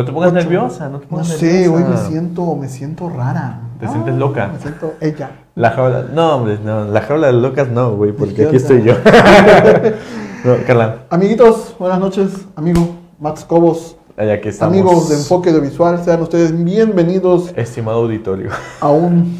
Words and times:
No 0.00 0.06
te 0.06 0.12
pongas 0.12 0.30
Ocho. 0.30 0.40
nerviosa, 0.40 0.88
no 0.88 0.98
te 0.98 1.04
No 1.04 1.10
pongas 1.10 1.28
sé, 1.28 1.68
hoy 1.68 1.84
me 1.84 1.94
siento, 1.98 2.56
me 2.56 2.68
siento 2.70 3.10
rara. 3.10 3.60
¿Te 3.78 3.86
sientes 3.86 4.14
loca? 4.14 4.48
Me 4.50 4.58
siento 4.58 4.94
ella. 4.98 5.30
La 5.54 5.72
jaula, 5.72 6.06
no, 6.14 6.36
hombre, 6.36 6.58
no, 6.64 6.86
la 6.86 7.02
jaula 7.02 7.26
de 7.26 7.34
locas 7.34 7.68
no, 7.68 7.96
güey, 7.96 8.12
porque 8.12 8.32
¿Qué 8.34 8.46
aquí 8.46 8.56
estoy 8.56 8.82
yo. 8.82 8.94
no, 10.44 10.54
Carla, 10.66 11.00
Amiguitos, 11.10 11.76
buenas 11.78 12.00
noches, 12.00 12.30
amigo 12.56 12.96
Max 13.18 13.44
Cobos, 13.44 13.98
allá 14.16 14.32
aquí 14.32 14.48
estamos. 14.48 14.72
amigos 14.72 15.10
de 15.10 15.16
Enfoque 15.16 15.50
Audiovisual, 15.50 16.02
sean 16.02 16.22
ustedes 16.22 16.64
bienvenidos 16.64 17.52
Estimado 17.54 17.98
auditorio. 17.98 18.48
a 18.80 18.88
un 18.88 19.36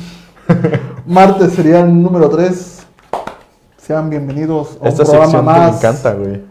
martes 1.06 1.54
serial 1.54 2.02
número 2.02 2.28
3. 2.28 2.86
Sean 3.78 4.10
bienvenidos 4.10 4.76
a 4.78 4.82
un 4.82 4.88
Esta 4.88 5.04
programa 5.04 5.24
sección 5.24 5.42
que 5.46 5.50
me 5.52 5.58
más 5.58 5.78
encanta, 5.78 6.12
güey. 6.12 6.49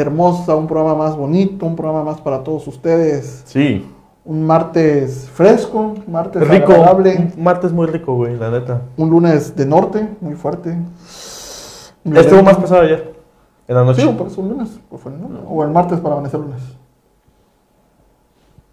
Hermosa, 0.00 0.56
un 0.56 0.66
programa 0.66 0.94
más 0.96 1.16
bonito, 1.16 1.66
un 1.66 1.76
programa 1.76 2.02
más 2.04 2.20
para 2.20 2.42
todos 2.42 2.66
ustedes. 2.66 3.42
Sí, 3.46 3.86
Un 4.24 4.46
martes 4.46 5.28
fresco, 5.32 5.78
un 5.78 6.04
martes 6.12 6.46
rico. 6.46 6.72
agradable, 6.72 7.30
Un 7.36 7.42
martes 7.42 7.72
muy 7.72 7.86
rico, 7.86 8.14
güey, 8.14 8.36
la 8.36 8.50
neta. 8.50 8.82
un 8.96 9.10
lunes 9.10 9.54
de 9.56 9.66
norte, 9.66 10.08
muy 10.20 10.34
fuerte. 10.34 10.76
Estuvo 12.04 12.42
más 12.42 12.56
pesado 12.56 12.82
ayer, 12.82 13.14
en 13.68 13.74
la 13.76 13.84
noche. 13.84 14.02
Sí, 14.02 14.08
por 14.16 14.26
eso 14.26 14.40
un 14.40 14.48
lunes. 14.50 14.78
pues 14.88 15.02
fue 15.02 15.12
el 15.12 15.20
lunes, 15.20 15.40
O 15.48 15.62
el 15.64 15.70
martes 15.70 16.00
para 16.00 16.14
amanecer 16.14 16.40
lunes. 16.40 16.60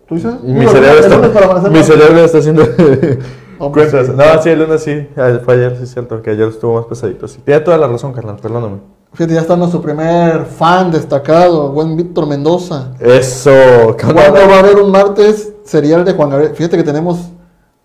¿Tú 0.07 0.15
dices? 0.15 0.41
Mi 0.41 0.61
el 0.63 0.69
cerebro, 0.69 0.99
está, 1.25 1.69
mi 1.69 1.83
cerebro 1.83 2.19
está 2.19 2.37
haciendo 2.37 2.63
No, 3.59 3.71
pues, 3.71 3.91
sí. 4.05 4.11
No, 4.15 4.41
sí, 4.41 4.49
el 4.49 4.59
lunes 4.59 4.83
sí. 4.83 5.07
Ah, 5.17 5.39
Fue 5.43 5.55
ayer, 5.55 5.75
sí 5.77 5.83
es 5.83 5.91
cierto, 5.91 6.21
que 6.21 6.29
ayer 6.29 6.47
estuvo 6.47 6.75
más 6.75 6.85
pesadito. 6.85 7.27
Sí. 7.27 7.41
Tiene 7.43 7.59
toda 7.61 7.77
la 7.77 7.87
razón, 7.87 8.13
Carla, 8.13 8.35
perdóname. 8.37 8.77
Fíjate, 9.13 9.33
ya 9.33 9.41
está 9.41 9.55
nuestro 9.55 9.81
primer 9.81 10.45
fan 10.45 10.91
destacado, 10.91 11.71
buen 11.71 11.95
Víctor 11.97 12.27
Mendoza. 12.27 12.91
Eso, 12.99 13.51
¿Cuándo 13.99 14.21
va 14.47 14.55
a 14.55 14.59
haber 14.59 14.77
un 14.77 14.91
martes 14.91 15.53
serial 15.63 16.05
de 16.05 16.13
Juan 16.13 16.29
Gabriel? 16.29 16.53
Fíjate 16.53 16.77
que 16.77 16.83
tenemos, 16.83 17.29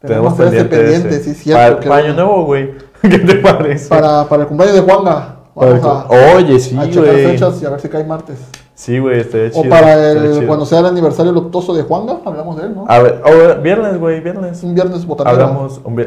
Tenemos 0.00 0.39
ese 0.39 0.65
pendiente, 0.65 1.20
sí, 1.20 1.34
cierto. 1.34 1.78
Para, 1.78 1.89
para 1.89 2.05
año 2.05 2.15
nuevo, 2.15 2.45
güey. 2.45 2.73
¿Qué 3.03 3.19
te 3.19 3.37
parece? 3.37 3.89
para, 3.89 4.28
para 4.28 4.43
el 4.43 4.48
cumpleaños 4.48 4.77
de 4.77 4.83
Juanga. 4.83 5.37
Vamos 5.55 5.84
a, 5.84 6.06
Oye, 6.37 6.59
sí, 6.59 6.77
a 6.78 6.89
checar 6.89 7.05
güey. 7.05 7.27
fechas 7.27 7.61
y 7.62 7.67
a 7.67 7.70
ver 7.70 7.81
si 7.81 7.89
cae 7.89 8.05
martes. 8.05 8.39
Sí, 8.75 8.98
güey, 8.98 9.20
estaría 9.20 9.50
chido. 9.50 9.65
o 9.65 9.69
para 9.69 10.12
el, 10.12 10.33
chido. 10.34 10.47
cuando 10.47 10.65
sea 10.65 10.81
el 10.81 10.87
aniversario 10.87 11.31
luctuoso 11.31 11.75
de 11.75 11.83
Juanga, 11.83 12.20
hablamos 12.25 12.56
de 12.56 12.65
él, 12.65 12.75
¿no? 12.75 12.84
A 12.89 12.98
ver, 13.00 13.23
ahora, 13.25 13.55
viernes, 13.55 13.98
güey, 13.98 14.20
viernes. 14.20 14.59
Es 14.59 14.65
un 14.65 14.75
viernes 14.75 15.05
botanero. 15.06 15.45
Hablamos. 15.45 15.81
Un 15.84 15.95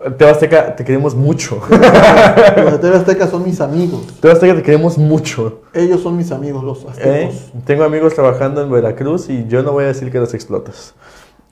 vier- 0.00 0.16
Tebasteca, 0.16 0.74
te 0.76 0.84
queremos 0.84 1.14
mucho. 1.14 1.60
Los 2.56 2.72
de 2.72 2.78
TV 2.78 2.96
Azteca 2.96 3.26
son 3.28 3.44
mis 3.44 3.60
amigos. 3.60 4.00
Tebasteca, 4.20 4.54
te 4.54 4.62
queremos 4.62 4.96
mucho. 4.98 5.60
Ellos 5.74 6.00
son 6.02 6.16
mis 6.16 6.32
amigos, 6.32 6.64
los 6.64 6.84
aztecos. 6.86 7.04
¿eh? 7.06 7.32
Tengo 7.64 7.84
amigos 7.84 8.14
trabajando 8.14 8.62
en 8.62 8.70
Veracruz 8.70 9.28
y 9.28 9.46
yo 9.48 9.62
no 9.62 9.72
voy 9.72 9.84
a 9.84 9.88
decir 9.88 10.10
que 10.10 10.18
los 10.18 10.32
explotas. 10.34 10.94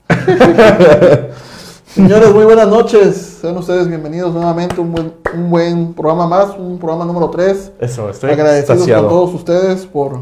Señores, 1.93 2.33
muy 2.33 2.45
buenas 2.45 2.67
noches. 2.67 3.37
Sean 3.41 3.57
ustedes 3.57 3.87
bienvenidos 3.87 4.33
nuevamente 4.33 4.75
a 4.77 4.81
un 4.81 4.91
buen, 4.91 5.13
un 5.33 5.49
buen 5.49 5.93
programa 5.93 6.27
más, 6.27 6.55
un 6.57 6.77
programa 6.77 7.05
número 7.05 7.29
3. 7.29 7.71
Eso, 7.79 8.09
estoy 8.09 8.31
Agradecidos 8.31 8.87
con 8.87 9.07
todos 9.09 9.33
ustedes 9.33 9.85
por, 9.87 10.19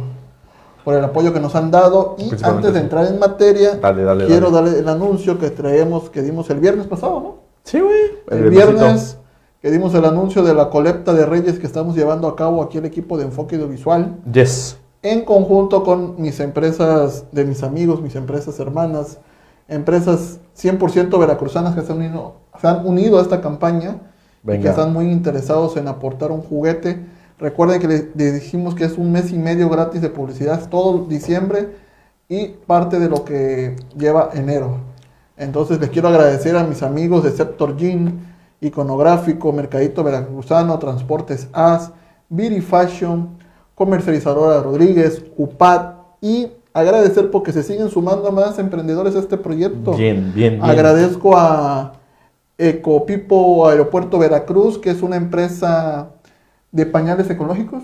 por 0.85 0.95
el 0.95 1.03
apoyo 1.03 1.33
que 1.33 1.39
nos 1.39 1.55
han 1.55 1.69
dado. 1.71 2.15
Y 2.17 2.31
antes 2.43 2.73
de 2.73 2.79
entrar 2.79 3.05
en 3.07 3.19
materia, 3.19 3.75
Dale, 3.81 4.03
dale, 4.03 4.25
quiero 4.27 4.49
dale. 4.49 4.69
darle 4.71 4.79
el 4.81 4.89
anuncio 4.89 5.37
que 5.37 5.49
traemos, 5.49 6.09
que 6.09 6.21
dimos 6.21 6.49
el 6.49 6.59
viernes 6.59 6.87
pasado, 6.87 7.19
¿no? 7.19 7.46
Sí, 7.67 7.81
güey. 7.81 7.99
El, 8.29 8.49
viernes 8.49 9.17
que 9.61 9.69
dimos 9.69 9.93
el 9.93 10.05
anuncio 10.05 10.41
de 10.41 10.53
la 10.53 10.69
colecta 10.69 11.13
de 11.13 11.25
Reyes 11.25 11.59
que 11.59 11.67
estamos 11.67 11.97
llevando 11.97 12.29
a 12.29 12.35
cabo 12.37 12.63
aquí 12.63 12.77
el 12.77 12.85
equipo 12.85 13.17
de 13.17 13.25
Enfoque 13.25 13.57
Audiovisual. 13.57 14.15
Yes. 14.31 14.77
en 15.03 15.25
conjunto 15.25 15.83
con 15.83 16.15
mis 16.17 16.39
empresas, 16.39 17.25
de 17.33 17.43
mis 17.43 17.63
amigos, 17.63 18.01
mis 18.01 18.15
empresas 18.15 18.57
hermanas, 18.61 19.17
empresas 19.67 20.39
100% 20.57 21.19
veracruzanas 21.19 21.75
que 21.75 21.81
se 21.81 21.91
han, 21.91 21.97
unido, 21.97 22.35
se 22.61 22.67
han 22.67 22.87
unido 22.87 23.19
a 23.19 23.21
esta 23.21 23.41
campaña 23.41 23.97
y 24.45 24.59
que 24.59 24.69
están 24.69 24.93
muy 24.93 25.11
interesados 25.11 25.75
en 25.75 25.89
aportar 25.89 26.31
un 26.31 26.41
juguete. 26.41 27.05
Recuerden 27.37 27.81
que 27.81 27.87
le, 27.89 28.11
le 28.15 28.31
dijimos 28.31 28.75
que 28.75 28.85
es 28.85 28.97
un 28.97 29.11
mes 29.11 29.33
y 29.33 29.37
medio 29.37 29.67
gratis 29.67 30.01
de 30.01 30.09
publicidad 30.09 30.69
todo 30.69 31.05
diciembre 31.05 31.67
y 32.29 32.47
parte 32.65 32.97
de 32.97 33.09
lo 33.09 33.25
que 33.25 33.75
lleva 33.97 34.29
enero. 34.33 34.77
Entonces 35.37 35.79
les 35.79 35.89
quiero 35.89 36.07
agradecer 36.07 36.55
a 36.57 36.63
mis 36.63 36.81
amigos 36.83 37.23
de 37.23 37.31
Sector 37.31 37.77
Gin, 37.77 38.19
Iconográfico, 38.59 39.51
Mercadito 39.53 40.03
Veracruzano, 40.03 40.79
Transportes 40.79 41.47
AS, 41.53 41.91
Beauty 42.29 42.61
Fashion, 42.61 43.29
Comercializadora 43.75 44.61
Rodríguez, 44.63 45.23
UPAD 45.37 45.91
y 46.21 46.47
agradecer 46.73 47.29
porque 47.29 47.51
se 47.53 47.61
siguen 47.63 47.89
sumando 47.89 48.31
más 48.31 48.57
emprendedores 48.57 49.15
a 49.15 49.19
este 49.19 49.37
proyecto. 49.37 49.93
Bien, 49.93 50.31
bien, 50.33 50.53
bien. 50.55 50.63
Agradezco 50.63 51.37
a 51.37 51.93
Ecopipo 52.57 53.67
Aeropuerto 53.67 54.17
Veracruz, 54.17 54.79
que 54.79 54.89
es 54.89 55.03
una 55.03 55.15
empresa 55.15 56.09
de 56.71 56.85
pañales 56.87 57.29
ecológicos, 57.29 57.83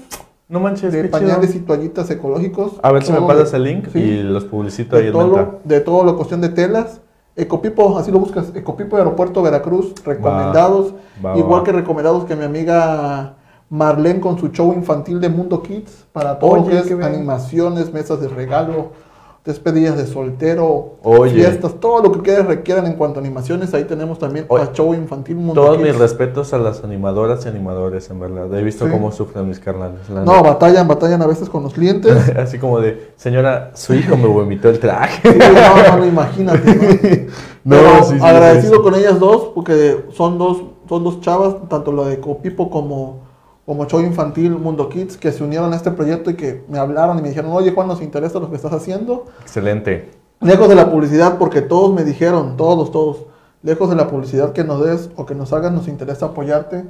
No 0.50 0.60
manches, 0.60 0.92
de 0.92 1.04
qué 1.04 1.08
pañales 1.10 1.52
chido. 1.52 1.64
y 1.64 1.66
toallitas 1.68 2.10
ecológicos. 2.10 2.74
A 2.82 2.92
ver 2.92 3.04
si 3.04 3.12
me 3.12 3.22
pasas 3.22 3.52
de- 3.52 3.58
el 3.58 3.64
link 3.64 3.88
sí, 3.94 4.00
y 4.00 4.24
los 4.24 4.46
publicito 4.46 4.96
ahí 4.96 5.04
de 5.04 5.08
en 5.10 5.14
todo, 5.14 5.28
lo, 5.28 5.60
de 5.64 5.80
todo 5.80 6.04
lo 6.04 6.16
cuestión 6.16 6.42
de 6.42 6.50
telas. 6.50 7.02
Ecopipo, 7.36 7.98
así 7.98 8.12
lo 8.12 8.20
buscas, 8.20 8.56
Ecopipo 8.56 8.96
Aeropuerto 8.98 9.42
Veracruz, 9.42 9.94
recomendados. 10.06 10.94
va, 11.24 11.38
igual 11.38 11.62
va. 11.62 11.64
que 11.64 11.72
recomendados 11.72 12.26
que 12.26 12.36
mi 12.36 12.44
amiga 12.44 13.34
Marlene 13.70 14.20
con 14.20 14.38
su 14.38 14.50
show 14.50 14.72
infantil 14.72 15.20
de 15.20 15.30
Mundo 15.30 15.64
Kids, 15.64 16.06
para 16.14 16.38
todo 16.38 16.58
lo 16.58 16.68
que 16.68 16.78
es 16.78 16.92
animaciones, 16.92 17.92
mesas 17.92 18.22
de 18.22 18.28
regalo, 18.28 18.92
despedidas 19.46 19.98
de 19.98 20.06
soltero, 20.08 20.96
Oye. 21.04 21.34
fiestas, 21.34 21.74
todo 21.82 22.02
lo 22.02 22.12
que 22.14 22.20
ustedes 22.20 22.46
requieran 22.46 22.86
en 22.88 22.94
cuanto 22.94 23.20
a 23.20 23.22
animaciones, 23.22 23.74
ahí 23.74 23.84
tenemos 23.84 24.18
también 24.18 24.46
Oye, 24.48 24.64
a 24.64 24.72
show 24.72 24.94
infantil 24.94 25.36
Mundo 25.36 25.62
Todos 25.62 25.80
mis 25.80 25.98
respetos 25.98 26.54
a 26.54 26.58
las 26.60 26.84
animadoras 26.86 27.46
y 27.46 27.50
animadores, 27.50 28.10
en 28.10 28.20
verdad. 28.22 28.54
He 28.58 28.64
visto 28.64 28.86
Sí. 28.86 28.92
cómo 28.92 29.12
sufren 29.12 29.48
mis 29.48 29.60
carnales. 29.60 30.10
No, 30.10 30.22
neta. 30.22 30.42
batallan, 30.42 30.88
batallan 30.88 31.22
a 31.22 31.28
veces 31.28 31.50
con 31.50 31.64
los 31.64 31.74
clientes. 31.74 32.16
Así 32.38 32.58
como 32.58 32.80
de, 32.80 33.12
señora, 33.18 33.72
su 33.74 33.94
hijo 33.94 34.16
me 34.16 34.28
vomitó 34.28 34.70
el 34.70 34.80
traje. 34.80 35.30
Sí, 35.30 35.38
no, 35.38 36.06
imagínate. 36.06 36.76
¿no? 36.76 37.34
No, 37.66 37.78
Pero 37.78 38.04
sí, 38.04 38.20
sí, 38.20 38.26
agradecido 38.26 38.84
con 38.84 38.94
ellas 38.94 39.22
dos, 39.22 39.52
porque 39.56 40.04
son 40.12 40.38
dos, 40.38 40.64
son 40.90 41.04
dos 41.06 41.22
chavas, 41.22 41.56
tanto 41.70 41.94
la 41.94 42.04
de 42.10 42.20
Copipo 42.20 42.70
como, 42.70 43.23
como 43.66 43.86
Show 43.86 44.02
Infantil 44.02 44.52
Mundo 44.52 44.90
Kids, 44.90 45.18
que 45.18 45.32
se 45.32 45.44
unieron 45.44 45.72
a 45.74 45.76
este 45.78 45.92
proyecto 45.92 46.30
y 46.30 46.36
que 46.36 46.64
me 46.68 46.80
hablaron 46.80 47.18
y 47.20 47.22
me 47.22 47.30
dijeron, 47.30 47.52
oye 47.54 47.72
Juan, 47.72 47.88
nos 47.88 48.02
interesa 48.02 48.40
lo 48.40 48.50
que 48.50 48.56
estás 48.58 48.74
haciendo. 48.74 49.26
Excelente. 49.42 50.12
Lejos 50.42 50.68
de 50.68 50.76
la 50.76 50.92
publicidad, 50.92 51.38
porque 51.38 51.62
todos 51.62 51.94
me 51.94 52.04
dijeron, 52.04 52.58
todos, 52.58 52.92
todos, 52.92 53.26
lejos 53.62 53.90
de 53.90 53.96
la 53.96 54.08
publicidad 54.10 54.52
que 54.52 54.66
nos 54.66 54.84
des 54.84 55.10
o 55.16 55.26
que 55.26 55.36
nos 55.36 55.54
hagas, 55.54 55.72
nos 55.72 55.88
interesa 55.88 56.26
apoyarte. 56.28 56.84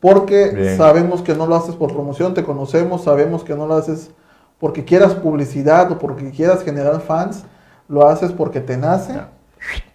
Porque 0.00 0.48
Bien. 0.48 0.78
sabemos 0.78 1.20
que 1.20 1.34
no 1.34 1.46
lo 1.46 1.54
haces 1.54 1.74
por 1.74 1.92
promoción, 1.92 2.32
te 2.32 2.42
conocemos, 2.42 3.02
sabemos 3.04 3.44
que 3.44 3.54
no 3.54 3.66
lo 3.66 3.74
haces 3.74 4.10
porque 4.58 4.84
quieras 4.86 5.12
publicidad 5.14 5.92
o 5.92 5.98
porque 5.98 6.30
quieras 6.30 6.62
generar 6.62 7.00
fans, 7.00 7.44
lo 7.88 8.06
haces 8.08 8.32
porque 8.32 8.60
te 8.60 8.78
nace 8.78 9.20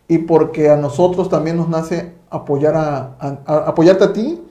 y 0.08 0.20
porque 0.20 0.70
a 0.70 0.76
nosotros 0.78 1.28
también 1.30 1.58
nos 1.58 1.70
nace 1.70 2.14
apoyar 2.30 2.76
a, 2.76 3.16
a- 3.20 3.38
a- 3.48 3.58
apoyarte 3.70 4.04
a 4.04 4.14
ti 4.14 4.44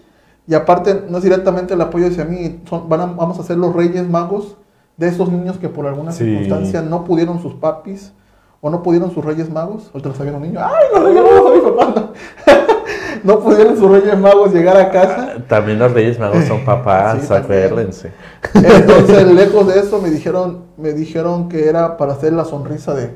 y 0.47 0.55
aparte 0.55 1.05
no 1.09 1.19
es 1.19 1.25
directamente 1.25 1.75
el 1.75 1.81
apoyo 1.81 2.07
hacia 2.09 2.25
mí, 2.25 2.61
son- 2.69 2.89
van 2.89 3.01
a- 3.01 3.07
vamos 3.07 3.39
a 3.39 3.43
ser 3.43 3.57
los 3.57 3.75
reyes 3.75 4.09
magos 4.09 4.57
de 4.97 5.09
esos 5.09 5.31
niños 5.33 5.59
que 5.59 5.69
por 5.69 5.87
alguna 5.87 6.13
Sí. 6.13 6.25
circunstancia 6.25 6.83
no 6.83 7.05
pudieron 7.05 7.41
sus 7.43 7.55
papis 7.55 8.13
o 8.61 8.71
no 8.71 8.83
pudieron 8.83 9.11
sus 9.13 9.25
reyes 9.25 9.51
magos, 9.51 9.91
ahorita 9.93 10.11
lo 10.31 10.37
un 10.37 10.43
niño, 10.43 10.61
ay, 10.63 10.85
los 10.95 11.05
reyes 11.05 11.23
magos 11.23 11.43
son 11.43 11.53
mi 11.55 11.61
papá, 11.77 12.13
no. 13.25 13.39
pudieron 13.41 13.77
sus 13.77 13.91
reyes 13.91 14.19
magos 14.19 14.53
llegar 14.55 14.77
a 14.77 14.91
casa, 14.91 15.35
También 15.49 15.79
los 15.79 15.93
Reyes 15.93 16.19
Magos 16.19 16.45
son 16.45 16.65
papás, 16.65 17.27
Sí, 17.27 17.33
acuérdense. 17.35 18.13
entonces 18.55 19.27
lejos 19.35 19.67
de 19.67 19.81
eso 19.81 20.01
me 20.01 20.11
dijeron, 20.11 20.65
me 20.77 20.93
dijeron 20.93 21.49
que 21.49 21.69
era 21.69 21.97
para 21.97 22.13
hacer 22.13 22.33
la 22.33 22.45
sonrisa 22.45 22.95
de, 22.95 23.11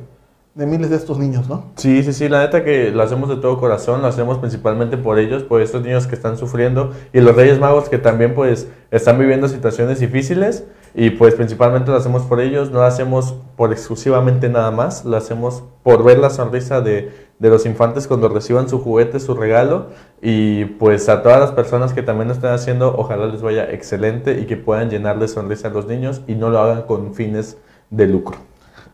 de 0.54 0.66
miles 0.66 0.90
de 0.90 0.96
estos 0.96 1.18
niños, 1.18 1.48
¿no? 1.48 1.66
Sí, 1.76 2.02
sí, 2.02 2.12
sí, 2.12 2.28
la 2.28 2.40
neta 2.40 2.64
que 2.64 2.90
lo 2.90 3.02
hacemos 3.02 3.28
de 3.28 3.36
todo 3.36 3.60
corazón, 3.60 4.02
lo 4.02 4.08
hacemos 4.08 4.38
principalmente 4.38 4.96
por 4.96 5.18
ellos, 5.18 5.44
por 5.44 5.62
estos 5.62 5.82
niños 5.82 6.06
que 6.06 6.16
están 6.16 6.36
sufriendo 6.36 6.92
y 7.12 7.20
los 7.20 7.36
Reyes 7.36 7.60
Magos 7.60 7.88
que 7.88 7.98
también 7.98 8.34
pues 8.34 8.68
están 8.90 9.18
viviendo 9.18 9.46
situaciones 9.46 10.00
difíciles 10.00 10.64
y 10.94 11.10
pues 11.10 11.34
principalmente 11.34 11.90
lo 11.90 11.96
hacemos 11.96 12.22
por 12.22 12.40
ellos, 12.40 12.72
no 12.72 12.78
lo 12.78 12.84
hacemos 12.84 13.36
por 13.56 13.72
exclusivamente 13.72 14.48
nada 14.48 14.72
más, 14.72 15.04
lo 15.04 15.16
hacemos 15.16 15.62
por 15.84 16.02
ver 16.02 16.18
la 16.18 16.30
sonrisa 16.30 16.80
de, 16.80 17.12
de 17.38 17.50
los 17.50 17.64
infantes 17.64 18.08
cuando 18.08 18.28
reciban 18.28 18.68
su 18.68 18.80
juguete, 18.80 19.20
su 19.20 19.34
regalo 19.34 19.90
y 20.20 20.64
pues 20.64 21.08
a 21.08 21.22
todas 21.22 21.38
las 21.38 21.52
personas 21.52 21.92
que 21.92 22.02
también 22.02 22.28
lo 22.28 22.34
están 22.34 22.52
haciendo, 22.52 22.96
ojalá 22.96 23.26
les 23.26 23.42
vaya 23.42 23.70
excelente 23.70 24.40
y 24.40 24.46
que 24.46 24.56
puedan 24.56 24.90
llenar 24.90 25.20
de 25.20 25.28
sonrisa 25.28 25.68
a 25.68 25.70
los 25.70 25.86
niños 25.86 26.22
y 26.26 26.34
no 26.34 26.50
lo 26.50 26.58
hagan 26.58 26.82
con 26.82 27.14
fines 27.14 27.58
de 27.90 28.08
lucro. 28.08 28.38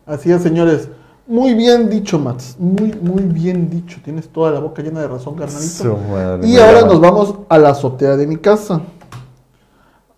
Así 0.05 0.31
es, 0.31 0.43
señores. 0.43 0.89
Muy 1.27 1.55
bien 1.55 1.89
dicho, 1.89 2.19
Mats. 2.19 2.55
Muy, 2.59 2.93
muy 3.01 3.23
bien 3.23 3.69
dicho. 3.69 3.99
Tienes 4.03 4.29
toda 4.29 4.51
la 4.51 4.59
boca 4.59 4.81
llena 4.83 5.01
de 5.01 5.07
razón, 5.07 5.35
carnalito. 5.35 5.97
Madre, 6.11 6.47
Y 6.47 6.57
ahora 6.57 6.81
nos 6.81 6.99
vamos 6.99 7.35
a 7.49 7.57
la 7.57 7.69
azotea 7.69 8.15
de 8.15 8.27
mi 8.27 8.37
casa. 8.37 8.81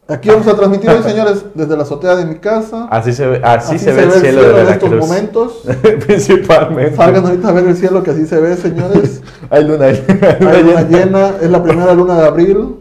Aquí 0.10 0.30
vamos 0.30 0.48
a 0.48 0.56
transmitir 0.56 0.90
hoy, 0.90 1.04
señores, 1.04 1.46
desde 1.54 1.76
la 1.78 1.84
azotea 1.84 2.16
de 2.16 2.26
mi 2.26 2.36
casa. 2.36 2.88
Así 2.90 3.14
se 3.14 3.26
ve, 3.26 3.42
así 3.44 3.80
se 3.80 3.92
ve 3.94 4.04
el 4.04 4.12
cielo 4.12 4.42
de 4.42 4.50
en 4.50 4.56
Veracruz. 4.56 4.92
estos 4.94 5.08
momentos. 5.08 5.62
Principalmente. 6.06 6.96
Salgan 6.96 7.26
ahorita 7.26 7.50
a 7.50 7.52
ver 7.54 7.68
el 7.68 7.78
cielo 7.78 8.04
que 8.04 8.12
así 8.12 8.26
se 8.26 8.40
ve, 8.40 8.56
señores. 8.58 9.22
Hay 9.50 9.64
luna, 9.64 9.86
hay 9.86 10.04
luna 10.10 10.52
Hay 10.52 10.64
luna 10.64 10.82
llena. 10.82 11.06
llena, 11.06 11.30
es 11.42 11.50
la 11.50 11.64
primera 11.64 11.94
luna 11.94 12.20
de 12.20 12.28
abril, 12.28 12.76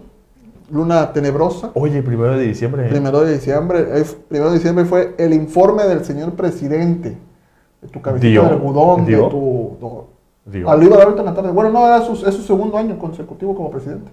luna 0.70 1.12
tenebrosa. 1.12 1.70
Oye, 1.74 2.02
primero 2.02 2.36
de 2.36 2.44
diciembre. 2.44 2.88
Primero 2.88 3.20
de 3.20 3.34
diciembre, 3.34 3.86
primero 4.28 4.50
de 4.50 4.56
diciembre 4.56 4.84
fue 4.84 5.14
el 5.18 5.32
informe 5.32 5.84
del 5.84 6.04
señor 6.04 6.32
presidente. 6.32 7.18
De 7.82 7.88
tu 7.88 8.00
cabecita 8.00 8.28
Dio. 8.28 8.42
de 8.42 8.48
algodón, 8.48 9.04
Dio. 9.06 9.24
de 9.24 9.30
tu... 9.30 9.76
no, 9.80 10.04
Digo. 10.46 10.70
ah, 10.70 10.76
iba 10.80 10.94
a 10.94 10.98
dar 10.98 11.06
ahorita 11.08 11.22
en 11.22 11.26
la 11.26 11.34
tarde. 11.34 11.50
Bueno, 11.50 11.70
no, 11.70 11.86
era 11.86 12.00
su, 12.02 12.12
es 12.12 12.34
su 12.34 12.42
segundo 12.42 12.76
año 12.78 12.98
consecutivo 12.98 13.54
como 13.54 13.70
presidente. 13.70 14.10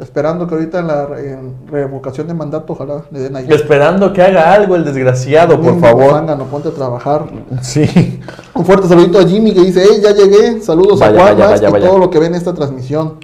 Esperando 0.00 0.48
que 0.48 0.54
ahorita 0.56 0.80
en 0.80 0.86
la 0.88 1.06
en 1.20 1.54
revocación 1.68 2.26
de 2.26 2.34
mandato, 2.34 2.72
ojalá 2.72 3.04
le 3.12 3.20
den 3.20 3.36
ahí. 3.36 3.46
Esperando 3.48 4.12
que 4.12 4.20
haga 4.20 4.52
algo 4.52 4.74
el 4.74 4.84
desgraciado, 4.84 5.60
por 5.60 5.78
favor. 5.78 6.10
Zángano, 6.14 6.46
ponte 6.46 6.68
a 6.68 6.72
trabajar. 6.72 7.26
Sí. 7.60 8.20
Un 8.54 8.64
fuerte 8.64 8.88
saludito 8.88 9.20
a 9.20 9.24
Jimmy 9.24 9.54
que 9.54 9.60
dice, 9.60 9.84
hey, 9.88 10.00
ya 10.02 10.10
llegué. 10.10 10.60
Saludos 10.60 10.98
Vaya, 10.98 11.12
a 11.12 11.22
Juan 11.36 11.38
vaya, 11.38 11.78
y 11.78 11.80
todo 11.80 11.98
lo 11.98 12.10
que 12.10 12.18
ven 12.18 12.34
esta 12.34 12.52
transmisión. 12.52 13.18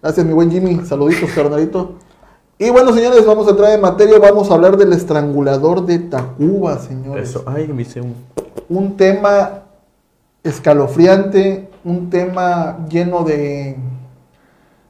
Gracias, 0.00 0.24
mi 0.24 0.32
buen 0.32 0.50
Jimmy. 0.50 0.80
Saluditos, 0.86 1.28
carnalito. 1.34 1.96
Y 2.62 2.70
bueno, 2.70 2.92
señores, 2.92 3.26
vamos 3.26 3.48
a 3.48 3.50
entrar 3.50 3.72
en 3.72 3.80
materia. 3.80 4.20
Vamos 4.20 4.48
a 4.48 4.54
hablar 4.54 4.76
del 4.76 4.92
estrangulador 4.92 5.84
de 5.84 5.98
Tacuba, 5.98 6.78
señores. 6.78 7.30
Eso. 7.30 7.42
Ay, 7.44 7.66
me 7.66 7.82
hice 7.82 8.00
un. 8.00 8.14
Un 8.68 8.96
tema 8.96 9.64
escalofriante, 10.44 11.68
un 11.82 12.08
tema 12.08 12.86
lleno 12.88 13.24
de, 13.24 13.76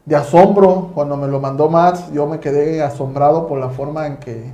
de 0.05 0.17
asombro. 0.17 0.91
Cuando 0.95 1.17
me 1.17 1.29
lo 1.29 1.41
mandó 1.41 1.71
Max, 1.71 2.13
yo 2.13 2.27
me 2.27 2.41
quedé 2.41 2.83
asombrado 2.83 3.47
por 3.47 3.59
la 3.59 3.71
forma 3.71 4.07
en 4.07 4.19
que, 4.19 4.51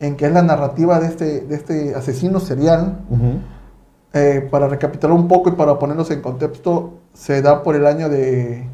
en 0.00 0.14
que 0.14 0.26
es 0.26 0.32
la 0.32 0.42
narrativa 0.42 1.00
de 1.00 1.06
este, 1.06 1.40
de 1.40 1.54
este 1.54 1.94
asesino 1.94 2.40
serial. 2.40 2.98
Eh, 4.12 4.46
para 4.50 4.68
recapitular 4.68 5.16
un 5.16 5.28
poco 5.28 5.48
y 5.48 5.52
para 5.52 5.78
ponernos 5.78 6.10
en 6.10 6.20
contexto, 6.20 6.92
se 7.14 7.40
da 7.40 7.62
por 7.62 7.74
el 7.74 7.86
año 7.86 8.10
de 8.10 8.68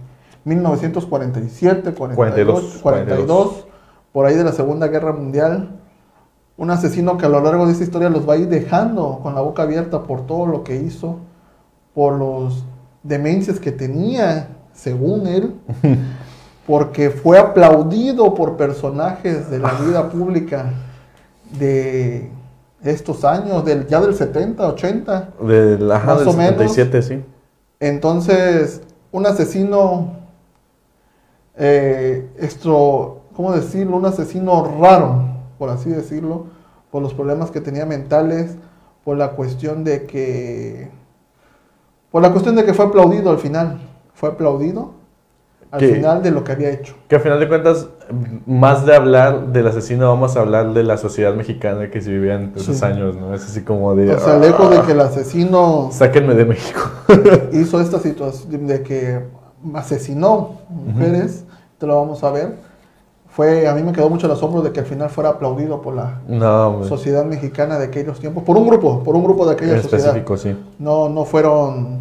1947, 0.45 1.93
42, 1.93 2.15
42, 2.17 2.79
42, 2.83 3.67
por 4.13 4.27
ahí 4.27 4.35
de 4.35 4.45
la 4.45 4.53
Segunda 4.53 4.89
Guerra 4.89 5.13
Mundial. 5.13 5.81
Un 6.57 6.71
asesino 6.71 7.17
que 7.17 7.27
a 7.27 7.29
lo 7.29 7.41
largo 7.41 7.67
de 7.67 7.73
esta 7.73 7.85
historia 7.85 8.11
los 8.11 8.29
va 8.29 8.35
a 8.35 8.37
ir 8.37 8.49
dejando 8.49 9.21
con 9.23 9.35
la 9.35 9.41
boca 9.41 9.63
abierta 9.63 10.03
por 10.03 10.27
todo 10.27 10.47
lo 10.47 10.63
que 10.63 10.77
hizo, 10.77 11.19
por 11.95 12.15
los 12.15 12.65
demencias 13.03 13.59
que 13.59 13.73
tenía, 13.73 14.49
según 14.73 15.27
él, 15.27 15.55
porque 16.67 17.11
fue 17.11 17.39
aplaudido 17.39 18.35
por 18.35 18.57
personajes 18.57 19.51
de 19.51 19.59
la 19.59 19.73
vida 19.73 20.11
pública 20.11 20.73
de 21.59 22.31
estos 22.83 23.25
años, 23.25 23.65
del, 23.65 23.87
ya 23.87 24.01
del 24.01 24.15
70, 24.15 24.67
80. 24.69 25.29
Del, 25.43 25.91
ajá, 25.91 26.07
Más 26.07 26.19
del 26.21 26.29
o 26.29 26.33
menos. 26.33 26.73
77, 26.73 27.03
sí. 27.03 27.25
Entonces, 27.79 28.83
un 29.13 29.27
asesino, 29.27 30.20
eh, 31.63 32.27
esto, 32.39 33.21
¿cómo 33.37 33.53
decirlo? 33.53 33.97
Un 33.99 34.07
asesino 34.07 34.65
raro, 34.81 35.25
por 35.59 35.69
así 35.69 35.91
decirlo, 35.91 36.47
por 36.91 37.03
los 37.03 37.13
problemas 37.13 37.51
que 37.51 37.61
tenía 37.61 37.85
mentales, 37.85 38.57
por 39.05 39.19
la 39.19 39.33
cuestión 39.33 39.85
de 39.85 40.07
que, 40.07 40.89
por 42.11 42.23
la 42.23 42.33
cuestión 42.33 42.57
de 42.57 42.65
que 42.65 42.73
fue 42.73 42.87
aplaudido 42.87 43.31
al 43.31 43.39
final, 43.39 43.79
fue 44.15 44.31
aplaudido 44.31 44.93
al 45.71 45.81
final 45.83 46.23
de 46.23 46.31
lo 46.33 46.43
que 46.43 46.53
había 46.53 46.71
hecho. 46.71 46.95
Que 47.09 47.17
a 47.17 47.21
final 47.21 47.39
de 47.39 47.47
cuentas, 47.47 47.89
más 48.47 48.87
de 48.87 48.97
hablar 48.97 49.49
del 49.53 49.67
asesino, 49.69 50.09
vamos 50.09 50.37
a 50.37 50.41
hablar 50.41 50.73
de 50.73 50.83
la 50.83 50.97
sociedad 50.97 51.35
mexicana 51.35 51.91
que 51.91 52.01
se 52.01 52.11
vivía 52.11 52.35
en 52.35 52.53
esos 52.57 52.79
Sí. 52.79 52.85
años, 52.85 53.17
¿no? 53.17 53.35
Es 53.35 53.45
así 53.45 53.63
como 53.63 53.95
de. 53.95 54.13
O 54.15 54.19
sea, 54.19 54.39
lejos 54.39 54.69
de 54.71 54.81
que 54.81 54.93
el 54.93 55.01
asesino 55.01 55.91
Sáquenme 55.93 56.35
de 56.35 56.45
México. 56.47 56.81
hizo 57.53 57.81
esta 57.81 58.01
situación 58.01 58.67
de 58.67 58.83
que 58.83 59.21
asesinó 59.75 60.59
mujeres, 60.69 61.45
te 61.79 61.87
lo 61.87 61.97
vamos 61.97 62.23
a 62.25 62.31
ver. 62.31 62.57
Fue, 63.29 63.69
a 63.69 63.75
mí 63.75 63.83
me 63.83 63.93
quedó 63.93 64.11
mucho 64.11 64.27
el 64.27 64.33
asombro 64.33 64.61
de 64.61 64.73
que 64.73 64.81
al 64.81 64.87
final 64.87 65.09
fuera 65.09 65.31
aplaudido 65.31 65.81
por 65.81 65.95
la 65.95 66.21
no, 66.27 66.83
sociedad 66.85 67.25
mexicana 67.25 67.79
de 67.79 67.87
aquellos 67.87 68.19
tiempos, 68.19 68.43
por 68.43 68.57
un 68.57 68.67
grupo, 68.67 69.05
por 69.05 69.15
un 69.15 69.23
grupo 69.23 69.47
de 69.47 69.53
aquella 69.53 69.77
En 69.77 69.83
sociedad. 69.83 70.17
específico, 70.17 70.37
sí. 70.37 70.57
No, 70.81 71.09
no 71.09 71.25
fueron, 71.25 72.01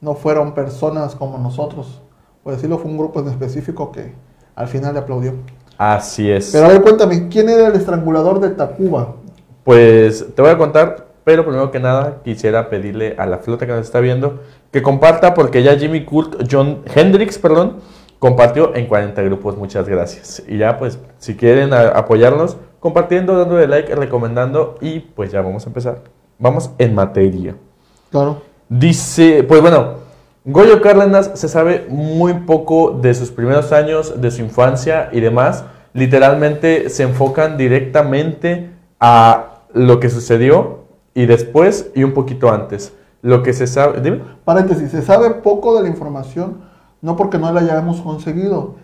no 0.00 0.14
fueron 0.14 0.54
personas 0.54 1.16
como 1.16 1.38
nosotros, 1.38 2.00
por 2.44 2.52
decirlo, 2.54 2.78
fue 2.78 2.88
un 2.90 2.98
grupo 2.98 3.18
en 3.20 3.28
específico 3.28 3.90
que 3.90 4.14
al 4.54 4.68
final 4.68 4.94
le 4.94 5.00
aplaudió. 5.00 5.34
Así 5.76 6.30
es. 6.30 6.50
Pero 6.52 6.66
a 6.66 6.68
ver, 6.68 6.82
cuéntame, 6.82 7.28
¿quién 7.28 7.48
era 7.48 7.66
el 7.66 7.74
estrangulador 7.74 8.38
de 8.38 8.50
Tacuba? 8.50 9.16
Pues 9.64 10.24
te 10.36 10.40
voy 10.40 10.52
a 10.52 10.58
contar, 10.58 11.03
pero 11.24 11.44
primero 11.44 11.70
que 11.70 11.80
nada 11.80 12.20
quisiera 12.22 12.68
pedirle 12.68 13.14
a 13.18 13.26
la 13.26 13.38
flota 13.38 13.66
que 13.66 13.72
nos 13.72 13.86
está 13.86 14.00
viendo 14.00 14.40
que 14.74 14.82
comparta 14.82 15.34
porque 15.34 15.62
ya 15.62 15.78
Jimmy 15.78 16.04
Kurt, 16.04 16.48
John 16.50 16.82
Hendrix, 16.92 17.38
perdón, 17.38 17.76
compartió 18.18 18.74
en 18.74 18.86
40 18.86 19.22
grupos. 19.22 19.56
Muchas 19.56 19.88
gracias. 19.88 20.42
Y 20.48 20.58
ya 20.58 20.78
pues 20.78 20.98
si 21.18 21.36
quieren 21.36 21.72
apoyarnos, 21.72 22.56
compartiendo, 22.80 23.38
dándole 23.38 23.68
like, 23.68 23.94
recomendando 23.94 24.76
y 24.80 24.98
pues 24.98 25.30
ya 25.30 25.42
vamos 25.42 25.64
a 25.64 25.68
empezar. 25.68 25.98
Vamos 26.40 26.72
en 26.78 26.92
materia. 26.92 27.54
Claro. 28.10 28.42
Dice, 28.68 29.44
pues 29.44 29.60
bueno, 29.60 29.94
Goyo 30.44 30.82
Cárdenas 30.82 31.30
se 31.34 31.48
sabe 31.48 31.86
muy 31.88 32.34
poco 32.34 32.98
de 33.00 33.14
sus 33.14 33.30
primeros 33.30 33.70
años, 33.70 34.20
de 34.20 34.32
su 34.32 34.42
infancia 34.42 35.08
y 35.12 35.20
demás. 35.20 35.64
Literalmente 35.92 36.90
se 36.90 37.04
enfocan 37.04 37.56
directamente 37.56 38.70
a 38.98 39.60
lo 39.72 40.00
que 40.00 40.10
sucedió 40.10 40.83
y 41.14 41.26
después 41.26 41.90
y 41.94 42.02
un 42.04 42.12
poquito 42.12 42.50
antes. 42.50 42.92
Lo 43.22 43.42
que 43.42 43.52
se 43.52 43.66
sabe, 43.66 44.00
dime. 44.00 44.20
Paréntesis, 44.44 44.90
se 44.90 45.02
sabe 45.02 45.30
poco 45.30 45.76
de 45.76 45.82
la 45.82 45.88
información, 45.88 46.58
no 47.00 47.16
porque 47.16 47.38
no 47.38 47.50
la 47.52 47.60
hayamos 47.60 48.00
conseguido. 48.02 48.74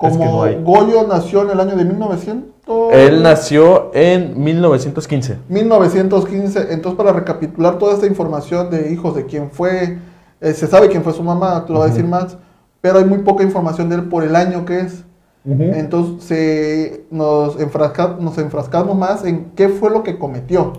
Es 0.00 0.12
que 0.12 0.18
Como 0.18 0.36
no 0.38 0.42
hay. 0.44 0.62
Goyo 0.62 1.06
nació 1.06 1.42
en 1.42 1.50
el 1.50 1.60
año 1.60 1.76
de 1.76 1.84
1900... 1.84 2.92
Él 2.92 3.22
nació 3.22 3.90
en 3.92 4.42
1915. 4.42 5.38
1915, 5.48 6.72
entonces 6.72 6.96
para 6.96 7.12
recapitular 7.12 7.76
toda 7.78 7.94
esta 7.94 8.06
información 8.06 8.70
de 8.70 8.90
hijos, 8.92 9.14
de 9.14 9.26
quién 9.26 9.50
fue, 9.50 9.98
eh, 10.40 10.52
se 10.54 10.66
sabe 10.66 10.88
quién 10.88 11.02
fue 11.02 11.12
su 11.12 11.22
mamá, 11.22 11.64
te 11.66 11.72
lo 11.72 11.80
voy 11.80 11.88
a 11.88 11.90
decir 11.90 12.06
más, 12.06 12.38
pero 12.80 12.98
hay 13.00 13.04
muy 13.04 13.18
poca 13.18 13.42
información 13.44 13.90
de 13.90 13.96
él 13.96 14.04
por 14.04 14.22
el 14.24 14.34
año 14.36 14.64
que 14.64 14.80
es. 14.80 15.04
Entonces 15.44 16.24
se- 16.24 17.04
nos, 17.10 17.58
enfrasca- 17.58 18.16
nos 18.18 18.38
enfrascamos 18.38 18.96
más 18.96 19.24
en 19.24 19.50
qué 19.56 19.68
fue 19.68 19.90
lo 19.90 20.02
que 20.02 20.18
cometió. 20.18 20.72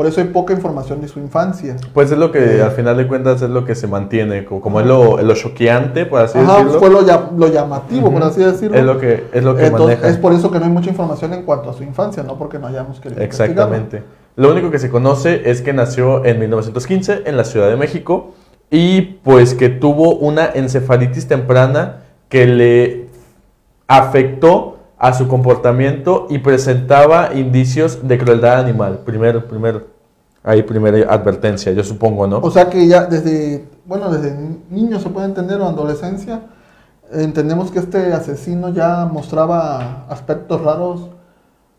Por 0.00 0.06
eso 0.06 0.22
hay 0.22 0.28
poca 0.28 0.54
información 0.54 1.02
de 1.02 1.08
su 1.08 1.18
infancia. 1.18 1.76
Pues 1.92 2.10
es 2.10 2.16
lo 2.16 2.32
que 2.32 2.56
Eh. 2.56 2.62
al 2.62 2.70
final 2.70 2.96
de 2.96 3.06
cuentas 3.06 3.42
es 3.42 3.50
lo 3.50 3.66
que 3.66 3.74
se 3.74 3.86
mantiene, 3.86 4.46
co- 4.46 4.58
como 4.62 4.80
es 4.80 4.86
lo, 4.86 5.20
lo 5.20 5.34
choqueante, 5.34 6.06
por 6.06 6.22
así 6.22 6.38
Ajá, 6.38 6.56
decirlo. 6.56 6.78
fue 6.80 6.88
lo, 6.88 7.04
ya- 7.06 7.28
lo 7.36 7.48
llamativo, 7.48 8.10
por 8.10 8.22
así 8.22 8.42
decirlo. 8.42 8.78
Es 8.78 8.82
lo 8.82 8.96
que, 8.98 9.24
es 9.30 9.44
lo 9.44 9.54
que 9.54 9.66
Entonces, 9.66 9.98
maneja. 9.98 10.08
es 10.08 10.16
por 10.16 10.32
eso 10.32 10.50
que 10.50 10.58
no 10.58 10.64
hay 10.64 10.70
mucha 10.70 10.88
información 10.88 11.34
en 11.34 11.42
cuanto 11.42 11.68
a 11.68 11.74
su 11.74 11.82
infancia, 11.82 12.22
no 12.22 12.38
porque 12.38 12.58
no 12.58 12.68
hayamos 12.68 12.98
querido 12.98 13.20
investigarlo. 13.22 13.52
Exactamente. 13.76 14.02
Lo 14.36 14.50
único 14.50 14.70
que 14.70 14.78
se 14.78 14.88
conoce 14.88 15.42
es 15.50 15.60
que 15.60 15.74
nació 15.74 16.24
en 16.24 16.38
1915 16.38 17.24
en 17.26 17.36
la 17.36 17.44
Ciudad 17.44 17.68
de 17.68 17.76
México 17.76 18.30
y 18.70 19.02
pues 19.02 19.52
que 19.52 19.68
tuvo 19.68 20.14
una 20.16 20.46
encefalitis 20.54 21.28
temprana 21.28 21.96
que 22.30 22.46
le 22.46 23.06
afectó 23.86 24.78
a 24.98 25.12
su 25.14 25.28
comportamiento 25.28 26.26
y 26.30 26.38
presentaba 26.38 27.30
indicios 27.34 28.06
de 28.06 28.18
crueldad 28.18 28.60
animal. 28.60 29.00
Primero, 29.04 29.46
primero, 29.46 29.89
ahí 30.42 30.62
primera 30.62 31.12
advertencia, 31.12 31.72
yo 31.72 31.84
supongo, 31.84 32.26
¿no? 32.26 32.38
O 32.38 32.50
sea 32.50 32.70
que 32.70 32.86
ya 32.86 33.04
desde, 33.06 33.64
bueno, 33.84 34.10
desde 34.10 34.36
niño 34.70 34.98
se 34.98 35.10
puede 35.10 35.26
entender 35.26 35.60
o 35.60 35.66
adolescencia, 35.66 36.40
entendemos 37.12 37.70
que 37.70 37.80
este 37.80 38.12
asesino 38.12 38.70
ya 38.70 39.04
mostraba 39.04 40.06
aspectos 40.08 40.60
raros, 40.62 41.10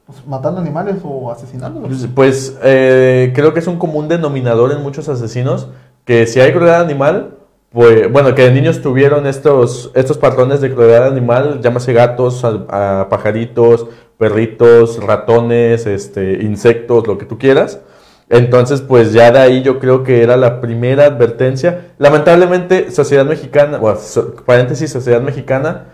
pues, 0.05 0.25
matando 0.27 0.59
animales 0.59 0.97
o 1.03 1.31
asesinándolos. 1.31 1.89
Pues, 1.89 2.07
Pues 2.13 2.59
eh, 2.63 3.31
creo 3.35 3.53
que 3.53 3.59
es 3.59 3.67
un 3.67 3.77
común 3.77 4.07
denominador 4.07 4.71
en 4.71 4.81
muchos 4.81 5.09
asesinos 5.09 5.69
que 6.05 6.27
si 6.27 6.39
hay 6.39 6.51
crueldad 6.51 6.81
animal, 6.81 7.37
pues 7.71 8.11
bueno, 8.11 8.35
que 8.35 8.41
de 8.43 8.51
niños 8.51 8.81
tuvieron 8.81 9.25
estos, 9.25 9.91
estos 9.95 10.17
patrones 10.17 10.59
de 10.59 10.73
crueldad 10.73 11.07
animal, 11.07 11.61
llámase 11.61 11.93
gatos, 11.93 12.43
a, 12.43 13.01
a 13.01 13.09
pajaritos, 13.09 13.87
perritos, 14.17 15.01
ratones, 15.01 15.85
este, 15.87 16.43
insectos, 16.43 17.07
lo 17.07 17.17
que 17.17 17.25
tú 17.25 17.37
quieras. 17.37 17.79
Entonces, 18.31 18.81
pues 18.81 19.11
ya 19.11 19.29
de 19.29 19.39
ahí 19.39 19.61
yo 19.61 19.77
creo 19.77 20.03
que 20.03 20.23
era 20.23 20.37
la 20.37 20.61
primera 20.61 21.03
advertencia. 21.03 21.89
Lamentablemente, 21.97 22.89
sociedad 22.89 23.25
mexicana, 23.25 23.77
bueno, 23.77 23.99
paréntesis, 24.45 24.89
sociedad 24.89 25.19
mexicana, 25.19 25.87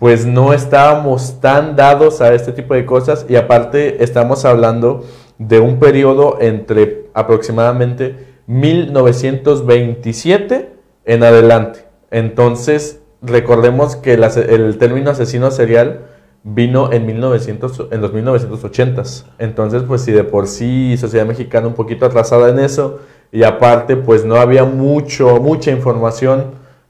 pues 0.00 0.26
no 0.26 0.52
estábamos 0.52 1.40
tan 1.40 1.76
dados 1.76 2.20
a 2.20 2.34
este 2.34 2.50
tipo 2.50 2.74
de 2.74 2.84
cosas 2.84 3.24
y 3.28 3.36
aparte 3.36 4.02
estamos 4.02 4.44
hablando 4.44 5.04
de 5.38 5.60
un 5.60 5.78
periodo 5.78 6.38
entre 6.40 7.04
aproximadamente 7.14 8.16
1927 8.48 10.72
en 11.04 11.22
adelante. 11.22 11.84
Entonces, 12.10 12.98
recordemos 13.22 13.94
que 13.94 14.14
el 14.14 14.76
término 14.78 15.12
asesino 15.12 15.52
serial 15.52 16.00
vino 16.42 16.92
en, 16.92 17.06
1900, 17.06 17.88
en 17.90 18.00
los 18.00 18.12
1980s. 18.12 19.24
Entonces, 19.38 19.82
pues 19.82 20.02
si 20.02 20.12
de 20.12 20.24
por 20.24 20.46
sí 20.46 20.96
sociedad 20.96 21.26
mexicana 21.26 21.66
un 21.66 21.74
poquito 21.74 22.06
atrasada 22.06 22.48
en 22.48 22.58
eso, 22.58 23.00
y 23.32 23.42
aparte, 23.44 23.96
pues 23.96 24.24
no 24.24 24.36
había 24.36 24.64
mucho, 24.64 25.40
mucha 25.40 25.70
información, 25.70 26.46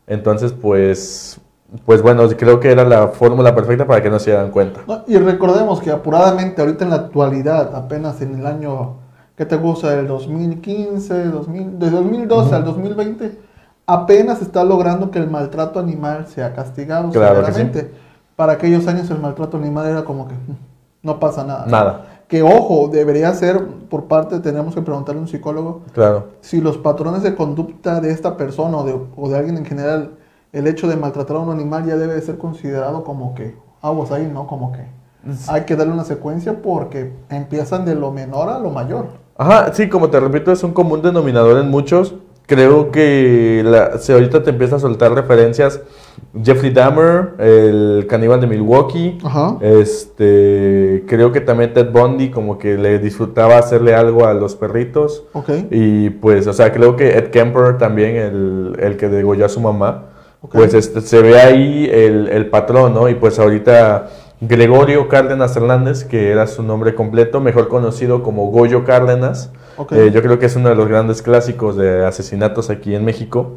entonces, 0.07 0.53
pues, 0.53 1.39
pues 1.85 2.03
bueno, 2.03 2.27
creo 2.31 2.61
que 2.61 2.73
era 2.73 2.85
la 2.85 3.09
fórmula 3.09 3.55
perfecta 3.55 3.87
para 3.87 4.03
que 4.03 4.11
no 4.11 4.19
se 4.19 4.31
dieran 4.31 4.51
cuenta. 4.51 4.81
y 5.07 5.17
recordemos 5.19 5.81
que 5.81 5.91
apuradamente, 5.91 6.63
ahorita 6.63 6.85
en 6.85 6.91
la 6.91 6.97
actualidad, 6.97 7.75
apenas 7.75 8.23
en 8.23 8.39
el 8.39 8.47
año, 8.47 8.97
¿qué 9.37 9.45
te 9.45 9.57
gusta? 9.57 9.99
El 9.99 10.07
2015, 10.07 11.25
2000, 11.25 11.79
de 11.79 11.91
2012 11.91 12.55
al 12.55 12.65
2020, 12.65 13.39
apenas 13.87 14.41
está 14.41 14.65
logrando 14.65 15.11
que 15.11 15.19
el 15.19 15.29
maltrato 15.29 15.79
animal 15.79 16.27
sea 16.27 16.55
castigado 16.55 17.11
claro 17.11 17.45
Para 18.41 18.55
aquellos 18.55 18.87
años 18.87 19.11
el 19.11 19.19
maltrato 19.19 19.59
animal 19.59 19.87
era 19.87 20.03
como 20.03 20.27
que 20.27 20.33
mm, 20.33 20.57
no 21.03 21.21
pasa 21.21 21.45
nada. 21.45 21.67
Nada. 21.67 22.23
Que 22.27 22.43
ojo, 22.43 22.89
debería 22.91 23.35
ser 23.35 23.63
por 23.91 24.05
parte, 24.05 24.41
tenemos 24.41 24.75
que 24.75 24.81
preguntarle 24.81 25.19
a 25.19 25.25
un 25.25 25.29
psicólogo, 25.29 25.83
claro. 25.93 26.29
si 26.41 26.63
los 26.63 26.79
patrones 26.79 27.23
de 27.23 27.35
conducta 27.35 28.01
de 28.01 28.11
esta 28.11 28.39
persona 28.39 28.79
o 28.79 28.85
de, 28.85 28.99
o 29.15 29.29
de 29.29 29.37
alguien 29.37 29.59
en 29.59 29.67
general, 29.67 30.13
el 30.55 30.67
hecho 30.67 30.89
de 30.89 30.97
maltratar 30.97 31.37
a 31.37 31.41
un 31.41 31.51
animal 31.51 31.85
ya 31.85 31.99
debe 31.99 32.19
ser 32.23 32.39
considerado 32.39 33.05
como 33.05 33.35
que, 33.35 33.59
aguas 33.83 34.11
ahí, 34.11 34.27
¿no? 34.33 34.47
Como 34.47 34.73
que 34.73 34.87
hay 35.47 35.65
que 35.65 35.77
darle 35.77 35.93
una 35.93 36.05
secuencia 36.05 36.63
porque 36.63 37.13
empiezan 37.29 37.85
de 37.85 37.95
lo 37.95 38.11
menor 38.11 38.49
a 38.49 38.59
lo 38.59 38.71
mayor. 38.71 39.09
Ajá, 39.37 39.75
sí, 39.75 39.91
como 39.91 40.09
te 40.09 40.19
repito, 40.19 40.51
es 40.51 40.65
un 40.65 40.73
común 40.73 41.03
denominador 41.03 41.59
en 41.59 41.69
muchos. 41.69 42.15
Creo 42.47 42.91
que 42.91 43.61
la, 43.67 43.99
si 43.99 44.13
ahorita 44.13 44.43
te 44.43 44.49
empieza 44.49 44.77
a 44.77 44.79
soltar 44.79 45.13
referencias 45.13 45.83
Jeffrey 46.45 46.71
Dahmer, 46.71 47.35
el 47.39 48.07
caníbal 48.09 48.41
de 48.41 48.47
Milwaukee. 48.47 49.19
Este, 49.61 51.05
creo 51.09 51.33
que 51.33 51.41
también 51.41 51.73
Ted 51.73 51.91
Bundy 51.91 52.31
como 52.31 52.59
que 52.59 52.77
le 52.79 52.99
disfrutaba 52.99 53.59
hacerle 53.59 53.95
algo 53.95 54.27
a 54.27 54.35
los 54.35 54.55
perritos. 54.55 55.25
Y 55.71 56.11
pues, 56.11 56.47
o 56.47 56.53
sea, 56.53 56.73
creo 56.73 56.97
que 56.97 57.19
Ed 57.19 57.31
Kemper 57.31 57.79
también, 57.79 58.17
el, 58.17 58.77
el 58.79 58.97
que 58.97 59.09
degolló 59.09 59.47
a 59.47 59.49
su 59.49 59.61
mamá. 59.61 60.05
Pues 60.53 60.73
este, 60.73 61.03
se 61.03 61.21
ve 61.21 61.39
ahí 61.39 61.89
el, 61.93 62.29
el 62.29 62.47
patrón, 62.47 62.95
¿no? 62.95 63.09
Y 63.09 63.15
pues 63.15 63.39
ahorita 63.39 64.09
Gregorio 64.41 65.07
Cárdenas 65.09 65.55
Hernández, 65.55 66.05
que 66.05 66.31
era 66.31 66.47
su 66.47 66.63
nombre 66.63 66.95
completo, 66.95 67.41
mejor 67.41 67.69
conocido 67.69 68.23
como 68.23 68.47
Goyo 68.51 68.85
Cárdenas. 68.85 69.51
Eh, 69.91 70.11
yo 70.15 70.23
creo 70.23 70.39
que 70.39 70.47
es 70.47 70.57
uno 70.57 70.71
de 70.71 70.75
los 70.75 70.89
grandes 70.89 71.21
clásicos 71.21 71.77
de 71.77 72.07
asesinatos 72.07 72.71
aquí 72.71 72.95
en 72.95 73.05
México. 73.05 73.57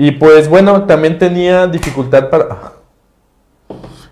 Y 0.00 0.12
pues 0.12 0.48
bueno, 0.48 0.84
también 0.84 1.18
tenía 1.18 1.66
dificultad 1.66 2.30
para... 2.30 2.74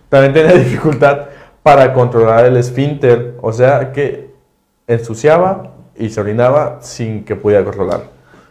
También 0.09 0.33
tenía 0.33 0.53
dificultad 0.65 1.27
para 1.63 1.93
controlar 1.93 2.45
el 2.45 2.57
esfínter, 2.57 3.37
o 3.41 3.53
sea 3.53 3.93
que 3.93 4.31
ensuciaba 4.89 5.75
y 5.97 6.09
se 6.11 6.21
orinaba 6.21 6.79
sin 6.81 7.25
que 7.25 7.37
pudiera 7.37 7.63
controlar. 7.63 8.01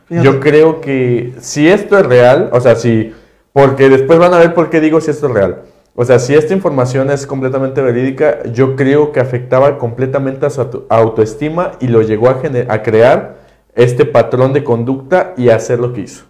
Yo 0.10 0.40
creo 0.40 0.80
que 0.80 1.34
si 1.42 1.68
esto 1.68 1.98
es 1.98 2.06
real, 2.06 2.52
o 2.54 2.62
sea, 2.62 2.78
si, 2.78 3.14
porque 3.52 3.90
después 3.90 4.18
van 4.18 4.34
a 4.34 4.38
ver 4.38 4.54
por 4.54 4.70
qué 4.70 4.80
digo 4.80 5.02
si 5.02 5.12
esto 5.12 5.28
es 5.28 5.34
real. 5.34 5.64
O 5.94 6.06
sea, 6.06 6.20
si 6.20 6.36
esta 6.36 6.54
información 6.54 7.12
es 7.12 7.28
completamente 7.28 7.82
verídica, 7.82 8.44
yo 8.44 8.78
creo 8.78 9.12
que 9.12 9.20
afectaba 9.20 9.78
completamente 9.78 10.46
a 10.46 10.50
su 10.50 10.86
autoestima 10.88 11.74
y 11.82 11.88
lo 11.88 12.02
llegó 12.02 12.30
a, 12.30 12.42
a 12.70 12.82
crear 12.82 13.40
este 13.76 14.06
patrón 14.06 14.54
de 14.54 14.64
conducta 14.64 15.34
y 15.36 15.50
a 15.50 15.58
hacer 15.58 15.80
lo 15.80 15.92
que 15.92 16.02
hizo. 16.02 16.26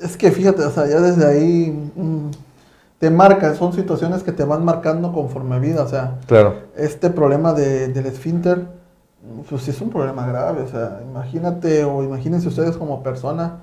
Es 0.00 0.16
que 0.16 0.30
fíjate, 0.30 0.62
o 0.62 0.70
sea, 0.70 0.86
ya 0.86 1.00
desde 1.00 1.26
ahí 1.26 1.90
mm, 1.96 2.30
te 2.98 3.10
marca, 3.10 3.54
son 3.54 3.72
situaciones 3.72 4.22
que 4.22 4.32
te 4.32 4.44
van 4.44 4.64
marcando 4.64 5.12
conforme 5.12 5.58
vida, 5.60 5.82
o 5.82 5.88
sea, 5.88 6.18
claro. 6.26 6.54
este 6.76 7.10
problema 7.10 7.52
de, 7.52 7.88
del 7.88 8.06
esfínter, 8.06 8.66
pues 9.48 9.62
sí 9.62 9.70
es 9.70 9.80
un 9.80 9.90
problema 9.90 10.26
grave, 10.26 10.62
o 10.62 10.68
sea, 10.68 11.00
imagínate 11.08 11.84
o 11.84 12.02
imagínense 12.02 12.48
ustedes 12.48 12.76
como 12.76 13.02
persona, 13.02 13.60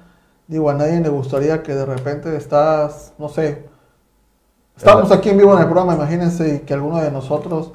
digo, 0.47 0.69
a 0.69 0.73
nadie 0.73 0.99
le 0.99 1.09
gustaría 1.09 1.63
que 1.63 1.73
de 1.73 1.85
repente 1.85 2.35
estás, 2.35 3.13
no 3.17 3.29
sé, 3.29 3.65
estamos 4.75 5.11
aquí 5.11 5.29
en 5.29 5.37
vivo 5.37 5.53
en 5.53 5.59
el 5.59 5.65
programa, 5.65 5.95
imagínense 5.95 6.61
que 6.61 6.73
alguno 6.73 6.97
de 7.01 7.11
nosotros 7.11 7.71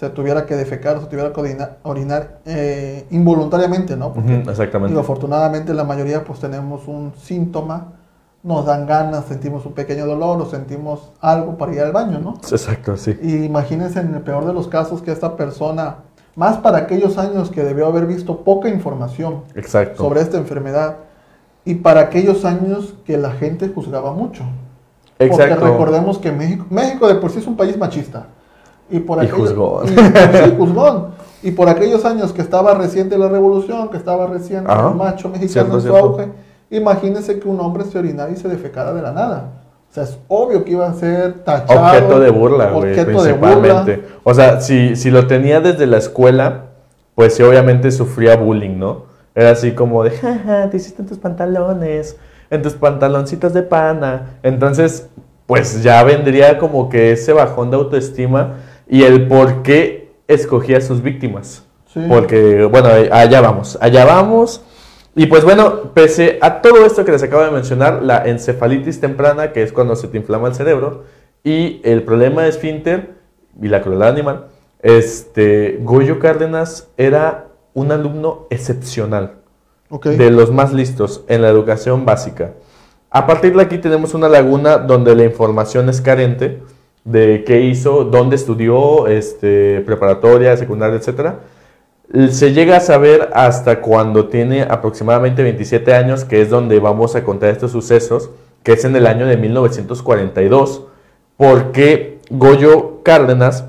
se 0.00 0.08
tuviera 0.08 0.46
que 0.46 0.56
defecar, 0.56 0.98
se 0.98 1.08
tuviera 1.08 1.30
que 1.30 1.40
orinar, 1.82 2.38
eh, 2.46 3.04
involuntariamente, 3.10 3.98
¿no? 3.98 4.14
Porque, 4.14 4.34
exactamente. 4.36 4.92
Digo, 4.92 5.00
afortunadamente 5.02 5.74
la 5.74 5.84
mayoría 5.84 6.24
pues 6.24 6.40
tenemos 6.40 6.88
un 6.88 7.12
síntoma, 7.20 7.88
nos 8.42 8.64
dan 8.64 8.86
ganas, 8.86 9.26
sentimos 9.26 9.66
un 9.66 9.74
pequeño 9.74 10.06
dolor 10.06 10.40
o 10.40 10.46
sentimos 10.46 11.12
algo 11.20 11.58
para 11.58 11.74
ir 11.74 11.82
al 11.82 11.92
baño, 11.92 12.18
¿no? 12.18 12.32
Exacto, 12.50 12.96
sí. 12.96 13.18
Y 13.20 13.44
imagínense 13.44 14.00
en 14.00 14.14
el 14.14 14.22
peor 14.22 14.46
de 14.46 14.54
los 14.54 14.68
casos 14.68 15.02
que 15.02 15.12
esta 15.12 15.36
persona, 15.36 15.96
más 16.34 16.56
para 16.56 16.78
aquellos 16.78 17.18
años 17.18 17.50
que 17.50 17.62
debió 17.62 17.86
haber 17.86 18.06
visto 18.06 18.42
poca 18.42 18.70
información 18.70 19.42
Exacto. 19.54 20.02
sobre 20.02 20.22
esta 20.22 20.38
enfermedad 20.38 20.96
y 21.66 21.74
para 21.74 22.00
aquellos 22.00 22.46
años 22.46 22.94
que 23.04 23.18
la 23.18 23.32
gente 23.32 23.68
juzgaba 23.68 24.14
mucho. 24.14 24.44
Exacto. 25.18 25.56
Porque 25.56 25.72
recordemos 25.72 26.18
que 26.18 26.32
México, 26.32 26.64
México 26.70 27.06
de 27.06 27.16
por 27.16 27.30
sí 27.30 27.40
es 27.40 27.46
un 27.46 27.58
país 27.58 27.76
machista. 27.76 28.28
Y, 28.90 29.00
por 29.00 29.22
y 29.22 29.28
juzgón. 29.28 29.86
Y, 31.42 31.48
Y 31.48 31.50
por 31.52 31.68
aquellos 31.68 32.04
años 32.04 32.32
que 32.32 32.42
estaba 32.42 32.74
reciente 32.74 33.16
la 33.16 33.28
revolución, 33.28 33.88
que 33.88 33.96
estaba 33.96 34.26
reciente 34.26 34.70
el 34.70 34.94
macho 34.94 35.28
mexicano 35.28 35.74
en 35.74 35.80
su 35.80 35.96
auge, 35.96 36.28
imagínense 36.70 37.38
que 37.38 37.48
un 37.48 37.60
hombre 37.60 37.84
se 37.84 37.98
orinara 37.98 38.30
y 38.30 38.36
se 38.36 38.48
defecara 38.48 38.92
de 38.92 39.02
la 39.02 39.12
nada. 39.12 39.52
O 39.90 39.94
sea, 39.94 40.04
es 40.04 40.18
obvio 40.28 40.64
que 40.64 40.72
iba 40.72 40.88
a 40.88 40.94
ser 40.94 41.42
tachado. 41.44 41.80
Objeto 41.80 42.20
de 42.20 42.30
burla, 42.30 42.70
güey, 42.70 42.94
principalmente. 43.04 44.04
O 44.22 44.32
sea, 44.34 44.60
si, 44.60 44.94
si 44.94 45.10
lo 45.10 45.26
tenía 45.26 45.60
desde 45.60 45.86
la 45.86 45.96
escuela, 45.96 46.66
pues 47.16 47.34
sí, 47.34 47.42
obviamente 47.42 47.90
sufría 47.90 48.36
bullying, 48.36 48.78
¿no? 48.78 49.10
Era 49.34 49.50
así 49.50 49.72
como 49.72 50.04
de, 50.04 50.10
jaja, 50.10 50.70
te 50.70 50.76
hiciste 50.76 51.02
en 51.02 51.08
tus 51.08 51.18
pantalones, 51.18 52.16
en 52.50 52.62
tus 52.62 52.74
pantaloncitos 52.74 53.52
de 53.52 53.62
pana. 53.62 54.38
Entonces, 54.42 55.08
pues 55.46 55.82
ya 55.82 56.02
vendría 56.04 56.58
como 56.58 56.88
que 56.88 57.12
ese 57.12 57.32
bajón 57.32 57.70
de 57.70 57.76
autoestima 57.76 58.56
y 58.90 59.04
el 59.04 59.28
por 59.28 59.62
qué 59.62 60.10
escogía 60.26 60.78
a 60.78 60.80
sus 60.80 61.00
víctimas. 61.00 61.64
Porque, 62.08 62.64
bueno, 62.64 62.88
allá 63.10 63.40
vamos, 63.40 63.78
allá 63.80 64.04
vamos. 64.04 64.62
Y 65.14 65.26
pues 65.26 65.44
bueno, 65.44 65.92
pese 65.94 66.38
a 66.40 66.60
todo 66.60 66.84
esto 66.84 67.04
que 67.04 67.12
les 67.12 67.22
acabo 67.22 67.42
de 67.42 67.50
mencionar, 67.50 68.02
la 68.02 68.28
encefalitis 68.28 69.00
temprana, 69.00 69.52
que 69.52 69.62
es 69.62 69.72
cuando 69.72 69.96
se 69.96 70.08
te 70.08 70.18
inflama 70.18 70.48
el 70.48 70.54
cerebro, 70.54 71.04
y 71.42 71.80
el 71.84 72.02
problema 72.02 72.42
de 72.42 72.50
esfínter 72.50 73.14
y 73.60 73.68
la 73.68 73.80
crueldad 73.80 74.08
animal, 74.08 74.46
este, 74.82 75.78
Goyo 75.82 76.18
Cárdenas 76.18 76.88
era 76.96 77.48
un 77.74 77.92
alumno 77.92 78.46
excepcional, 78.50 79.36
de 80.02 80.30
los 80.30 80.52
más 80.52 80.72
listos 80.72 81.24
en 81.28 81.42
la 81.42 81.48
educación 81.48 82.04
básica. 82.04 82.52
A 83.10 83.26
partir 83.26 83.56
de 83.56 83.62
aquí 83.62 83.78
tenemos 83.78 84.14
una 84.14 84.28
laguna 84.28 84.78
donde 84.78 85.14
la 85.16 85.24
información 85.24 85.88
es 85.88 86.00
carente, 86.00 86.62
de 87.04 87.44
qué 87.44 87.62
hizo, 87.62 88.04
dónde 88.04 88.36
estudió, 88.36 89.06
este, 89.06 89.80
preparatoria, 89.80 90.56
secundaria, 90.56 90.96
etc. 90.98 91.34
Se 92.32 92.52
llega 92.52 92.76
a 92.76 92.80
saber 92.80 93.30
hasta 93.32 93.80
cuando 93.80 94.28
tiene 94.28 94.62
aproximadamente 94.62 95.42
27 95.42 95.94
años, 95.94 96.24
que 96.24 96.42
es 96.42 96.50
donde 96.50 96.80
vamos 96.80 97.14
a 97.16 97.24
contar 97.24 97.50
estos 97.50 97.70
sucesos, 97.70 98.30
que 98.62 98.72
es 98.72 98.84
en 98.84 98.96
el 98.96 99.06
año 99.06 99.26
de 99.26 99.36
1942, 99.36 100.84
porque 101.36 102.20
Goyo 102.30 103.02
Cárdenas 103.02 103.64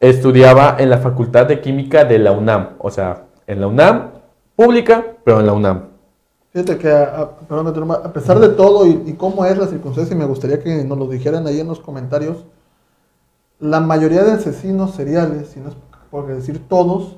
estudiaba 0.00 0.76
en 0.78 0.90
la 0.90 0.98
Facultad 0.98 1.46
de 1.46 1.60
Química 1.60 2.04
de 2.04 2.18
la 2.18 2.32
UNAM, 2.32 2.70
o 2.78 2.90
sea, 2.90 3.24
en 3.46 3.60
la 3.60 3.66
UNAM, 3.66 4.10
pública, 4.56 5.04
pero 5.24 5.40
en 5.40 5.46
la 5.46 5.52
UNAM. 5.52 5.82
Fíjate 6.52 6.78
que, 6.78 6.90
a, 6.90 8.12
pesar 8.12 8.38
de 8.38 8.50
todo 8.50 8.86
y, 8.86 9.02
y, 9.06 9.12
cómo 9.14 9.44
es 9.44 9.58
la 9.58 9.66
circunstancia, 9.66 10.14
y 10.14 10.18
me 10.18 10.24
gustaría 10.24 10.60
que 10.60 10.84
nos 10.84 10.96
lo 10.96 11.08
dijeran 11.08 11.46
ahí 11.46 11.60
en 11.60 11.66
los 11.66 11.80
comentarios, 11.80 12.44
la 13.64 13.80
mayoría 13.80 14.22
de 14.24 14.32
asesinos 14.32 14.94
seriales, 14.94 15.48
si 15.48 15.60
no 15.60 15.70
es 15.70 15.76
por 16.10 16.26
decir 16.26 16.68
todos, 16.68 17.16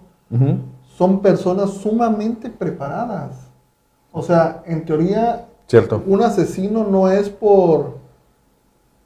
son 0.96 1.20
personas 1.20 1.70
sumamente 1.70 2.48
preparadas. 2.50 3.32
O 4.12 4.22
sea, 4.22 4.62
en 4.64 4.84
teoría, 4.84 5.46
Cierto. 5.66 6.02
un 6.06 6.22
asesino 6.22 6.84
no 6.84 7.10
es 7.10 7.28
por... 7.28 7.98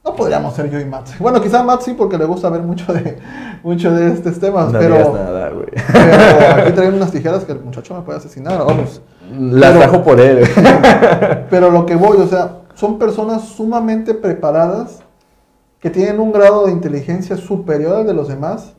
No 0.05 0.15
podríamos 0.15 0.53
ser 0.53 0.69
yo 0.69 0.79
y 0.79 0.85
Matt. 0.85 1.17
Bueno, 1.19 1.41
quizá 1.41 1.63
Matt 1.63 1.81
sí 1.81 1.95
porque 1.95 2.17
le 2.17 2.25
gusta 2.25 2.49
ver 2.49 2.61
mucho 2.61 2.93
de, 2.93 3.17
mucho 3.63 3.91
de 3.91 4.13
estos 4.13 4.39
temas. 4.39 4.71
No 4.71 4.79
pero, 4.79 5.13
nada, 5.13 5.49
güey. 5.49 5.67
Pero 5.93 6.61
aquí 6.61 6.71
traen 6.73 6.93
unas 6.93 7.11
tijeras 7.11 7.43
que 7.43 7.53
el 7.53 7.59
muchacho 7.59 7.95
me 7.95 8.01
puede 8.01 8.19
asesinar. 8.19 8.59
Vamos. 8.59 9.01
Las 9.31 9.73
trajo 9.75 10.03
por 10.03 10.19
él. 10.19 10.47
pero 11.49 11.71
lo 11.71 11.85
que 11.85 11.95
voy, 11.95 12.17
o 12.17 12.27
sea, 12.27 12.59
son 12.75 12.99
personas 12.99 13.43
sumamente 13.43 14.13
preparadas 14.13 15.03
que 15.81 15.89
tienen 15.89 16.19
un 16.19 16.31
grado 16.31 16.67
de 16.67 16.71
inteligencia 16.71 17.35
superior 17.35 17.97
al 17.97 18.07
de 18.07 18.13
los 18.13 18.27
demás 18.27 18.75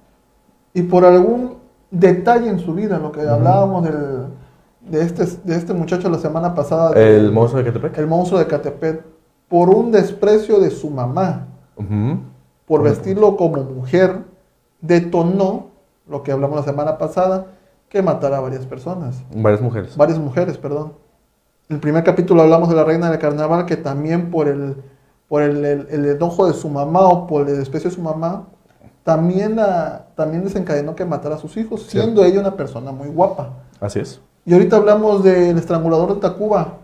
y 0.72 0.82
por 0.82 1.04
algún 1.04 1.56
detalle 1.90 2.48
en 2.48 2.60
su 2.60 2.74
vida, 2.74 2.98
lo 2.98 3.12
que 3.12 3.20
hablábamos 3.20 3.84
del, 3.84 4.28
de, 4.88 5.02
este, 5.02 5.26
de 5.44 5.56
este 5.56 5.74
muchacho 5.74 6.08
la 6.08 6.18
semana 6.18 6.54
pasada. 6.54 6.92
¿El 6.94 7.32
monstruo 7.32 7.62
de 7.62 7.70
Catepec? 7.70 7.98
El 7.98 8.06
monstruo 8.06 8.38
de 8.38 8.46
Catepec, 8.46 9.02
por 9.48 9.68
un 9.68 9.90
desprecio 9.90 10.60
de 10.60 10.70
su 10.70 10.88
mamá. 10.88 11.48
por 12.66 12.82
vestirlo 12.82 13.36
como 13.36 13.62
mujer, 13.64 14.20
detonó 14.80 15.66
lo 16.08 16.22
que 16.22 16.30
hablamos 16.30 16.56
la 16.56 16.62
semana 16.62 16.98
pasada, 16.98 17.48
que 17.88 18.00
matara 18.00 18.38
a 18.38 18.40
varias 18.40 18.64
personas. 18.64 19.22
Varias 19.34 19.60
mujeres. 19.60 19.96
Varias 19.96 20.18
mujeres, 20.18 20.56
perdón. 20.56 20.94
En 21.68 21.76
el 21.76 21.80
primer 21.80 22.04
capítulo 22.04 22.42
hablamos 22.42 22.68
de 22.68 22.76
la 22.76 22.84
reina 22.84 23.10
del 23.10 23.18
carnaval, 23.18 23.66
que 23.66 23.76
también 23.76 24.30
por 24.30 24.48
el, 24.48 24.76
por 25.32 25.40
el, 25.40 25.64
el- 25.64 25.86
el 25.90 26.04
enojo 26.04 26.46
de 26.46 26.52
su 26.52 26.68
mamá 26.68 27.06
o 27.08 27.26
por 27.26 27.48
el 27.48 27.56
desprecio 27.56 27.88
de 27.88 27.96
su 27.96 28.02
mamá, 28.02 28.48
también, 29.02 29.56
la, 29.56 30.08
también 30.14 30.44
desencadenó 30.44 30.94
que 30.94 31.06
matara 31.06 31.36
a 31.36 31.38
sus 31.38 31.56
hijos, 31.56 31.84
siendo 31.88 32.22
ella 32.22 32.38
una 32.40 32.54
persona 32.54 32.92
muy 32.92 33.08
guapa. 33.08 33.48
Así 33.80 33.98
es. 33.98 34.20
Y 34.44 34.52
ahorita 34.52 34.76
hablamos 34.76 35.24
del 35.24 35.56
estrangulador 35.56 36.14
de 36.16 36.20
Tacuba. 36.20 36.74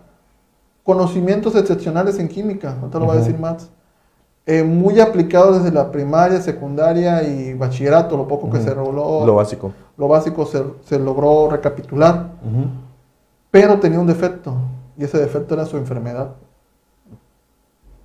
Conocimientos 0.83 1.53
excepcionales 1.55 2.17
en 2.17 2.27
química, 2.27 2.75
ahorita 2.81 2.97
lo 2.97 3.05
va 3.05 3.13
a 3.13 3.17
decir 3.17 3.37
Max. 3.37 3.69
Eh, 4.47 4.63
muy 4.63 4.99
aplicado 4.99 5.53
desde 5.53 5.71
la 5.71 5.91
primaria, 5.91 6.41
secundaria 6.41 7.21
y 7.21 7.53
bachillerato, 7.53 8.17
lo 8.17 8.27
poco 8.27 8.49
que 8.49 8.59
se 8.61 8.73
reguló, 8.73 9.27
Lo 9.27 9.35
básico. 9.35 9.73
lo 9.95 10.07
básico 10.07 10.47
se, 10.47 10.63
se 10.85 10.97
logró 10.97 11.49
recapitular. 11.51 12.31
Ujú. 12.43 12.65
Pero 13.51 13.79
tenía 13.79 13.99
un 13.99 14.07
defecto, 14.07 14.55
y 14.97 15.03
ese 15.03 15.19
defecto 15.19 15.53
era 15.53 15.67
su 15.67 15.77
enfermedad. 15.77 16.29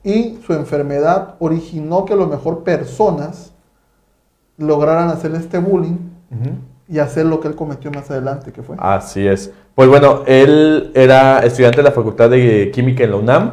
Y 0.05 0.39
su 0.47 0.53
enfermedad 0.53 1.37
originó 1.39 2.05
que 2.05 2.13
a 2.13 2.17
lo 2.17 2.27
mejor 2.27 2.63
personas 2.63 3.53
lograran 4.59 5.09
hacer 5.09 5.35
este 5.35 5.59
bullying 5.59 5.97
y 6.89 6.99
hacer 6.99 7.25
lo 7.27 7.41
que 7.41 7.49
él 7.49 7.55
cometió 7.55 7.91
más 7.91 8.11
adelante, 8.11 8.53
que 8.53 8.63
fue. 8.63 8.77
Así 8.79 9.27
es. 9.27 9.51
Pues 9.75 9.89
bueno, 9.89 10.23
él 10.27 10.93
era 10.95 11.41
estudiante 11.41 11.79
de 11.79 11.85
la 11.85 11.93
Facultad 11.93 12.31
de 12.31 12.71
Química 12.73 13.05
en 13.05 13.11
la 13.11 13.17
UNAM, 13.17 13.53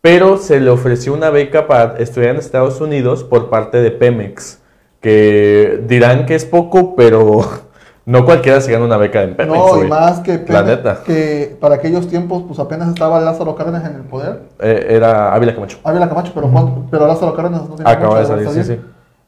pero 0.00 0.38
se 0.38 0.60
le 0.60 0.70
ofreció 0.70 1.12
una 1.12 1.30
beca 1.30 1.66
para 1.66 1.98
estudiar 1.98 2.30
en 2.30 2.36
Estados 2.36 2.80
Unidos 2.80 3.24
por 3.24 3.50
parte 3.50 3.82
de 3.82 3.90
Pemex, 3.90 4.60
que 5.00 5.82
dirán 5.86 6.24
que 6.24 6.36
es 6.36 6.44
poco, 6.44 6.94
pero 6.94 7.40
no 8.10 8.24
cualquiera 8.24 8.60
se 8.60 8.72
gana 8.72 8.84
una 8.84 8.96
beca 8.96 9.22
en 9.22 9.36
Pemex. 9.36 9.56
No, 9.56 9.84
y 9.84 9.88
más 9.88 10.20
que, 10.20 10.38
La 10.48 10.62
Pemex- 10.62 10.66
neta. 10.66 11.02
que 11.04 11.56
para 11.60 11.76
aquellos 11.76 12.08
tiempos, 12.08 12.42
pues 12.46 12.58
apenas 12.58 12.88
estaba 12.88 13.20
Lázaro 13.20 13.54
Cárdenas 13.54 13.84
en 13.88 13.94
el 13.96 14.02
poder. 14.02 14.42
Eh, 14.58 14.86
era 14.90 15.32
Ávila 15.34 15.54
Camacho. 15.54 15.78
Ávila 15.84 16.08
Camacho, 16.08 16.32
pero, 16.34 16.50
¿cuánto? 16.50 16.84
pero 16.90 17.06
Lázaro 17.06 17.34
Cárdenas 17.34 17.68
no 17.68 17.74
tiene 17.76 17.90
Acaba 17.90 18.20
de 18.20 18.26
mucho 18.26 18.50
salir, 18.50 18.64
sí, 18.64 18.74
sí. 18.74 18.80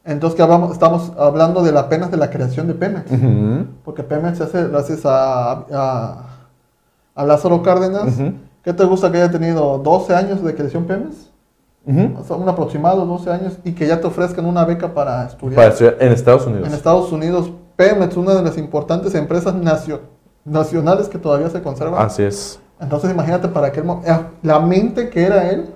Entonces, 0.05 0.35
que 0.35 0.43
hablamos, 0.43 0.71
estamos 0.73 1.13
hablando 1.17 1.63
de 1.63 1.71
la 1.71 1.81
apenas 1.81 2.11
de 2.11 2.17
la 2.17 2.29
creación 2.29 2.67
de 2.67 2.73
Pemex. 2.73 3.05
Porque 3.85 4.03
Pemex 4.03 4.37
se 4.37 4.43
hace 4.43 4.67
gracias 4.67 5.05
a, 5.05 5.51
a, 5.71 6.25
a 7.15 7.25
Lázaro 7.25 7.61
Cárdenas. 7.63 8.13
¿Qué 8.63 8.73
te 8.73 8.83
gusta 8.85 9.11
que 9.11 9.17
haya 9.17 9.31
tenido 9.31 9.77
12 9.77 10.13
años 10.15 10.43
de 10.43 10.53
creación 10.55 10.83
Pemex? 10.85 11.29
Ujú. 11.85 12.19
O 12.19 12.23
sea, 12.23 12.35
un 12.37 12.47
aproximado, 12.47 13.05
12 13.05 13.29
años, 13.31 13.53
y 13.63 13.73
que 13.73 13.87
ya 13.87 13.99
te 13.99 14.07
ofrezcan 14.07 14.45
una 14.45 14.63
beca 14.65 14.93
para 14.93 15.25
estudiar. 15.25 15.55
Para 15.55 15.67
estudiar 15.69 15.95
en 15.99 16.11
Estados 16.13 16.47
Unidos. 16.47 16.67
En 16.67 16.73
Estados 16.73 17.11
Unidos, 17.11 17.51
Pemex, 17.75 18.15
una 18.17 18.35
de 18.35 18.43
las 18.43 18.57
importantes 18.57 19.15
empresas 19.15 19.53
nacio- 19.55 20.01
nacionales 20.45 21.07
que 21.09 21.17
todavía 21.17 21.49
se 21.49 21.61
conservan. 21.61 22.05
Así 22.05 22.23
es. 22.23 22.59
Entonces 22.79 23.11
imagínate 23.11 23.47
para 23.47 23.67
aquel 23.67 23.85
eh, 24.05 24.17
la 24.41 24.59
mente 24.59 25.09
que 25.09 25.23
era 25.23 25.49
él, 25.49 25.67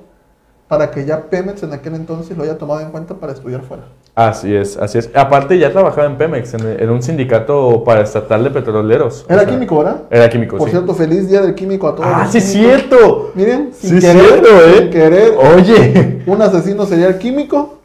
para 0.67 0.91
que 0.91 1.05
ya 1.05 1.21
Pemex 1.29 1.63
en 1.63 1.71
aquel 1.71 1.95
entonces 1.95 2.35
lo 2.37 2.43
haya 2.43 2.57
tomado 2.57 2.81
en 2.81 2.91
cuenta 2.91 3.13
para 3.13 3.31
estudiar 3.31 3.61
fuera. 3.61 3.83
Así 4.13 4.53
es, 4.53 4.75
así 4.77 4.97
es. 4.97 5.09
Aparte 5.15 5.57
ya 5.57 5.71
trabajaba 5.71 6.07
en 6.07 6.17
Pemex, 6.17 6.55
en, 6.55 6.65
en 6.81 6.89
un 6.89 7.01
sindicato 7.01 7.83
paraestatal 7.83 8.43
de 8.43 8.49
petroleros. 8.51 9.25
Era 9.29 9.41
O 9.41 9.43
sea, 9.43 9.49
químico, 9.53 9.77
¿verdad? 9.77 10.01
Era 10.09 10.29
químico, 10.29 10.57
Por 10.57 10.67
sí. 10.67 10.71
cierto, 10.75 10.93
feliz 10.95 11.29
día 11.29 11.41
del 11.41 11.55
químico 11.55 11.87
a 11.87 11.95
todos. 11.95 12.09
Ah, 12.11 12.23
los 12.23 12.31
sí 12.31 12.39
es 12.39 12.51
químicos. 12.51 12.75
cierto. 12.89 13.31
Miren, 13.35 13.69
Sí 13.73 13.87
sin 13.87 13.97
es 13.99 14.03
querer, 14.05 14.21
cierto, 14.25 14.47
¿eh? 14.49 14.73
sin 14.79 14.89
querer, 14.89 15.33
Oye. 15.55 16.23
un 16.25 16.41
asesino 16.41 16.85
serial 16.85 17.17
químico. 17.19 17.75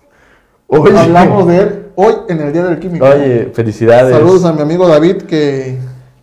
Oye. 0.67 0.99
Hablamos 0.99 1.47
de 1.47 1.59
él 1.59 1.82
hoy 1.97 2.15
en 2.29 2.41
el 2.41 2.53
día 2.53 2.65
del 2.65 2.79
químico. 2.79 3.05
Oye, 3.05 3.51
felicidades. 3.53 4.15
Saludos 4.15 4.45
a 4.45 4.53
mi 4.53 4.61
amigo 4.63 4.89
David, 4.89 5.23
que, 5.23 5.79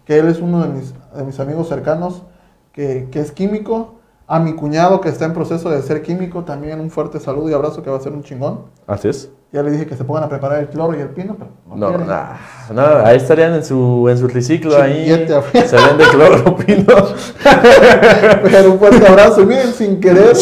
que 0.06 0.20
él 0.20 0.28
es 0.28 0.40
uno 0.40 0.62
de 0.62 0.70
mis, 0.70 0.94
de 1.16 1.24
mis 1.24 1.40
amigos 1.40 1.68
cercanos, 1.68 2.24
que, 2.72 3.08
que 3.12 3.20
es 3.20 3.32
químico. 3.32 3.96
A 4.32 4.40
mi 4.40 4.54
cuñado 4.54 5.02
que 5.02 5.10
está 5.10 5.26
en 5.26 5.34
proceso 5.34 5.72
de 5.72 5.82
ser 5.82 6.04
químico, 6.04 6.44
también 6.44 6.80
un 6.80 6.92
fuerte 6.92 7.20
saludo 7.20 7.50
y 7.50 7.54
abrazo 7.54 7.82
que 7.82 7.90
va 7.90 7.98
a 7.98 8.00
ser 8.00 8.12
un 8.12 8.22
chingón. 8.22 8.66
Así 8.86 9.08
es. 9.08 9.32
Ya 9.52 9.64
le 9.64 9.72
dije 9.72 9.88
que 9.88 9.96
se 9.96 10.04
pongan 10.04 10.26
a 10.26 10.30
preparar 10.30 10.60
el 10.60 10.68
cloro 10.68 10.96
y 10.96 11.02
el 11.02 11.10
pino, 11.10 11.36
pero 11.36 11.50
no, 11.76 11.98
No, 11.98 12.06
nah, 12.06 12.36
no, 12.72 13.04
ahí 13.04 13.18
estarían 13.18 13.56
en 13.56 13.66
su, 13.66 14.08
en 14.08 14.20
su 14.20 14.28
triciclo 14.28 14.80
ahí. 14.80 15.06
Chillete, 15.06 15.34
afuera. 15.34 15.68
Se 15.68 15.76
vende 15.76 16.04
cloro, 16.12 16.56
pino. 16.66 16.94
Pero 18.44 18.74
un 18.74 18.78
fuerte 18.78 19.08
abrazo. 19.08 19.44
Miren, 19.48 19.74
sin 19.74 20.00
querer, 20.00 20.36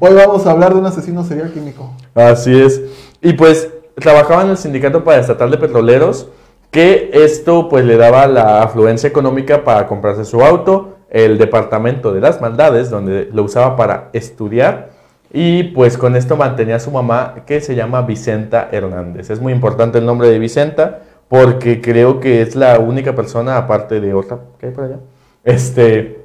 hoy 0.00 0.14
vamos 0.14 0.44
a 0.44 0.50
hablar 0.50 0.74
de 0.74 0.80
un 0.80 0.84
asesino 0.84 1.24
serial 1.24 1.50
químico. 1.50 1.92
Así 2.14 2.60
es. 2.60 2.82
Y 3.22 3.32
pues 3.32 3.70
trabajaba 3.94 4.42
en 4.42 4.50
el 4.50 4.56
sindicato 4.56 5.04
paraestatal 5.04 5.50
de 5.50 5.58
petroleros, 5.58 6.28
que 6.70 7.10
esto 7.12 7.68
pues 7.68 7.84
le 7.84 7.96
daba 7.96 8.26
la 8.26 8.62
afluencia 8.62 9.08
económica 9.08 9.62
para 9.64 9.86
comprarse 9.86 10.24
su 10.24 10.42
auto, 10.42 10.96
el 11.10 11.38
departamento 11.38 12.12
de 12.12 12.20
las 12.20 12.40
maldades, 12.40 12.90
donde 12.90 13.28
lo 13.32 13.44
usaba 13.44 13.76
para 13.76 14.10
estudiar, 14.12 14.90
y 15.32 15.64
pues 15.64 15.96
con 15.96 16.16
esto 16.16 16.36
mantenía 16.36 16.76
a 16.76 16.80
su 16.80 16.90
mamá, 16.90 17.42
que 17.46 17.60
se 17.60 17.74
llama 17.74 18.02
Vicenta 18.02 18.68
Hernández. 18.72 19.30
Es 19.30 19.40
muy 19.40 19.52
importante 19.52 19.98
el 19.98 20.06
nombre 20.06 20.28
de 20.28 20.38
Vicenta, 20.38 21.02
porque 21.28 21.80
creo 21.80 22.20
que 22.20 22.42
es 22.42 22.56
la 22.56 22.78
única 22.78 23.14
persona, 23.14 23.56
aparte 23.56 24.00
de 24.00 24.14
otra 24.14 24.38
que 24.58 24.66
hay 24.66 24.72
por 24.72 24.84
allá, 24.84 24.98
este, 25.44 26.24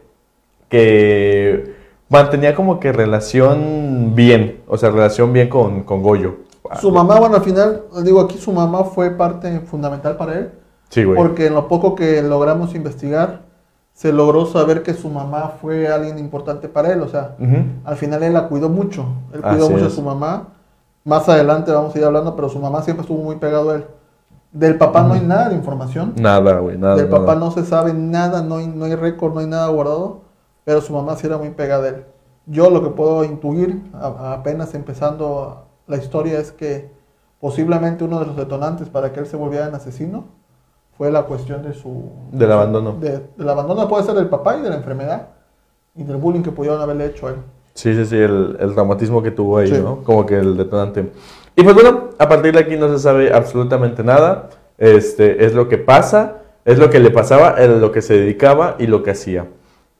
que 0.69 1.73
mantenía 2.09 2.55
como 2.55 2.79
que 2.79 2.91
relación 2.91 4.13
bien, 4.15 4.61
o 4.67 4.77
sea, 4.77 4.89
relación 4.89 5.33
bien 5.33 5.49
con, 5.49 5.83
con 5.83 6.01
Goyo. 6.01 6.48
Su 6.79 6.91
mamá, 6.91 7.19
bueno, 7.19 7.35
al 7.35 7.41
final, 7.41 7.83
digo 8.03 8.21
aquí, 8.21 8.37
su 8.37 8.51
mamá 8.51 8.83
fue 8.83 9.11
parte 9.11 9.59
fundamental 9.61 10.17
para 10.17 10.33
él. 10.39 10.51
Sí, 10.89 11.03
güey. 11.03 11.17
Porque 11.17 11.47
en 11.47 11.53
lo 11.55 11.67
poco 11.67 11.95
que 11.95 12.21
logramos 12.21 12.75
investigar, 12.75 13.41
se 13.93 14.13
logró 14.13 14.45
saber 14.45 14.81
que 14.83 14.93
su 14.93 15.09
mamá 15.09 15.53
fue 15.61 15.87
alguien 15.87 16.17
importante 16.19 16.69
para 16.69 16.91
él. 16.93 17.01
O 17.01 17.07
sea, 17.07 17.35
al 17.85 17.95
final 17.97 18.23
él 18.23 18.33
la 18.33 18.47
cuidó 18.47 18.69
mucho. 18.69 19.05
Él 19.33 19.41
cuidó 19.41 19.65
Así 19.65 19.73
mucho 19.73 19.85
es. 19.87 19.93
a 19.93 19.95
su 19.95 20.01
mamá. 20.01 20.47
Más 21.05 21.27
adelante 21.29 21.71
vamos 21.71 21.95
a 21.95 21.97
ir 21.97 22.05
hablando, 22.05 22.35
pero 22.35 22.49
su 22.49 22.59
mamá 22.59 22.81
siempre 22.81 23.01
estuvo 23.01 23.21
muy 23.23 23.37
pegado 23.37 23.71
a 23.71 23.75
él. 23.75 23.85
Del 24.51 24.77
papá 24.77 25.03
no 25.03 25.13
hay 25.13 25.21
nada 25.21 25.49
de 25.49 25.55
información. 25.55 26.13
Nada, 26.19 26.59
güey, 26.59 26.77
nada. 26.77 26.95
Del 26.95 27.07
papá 27.07 27.35
no 27.35 27.51
se 27.51 27.65
sabe 27.65 27.93
nada, 27.93 28.41
no 28.41 28.57
hay, 28.57 28.67
no 28.67 28.85
hay 28.85 28.95
récord, 28.95 29.33
no 29.33 29.39
hay 29.41 29.47
nada 29.47 29.67
guardado. 29.67 30.21
Pero 30.65 30.81
su 30.81 30.91
mamá 30.93 31.15
sí 31.15 31.27
era 31.27 31.37
muy 31.37 31.49
pegada 31.51 31.85
a 31.85 31.89
él. 31.89 32.05
Yo 32.47 32.69
lo 32.69 32.81
que 32.83 32.89
puedo 32.89 33.23
intuir, 33.23 33.81
a- 33.93 34.07
a- 34.07 34.33
apenas 34.33 34.73
empezando 34.73 35.67
la 35.89 35.97
historia, 35.97 36.39
es 36.39 36.51
que 36.53 36.89
posiblemente 37.41 38.03
uno 38.05 38.19
de 38.19 38.27
los 38.27 38.37
detonantes 38.37 38.87
para 38.89 39.11
que 39.11 39.19
él 39.19 39.25
se 39.25 39.35
volviera 39.35 39.67
un 39.67 39.75
asesino 39.75 40.25
fue 40.97 41.11
la 41.11 41.23
cuestión 41.23 41.63
de 41.63 41.73
su... 41.73 42.11
Del 42.31 42.51
abandono. 42.51 42.93
de- 42.99 43.21
del 43.37 43.49
abandono 43.49 43.87
puede 43.87 44.03
ser 44.03 44.15
del 44.15 44.27
papá 44.29 44.57
y 44.57 44.61
de 44.61 44.69
la 44.69 44.75
enfermedad 44.75 45.27
y 45.95 46.03
del 46.03 46.17
bullying 46.17 46.41
que 46.43 46.51
pudieron 46.51 46.79
haberle 46.81 47.07
hecho 47.07 47.27
a 47.27 47.31
él. 47.31 47.35
Sí, 47.73 47.93
sí, 47.95 48.05
sí, 48.05 48.17
el, 48.17 48.57
el 48.59 48.73
traumatismo 48.73 49.21
que 49.23 49.31
tuvo 49.31 49.57
ahí, 49.57 49.67
Sí. 49.67 49.81
¿no? 49.81 50.03
Como 50.03 50.25
que 50.25 50.37
el 50.37 50.57
detonante. 50.57 51.11
Y 51.55 51.63
pues 51.63 51.73
bueno, 51.75 52.09
a 52.17 52.27
partir 52.29 52.53
de 52.53 52.59
aquí 52.59 52.75
no 52.77 52.89
se 52.89 52.99
sabe 52.99 53.33
absolutamente 53.33 54.03
nada. 54.03 54.49
Este, 54.77 55.45
es 55.45 55.53
lo 55.53 55.67
que 55.69 55.77
pasa, 55.77 56.37
es 56.65 56.77
lo 56.77 56.89
que 56.89 56.99
le 56.99 57.09
pasaba, 57.11 57.51
es 57.57 57.69
lo 57.69 57.91
que 57.91 58.01
se 58.01 58.13
dedicaba 58.15 58.75
y 58.79 58.87
lo 58.87 59.01
que 59.03 59.11
hacía. 59.11 59.47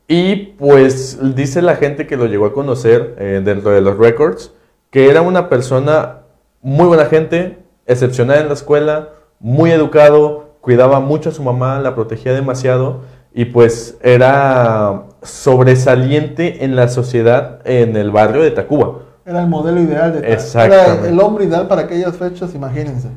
Y 0.08 0.36
pues 0.58 1.20
dice 1.36 1.62
la 1.62 1.76
gente 1.76 2.08
que 2.08 2.18
lo 2.18 2.26
llegó 2.26 2.46
a 2.48 2.54
conocer 2.54 3.16
eh, 3.20 3.42
dentro 3.44 3.72
de 3.72 3.82
los 3.82 3.98
records, 3.98 4.54
que 4.90 5.10
era 5.10 5.22
una 5.22 5.50
persona 5.50 6.20
muy 6.62 6.88
buena 6.88 7.06
gente, 7.06 7.60
excepcional 7.86 8.40
en 8.40 8.48
la 8.48 8.54
escuela, 8.54 9.10
muy 9.40 9.72
educado, 9.72 10.50
cuidaba 10.62 11.00
mucho 11.00 11.30
a 11.30 11.32
su 11.32 11.44
mamá, 11.44 11.80
la 11.80 11.96
protegía 11.96 12.34
demasiado 12.34 13.02
y 13.34 13.46
pues 13.46 13.98
era 14.02 15.04
sobresaliente 15.22 16.64
en 16.66 16.76
la 16.76 16.88
sociedad 16.88 17.60
en 17.66 17.96
el 17.96 18.12
barrio 18.12 18.42
de 18.42 18.52
Tacuba. 18.52 19.00
Era 19.26 19.42
el 19.42 19.48
modelo 19.48 19.80
ideal 19.80 20.14
de. 20.14 20.28
Era 20.28 21.08
el 21.08 21.20
hombre 21.20 21.46
ideal 21.46 21.68
para 21.68 21.82
aquellas 21.82 22.18
fechas, 22.18 22.56
imagínense. 22.56 23.10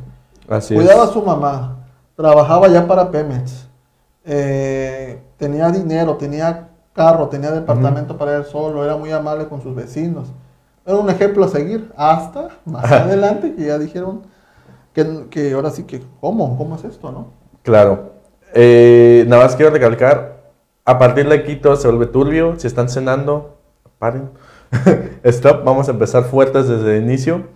Así 0.48 0.74
Cuidaba 0.74 1.04
a 1.04 1.06
su 1.06 1.22
mamá, 1.22 1.86
trabajaba 2.14 2.68
ya 2.68 2.86
para 2.86 3.10
Pemex, 3.10 3.68
eh, 4.24 5.22
tenía 5.38 5.70
dinero, 5.70 6.16
tenía 6.16 6.68
carro, 6.92 7.28
tenía 7.28 7.50
departamento 7.50 8.18
para 8.18 8.36
él 8.36 8.44
solo, 8.44 8.84
era 8.84 8.96
muy 8.96 9.10
amable 9.10 9.48
con 9.48 9.62
sus 9.62 9.74
vecinos. 9.74 10.28
Era 10.84 10.96
un 10.96 11.10
ejemplo 11.10 11.44
a 11.44 11.48
seguir, 11.48 11.92
hasta 11.96 12.48
más 12.64 12.90
adelante 12.90 13.54
que 13.54 13.66
ya 13.66 13.78
dijeron 13.78 14.22
que, 14.92 15.26
que 15.30 15.52
ahora 15.52 15.70
sí 15.70 15.84
que, 15.84 16.02
¿cómo? 16.20 16.58
¿Cómo 16.58 16.76
es 16.76 16.84
esto, 16.84 17.12
no? 17.12 17.32
Claro. 17.62 18.12
Eh, 18.54 19.24
nada 19.28 19.44
más 19.44 19.56
quiero 19.56 19.70
recalcar, 19.70 20.42
a 20.84 20.98
partir 20.98 21.28
de 21.28 21.36
aquí 21.36 21.56
todo 21.56 21.76
se 21.76 21.86
vuelve 21.88 22.06
turbio. 22.06 22.58
Si 22.58 22.66
están 22.66 22.88
cenando, 22.88 23.58
paren. 23.98 24.30
Stop, 25.22 25.64
vamos 25.64 25.88
a 25.88 25.92
empezar 25.92 26.24
fuertes 26.24 26.66
desde 26.66 26.96
el 26.96 27.04
inicio. 27.04 27.46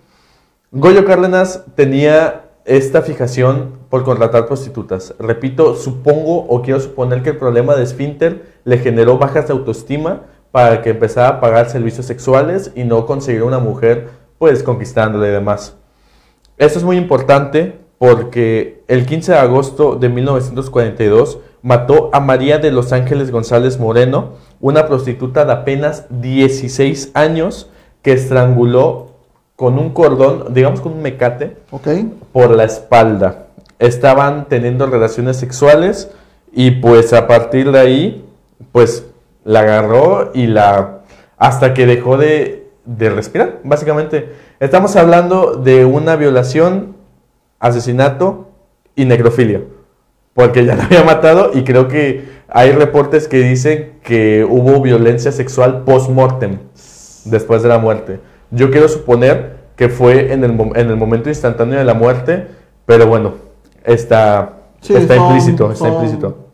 Goyo 0.70 1.04
Cárdenas 1.04 1.64
tenía 1.74 2.44
esta 2.64 3.02
fijación 3.02 3.78
por 3.90 4.04
contratar 4.04 4.46
prostitutas. 4.46 5.14
Repito, 5.18 5.74
supongo 5.74 6.46
o 6.46 6.62
quiero 6.62 6.80
suponer 6.80 7.22
que 7.22 7.30
el 7.30 7.36
problema 7.36 7.74
de 7.74 7.84
esfínter 7.84 8.60
le 8.64 8.78
generó 8.78 9.18
bajas 9.18 9.46
de 9.46 9.52
autoestima 9.52 10.22
para 10.56 10.80
que 10.80 10.88
empezara 10.88 11.28
a 11.28 11.40
pagar 11.42 11.68
servicios 11.68 12.06
sexuales 12.06 12.72
y 12.74 12.84
no 12.84 13.04
conseguir 13.04 13.42
una 13.42 13.58
mujer 13.58 14.08
pues 14.38 14.62
conquistándole 14.62 15.28
y 15.28 15.32
demás. 15.32 15.76
Esto 16.56 16.78
es 16.78 16.84
muy 16.86 16.96
importante 16.96 17.76
porque 17.98 18.82
el 18.88 19.04
15 19.04 19.32
de 19.32 19.38
agosto 19.38 19.96
de 19.96 20.08
1942 20.08 21.40
mató 21.60 22.08
a 22.14 22.20
María 22.20 22.56
de 22.56 22.72
los 22.72 22.94
Ángeles 22.94 23.30
González 23.30 23.78
Moreno, 23.78 24.30
una 24.58 24.86
prostituta 24.86 25.44
de 25.44 25.52
apenas 25.52 26.06
16 26.08 27.10
años 27.12 27.68
que 28.00 28.14
estranguló 28.14 29.08
con 29.56 29.78
un 29.78 29.90
cordón, 29.90 30.54
digamos 30.54 30.80
con 30.80 30.92
un 30.92 31.02
mecate, 31.02 31.54
por 32.32 32.50
la 32.56 32.64
espalda. 32.64 33.48
Estaban 33.78 34.48
teniendo 34.48 34.86
relaciones 34.86 35.36
sexuales 35.36 36.10
y 36.50 36.70
pues 36.70 37.12
a 37.12 37.26
partir 37.26 37.72
de 37.72 37.78
ahí, 37.78 38.24
pues 38.72 39.04
la 39.46 39.60
agarró 39.60 40.32
y 40.34 40.46
la... 40.48 41.02
hasta 41.38 41.72
que 41.72 41.86
dejó 41.86 42.18
de, 42.18 42.68
de 42.84 43.08
respirar, 43.10 43.60
básicamente. 43.64 44.32
Estamos 44.60 44.96
hablando 44.96 45.52
de 45.54 45.84
una 45.86 46.16
violación, 46.16 46.96
asesinato 47.60 48.48
y 48.94 49.04
necrofilia. 49.06 49.62
Porque 50.34 50.64
ya 50.66 50.76
la 50.76 50.84
había 50.84 51.02
matado 51.04 51.52
y 51.54 51.64
creo 51.64 51.88
que 51.88 52.28
hay 52.48 52.72
reportes 52.72 53.28
que 53.28 53.38
dicen 53.38 53.94
que 54.02 54.44
hubo 54.44 54.80
violencia 54.82 55.32
sexual 55.32 55.84
post-mortem, 55.84 56.58
después 57.24 57.62
de 57.62 57.68
la 57.68 57.78
muerte. 57.78 58.20
Yo 58.50 58.70
quiero 58.70 58.88
suponer 58.88 59.56
que 59.76 59.88
fue 59.88 60.32
en 60.32 60.44
el, 60.44 60.50
en 60.74 60.88
el 60.90 60.96
momento 60.96 61.28
instantáneo 61.28 61.78
de 61.78 61.84
la 61.84 61.94
muerte, 61.94 62.48
pero 62.84 63.06
bueno, 63.06 63.34
está, 63.84 64.58
Sí, 64.80 64.94
está 64.94 65.16
son- 65.16 65.26
implícito, 65.26 65.72
está 65.72 65.84
son- 65.86 65.94
implícito. 65.94 66.45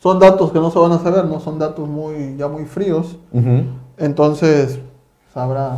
Son 0.00 0.18
datos 0.18 0.50
que 0.50 0.58
no 0.58 0.70
se 0.70 0.78
van 0.78 0.92
a 0.92 0.98
saber, 0.98 1.26
no 1.26 1.38
son 1.40 1.58
datos 1.58 1.86
muy 1.88 2.36
ya 2.36 2.48
muy 2.48 2.64
fríos. 2.64 3.16
Entonces, 3.98 4.78
sabrá 5.32 5.76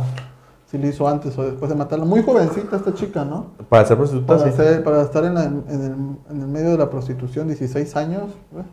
si 0.65 0.77
lo 0.77 0.87
hizo 0.87 1.07
antes 1.07 1.37
o 1.37 1.43
después 1.43 1.69
de 1.69 1.75
matarla. 1.77 2.05
Muy 2.05 2.23
jovencita 2.23 2.77
esta 2.77 2.93
chica, 2.93 3.23
¿no? 3.25 3.47
Para 3.69 3.85
ser 3.85 3.97
prostituta, 3.97 4.37
Para, 4.37 4.49
sí. 4.51 4.57
ser- 4.57 4.83
para 4.83 5.01
estar 5.01 5.23
en, 5.25 5.33
la- 5.35 5.43
en 5.43 5.63
el, 5.69 6.35
en 6.35 6.41
el 6.41 6.47
medio 6.47 6.71
de 6.71 6.77
la 6.77 6.89
prostitución, 6.89 7.47
16 7.47 7.95
años. 7.95 8.23
¿eh? 8.55 8.63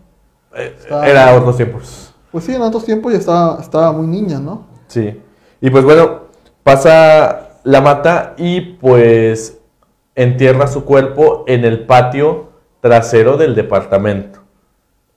Eh, 0.56 0.76
Era 0.88 1.34
otros 1.34 1.56
tiempos. 1.56 2.14
Pues 2.32 2.44
sí, 2.44 2.54
en 2.54 2.62
otros 2.62 2.84
tiempos 2.84 3.12
ya 3.12 3.18
estaba, 3.18 3.60
estaba 3.60 3.92
muy 3.92 4.06
niña, 4.06 4.38
¿no? 4.38 4.62
Sí. 4.86 5.20
Y 5.60 5.68
pues 5.70 5.84
bueno, 5.84 6.20
pasa, 6.62 7.58
la 7.64 7.80
mata 7.80 8.34
y 8.38 8.60
pues 8.60 9.58
entierra 10.14 10.68
su 10.68 10.84
cuerpo 10.84 11.44
en 11.48 11.64
el 11.64 11.86
patio 11.86 12.50
trasero 12.80 13.36
del 13.36 13.54
departamento. 13.54 14.39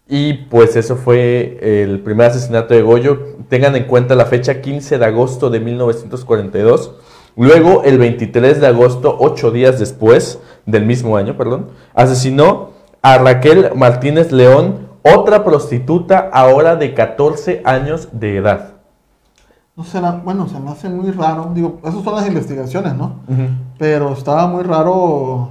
Y 0.08 0.34
pues 0.34 0.76
eso 0.76 0.96
fue 0.96 1.58
el 1.62 2.02
primer 2.02 2.28
asesinato 2.28 2.74
de 2.74 2.82
Goyo. 2.82 3.20
Tengan 3.50 3.76
en 3.76 3.86
cuenta 3.86 4.16
la 4.16 4.26
fecha 4.26 4.62
15 4.62 4.98
de 4.98 5.06
agosto 5.06 5.50
de 5.50 5.60
1942. 5.60 6.96
Luego, 7.36 7.84
el 7.84 7.98
23 7.98 8.62
de 8.62 8.68
agosto, 8.68 9.16
ocho 9.20 9.50
días 9.50 9.80
después 9.80 10.39
del 10.66 10.86
mismo 10.86 11.18
año, 11.18 11.36
perdón, 11.36 11.70
asesinó 11.96 12.72
a 13.02 13.18
Raquel 13.18 13.72
Martínez 13.76 14.32
León, 14.32 14.88
otra 15.02 15.44
prostituta 15.44 16.30
ahora 16.32 16.76
de 16.76 16.94
14 16.94 17.62
años 17.66 18.10
de 18.12 18.38
edad. 18.38 18.74
No 19.76 19.84
será, 19.84 20.12
bueno, 20.12 20.48
se 20.48 20.60
me 20.60 20.70
hace 20.70 20.88
muy 20.88 21.10
raro. 21.12 21.52
Digo, 21.56 21.80
esas 21.84 22.04
son 22.04 22.16
las 22.16 22.28
investigaciones, 22.28 22.94
¿no? 22.94 23.22
Pero 23.80 24.13
estaba 24.13 24.46
muy 24.48 24.63
raro 24.63 25.50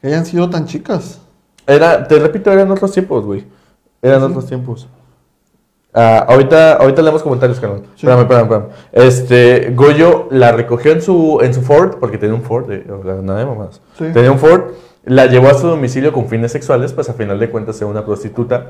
que 0.00 0.08
hayan 0.08 0.24
sido 0.24 0.48
tan 0.48 0.64
chicas. 0.64 1.20
Era, 1.66 2.08
te 2.08 2.18
repito, 2.18 2.50
eran 2.50 2.70
otros 2.70 2.92
tiempos, 2.92 3.26
güey. 3.26 3.44
Eran 4.02 4.20
Sí. 4.20 4.26
otros 4.26 4.46
tiempos. 4.46 4.88
Ah, 5.92 6.24
ahorita, 6.28 6.74
ahorita 6.74 7.02
leemos 7.02 7.22
comentarios, 7.22 7.58
carnal. 7.58 7.82
Sí. 7.96 8.06
Espérame, 8.06 8.20
espérame, 8.20 8.42
espérame. 8.44 8.66
Este, 8.92 9.72
Goyo 9.74 10.28
la 10.30 10.52
recogió 10.52 10.92
en 10.92 11.02
su, 11.02 11.40
en 11.42 11.52
su 11.52 11.62
Ford, 11.62 11.96
porque 11.98 12.16
tenía 12.16 12.34
un 12.34 12.42
Ford, 12.42 12.70
eh, 12.70 12.84
nada 13.22 13.40
de 13.40 13.46
mamadas. 13.46 13.80
Sí. 13.98 14.04
Tenía 14.12 14.30
un 14.30 14.38
Ford, 14.38 14.70
la 15.04 15.26
llevó 15.26 15.48
a 15.48 15.54
su 15.54 15.66
domicilio 15.66 16.12
con 16.12 16.28
fines 16.28 16.52
sexuales, 16.52 16.92
pues 16.92 17.08
a 17.08 17.14
final 17.14 17.38
de 17.40 17.50
cuentas 17.50 17.76
era 17.80 17.90
una 17.90 18.04
prostituta. 18.04 18.66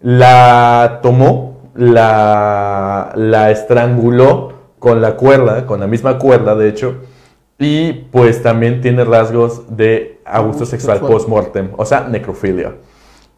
La 0.00 1.00
tomó, 1.02 1.60
la, 1.74 3.12
la 3.16 3.50
estranguló 3.50 4.52
con 4.78 5.00
la 5.02 5.16
cuerda, 5.16 5.66
con 5.66 5.80
la 5.80 5.86
misma 5.86 6.18
cuerda, 6.18 6.54
de 6.54 6.68
hecho. 6.68 6.94
Y 7.58 7.92
pues 7.92 8.42
también 8.42 8.80
tiene 8.80 9.04
rasgos 9.04 9.76
de 9.76 10.20
abuso 10.24 10.48
Abuso 10.56 10.66
sexual 10.66 10.96
sexual. 10.98 11.12
post-mortem, 11.12 11.70
o 11.76 11.84
sea, 11.84 12.08
necrofilia. 12.08 12.74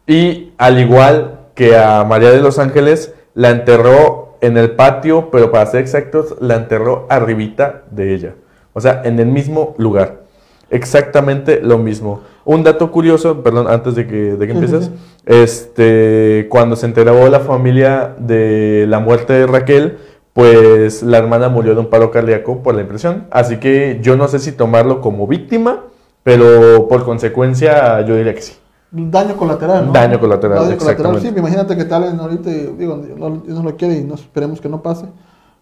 Y 0.07 0.53
al 0.57 0.79
igual 0.79 1.39
que 1.55 1.77
a 1.77 2.03
María 2.03 2.31
de 2.31 2.41
los 2.41 2.59
Ángeles, 2.59 3.13
la 3.33 3.49
enterró 3.49 4.37
en 4.41 4.57
el 4.57 4.71
patio, 4.71 5.29
pero 5.31 5.51
para 5.51 5.65
ser 5.65 5.81
exactos, 5.81 6.35
la 6.39 6.55
enterró 6.55 7.05
arribita 7.09 7.83
de 7.91 8.13
ella. 8.13 8.35
O 8.73 8.81
sea, 8.81 9.01
en 9.05 9.19
el 9.19 9.27
mismo 9.27 9.73
lugar. 9.77 10.25
Exactamente 10.69 11.61
lo 11.61 11.77
mismo. 11.77 12.21
Un 12.43 12.63
dato 12.63 12.91
curioso, 12.91 13.41
perdón, 13.43 13.67
antes 13.67 13.95
de 13.95 14.07
que, 14.07 14.35
de 14.35 14.45
que 14.47 14.53
empieces. 14.53 14.91
Este, 15.25 16.47
cuando 16.49 16.75
se 16.75 16.85
enteró 16.85 17.27
la 17.29 17.39
familia 17.39 18.15
de 18.17 18.85
la 18.87 18.99
muerte 18.99 19.33
de 19.33 19.47
Raquel, 19.47 19.97
pues 20.33 21.01
la 21.01 21.17
hermana 21.17 21.49
murió 21.49 21.73
de 21.73 21.79
un 21.79 21.89
paro 21.89 22.11
cardíaco 22.11 22.61
por 22.61 22.75
la 22.75 22.81
impresión. 22.81 23.27
Así 23.31 23.57
que 23.57 23.99
yo 24.01 24.17
no 24.17 24.27
sé 24.27 24.39
si 24.39 24.51
tomarlo 24.51 25.01
como 25.01 25.27
víctima, 25.27 25.83
pero 26.23 26.87
por 26.89 27.05
consecuencia 27.05 28.01
yo 28.01 28.15
diría 28.15 28.35
que 28.35 28.41
sí. 28.41 28.53
Daño 28.95 29.35
colateral, 29.35 29.87
¿no? 29.87 29.91
Daño 29.91 30.19
colateral, 30.19 30.65
Daño 30.65 30.77
colateral, 30.77 31.19
sí. 31.19 31.27
imagínate 31.27 31.75
que 31.75 31.93
hablen 31.93 32.17
ahorita 32.17 32.49
y 32.49 32.75
digo, 32.77 32.97
Dios 32.97 33.19
no, 33.19 33.29
Dios 33.29 33.57
no 33.57 33.63
lo 33.63 33.75
quiere 33.75 33.95
y 33.97 34.03
no 34.05 34.15
esperemos 34.15 34.61
que 34.61 34.69
no 34.69 34.81
pase. 34.81 35.05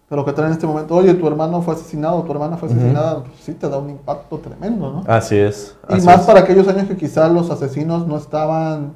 Pero 0.08 0.24
que 0.24 0.30
hablen 0.30 0.46
en 0.46 0.52
este 0.52 0.66
momento, 0.66 0.94
oye, 0.94 1.14
tu 1.14 1.26
hermano 1.26 1.60
fue 1.62 1.74
asesinado, 1.74 2.22
tu 2.22 2.30
hermana 2.30 2.56
fue 2.56 2.68
asesinada, 2.68 3.24
pues 3.24 3.36
sí 3.42 3.54
te 3.54 3.68
da 3.68 3.78
un 3.78 3.90
impacto 3.90 4.38
tremendo, 4.38 4.92
¿no? 4.92 5.04
Así 5.12 5.36
es. 5.36 5.74
y 5.88 6.00
más 6.02 6.20
es. 6.20 6.26
para 6.26 6.40
aquellos 6.40 6.68
años 6.68 6.86
que 6.86 6.96
quizás 6.96 7.32
los 7.32 7.50
asesinos 7.50 8.06
no 8.06 8.18
estaban 8.18 8.92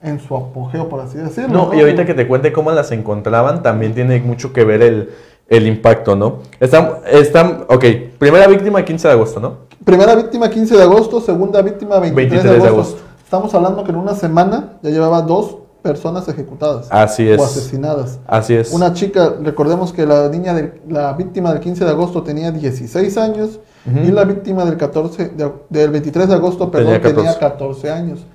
en 0.00 0.20
su 0.20 0.36
apogeo, 0.36 0.88
por 0.88 1.00
así 1.00 1.18
decirlo. 1.18 1.66
No, 1.66 1.74
y 1.74 1.80
ahorita 1.80 2.04
que 2.04 2.14
te 2.14 2.28
cuente 2.28 2.52
cómo 2.52 2.70
las 2.70 2.92
encontraban, 2.92 3.64
también 3.64 3.94
tiene 3.94 4.20
mucho 4.20 4.52
que 4.52 4.64
ver 4.64 4.82
el, 4.82 5.10
el 5.48 5.66
impacto, 5.66 6.14
¿no? 6.14 6.38
Están, 6.60 6.90
están, 7.10 7.64
ok, 7.68 7.84
primera 8.18 8.46
víctima 8.46 8.84
15 8.84 9.08
de 9.08 9.14
agosto, 9.14 9.40
¿no? 9.40 9.56
Primera 9.84 10.14
víctima 10.14 10.48
15 10.48 10.76
de 10.76 10.82
agosto, 10.82 11.20
segunda 11.20 11.62
víctima 11.62 11.98
23, 11.98 12.30
23 12.30 12.52
de, 12.52 12.60
de 12.60 12.68
agosto. 12.68 13.11
Estamos 13.32 13.54
hablando 13.54 13.82
que 13.82 13.90
en 13.92 13.96
una 13.96 14.14
semana 14.14 14.74
ya 14.82 14.90
llevaba 14.90 15.22
dos 15.22 15.56
personas 15.80 16.28
ejecutadas 16.28 16.88
Así 16.90 17.26
o 17.30 17.34
es. 17.36 17.40
asesinadas. 17.40 18.18
Así 18.26 18.52
es. 18.52 18.70
Una 18.74 18.92
chica, 18.92 19.32
recordemos 19.40 19.90
que 19.90 20.04
la 20.04 20.28
niña 20.28 20.52
de, 20.52 20.82
la 20.86 21.14
víctima 21.14 21.50
del 21.50 21.60
15 21.62 21.82
de 21.86 21.90
agosto 21.92 22.22
tenía 22.24 22.52
16 22.52 23.16
años 23.16 23.58
Ujú. 23.86 24.00
y 24.00 24.10
la 24.10 24.24
víctima 24.24 24.66
del 24.66 24.76
14 24.76 25.30
de- 25.30 25.50
del 25.70 25.90
23 25.90 26.28
de 26.28 26.34
agosto, 26.34 26.70
perdón, 26.70 27.00
Tenía 27.00 27.14
tenía 27.16 27.32
14. 27.32 27.40
14. 27.40 27.90
años. 27.90 28.26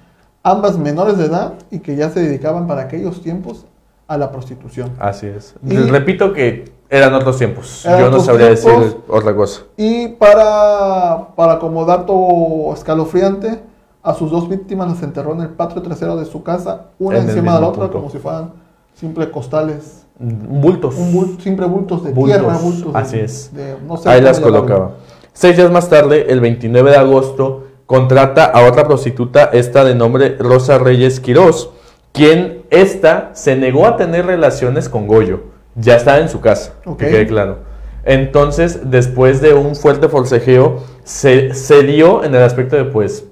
Ambas 0.42 0.80
menores 0.80 1.20
de 1.20 1.26
edad 1.26 1.54
y 1.70 1.78
que 1.78 1.96
ya 1.96 2.10
se 2.10 2.22
dedicaban 2.22 2.66
para 2.66 2.82
aquellos 2.82 3.22
tiempos 3.22 3.68
a 4.08 4.18
la 4.18 4.32
prostitución. 4.32 4.94
Así 4.98 5.28
es. 5.28 5.54
Y- 5.64 5.76
Repito 5.78 6.34
que 6.34 6.72
eran 6.90 7.14
otros 7.14 7.38
tiempos. 7.38 7.86
Eran 7.86 8.00
Yo 8.00 8.10
no 8.10 8.20
sabría 8.20 8.48
decir 8.48 8.72
otra 9.08 9.36
cosa. 9.36 9.62
Y 9.78 10.08
para, 10.08 11.28
para 11.36 11.60
como 11.60 11.86
dato 11.86 12.74
escalofriante, 12.74 13.60
a 14.04 14.14
sus 14.14 14.32
dos 14.32 14.48
víctimas 14.50 14.88
las 14.90 15.04
enterró 15.04 15.34
en 15.34 15.42
el 15.42 15.50
patio 15.50 15.82
trasero 15.82 16.16
de 16.16 16.26
su 16.26 16.44
casa, 16.44 16.88
una 17.00 17.18
En 17.18 17.30
encima 17.30 17.56
de 17.56 17.62
la 17.62 17.68
otra, 17.68 17.84
punto. 17.84 17.98
como 18.00 18.10
si 18.10 18.18
fueran 18.20 18.52
simples 18.96 19.28
costales. 19.30 20.06
Bultos. 20.20 20.96
Un 20.98 21.14
bul- 21.14 21.40
simple 21.40 21.66
bultos 21.68 22.04
de 22.04 22.12
Bultos, 22.12 22.38
tierra, 22.40 22.58
bultos 22.58 22.94
de- 22.94 23.00
así 23.00 23.20
es. 23.20 23.52
de- 23.54 23.76
no 23.88 23.98
sé 23.98 24.10
Ahí 24.10 24.22
las 24.22 24.38
llamarlo. 24.40 24.62
colocaba. 24.66 24.92
Seis 25.34 25.56
días 25.58 25.70
más 25.70 25.90
tarde, 25.90 26.26
el 26.32 26.40
29 26.42 26.90
de 26.92 26.98
agosto, 26.98 27.66
contrata 27.86 28.46
a 28.46 28.68
otra 28.68 28.88
prostituta, 28.88 29.46
esta 29.54 29.84
de 29.84 29.94
nombre 29.94 30.36
Rosa 30.40 30.80
Reyes 30.80 31.20
Quirós, 31.20 31.70
quien 32.12 32.64
esta 32.72 33.30
se 33.34 33.56
negó 33.56 33.86
a 33.86 33.96
tener 33.98 34.26
relaciones 34.26 34.90
con 34.90 35.06
Goyo. 35.08 35.42
Ya 35.76 35.96
estaba 35.96 36.18
en 36.18 36.30
su 36.30 36.40
casa, 36.42 36.74
que 36.98 37.08
quede 37.08 37.28
claro. 37.28 37.60
Entonces, 38.04 38.90
después 38.90 39.42
de 39.42 39.54
un 39.54 39.76
fuerte 39.76 40.10
forcejeo, 40.10 40.78
se, 41.04 41.54
se 41.54 41.84
dio 41.84 42.24
en 42.24 42.34
el 42.34 42.42
aspecto 42.42 42.76
de, 42.76 42.86
pues, 42.86 43.26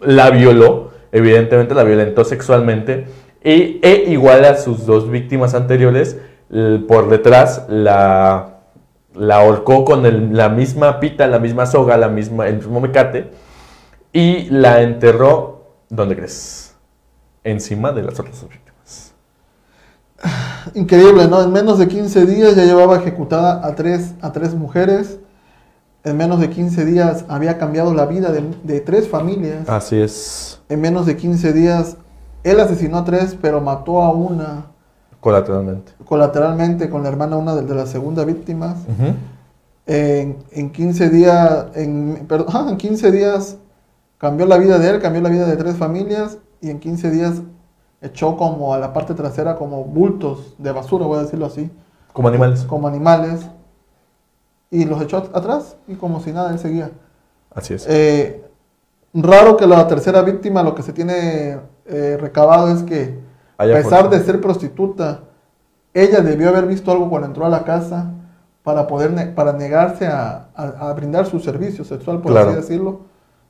la 0.00 0.30
violó, 0.30 0.90
evidentemente 1.12 1.74
la 1.74 1.84
violentó 1.84 2.24
sexualmente, 2.24 3.06
y, 3.42 3.80
e 3.82 4.04
igual 4.08 4.44
a 4.44 4.56
sus 4.56 4.86
dos 4.86 5.10
víctimas 5.10 5.54
anteriores, 5.54 6.18
por 6.88 7.08
detrás 7.08 7.64
la, 7.68 8.60
la 9.14 9.36
ahorcó 9.36 9.84
con 9.84 10.34
la 10.34 10.48
misma 10.48 11.00
pita, 11.00 11.26
la 11.26 11.38
misma 11.38 11.66
soga, 11.66 11.96
la 11.96 12.08
misma, 12.08 12.48
el 12.48 12.56
mismo 12.56 12.80
mecate, 12.80 13.30
y 14.12 14.50
la 14.50 14.82
enterró, 14.82 15.74
¿dónde 15.88 16.16
crees? 16.16 16.74
Encima 17.44 17.92
de 17.92 18.02
las 18.02 18.18
otras 18.18 18.42
víctimas. 18.42 19.14
Increíble, 20.74 21.26
¿no? 21.28 21.42
En 21.42 21.52
menos 21.52 21.78
de 21.78 21.88
15 21.88 22.26
días 22.26 22.56
ya 22.56 22.64
llevaba 22.64 22.96
ejecutada 22.96 23.66
a 23.66 23.74
tres, 23.74 24.14
a 24.20 24.32
tres 24.32 24.54
mujeres. 24.54 25.18
En 26.02 26.16
menos 26.16 26.40
de 26.40 26.48
15 26.48 26.84
días 26.84 27.24
había 27.28 27.58
cambiado 27.58 27.92
la 27.94 28.06
vida 28.06 28.32
de, 28.32 28.42
de 28.64 28.80
tres 28.80 29.08
familias. 29.08 29.68
Así 29.68 30.00
es, 30.00 30.60
En 30.68 30.80
menos 30.80 31.06
de 31.06 31.16
15 31.16 31.52
días 31.52 31.96
él 32.42 32.58
asesinó 32.58 32.98
a 32.98 33.04
tres, 33.04 33.36
pero 33.40 33.60
mató 33.60 34.00
a 34.02 34.10
una 34.12 34.64
colateralmente. 35.20 35.92
colateralmente 36.06 36.88
con 36.88 37.02
la 37.02 37.10
hermana 37.10 37.36
una 37.36 37.54
de, 37.54 37.62
de 37.62 37.74
las 37.74 37.90
segunda 37.90 38.24
víctimas. 38.24 38.76
Ujú. 38.88 39.14
En, 39.86 40.38
en 40.52 40.70
15 40.70 41.10
días, 41.10 41.66
en, 41.74 42.24
perdón, 42.26 42.68
en 42.70 42.76
15 42.78 43.10
días 43.12 43.56
cambió 44.16 44.46
la 44.46 44.56
vida 44.56 44.78
de 44.78 44.88
él, 44.88 45.00
cambió 45.00 45.20
la 45.20 45.28
vida 45.28 45.46
de 45.46 45.56
tres 45.56 45.76
familias 45.76 46.38
y 46.62 46.70
en 46.70 46.80
15 46.80 47.10
días 47.10 47.42
echó 48.00 48.36
como 48.38 48.72
a 48.72 48.78
la 48.78 48.94
parte 48.94 49.12
trasera 49.12 49.56
como 49.56 49.84
bultos 49.84 50.54
de 50.56 50.72
basura, 50.72 51.04
voy 51.04 51.18
a 51.18 51.22
decirlo 51.22 51.44
así, 51.46 51.70
Como 52.14 52.28
animales. 52.28 52.62
como 52.64 52.88
animales 52.88 53.40
y 54.70 54.84
los 54.84 55.00
echó 55.02 55.18
at- 55.18 55.34
atrás 55.36 55.76
y 55.88 55.94
como 55.94 56.20
si 56.20 56.32
nada, 56.32 56.50
él 56.52 56.58
seguía. 56.58 56.90
Así 57.54 57.74
es. 57.74 57.86
Eh, 57.88 58.44
raro 59.14 59.56
que 59.56 59.66
la 59.66 59.86
tercera 59.88 60.22
víctima 60.22 60.62
lo 60.62 60.74
que 60.74 60.82
se 60.82 60.92
tiene 60.92 61.58
eh, 61.86 62.16
recabado 62.20 62.68
es 62.72 62.82
que 62.84 63.18
a 63.58 63.64
pesar 63.82 64.08
de 64.10 64.20
ser 64.20 64.40
prostituta, 64.40 65.20
ella 65.92 66.20
debió 66.20 66.48
haber 66.48 66.66
visto 66.66 66.92
algo 66.92 67.10
cuando 67.10 67.26
entró 67.28 67.44
a 67.44 67.48
la 67.48 67.64
casa 67.64 68.12
para 68.62 68.86
poder 68.86 69.10
ne- 69.10 69.26
para 69.26 69.52
negarse 69.52 70.06
a, 70.06 70.48
a- 70.54 70.88
a 70.90 70.92
brindar 70.92 71.26
su 71.26 71.40
servicio 71.40 71.84
sexual, 71.84 72.20
por 72.20 72.30
Claro. 72.32 72.50
así 72.50 72.56
decirlo, 72.60 73.00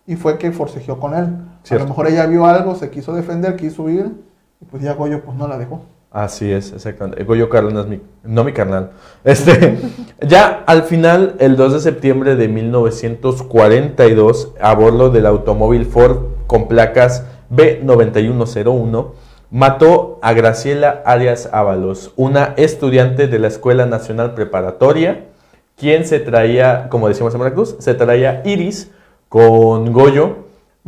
y 0.06 0.16
fue 0.16 0.38
que 0.38 0.50
forcejeó 0.52 0.98
con 0.98 1.14
él. 1.14 1.36
A 1.70 1.74
lo 1.74 1.86
mejor 1.86 2.06
ella 2.06 2.24
vio 2.26 2.46
algo, 2.46 2.74
se 2.74 2.88
quiso 2.90 3.12
defender, 3.12 3.56
quiso 3.56 3.82
huir, 3.82 4.16
y 4.60 4.64
pues 4.64 4.82
ya 4.82 4.94
Goyo 4.94 5.22
pues 5.22 5.36
no 5.36 5.46
la 5.46 5.58
dejó. 5.58 5.82
Así 6.12 6.50
es, 6.50 6.72
exactamente. 6.72 7.22
Goyo 7.22 7.48
Cárdenas, 7.48 7.86
mi- 7.86 8.00
no 8.24 8.42
mi 8.44 8.52
carnal. 8.52 8.90
Este, 9.24 9.78
ya 10.26 10.64
al 10.66 10.82
final, 10.82 11.36
el 11.38 11.56
2 11.56 11.74
de 11.74 11.80
septiembre 11.80 12.34
de 12.36 12.48
1942, 12.48 14.54
a 14.60 14.74
bordo 14.74 15.10
del 15.10 15.26
automóvil 15.26 15.86
Ford 15.86 16.18
con 16.46 16.66
placas 16.68 17.24
B9101, 17.54 19.10
mató 19.50 20.18
a 20.22 20.32
Graciela 20.32 21.02
Arias 21.04 21.48
Ábalos, 21.52 22.12
una 22.16 22.54
estudiante 22.56 23.26
de 23.28 23.38
la 23.38 23.48
Escuela 23.48 23.86
Nacional 23.86 24.34
Preparatoria, 24.34 25.26
quien 25.76 26.04
se 26.06 26.20
traía, 26.20 26.88
como 26.88 27.08
decíamos 27.08 27.34
en 27.34 27.40
Veracruz, 27.40 27.76
se 27.78 27.94
traía 27.94 28.42
Iris 28.44 28.90
con 29.28 29.92
Goyo, 29.92 30.36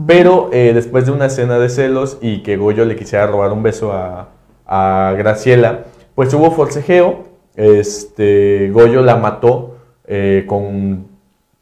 pero 0.06 0.50
eh, 0.52 0.72
después 0.74 1.06
de 1.06 1.12
una 1.12 1.26
escena 1.26 1.58
de 1.58 1.68
celos 1.68 2.18
y 2.20 2.42
que 2.42 2.56
Goyo 2.56 2.84
le 2.84 2.96
quisiera 2.96 3.26
robar 3.26 3.52
un 3.52 3.62
beso 3.62 3.92
a, 3.92 4.28
a 4.74 5.12
Graciela, 5.18 5.84
pues 6.14 6.32
hubo 6.32 6.50
forcejeo, 6.50 7.24
este, 7.56 8.70
Goyo 8.72 9.02
la 9.02 9.16
mató 9.16 9.76
eh, 10.06 10.46
con 10.48 11.08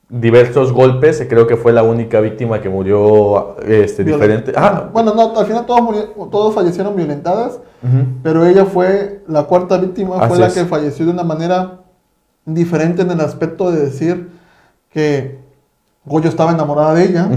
diversos 0.09 0.73
golpes, 0.73 1.25
creo 1.29 1.47
que 1.49 1.57
fue 1.57 1.73
la 1.73 1.83
única 1.83 2.21
víctima 2.21 2.61
que 2.61 2.69
murió 2.69 3.57
este, 3.67 4.05
diferente. 4.05 4.53
Ah, 4.57 4.89
Bueno, 4.93 5.13
no, 5.15 5.37
al 5.37 5.47
final 5.47 5.67
todos, 5.67 5.81
murieron- 5.83 6.31
todos 6.31 6.55
fallecieron 6.55 6.95
violentadas, 6.95 7.59
pero 8.23 8.45
ella 8.47 8.65
fue 8.65 9.23
la 9.27 9.45
cuarta 9.45 9.79
víctima, 9.79 10.19
fue 10.29 10.39
la 10.39 10.47
es. 10.47 10.55
que 10.55 10.65
falleció 10.67 11.07
de 11.07 11.13
una 11.13 11.25
manera 11.25 11.81
diferente 12.45 13.03
en 13.03 13.11
el 13.11 13.21
aspecto 13.21 13.71
de 13.73 13.81
decir 13.87 14.31
que 14.91 15.39
Goyo 16.05 16.29
estaba 16.29 16.53
enamorada 16.53 16.95
de 16.95 17.05
ella, 17.05 17.29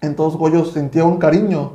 entonces 0.00 0.38
Goyo 0.38 0.64
sentía 0.64 1.04
un 1.04 1.18
cariño 1.18 1.72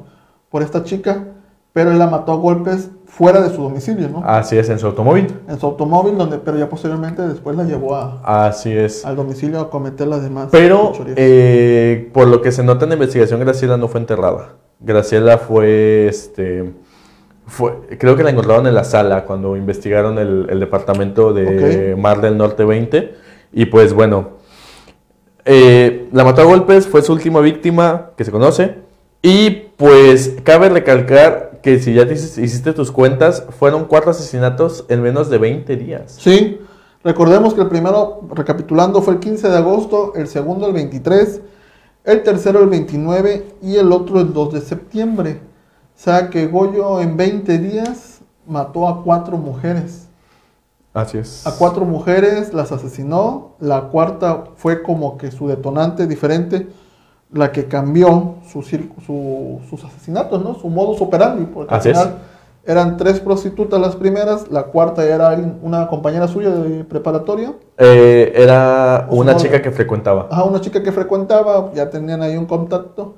por 0.49 0.63
esta 0.63 0.84
chica, 0.84 1.25
pero 1.73 1.91
él 1.91 1.99
la 1.99 2.08
mató 2.08 2.32
a 2.34 2.36
golpes 2.38 2.89
fuera 3.15 3.41
de 3.41 3.56
su 3.56 3.62
domicilio, 3.62 4.10
¿no? 4.10 4.21
Así 4.25 4.58
es, 4.58 4.69
en 4.69 4.78
su 4.78 4.88
automóvil. 4.88 5.28
En 5.47 5.58
su 5.58 5.65
automóvil, 5.65 6.17
donde, 6.17 6.38
pero 6.38 6.58
ya 6.58 6.67
posteriormente 6.67 7.21
después 7.21 7.56
la 7.56 7.63
llevó 7.63 7.95
a, 7.95 8.47
Así 8.47 8.75
es. 8.75 9.06
al 9.06 9.15
domicilio 9.15 9.62
a 9.62 9.69
cometer 9.69 10.06
las 10.06 10.21
demás 10.21 10.49
Pero, 10.51 10.91
eh, 11.15 12.10
por 12.13 12.28
lo 12.28 12.41
que 12.41 12.51
se 12.51 12.62
nota 12.62 12.84
en 12.84 12.89
la 12.89 12.95
investigación, 12.95 13.39
Graciela 13.39 13.78
no 13.78 13.88
fue 13.88 14.01
enterrada. 14.01 14.56
Graciela 14.82 15.38
fue, 15.38 16.08
este, 16.10 16.73
fue, 17.45 17.71
creo 17.97 18.17
que 18.17 18.23
la 18.23 18.32
encontraron 18.32 18.67
en 18.67 18.75
la 18.75 18.84
sala 18.84 19.23
cuando 19.23 19.56
investigaron 19.56 20.19
el, 20.19 20.47
el 20.49 20.60
departamento 20.60 21.32
de. 21.34 21.95
Mar 21.97 22.19
del 22.19 22.38
Norte 22.38 22.65
20. 22.65 23.15
Y 23.54 23.67
pues 23.67 23.93
bueno, 23.93 24.32
eh, 25.45 26.10
la 26.12 26.25
mató 26.25 26.41
a 26.41 26.45
golpes, 26.45 26.86
fue 26.86 27.01
su 27.01 27.13
última 27.13 27.39
víctima 27.39 28.12
que 28.17 28.25
se 28.25 28.32
conoce. 28.32 28.75
Y 29.21 29.51
pues 29.78 30.36
cabe 30.43 30.67
recalcar 30.67 31.55
que 31.65 31.80
si 31.80 31.95
ya 31.95 32.08
te 32.08 32.13
hici- 32.13 32.43
hiciste 32.43 32.73
tus 32.73 32.91
cuentas, 32.91 33.43
fueron 33.58 33.86
cuatro 33.86 34.12
asesinatos 34.12 34.86
en 34.88 35.01
menos 35.01 35.32
de 35.32 35.39
20 35.39 35.75
días. 35.75 36.15
Sí, 36.19 36.60
recordemos 37.04 37.56
que 37.56 37.62
el 37.62 37.67
primero, 37.69 38.21
recapitulando, 38.36 39.01
fue 39.01 39.15
el 39.15 39.19
15 39.19 39.49
de 39.49 39.58
agosto, 39.58 40.13
el 40.15 40.28
segundo 40.28 40.67
el 40.67 40.73
23, 40.73 41.41
el 42.04 42.21
tercero 42.21 42.60
el 42.62 42.69
29 42.69 43.47
y 43.63 43.78
el 43.78 43.91
otro 43.91 44.19
el 44.21 44.32
2 44.32 44.54
de 44.54 44.62
septiembre. 44.62 45.41
O 45.97 45.99
sea 45.99 46.30
que 46.30 46.45
Goyo 46.45 47.01
en 47.01 47.17
20 47.17 47.58
días 47.58 48.19
mató 48.45 48.88
a 48.88 49.04
cuatro 49.04 49.36
mujeres. 49.38 50.06
Así 50.93 51.17
es. 51.17 51.47
A 51.47 51.58
cuatro 51.58 51.84
mujeres 51.84 52.54
las 52.54 52.71
asesinó, 52.71 53.56
la 53.60 53.86
cuarta 53.89 54.43
fue 54.56 54.84
como 54.84 55.17
que 55.17 55.32
su 55.32 55.47
detonante 55.47 56.06
diferente, 56.06 56.67
la 57.36 57.52
que 57.52 57.65
cambió 57.67 58.36
su, 58.48 58.62
sus 58.63 59.84
asesinatos, 59.84 60.41
¿no? 60.43 60.56
Su 60.56 60.69
modus 60.69 61.02
operandi, 61.02 61.45
porque 61.45 61.76
Así 61.76 61.89
al 61.89 61.95
es. 61.95 62.02
final 62.02 62.17
eran 62.67 62.98
tres 62.98 63.19
prostitutas 63.19 63.80
las 63.80 63.95
primeras, 63.95 64.50
la 64.50 64.63
cuarta 64.63 65.04
era 65.06 65.38
una 65.62 65.88
compañera 65.88 66.28
suya 66.28 66.50
de 66.50 66.84
preparatorio, 66.84 67.58
Eh, 67.78 68.32
era 68.36 69.06
una 69.12 69.34
no, 69.34 69.38
chica 69.38 69.62
que 69.62 69.69
frecuentaba. 69.71 70.30
Ajá, 70.32 70.45
una 70.45 70.62
chica 70.62 70.82
que 70.82 70.91
frecuentaba, 70.91 71.71
ya 71.76 71.89
tenían 71.91 72.24
ahí 72.24 72.38
un 72.38 72.45
contacto, 72.45 73.17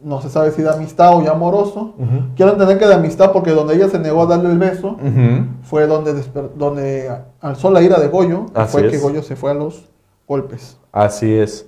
no 0.00 0.22
se 0.22 0.30
sabe 0.30 0.50
si 0.52 0.62
de 0.62 0.70
amistad 0.70 1.14
o 1.16 1.22
ya 1.22 1.32
amoroso. 1.32 1.94
Ujú. 1.98 2.34
Quiero 2.36 2.52
entender 2.52 2.78
que 2.78 2.86
de 2.86 2.94
amistad 2.94 3.32
porque 3.32 3.50
donde 3.50 3.74
ella 3.74 3.88
se 3.88 3.98
negó 3.98 4.22
a 4.22 4.26
darle 4.26 4.50
el 4.50 4.58
beso 4.58 4.96
fue 5.62 5.86
donde, 5.86 6.14
donde 6.54 7.10
alzó 7.40 7.70
la 7.70 7.82
ira 7.82 7.98
de 7.98 8.08
Goyo, 8.08 8.46
Así 8.54 8.72
fue 8.72 8.88
que 8.88 8.96
es. 8.96 9.02
Goyo 9.02 9.22
se 9.22 9.34
fue 9.36 9.50
a 9.50 9.54
los 9.54 9.88
golpes. 10.28 10.78
Así 10.92 11.34
es. 11.34 11.66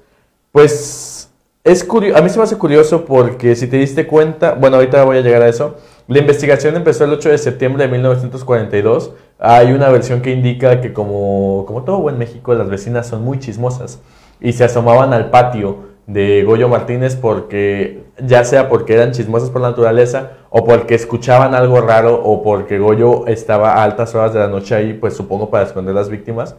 Pues 0.52 1.28
es 1.64 1.84
curioso, 1.84 2.18
a 2.18 2.22
mí 2.22 2.30
se 2.30 2.38
me 2.38 2.44
hace 2.44 2.56
curioso 2.56 3.04
porque 3.04 3.54
si 3.56 3.66
te 3.66 3.76
diste 3.76 4.06
cuenta, 4.06 4.54
bueno, 4.54 4.76
ahorita 4.76 5.04
voy 5.04 5.18
a 5.18 5.20
llegar 5.20 5.42
a 5.42 5.48
eso. 5.48 5.76
La 6.06 6.18
investigación 6.18 6.74
empezó 6.76 7.04
el 7.04 7.12
8 7.12 7.28
de 7.28 7.38
septiembre 7.38 7.84
de 7.84 7.92
1942. 7.92 9.12
Hay 9.38 9.72
una 9.72 9.90
versión 9.90 10.22
que 10.22 10.30
indica 10.30 10.80
que 10.80 10.92
como, 10.92 11.64
como 11.66 11.84
todo 11.84 11.98
buen 12.00 12.16
México, 12.16 12.54
las 12.54 12.70
vecinas 12.70 13.06
son 13.06 13.22
muy 13.22 13.38
chismosas 13.38 14.00
y 14.40 14.52
se 14.52 14.64
asomaban 14.64 15.12
al 15.12 15.30
patio 15.30 15.88
de 16.06 16.42
Goyo 16.44 16.68
Martínez 16.68 17.16
porque 17.16 18.04
ya 18.24 18.42
sea 18.44 18.70
porque 18.70 18.94
eran 18.94 19.12
chismosas 19.12 19.50
por 19.50 19.60
naturaleza 19.60 20.30
o 20.48 20.64
porque 20.64 20.94
escuchaban 20.94 21.54
algo 21.54 21.82
raro 21.82 22.22
o 22.24 22.42
porque 22.42 22.78
Goyo 22.78 23.26
estaba 23.26 23.74
a 23.74 23.82
altas 23.82 24.14
horas 24.14 24.32
de 24.32 24.40
la 24.40 24.48
noche 24.48 24.74
ahí, 24.74 24.94
pues 24.94 25.14
supongo 25.14 25.50
para 25.50 25.64
esconder 25.66 25.94
las 25.94 26.08
víctimas. 26.08 26.56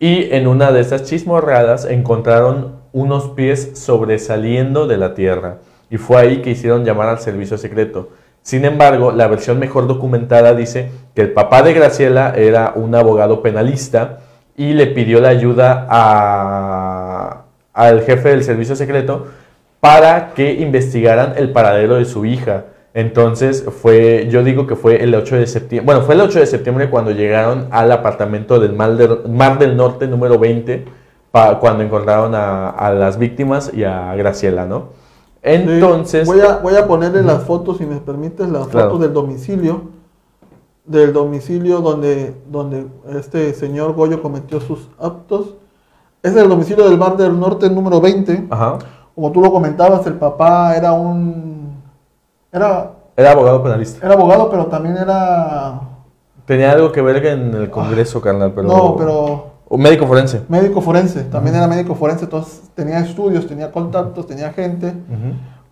Y 0.00 0.32
en 0.34 0.48
una 0.48 0.72
de 0.72 0.80
estas 0.80 1.04
chismorreadas 1.04 1.84
encontraron 1.84 2.77
unos 2.92 3.30
pies 3.30 3.72
sobresaliendo 3.74 4.86
de 4.86 4.96
la 4.96 5.14
tierra. 5.14 5.58
Y 5.90 5.96
fue 5.96 6.18
ahí 6.20 6.42
que 6.42 6.50
hicieron 6.50 6.84
llamar 6.84 7.08
al 7.08 7.18
servicio 7.20 7.56
secreto. 7.58 8.10
Sin 8.42 8.64
embargo, 8.64 9.12
la 9.12 9.26
versión 9.26 9.58
mejor 9.58 9.86
documentada 9.86 10.54
dice 10.54 10.90
que 11.14 11.22
el 11.22 11.32
papá 11.32 11.62
de 11.62 11.74
Graciela 11.74 12.32
era 12.36 12.72
un 12.74 12.94
abogado 12.94 13.42
penalista 13.42 14.20
y 14.56 14.72
le 14.72 14.86
pidió 14.88 15.20
la 15.20 15.28
ayuda 15.28 15.86
a- 15.88 17.42
al 17.74 18.02
jefe 18.02 18.30
del 18.30 18.42
servicio 18.44 18.74
secreto 18.76 19.26
para 19.80 20.34
que 20.34 20.52
investigaran 20.54 21.34
el 21.36 21.50
paradero 21.52 21.96
de 21.96 22.04
su 22.04 22.24
hija. 22.24 22.64
Entonces 22.94 23.64
fue, 23.82 24.26
yo 24.30 24.42
digo 24.42 24.66
que 24.66 24.74
fue 24.74 25.02
el 25.02 25.14
8 25.14 25.36
de 25.36 25.46
septiembre, 25.46 25.86
bueno, 25.86 26.02
fue 26.02 26.14
el 26.16 26.22
8 26.22 26.40
de 26.40 26.46
septiembre 26.46 26.90
cuando 26.90 27.12
llegaron 27.12 27.68
al 27.70 27.92
apartamento 27.92 28.58
del 28.58 28.72
Mar 28.72 28.96
del, 28.96 29.28
Mar 29.28 29.58
del 29.58 29.76
Norte 29.76 30.08
número 30.08 30.38
20, 30.38 30.84
pa- 30.84 30.90
cuando 31.60 31.82
encontraron 31.82 32.34
a, 32.34 32.70
a 32.70 32.92
las 32.92 33.18
víctimas 33.18 33.70
y 33.74 33.84
a 33.84 34.14
Graciela, 34.14 34.66
¿no? 34.66 34.96
Entonces, 35.42 36.26
Voy 36.26 36.40
a, 36.40 36.56
voy 36.58 36.74
a 36.76 36.86
ponerle 36.86 37.22
las 37.22 37.42
fotos, 37.44 37.78
si 37.78 37.86
me 37.86 37.96
permites, 37.96 38.48
las 38.48 38.66
Claro. 38.68 38.88
fotos 38.88 39.02
del 39.02 39.12
domicilio. 39.12 39.82
Del 40.84 41.12
domicilio 41.12 41.80
donde, 41.80 42.34
donde 42.50 42.86
este 43.18 43.52
señor 43.54 43.92
Goyo 43.94 44.22
cometió 44.22 44.60
sus 44.60 44.88
actos. 44.98 45.54
Es 46.22 46.34
el 46.34 46.48
domicilio 46.48 46.88
del 46.88 46.98
Mar 46.98 47.16
del 47.16 47.38
Norte 47.38 47.68
número 47.70 48.00
20. 48.00 48.46
ajá, 48.50 48.78
Como 49.14 49.30
tú 49.32 49.40
lo 49.40 49.52
comentabas, 49.52 50.06
el 50.06 50.14
papá 50.14 50.74
era 50.76 50.92
un... 50.92 51.74
Era, 52.50 52.92
era 53.16 53.32
abogado 53.32 53.62
penalista. 53.62 54.04
era 54.04 54.14
abogado, 54.14 54.50
pero 54.50 54.66
también 54.66 54.96
era... 54.96 55.80
Tenía 56.46 56.72
algo 56.72 56.90
que 56.90 57.02
ver 57.02 57.24
en 57.26 57.54
el 57.54 57.70
Congreso, 57.70 58.20
carnal, 58.22 58.52
pero... 58.54 58.66
no, 58.68 58.96
pero 58.96 59.44
Un 59.70 59.80
médico 59.82 60.06
forense. 60.06 60.42
médico 60.48 60.80
forense. 60.80 61.24
También 61.24 61.54
era 61.56 61.66
médico 61.68 61.94
forense, 61.94 62.24
entonces 62.24 62.62
tenía 62.74 63.00
estudios, 63.00 63.46
tenía 63.46 63.70
contactos, 63.70 64.26
tenía 64.26 64.52
gente. 64.52 64.94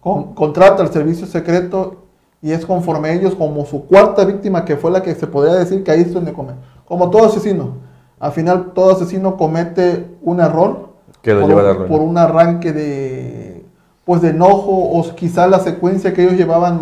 Con- 0.01 0.35
contrata 0.35 0.83
el 0.83 0.89
servicio 0.91 1.27
secreto 1.27 2.03
y 2.43 2.53
es 2.53 2.65
conforme 2.67 3.13
ellos 3.15 3.35
como 3.35 3.65
su 3.65 3.87
cuarta 3.87 4.25
víctima 4.25 4.65
que 4.65 4.77
fue 4.77 4.91
la 4.91 5.03
que 5.03 5.15
se 5.15 5.27
podría 5.27 5.55
decir 5.55 5.83
que 5.83 5.91
ahí 5.91 6.03
es 6.03 6.13
donde 6.13 6.33
come. 6.33 6.53
Como 6.85 7.11
todo 7.11 7.27
asesino. 7.27 7.79
Al 8.21 8.33
final 8.33 8.73
todo 8.75 8.93
asesino 8.93 9.37
comete 9.37 10.07
un 10.23 10.41
error 10.41 10.91
Que 11.23 11.33
lo 11.35 11.41
por, 11.41 11.49
lleva 11.51 11.71
a 11.71 11.73
un- 11.73 11.89
por 11.89 12.01
un 12.03 12.19
arranque 12.19 12.73
de 12.73 13.67
pues 14.05 14.23
de 14.23 14.29
enojo 14.29 14.71
o 14.71 15.03
quizá 15.17 15.49
la 15.49 15.59
secuencia 15.59 16.13
que 16.15 16.23
ellos 16.23 16.35
llevaban 16.37 16.79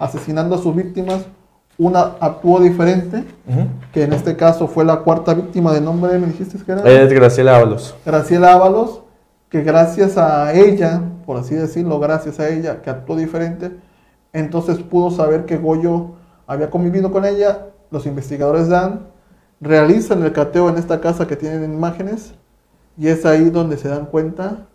asesinando 0.00 0.56
a 0.56 0.58
sus 0.58 0.74
víctimas 0.74 1.24
una 1.76 2.14
actuó 2.20 2.60
diferente 2.60 3.24
que 3.92 4.04
en 4.04 4.12
este 4.12 4.36
caso 4.36 4.68
fue 4.68 4.84
la 4.84 4.98
cuarta 4.98 5.34
víctima 5.34 5.72
de 5.72 5.80
nombre 5.80 6.18
me 6.18 6.28
dijiste 6.28 6.58
que 6.64 6.72
era 6.72 6.82
Es 6.82 7.12
Graciela 7.12 7.56
Ábalos. 7.56 7.94
Graciela 8.04 8.52
Ábalos 8.52 9.00
que 9.54 9.62
gracias 9.62 10.18
a 10.18 10.52
ella, 10.52 11.00
por 11.24 11.36
así 11.36 11.54
decirlo, 11.54 12.00
gracias 12.00 12.40
a 12.40 12.48
ella, 12.48 12.82
que 12.82 12.90
actuó 12.90 13.14
diferente, 13.14 13.70
entonces 14.32 14.78
pudo 14.78 15.12
saber 15.12 15.44
que 15.44 15.56
Goyo 15.56 16.16
había 16.48 16.70
convivido 16.70 17.12
con 17.12 17.24
ella, 17.24 17.66
los 17.92 18.04
investigadores 18.04 18.68
dan, 18.68 19.06
realizan 19.60 20.24
el 20.24 20.32
cateo 20.32 20.68
en 20.68 20.76
esta 20.76 21.00
casa 21.00 21.28
que 21.28 21.36
tienen 21.36 21.72
imágenes, 21.72 22.34
y 22.98 23.06
es 23.06 23.24
ahí 23.24 23.48
donde 23.48 23.76
se 23.76 23.86
dan 23.86 24.06
cuenta 24.06 24.66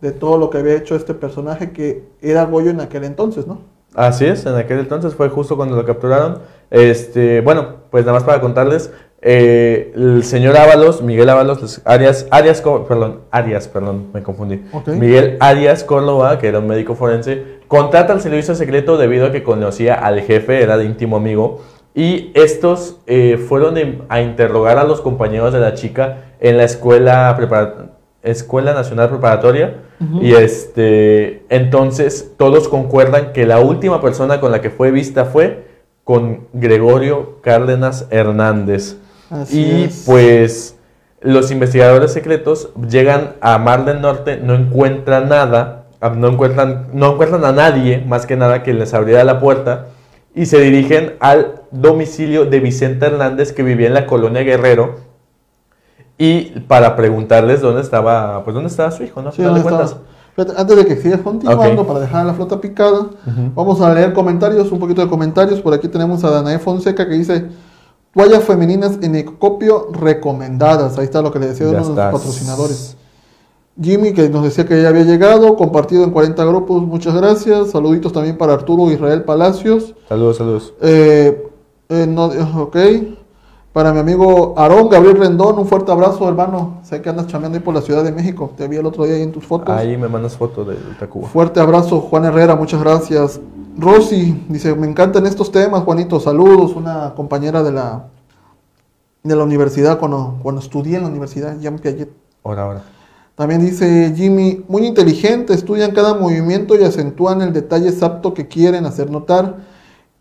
de 0.00 0.12
todo 0.12 0.38
lo 0.38 0.50
que 0.50 0.58
había 0.58 0.74
hecho 0.74 0.94
este 0.94 1.14
personaje 1.14 1.72
que 1.72 2.08
era 2.20 2.44
Goyo 2.44 2.70
en 2.70 2.80
aquel 2.80 3.02
entonces, 3.02 3.48
¿no? 3.48 3.71
Así 3.94 4.24
es, 4.24 4.46
en 4.46 4.54
aquel 4.54 4.78
entonces 4.80 5.14
fue 5.14 5.28
justo 5.28 5.56
cuando 5.56 5.76
lo 5.76 5.84
capturaron. 5.84 6.38
Este, 6.70 7.40
bueno, 7.42 7.76
pues 7.90 8.04
nada 8.06 8.18
más 8.18 8.24
para 8.24 8.40
contarles, 8.40 8.90
eh, 9.24 9.92
el 9.94 10.24
señor 10.24 10.56
Ábalos, 10.56 11.00
Miguel 11.00 11.28
Ábalos, 11.28 11.80
Arias, 11.84 12.26
Arias, 12.30 12.60
perdón, 12.60 13.20
Arias, 13.30 13.68
perdón, 13.68 14.08
me 14.12 14.22
confundí. 14.22 14.64
Miguel 14.86 15.36
Arias 15.38 15.84
Córdoba, 15.84 16.38
que 16.38 16.48
era 16.48 16.58
un 16.58 16.66
médico 16.66 16.96
forense, 16.96 17.60
contrata 17.68 18.12
al 18.14 18.20
servicio 18.20 18.54
secreto 18.54 18.96
debido 18.96 19.26
a 19.26 19.32
que 19.32 19.44
conocía 19.44 19.94
al 19.94 20.22
jefe, 20.22 20.62
era 20.62 20.76
de 20.76 20.86
íntimo 20.86 21.16
amigo, 21.18 21.60
y 21.94 22.32
estos 22.34 22.96
eh, 23.06 23.36
fueron 23.48 23.76
a 24.08 24.22
interrogar 24.22 24.78
a 24.78 24.84
los 24.84 25.00
compañeros 25.00 25.52
de 25.52 25.60
la 25.60 25.74
chica 25.74 26.34
en 26.40 26.56
la 26.56 26.64
escuela, 26.64 27.36
escuela 28.22 28.74
nacional 28.74 29.08
preparatoria. 29.08 29.82
Y 30.20 30.34
este, 30.34 31.44
entonces 31.48 32.32
todos 32.36 32.66
concuerdan 32.66 33.32
que 33.32 33.46
la 33.46 33.60
última 33.60 34.00
persona 34.00 34.40
con 34.40 34.50
la 34.50 34.60
que 34.60 34.70
fue 34.70 34.90
vista 34.90 35.26
fue 35.26 35.68
con 36.02 36.48
Gregorio 36.52 37.40
Cárdenas 37.40 38.06
Hernández. 38.10 38.96
y 39.50 39.86
pues 40.04 40.76
los 41.20 41.52
investigadores 41.52 42.12
secretos 42.12 42.70
llegan 42.90 43.34
a 43.40 43.56
Mar 43.58 43.84
del 43.84 44.00
Norte, 44.00 44.38
no 44.38 44.54
encuentran 44.54 45.28
nada, 45.28 45.84
no 46.16 46.28
encuentran, 46.28 46.88
no 46.92 47.12
encuentran 47.12 47.44
a 47.44 47.52
nadie 47.52 48.04
más 48.04 48.26
que 48.26 48.36
nada 48.36 48.64
que 48.64 48.74
les 48.74 48.92
abriera 48.92 49.22
la 49.22 49.38
puerta 49.38 49.86
y 50.34 50.46
se 50.46 50.60
dirigen 50.60 51.14
al 51.20 51.62
domicilio 51.70 52.46
de 52.46 52.58
Vicente 52.58 53.06
Hernández 53.06 53.52
que 53.52 53.62
vivía 53.62 53.86
en 53.86 53.94
la 53.94 54.06
colonia 54.06 54.42
Guerrero 54.42 55.11
y 56.22 56.60
para 56.68 56.94
preguntarles 56.94 57.60
dónde 57.60 57.80
estaba, 57.80 58.44
pues 58.44 58.54
dónde 58.54 58.68
estaba 58.70 58.92
su 58.92 59.02
hijo, 59.02 59.20
¿no? 59.22 59.30
Antes 60.56 60.76
de 60.76 60.86
que 60.86 60.94
sigas 60.94 61.20
continuando, 61.20 61.84
para 61.84 61.98
dejar 61.98 62.24
la 62.24 62.32
flota 62.32 62.60
picada, 62.60 63.06
vamos 63.56 63.80
a 63.80 63.92
leer 63.92 64.12
comentarios, 64.12 64.70
un 64.70 64.78
poquito 64.78 65.02
de 65.02 65.08
comentarios. 65.08 65.60
Por 65.60 65.74
aquí 65.74 65.88
tenemos 65.88 66.22
a 66.22 66.30
Danae 66.30 66.60
Fonseca 66.60 67.08
que 67.08 67.14
dice, 67.14 67.48
toallas 68.14 68.44
femeninas 68.44 69.00
en 69.02 69.16
ecopio 69.16 69.88
recomendadas. 69.90 70.96
Ahí 70.96 71.06
está 71.06 71.22
lo 71.22 71.32
que 71.32 71.40
le 71.40 71.48
decía 71.48 71.66
uno 71.68 71.80
de 71.80 71.88
los 71.88 71.96
patrocinadores. 71.96 72.96
Jimmy 73.82 74.12
que 74.12 74.28
nos 74.28 74.44
decía 74.44 74.64
que 74.64 74.80
ya 74.80 74.90
había 74.90 75.02
llegado, 75.02 75.56
compartido 75.56 76.04
en 76.04 76.12
40 76.12 76.44
grupos, 76.44 76.82
muchas 76.82 77.14
gracias. 77.16 77.70
Saluditos 77.70 78.12
también 78.12 78.38
para 78.38 78.52
Arturo 78.52 78.92
Israel 78.92 79.24
Palacios. 79.24 79.96
Saludos, 80.08 80.36
saludos. 80.36 80.72
Eh, 80.82 81.50
eh, 81.88 82.06
no, 82.06 82.26
ok. 82.62 82.76
Para 83.72 83.90
mi 83.90 84.00
amigo 84.00 84.52
Aarón 84.58 84.90
Gabriel 84.90 85.16
Rendón, 85.16 85.58
un 85.58 85.66
fuerte 85.66 85.90
abrazo, 85.90 86.28
hermano. 86.28 86.80
Sé 86.82 87.00
que 87.00 87.08
andas 87.08 87.26
chameando 87.28 87.56
ahí 87.56 87.64
por 87.64 87.72
la 87.72 87.80
Ciudad 87.80 88.04
de 88.04 88.12
México. 88.12 88.52
Te 88.54 88.68
vi 88.68 88.76
el 88.76 88.84
otro 88.84 89.04
día 89.04 89.14
ahí 89.14 89.22
en 89.22 89.32
tus 89.32 89.46
fotos. 89.46 89.74
Ahí 89.74 89.96
me 89.96 90.08
mandas 90.08 90.36
fotos 90.36 90.68
de 90.68 90.74
Tacuba. 91.00 91.26
Fuerte 91.28 91.58
abrazo, 91.58 92.00
Juan 92.00 92.26
Herrera, 92.26 92.54
muchas 92.54 92.80
gracias. 92.82 93.40
Rosy 93.78 94.44
dice: 94.50 94.74
Me 94.74 94.86
encantan 94.86 95.24
estos 95.24 95.50
temas, 95.50 95.84
Juanito. 95.84 96.20
Saludos, 96.20 96.76
una 96.76 97.14
compañera 97.14 97.62
de 97.62 97.72
la, 97.72 98.08
de 99.22 99.36
la 99.36 99.42
universidad 99.42 99.98
cuando, 99.98 100.38
cuando 100.42 100.60
estudié 100.60 100.96
en 100.96 101.04
la 101.04 101.08
universidad, 101.08 101.58
ya 101.58 101.70
me 101.70 101.78
ayer. 101.82 102.10
Ahora, 102.44 102.64
ahora. 102.64 102.82
También 103.36 103.64
dice 103.64 104.12
Jimmy: 104.14 104.62
Muy 104.68 104.86
inteligente, 104.86 105.54
estudian 105.54 105.92
cada 105.92 106.12
movimiento 106.12 106.78
y 106.78 106.84
acentúan 106.84 107.40
el 107.40 107.54
detalle 107.54 107.88
exacto 107.88 108.34
que 108.34 108.48
quieren 108.48 108.84
hacer 108.84 109.10
notar 109.10 109.71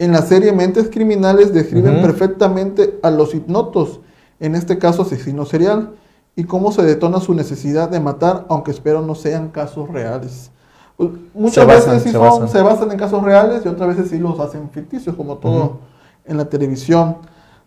en 0.02 0.12
la 0.12 0.24
serie 0.24 0.52
Mentes 0.52 0.90
Criminales 0.90 1.54
describen 1.54 2.02
perfectamente 2.02 3.00
a 3.04 3.12
los 3.12 3.36
hipnotos, 3.36 4.00
en 4.40 4.56
este 4.56 4.80
caso 4.80 5.04
asesino 5.04 5.46
serial, 5.46 5.92
y 6.36 6.46
cómo 6.46 6.72
se 6.72 6.82
detona 6.82 7.20
su 7.20 7.36
necesidad 7.36 7.88
de 7.88 8.00
matar, 8.00 8.48
aunque 8.50 8.72
espero 8.72 9.04
no 9.04 9.14
sean 9.14 9.50
casos 9.50 9.88
reales. 9.90 10.50
Pues, 10.98 11.12
muchas 11.36 11.68
veces 11.68 12.02
sí 12.02 12.10
se, 12.10 12.18
basan. 12.18 12.92
en 12.92 12.98
casos 12.98 13.22
reales 13.22 13.62
y 13.64 13.68
otras 13.68 13.96
veces 13.96 14.10
sí 14.10 14.18
los 14.18 14.40
hacen 14.40 14.72
ficticios, 14.72 15.16
como 15.16 15.38
todo 15.38 15.82
en 16.26 16.38
la 16.38 16.46
televisión. 16.46 17.18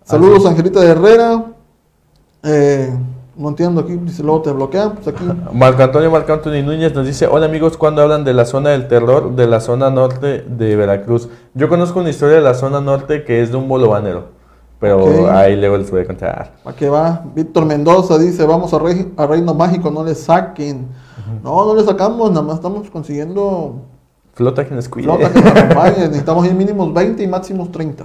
Saludos, 0.02 0.44
Angelita 0.44 0.80
de 0.80 0.88
Herrera. 0.88 1.44
Eh, 2.42 2.92
no 3.36 3.48
entiendo 3.48 3.80
aquí, 3.80 3.96
dice 3.96 4.22
luego 4.22 4.42
te 4.42 4.52
bloquean, 4.52 4.94
pues 4.94 5.08
aquí. 5.08 5.24
Marco 5.52 5.82
Antonio 5.82 6.10
Marco 6.10 6.32
Antonio 6.32 6.62
Núñez 6.62 6.94
nos 6.94 7.06
dice, 7.06 7.26
hola 7.26 7.46
amigos, 7.46 7.76
cuando 7.76 8.02
hablan 8.02 8.24
de 8.24 8.34
la 8.34 8.44
zona 8.44 8.70
del 8.70 8.88
terror 8.88 9.34
de 9.34 9.46
la 9.46 9.60
zona 9.60 9.90
norte 9.90 10.42
de 10.42 10.76
Veracruz? 10.76 11.28
Yo 11.54 11.68
conozco 11.68 12.00
una 12.00 12.10
historia 12.10 12.36
de 12.36 12.42
la 12.42 12.54
zona 12.54 12.80
norte 12.80 13.24
que 13.24 13.42
es 13.42 13.50
de 13.50 13.56
un 13.56 13.68
bolovanero, 13.68 14.26
pero 14.78 15.30
ahí 15.30 15.56
luego 15.56 15.76
les 15.76 15.90
voy 15.90 16.02
a 16.02 16.06
contar. 16.06 16.52
¿A 16.64 16.72
qué 16.72 16.88
va? 16.88 17.24
Víctor 17.34 17.64
Mendoza 17.64 18.18
dice, 18.18 18.44
vamos 18.44 18.72
a, 18.74 18.78
a 19.22 19.26
Reino 19.26 19.54
Mágico, 19.54 19.90
no 19.90 20.04
le 20.04 20.14
saquen. 20.14 20.86
No, 21.42 21.64
no 21.64 21.74
le 21.74 21.84
sacamos, 21.84 22.30
nada 22.30 22.42
más 22.42 22.56
estamos 22.56 22.90
consiguiendo... 22.90 23.76
Flota 24.34 24.66
que 24.66 24.74
nos 24.74 24.88
cuide. 24.88 25.06
Flota 25.06 25.32
que 25.32 25.40
nos 25.40 25.50
acompañe, 25.56 26.08
necesitamos 26.08 26.46
ir 26.46 26.54
mínimos 26.54 26.92
20 26.92 27.22
y 27.22 27.26
máximos 27.26 27.70
30. 27.70 28.04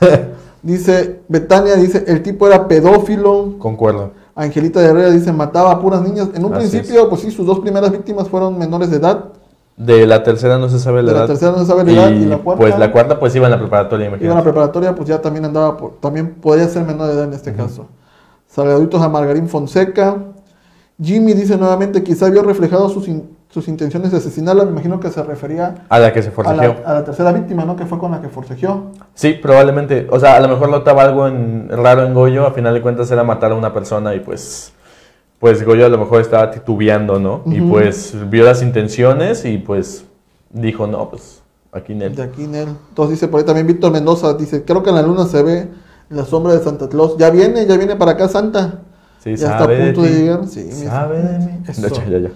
dice, 0.62 1.20
Betania 1.28 1.76
dice, 1.76 2.04
el 2.06 2.22
tipo 2.22 2.46
era 2.46 2.66
pedófilo. 2.66 3.54
Concuerdo. 3.58 4.12
Angelita 4.36 4.80
de 4.80 4.88
Herrera 4.88 5.10
dice, 5.10 5.32
mataba 5.32 5.72
a 5.72 5.80
puras 5.80 6.02
niñas. 6.02 6.28
En 6.34 6.44
un 6.44 6.52
principio, 6.52 7.08
pues 7.08 7.22
sí, 7.22 7.30
sus 7.30 7.46
dos 7.46 7.58
primeras 7.60 7.90
víctimas 7.90 8.28
fueron 8.28 8.58
menores 8.58 8.90
de 8.90 8.98
edad. 8.98 9.24
De 9.78 10.06
la 10.06 10.22
tercera 10.22 10.58
no 10.58 10.68
se 10.68 10.78
sabe 10.78 11.02
la 11.02 11.12
edad. 11.12 11.22
De 11.22 11.26
la 11.28 11.34
tercera 11.34 11.52
no 11.52 11.58
se 11.58 11.66
sabe 11.66 11.84
la 11.84 11.92
edad. 11.92 12.10
Y 12.10 12.26
la 12.26 12.38
cuarta. 12.38 12.60
Pues 12.60 12.78
la 12.78 12.92
cuarta, 12.92 13.18
pues 13.18 13.34
iba 13.34 13.46
en 13.46 13.52
la 13.52 13.58
preparatoria, 13.58 14.06
Iba 14.06 14.16
en 14.18 14.28
la 14.28 14.42
preparatoria, 14.42 14.94
pues 14.94 15.08
ya 15.08 15.22
también 15.22 15.46
andaba, 15.46 15.78
por, 15.78 15.92
también 16.00 16.34
podía 16.34 16.68
ser 16.68 16.84
menor 16.84 17.08
de 17.08 17.14
edad 17.14 17.24
en 17.24 17.32
este 17.32 17.54
caso. 17.54 17.86
Saluditos 18.46 19.00
a 19.00 19.08
Margarín 19.08 19.48
Fonseca. 19.48 20.16
Jimmy 21.02 21.32
dice 21.32 21.56
nuevamente, 21.56 22.02
quizá 22.02 22.28
vio 22.28 22.42
reflejado 22.42 22.90
sus, 22.90 23.08
sus 23.56 23.68
intenciones 23.68 24.10
de 24.10 24.18
asesinarla, 24.18 24.66
me 24.66 24.72
imagino 24.72 25.00
que 25.00 25.10
se 25.10 25.22
refería 25.22 25.86
a 25.88 25.98
la 25.98 26.12
que 26.12 26.22
se 26.22 26.30
forcejeó. 26.30 26.76
A 26.84 26.92
la, 26.92 27.04
tercera 27.04 27.32
víctima, 27.32 27.64
¿no? 27.64 27.74
Que 27.74 27.86
fue 27.86 27.98
con 27.98 28.10
la 28.10 28.20
que 28.20 28.28
forcejeó. 28.28 28.92
Sí, 29.14 29.32
probablemente. 29.32 30.06
O 30.10 30.20
sea, 30.20 30.36
a 30.36 30.40
lo 30.40 30.48
mejor 30.48 30.68
notaba 30.68 31.04
algo 31.04 31.26
en, 31.26 31.70
raro 31.70 32.04
en 32.04 32.12
Goyo, 32.12 32.46
a 32.46 32.50
final 32.50 32.74
de 32.74 32.82
cuentas 32.82 33.10
era 33.10 33.24
matar 33.24 33.52
a 33.52 33.54
una 33.54 33.72
persona 33.72 34.14
y 34.14 34.20
pues 34.20 34.74
pues 35.38 35.64
Goyo 35.64 35.86
a 35.86 35.88
lo 35.88 35.96
mejor 35.96 36.20
estaba 36.20 36.50
titubeando, 36.50 37.18
¿no? 37.18 37.44
Y 37.46 37.62
pues 37.62 38.14
vio 38.28 38.44
las 38.44 38.62
intenciones 38.62 39.46
y 39.46 39.56
pues 39.56 40.04
dijo, 40.50 40.86
no, 40.86 41.08
pues 41.08 41.40
aquí 41.72 41.94
Nel. 41.94 42.14
De 42.14 42.22
aquí 42.22 42.46
Nel. 42.46 42.68
Entonces 42.90 43.12
dice 43.12 43.28
por 43.28 43.40
ahí 43.40 43.46
también 43.46 43.66
Víctor 43.66 43.90
Mendoza, 43.90 44.34
dice, 44.34 44.64
creo 44.66 44.82
que 44.82 44.90
en 44.90 44.96
la 44.96 45.02
luna 45.02 45.24
se 45.24 45.42
ve 45.42 45.68
la 46.10 46.26
sombra 46.26 46.52
de 46.52 46.62
Santa 46.62 46.90
Claus. 46.90 47.16
Ya 47.16 47.30
viene, 47.30 47.64
ya 47.64 47.78
viene 47.78 47.96
para 47.96 48.12
acá 48.12 48.28
Santa. 48.28 48.80
Sí, 49.24 49.34
ya 49.34 49.52
está 49.52 49.64
a 49.64 49.66
punto 49.66 50.02
de, 50.02 50.10
llegar. 50.10 50.46
Sí, 50.46 50.70
sabe 50.72 51.22
de 51.22 51.38
mí. 51.38 51.52
Ya, 52.10 52.18
ya. 52.18 52.30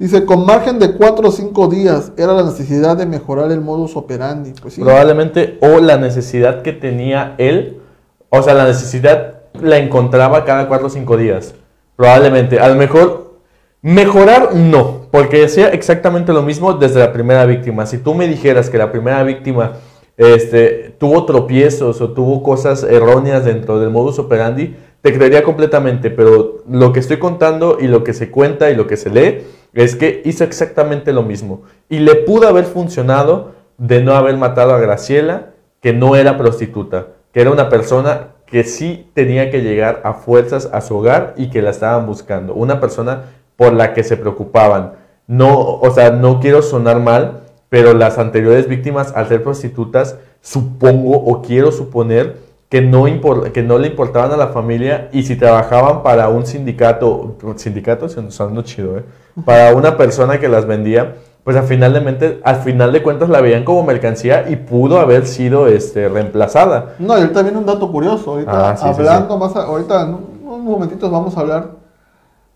Dice, 0.00 0.24
con 0.24 0.46
margen 0.46 0.78
de 0.78 0.92
4 0.94 1.28
o 1.28 1.30
5 1.30 1.68
días, 1.68 2.12
era 2.16 2.32
la 2.32 2.42
necesidad 2.42 2.96
de 2.96 3.04
mejorar 3.04 3.52
el 3.52 3.60
modus 3.60 3.96
operandi. 3.96 4.54
Pues 4.58 4.76
Probablemente, 4.76 5.58
o 5.60 5.78
la 5.78 5.98
necesidad 5.98 6.62
que 6.62 6.72
tenía 6.72 7.34
él, 7.36 7.82
o 8.30 8.42
sea, 8.42 8.54
la 8.54 8.64
necesidad 8.64 9.42
la 9.60 9.76
encontraba 9.76 10.46
cada 10.46 10.68
4 10.68 10.86
o 10.86 10.88
5 10.88 11.16
días. 11.18 11.54
Probablemente, 11.96 12.58
a 12.58 12.70
lo 12.70 12.76
mejor, 12.76 13.40
mejorar 13.82 14.54
no, 14.54 15.02
porque 15.10 15.40
decía 15.40 15.68
exactamente 15.68 16.32
lo 16.32 16.40
mismo 16.40 16.72
desde 16.72 16.98
la 16.98 17.12
primera 17.12 17.44
víctima. 17.44 17.84
Si 17.84 17.98
tú 17.98 18.14
me 18.14 18.26
dijeras 18.26 18.70
que 18.70 18.78
la 18.78 18.90
primera 18.90 19.22
víctima 19.22 19.74
este, 20.16 20.96
tuvo 20.98 21.26
tropiezos 21.26 22.00
o 22.00 22.12
tuvo 22.12 22.42
cosas 22.42 22.84
erróneas 22.84 23.44
dentro 23.44 23.78
del 23.78 23.90
modus 23.90 24.18
operandi, 24.18 24.74
te 25.02 25.12
creería 25.12 25.42
completamente, 25.42 26.10
pero 26.10 26.62
lo 26.66 26.90
que 26.94 27.00
estoy 27.00 27.18
contando 27.18 27.76
y 27.78 27.86
lo 27.86 28.02
que 28.02 28.14
se 28.14 28.30
cuenta 28.30 28.70
y 28.70 28.76
lo 28.76 28.86
que 28.86 28.96
se 28.96 29.10
lee 29.10 29.59
es 29.72 29.96
que 29.96 30.22
hizo 30.24 30.44
exactamente 30.44 31.12
lo 31.12 31.22
mismo. 31.22 31.62
Y 31.88 32.00
le 32.00 32.16
pudo 32.16 32.48
haber 32.48 32.64
funcionado 32.64 33.52
de 33.78 34.02
no 34.02 34.14
haber 34.14 34.36
matado 34.36 34.74
a 34.74 34.80
Graciela, 34.80 35.50
que 35.80 35.92
no 35.92 36.16
era 36.16 36.36
prostituta, 36.36 37.08
que 37.32 37.40
era 37.40 37.50
una 37.50 37.68
persona 37.68 38.28
que 38.46 38.64
sí 38.64 39.10
tenía 39.14 39.50
que 39.50 39.62
llegar 39.62 40.00
a 40.04 40.14
fuerzas 40.14 40.68
a 40.72 40.80
su 40.80 40.96
hogar 40.96 41.34
y 41.36 41.50
que 41.50 41.62
la 41.62 41.70
estaban 41.70 42.06
buscando. 42.06 42.54
Una 42.54 42.80
persona 42.80 43.22
por 43.56 43.72
la 43.72 43.94
que 43.94 44.02
se 44.02 44.16
preocupaban. 44.16 44.94
No, 45.26 45.58
o 45.58 45.90
sea, 45.92 46.10
no 46.10 46.40
quiero 46.40 46.60
sonar 46.60 46.98
mal, 46.98 47.42
pero 47.68 47.94
las 47.94 48.18
anteriores 48.18 48.66
víctimas, 48.66 49.12
al 49.14 49.28
ser 49.28 49.42
prostitutas, 49.44 50.18
supongo 50.40 51.16
o 51.16 51.40
quiero 51.42 51.70
suponer 51.70 52.36
que 52.70 52.80
no, 52.80 53.04
que 53.52 53.62
no 53.64 53.78
le 53.78 53.88
importaban 53.88 54.30
a 54.30 54.36
la 54.36 54.46
familia 54.48 55.08
y 55.12 55.24
si 55.24 55.34
trabajaban 55.34 56.04
para 56.04 56.28
un 56.28 56.46
sindicato, 56.46 57.36
sindicato, 57.56 58.08
sonando 58.08 58.62
chido, 58.62 58.98
¿eh? 58.98 59.04
para 59.44 59.74
una 59.74 59.96
persona 59.96 60.38
que 60.38 60.48
las 60.48 60.66
vendía, 60.66 61.16
pues 61.42 61.56
al 61.56 61.64
final, 61.64 61.92
de 61.92 62.00
mente, 62.00 62.40
al 62.44 62.56
final 62.62 62.92
de 62.92 63.02
cuentas 63.02 63.28
la 63.28 63.40
veían 63.40 63.64
como 63.64 63.82
mercancía 63.82 64.48
y 64.48 64.54
pudo 64.54 65.00
haber 65.00 65.26
sido 65.26 65.66
este, 65.66 66.08
reemplazada. 66.08 66.94
No, 67.00 67.18
y 67.18 67.26
viene 67.26 67.58
un 67.58 67.66
dato 67.66 67.90
curioso, 67.90 68.32
ahorita 68.32 68.70
ah, 68.70 68.76
hablando 68.80 69.36
más, 69.36 69.56
ahorita 69.56 70.02
en 70.02 70.18
unos 70.44 70.60
momentitos 70.60 71.10
vamos 71.10 71.36
a 71.36 71.40
hablar 71.40 71.70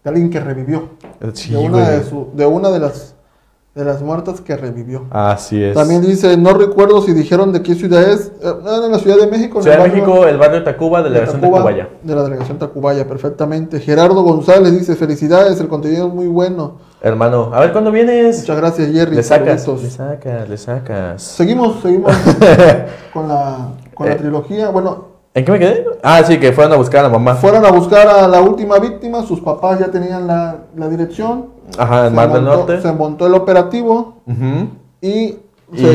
de 0.05 0.11
alguien 0.11 0.31
que 0.31 0.39
revivió. 0.39 0.91
Sí, 1.33 1.53
de, 1.55 1.59
una 1.59 1.91
de, 1.91 2.05
su- 2.05 2.29
de 2.35 2.47
una 2.47 2.71
de 2.71 2.79
las, 2.79 3.14
de 3.75 3.85
las 3.85 4.03
muertas 4.03 4.41
que 4.41 4.57
revivió. 4.57 5.07
Así 5.11 5.63
es. 5.63 5.75
También 5.75 6.01
dice, 6.01 6.37
no 6.37 6.55
recuerdo 6.55 7.03
si 7.03 7.13
dijeron 7.13 7.53
de 7.53 7.61
qué 7.63 7.75
ciudad 7.75 8.03
es. 8.09 8.31
Eh, 8.41 8.53
en 8.85 8.93
la 8.93 8.99
Ciudad 9.01 9.17
de 9.17 9.27
México. 9.27 9.61
Ciudad 9.61 9.83
de 9.83 9.89
México, 9.91 10.27
el 10.27 10.39
barrio 10.39 10.61
de 10.61 10.65
Tacuba, 10.65 11.03
delegación 11.03 11.41
de 11.41 11.47
Tacuba, 11.49 11.59
Tacubaya. 11.65 11.89
De 12.03 12.15
la 12.15 12.23
delegación 12.23 12.59
Tacubaya, 12.59 13.09
perfectamente. 13.09 13.81
Gerardo 13.81 14.23
González 14.23 14.73
dice, 14.79 14.95
felicidades, 14.95 15.59
el 15.61 15.67
contenido 15.67 16.07
es 16.07 16.15
muy 16.15 16.29
bueno. 16.29 16.77
Hermano, 17.03 17.51
a 17.53 17.61
ver 17.61 17.73
cuándo 17.73 17.91
vienes. 17.91 18.39
Muchas 18.41 18.57
gracias, 18.57 18.93
Jerry. 18.93 19.17
Le 19.17 19.23
sacas, 19.25 19.67
le 19.67 19.91
sacas, 19.91 20.49
le 20.49 20.57
sacas. 20.57 21.23
Seguimos, 21.23 21.81
seguimos 21.83 22.13
con 23.13 23.29
la, 23.29 23.71
con 23.93 24.07
la 24.07 24.13
Eh. 24.13 24.17
trilogía. 24.17 24.69
Bueno, 24.71 25.13
¿En 25.35 25.45
qué 25.45 25.51
me 25.51 25.59
quedé? 25.59 25.85
Ah, 26.05 26.23
sí, 26.25 26.39
que 26.39 26.53
fueron 26.53 26.73
a 26.75 26.77
buscar 26.77 27.01
a 27.01 27.09
la 27.09 27.09
mamá. 27.09 27.35
fueron 27.35 27.67
a 27.67 27.73
buscar 27.73 28.07
a 28.07 28.29
la 28.29 28.41
última 28.41 28.79
víctima, 28.79 29.21
sus 29.25 29.41
papás 29.41 29.81
ya 29.81 29.89
tenían 29.91 30.29
la, 30.29 30.59
la 30.77 30.89
dirección. 30.89 31.47
Ajá, 31.79 32.07
en 32.07 32.15
Mar 32.15 32.33
del 32.33 32.43
montó- 32.43 32.57
Norte. 32.57 32.81
Se 32.83 32.93
montó 32.93 33.27
el 33.27 33.35
operativo 33.35 34.23
y... 35.01 35.39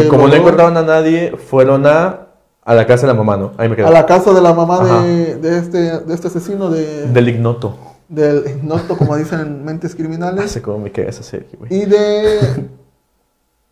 Como 0.10 0.24
no 0.24 0.28
logró 0.28 0.36
encontraban 0.36 0.78
a 0.78 0.82
nadie, 0.82 1.32
fueron 1.38 1.86
a, 1.88 2.28
a 2.64 2.74
la 2.74 2.86
casa 2.86 3.08
de 3.08 3.14
la 3.14 3.18
mamá, 3.18 3.38
¿no? 3.38 3.52
Ahí 3.58 3.70
me 3.70 3.76
quedé. 3.76 3.86
A 3.88 3.92
la 3.92 4.06
casa 4.06 4.34
de 4.34 4.42
la 4.42 4.54
mamá 4.54 4.84
de, 5.04 5.36
de 5.36 5.58
este, 5.58 6.00
de 6.00 6.14
este 6.14 6.28
asesino, 6.28 6.70
de, 6.70 7.08
Del 7.08 7.30
ignoto. 7.30 7.76
del 8.10 8.44
ignoto, 8.48 8.98
como 8.98 9.16
dicen 9.16 9.40
en 9.40 9.64
Mentes 9.64 9.96
Criminales. 9.96 10.52
sé 10.52 10.62
cómo 10.62 10.80
me 10.80 10.92
queda 10.92 11.10
esa 11.10 11.24
serie, 11.24 11.48
güey. 11.58 11.74
Y 11.74 11.86
de... 11.86 12.68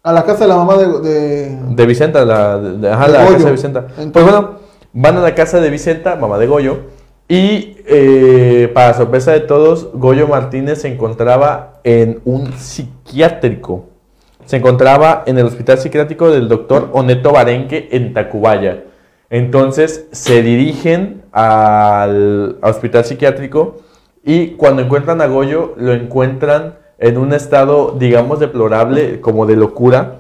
A 0.04 0.14
la 0.14 0.24
casa 0.24 0.42
de 0.42 0.48
la 0.48 0.56
mamá 0.56 0.78
de... 0.78 1.00
de- 1.02 1.58
De 1.76 1.86
Vicenta, 1.86 2.24
la, 2.24 2.58
de, 2.58 2.78
de- 2.78 2.90
ajá, 2.92 3.08
De 3.08 3.14
la 3.14 3.24
Goyo. 3.24 3.34
casa 3.34 3.46
de 3.48 3.52
Vicenta. 3.52 3.80
Entonces- 3.98 4.12
pues 4.14 4.24
bueno, 4.26 4.50
van 4.94 5.18
a 5.18 5.22
la 5.22 5.36
casa 5.36 5.60
de 5.60 5.70
Vicenta, 5.70 6.16
mamá 6.16 6.38
de 6.38 6.48
Goyo, 6.48 6.78
y 7.30 7.78
eh, 7.86 8.72
para 8.74 8.94
sorpresa 8.94 9.34
de 9.34 9.42
todos, 9.42 9.90
Goyo 9.94 10.28
Martínez 10.28 10.82
se 10.82 10.88
encontraba 10.88 11.82
en 11.84 12.22
un 12.24 12.54
psiquiátrico. 12.54 13.86
Se 14.46 14.58
encontraba 14.58 15.24
en 15.26 15.38
el 15.38 15.46
hospital 15.46 15.78
psiquiátrico 15.78 16.32
del 16.32 16.48
doctor 16.48 16.90
Oneto 16.94 17.34
Barenque 17.34 17.90
en 17.92 18.14
Tacubaya. 18.14 18.86
Entonces 19.30 20.08
se 20.12 20.42
dirigen 20.42 21.24
al, 21.34 22.58
al 22.62 22.72
hospital 22.72 23.04
psiquiátrico 23.04 23.82
y 24.24 24.52
cuando 24.52 24.82
encuentran 24.82 25.22
a 25.22 25.28
Goyo, 25.28 25.74
lo 25.78 25.94
encuentran 25.94 26.76
en 27.00 27.18
un 27.18 27.34
estado, 27.34 27.96
digamos, 27.98 28.40
deplorable, 28.40 29.22
como 29.22 29.46
de 29.46 29.56
locura, 29.56 30.20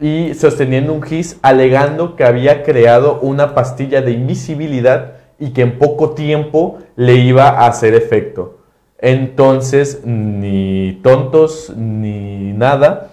y 0.00 0.34
sosteniendo 0.34 0.92
un 0.92 1.02
gis, 1.02 1.38
alegando 1.42 2.16
que 2.16 2.24
había 2.24 2.62
creado 2.62 3.20
una 3.20 3.54
pastilla 3.54 4.02
de 4.02 4.12
invisibilidad 4.12 5.23
y 5.38 5.50
que 5.50 5.62
en 5.62 5.78
poco 5.78 6.10
tiempo 6.10 6.78
le 6.96 7.14
iba 7.16 7.48
a 7.48 7.66
hacer 7.66 7.94
efecto. 7.94 8.58
Entonces, 8.98 10.00
ni 10.04 11.00
tontos 11.02 11.72
ni 11.76 12.52
nada, 12.52 13.10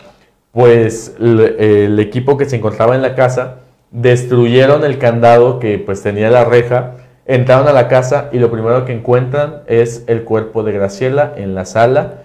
pues 0.52 1.16
l- 1.20 1.86
el 1.86 2.00
equipo 2.00 2.38
que 2.38 2.46
se 2.46 2.56
encontraba 2.56 2.96
en 2.96 3.02
la 3.02 3.16
casa 3.16 3.60
destruyeron 3.92 4.84
el 4.86 4.98
candado 4.98 5.60
que 5.60 5.78
pues 5.80 6.02
tenía 6.02 6.30
la 6.30 6.46
reja, 6.46 6.96
entraron 7.26 7.68
a 7.68 7.74
la 7.74 7.88
casa 7.88 8.30
y 8.32 8.40
lo 8.40 8.50
primero 8.52 8.86
que 8.86 8.94
encuentran 8.94 9.64
es 9.68 10.04
el 10.08 10.24
cuerpo 10.24 10.64
de 10.64 10.72
Graciela 10.72 11.34
en 11.36 11.56
la 11.56 11.66
sala 11.66 12.24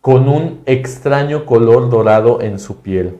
con 0.00 0.28
un 0.28 0.60
extraño 0.66 1.44
color 1.44 1.90
dorado 1.90 2.40
en 2.40 2.58
su 2.58 2.82
piel. 2.82 3.16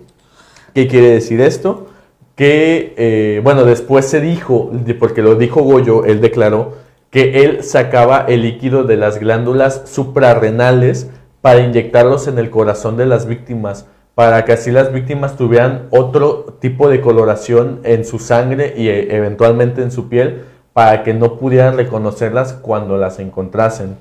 ¿Qué 0.75 0.87
quiere 0.89 1.09
decir 1.11 1.41
esto? 1.41 1.89
Que, 2.35 2.95
eh, 2.97 3.41
bueno, 3.45 3.65
después 3.65 4.07
se 4.07 4.21
dijo, 4.21 4.71
porque 4.99 5.23
lo 5.23 5.35
dijo 5.35 5.63
Goyo, 5.63 6.05
él 6.05 6.21
declaró 6.21 6.75
que 7.11 7.45
él 7.45 7.63
sacaba 7.63 8.25
el 8.27 8.43
líquido 8.43 8.85
de 8.85 8.97
las 8.97 9.19
glándulas 9.19 9.83
suprarrenales 9.85 11.11
para 11.43 11.61
inyectarlos 11.61 12.27
en 12.27 12.39
el 12.39 12.49
corazón 12.49 12.97
de 12.97 13.05
las 13.05 13.27
víctimas, 13.27 13.87
para 14.15 14.45
que 14.47 14.53
así 14.53 14.71
las 14.71 14.93
víctimas 14.93 15.37
tuvieran 15.37 15.89
otro 15.91 16.57
tipo 16.61 16.89
de 16.89 17.03
coloración 17.03 17.81
en 17.85 18.07
su 18.07 18.19
sangre 18.19 18.73
y 18.77 18.89
eh, 18.89 19.15
eventualmente 19.15 19.83
en 19.83 19.91
su 19.91 20.09
piel, 20.09 20.45
para 20.73 21.03
que 21.03 21.13
no 21.13 21.39
pudieran 21.39 21.77
reconocerlas 21.77 22.55
cuando 22.55 22.97
las 22.97 23.19
encontrasen. 23.19 23.97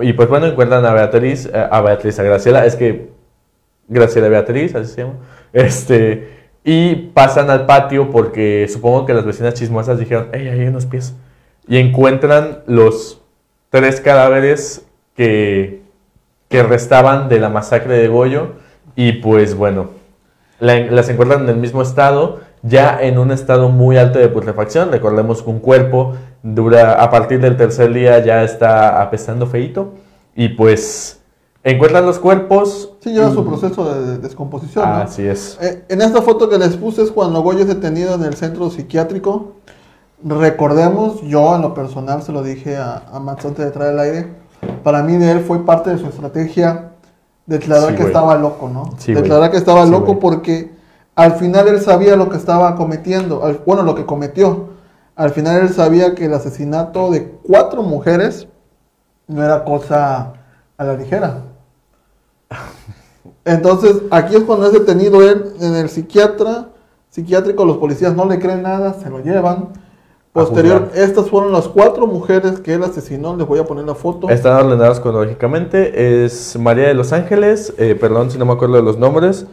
Y 0.00 0.12
pues 0.12 0.28
bueno, 0.28 0.46
encuentran 0.46 0.84
a 0.84 0.92
Beatriz, 0.92 1.46
eh, 1.46 1.68
a 1.70 1.80
Beatriz, 1.80 2.18
a 2.18 2.24
Graciela, 2.24 2.66
es 2.66 2.76
que 2.76 3.08
Graciela 3.88 4.28
Beatriz, 4.28 4.74
así 4.74 4.94
se 4.94 5.02
llama. 5.02 5.14
Este, 5.50 6.37
y 6.70 6.94
pasan 7.14 7.48
al 7.48 7.64
patio 7.64 8.10
porque 8.10 8.68
supongo 8.70 9.06
que 9.06 9.14
las 9.14 9.24
vecinas 9.24 9.54
chismosas 9.54 9.98
dijeron, 9.98 10.28
hey, 10.34 10.48
ahí 10.48 10.60
hay 10.60 10.66
unos 10.66 10.84
pies. 10.84 11.14
Y 11.66 11.78
encuentran 11.78 12.58
los 12.66 13.22
tres 13.70 14.02
cadáveres 14.02 14.84
que, 15.16 15.80
que 16.50 16.62
restaban 16.62 17.30
de 17.30 17.40
la 17.40 17.48
masacre 17.48 17.96
de 17.96 18.08
Goyo. 18.08 18.52
Y 18.96 19.12
pues 19.12 19.54
bueno, 19.54 19.92
la- 20.60 20.78
las 20.90 21.08
encuentran 21.08 21.44
en 21.44 21.48
el 21.48 21.56
mismo 21.56 21.80
estado, 21.80 22.40
ya 22.62 22.98
en 23.00 23.16
un 23.16 23.30
estado 23.30 23.70
muy 23.70 23.96
alto 23.96 24.18
de 24.18 24.28
putrefacción. 24.28 24.92
Recordemos 24.92 25.42
que 25.42 25.48
un 25.48 25.60
cuerpo 25.60 26.16
dura, 26.42 27.02
a 27.02 27.10
partir 27.10 27.40
del 27.40 27.56
tercer 27.56 27.94
día 27.94 28.18
ya 28.18 28.44
está 28.44 29.00
apestando 29.00 29.46
feito. 29.46 29.94
Y 30.36 30.50
pues 30.50 31.17
encuentran 31.72 32.06
los 32.06 32.18
cuerpos. 32.18 32.92
Sí, 33.00 33.12
lleva 33.12 33.30
y- 33.30 33.34
su 33.34 33.44
proceso 33.46 33.84
de 33.92 34.06
de 34.06 34.18
descomposición. 34.18 34.88
¿no? 34.88 34.94
Así 34.96 35.26
es. 35.26 35.58
Eh, 35.60 35.84
en 35.88 36.02
esta 36.02 36.22
foto 36.22 36.48
que 36.48 36.58
les 36.58 36.76
puse 36.76 37.02
es 37.02 37.10
cuando 37.10 37.42
Goyo 37.42 37.60
es 37.60 37.68
detenido 37.68 38.14
en 38.14 38.22
el 38.24 38.34
centro 38.34 38.70
psiquiátrico. 38.70 39.52
Recordemos, 40.24 41.20
yo 41.22 41.54
en 41.54 41.62
lo 41.62 41.74
personal 41.74 42.22
se 42.22 42.32
lo 42.32 42.42
dije 42.42 42.76
a, 42.76 43.04
a 43.12 43.20
Max 43.20 43.44
antes 43.44 43.64
de 43.64 43.70
traer 43.70 43.92
el 43.94 44.00
aire. 44.00 44.26
Para 44.82 45.02
mí, 45.02 45.16
de 45.16 45.30
él 45.30 45.40
fue 45.40 45.64
parte 45.64 45.90
de 45.90 45.98
su 45.98 46.06
estrategia 46.06 46.90
declarar 47.46 47.90
Sí, 47.90 47.94
que 47.94 48.02
güey. 48.02 48.06
estaba 48.08 48.34
loco, 48.36 48.68
¿no? 48.68 48.90
Sí, 48.98 49.12
güey. 49.12 49.22
declarar 49.22 49.50
que 49.50 49.56
estaba 49.56 49.84
Sí, 49.84 49.90
loco 49.90 50.06
güey. 50.06 50.18
porque 50.20 50.72
al 51.14 51.32
final 51.34 51.68
él 51.68 51.80
sabía 51.80 52.16
lo 52.16 52.28
que 52.28 52.36
estaba 52.36 52.74
cometiendo. 52.74 53.44
al- 53.44 53.60
bueno, 53.64 53.82
lo 53.84 53.94
que 53.94 54.04
cometió. 54.06 54.70
Al 55.14 55.30
final 55.30 55.62
él 55.62 55.68
sabía 55.72 56.14
que 56.14 56.26
el 56.26 56.34
asesinato 56.34 57.10
de 57.10 57.28
cuatro 57.42 57.82
mujeres 57.82 58.48
no 59.28 59.42
era 59.44 59.64
cosa 59.64 60.32
a 60.76 60.84
la 60.84 60.94
ligera. 60.94 61.42
Entonces, 63.44 63.96
aquí 64.10 64.36
es 64.36 64.42
cuando 64.42 64.66
es 64.66 64.72
detenido 64.72 65.22
él 65.22 65.52
en 65.60 65.74
el 65.76 65.88
psiquiatra, 65.88 66.68
psiquiátrico, 67.10 67.64
los 67.64 67.78
policías 67.78 68.14
no 68.14 68.26
le 68.26 68.38
creen 68.38 68.62
nada, 68.62 68.94
se 68.94 69.08
lo 69.08 69.20
llevan. 69.20 69.68
Posterior, 70.32 70.90
estas 70.94 71.28
fueron 71.30 71.50
las 71.52 71.66
cuatro 71.66 72.06
mujeres 72.06 72.60
que 72.60 72.74
él 72.74 72.84
asesinó, 72.84 73.34
les 73.36 73.46
voy 73.46 73.58
a 73.58 73.64
poner 73.64 73.84
la 73.86 73.94
foto. 73.94 74.28
Están 74.28 74.66
ordenados 74.66 75.00
cronológicamente. 75.00 76.24
Es 76.24 76.56
María 76.60 76.86
de 76.88 76.94
los 76.94 77.12
Ángeles, 77.12 77.72
eh, 77.78 77.96
perdón 77.98 78.30
si 78.30 78.38
no 78.38 78.44
me 78.44 78.52
acuerdo 78.52 78.76
de 78.76 78.82
los 78.82 78.98
nombres. 78.98 79.46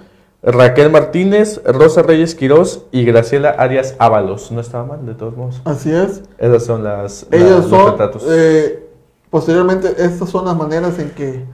Raquel 0.43 0.91
Martínez, 0.91 1.60
Rosa 1.66 2.04
Reyes 2.04 2.36
Quirós 2.36 2.84
y 2.91 3.04
Graciela 3.04 3.50
Arias 3.50 3.96
Ábalos. 3.98 4.52
No 4.52 4.62
estaba 4.62 4.86
mal, 4.86 5.06
de 5.06 5.16
todos 5.16 5.36
modos. 5.36 5.60
Así 5.66 5.91
es. 5.91 6.22
Esas 6.38 6.66
son 6.66 6.84
las 6.84 7.26
la- 7.32 7.38
los 7.39 7.66
son, 7.68 7.91
retratos. 7.91 8.24
eh, 8.30 8.86
posteriormente, 9.32 9.96
estas 9.98 10.30
son 10.30 10.46
las 10.46 10.56
maneras 10.56 11.00
en 11.00 11.10
que 11.12 11.46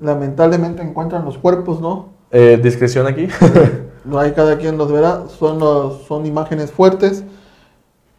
lamentablemente 0.00 0.82
encuentran 0.82 1.24
los 1.24 1.38
cuerpos, 1.38 1.80
¿no? 1.80 2.10
Eh, 2.30 2.58
discreción 2.62 3.06
aquí. 3.06 3.28
No 4.02 4.18
hay 4.18 4.32
cada 4.32 4.56
quien 4.56 4.78
los 4.78 4.90
verá, 4.90 5.24
son, 5.38 5.58
los- 5.58 6.04
son 6.04 6.24
imágenes 6.24 6.70
fuertes, 6.72 7.22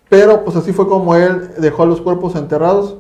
pero 0.09 0.43
pues 0.43 0.55
así 0.55 0.73
fue 0.73 0.87
como 0.87 1.15
él 1.15 1.53
dejó 1.57 1.81
a 1.83 1.85
los 1.87 2.01
cuerpos 2.01 2.35
enterrados. 2.35 2.97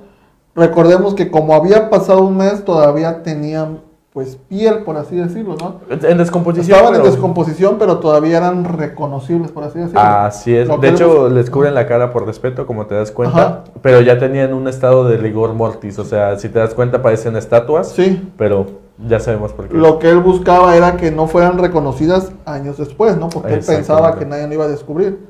Recordemos 0.55 1.13
que 1.13 1.29
como 1.29 1.53
había 1.53 1.91
pasado 1.91 2.23
un 2.23 2.37
mes, 2.37 2.65
todavía 2.65 3.21
tenían 3.21 3.81
pues 4.13 4.37
piel, 4.49 4.79
por 4.79 4.97
así 4.97 5.15
decirlo, 5.15 5.55
¿no? 5.57 5.79
en 5.89 6.17
descomposición. 6.17 6.77
Estaban 6.77 6.99
en 6.99 7.03
descomposición, 7.03 7.77
pero 7.79 7.99
todavía 7.99 8.37
eran 8.37 8.65
reconocibles, 8.65 9.51
por 9.51 9.63
así 9.63 9.79
decirlo. 9.79 10.01
Así 10.01 10.53
es. 10.53 10.67
Lo 10.67 10.77
De 10.77 10.89
hecho, 10.89 11.29
les 11.29 11.49
cubren 11.49 11.73
la 11.73 11.87
cara 11.87 12.11
por 12.11 12.25
respeto, 12.25 12.67
como 12.67 12.87
te 12.87 12.95
das 12.95 13.09
cuenta. 13.11 13.41
Ajá. 13.41 13.63
Pero 13.81 14.01
ya 14.01 14.19
tenían 14.19 14.53
un 14.53 14.67
estado 14.67 15.07
de 15.07 15.15
rigor 15.15 15.53
mortis. 15.53 15.97
O 15.97 16.03
sea, 16.03 16.37
si 16.37 16.49
te 16.49 16.59
das 16.59 16.73
cuenta, 16.73 17.01
parecen 17.01 17.37
estatuas. 17.37 17.89
Sí, 17.89 18.29
Pero 18.37 18.65
ya 19.07 19.21
sabemos 19.21 19.53
por 19.53 19.69
qué. 19.69 19.77
lo 19.77 19.97
que 19.97 20.09
él 20.09 20.19
buscaba 20.19 20.75
era 20.75 20.97
que 20.97 21.09
no 21.09 21.27
fueran 21.27 21.57
reconocidas 21.57 22.33
años 22.45 22.77
después, 22.77 23.15
¿no? 23.15 23.29
Porque 23.29 23.53
él 23.53 23.63
pensaba 23.65 24.19
que 24.19 24.25
nadie 24.25 24.45
lo 24.45 24.55
iba 24.55 24.65
a 24.65 24.69
descubrir. 24.69 25.25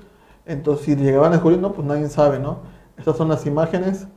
Entonces, 0.48 0.86
si 0.86 0.96
llegaban 0.96 1.30
a 1.30 1.34
descubrir, 1.34 1.60
no, 1.60 1.72
pues 1.72 1.86
nadie 1.86 2.10
sabe, 2.10 2.40
¿no? 2.40 2.58
Estas 2.98 3.16
son 3.16 3.30
las 3.30 3.46
imágenes 3.46 4.08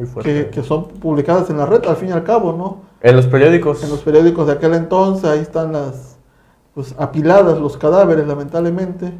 Muy 0.00 0.06
fuerte. 0.06 0.46
que, 0.46 0.50
que 0.50 0.62
son 0.62 0.88
publicadas 0.88 1.50
en 1.50 1.58
la 1.58 1.66
red, 1.66 1.84
al 1.86 1.96
fin 1.96 2.08
y 2.08 2.12
al 2.12 2.24
cabo, 2.24 2.52
¿no? 2.52 2.78
En 3.02 3.16
los 3.16 3.26
periódicos. 3.26 3.84
En 3.84 3.90
los 3.90 4.00
periódicos 4.00 4.46
de 4.46 4.54
aquel 4.54 4.72
entonces, 4.72 5.24
ahí 5.26 5.40
están 5.40 5.72
las, 5.72 6.16
pues, 6.74 6.94
apiladas 6.98 7.58
los 7.58 7.76
cadáveres, 7.76 8.26
lamentablemente. 8.26 9.12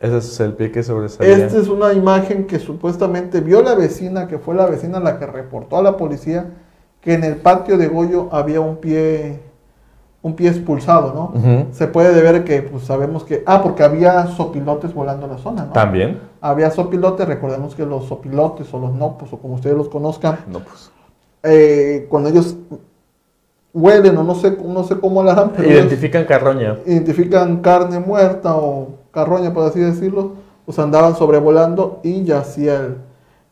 Ese 0.00 0.18
es 0.18 0.40
el 0.40 0.52
pie 0.52 0.70
que 0.70 0.82
sobresalía. 0.82 1.34
Esta 1.34 1.58
es 1.58 1.68
una 1.68 1.94
imagen 1.94 2.46
que 2.46 2.58
supuestamente 2.58 3.40
vio 3.40 3.62
la 3.62 3.74
vecina, 3.74 4.28
que 4.28 4.38
fue 4.38 4.54
la 4.54 4.66
vecina 4.66 5.00
la 5.00 5.18
que 5.18 5.26
reportó 5.26 5.78
a 5.78 5.82
la 5.82 5.96
policía 5.96 6.50
que 7.00 7.14
en 7.14 7.24
el 7.24 7.36
patio 7.36 7.78
de 7.78 7.86
Goyo 7.86 8.28
había 8.32 8.60
un 8.60 8.76
pie, 8.76 9.40
un 10.28 10.34
pie 10.36 10.48
expulsado, 10.50 11.12
¿no? 11.14 11.66
Se 11.72 11.86
puede 11.88 12.12
deber 12.14 12.44
que, 12.44 12.62
pues 12.62 12.84
sabemos 12.84 13.24
que, 13.24 13.42
ah, 13.46 13.62
porque 13.62 13.82
había 13.82 14.26
sopilotes 14.28 14.92
volando 14.94 15.26
en 15.26 15.32
la 15.32 15.38
zona, 15.38 15.64
¿no? 15.64 15.72
También. 15.72 16.20
Había 16.40 16.70
sopilotes, 16.70 17.26
recordemos 17.26 17.74
que 17.74 17.84
los 17.86 18.04
sopilotes 18.06 18.72
o 18.72 18.78
los 18.78 18.92
nopos, 18.94 19.32
o 19.32 19.38
como 19.38 19.54
ustedes 19.54 19.76
los 19.76 19.88
conozcan, 19.88 20.38
No, 20.46 20.60
pues. 20.60 20.90
eh, 21.42 22.06
cuando 22.10 22.28
ellos 22.28 22.56
huelen 23.74 24.16
o 24.16 24.24
no 24.24 24.34
sé, 24.34 24.56
no 24.64 24.84
sé 24.84 24.98
cómo 24.98 25.22
la 25.22 25.32
harán, 25.32 25.52
pero 25.56 25.68
Identifican 25.68 26.24
carroña. 26.24 26.78
identifican 26.86 27.58
carne 27.60 27.98
muerta 28.00 28.56
o 28.56 28.88
carroña, 29.12 29.52
por 29.52 29.64
así 29.66 29.80
decirlo, 29.80 30.32
pues 30.64 30.78
andaban 30.78 31.16
sobrevolando 31.16 32.00
y 32.02 32.24
yacía 32.24 32.76
el, 32.80 32.96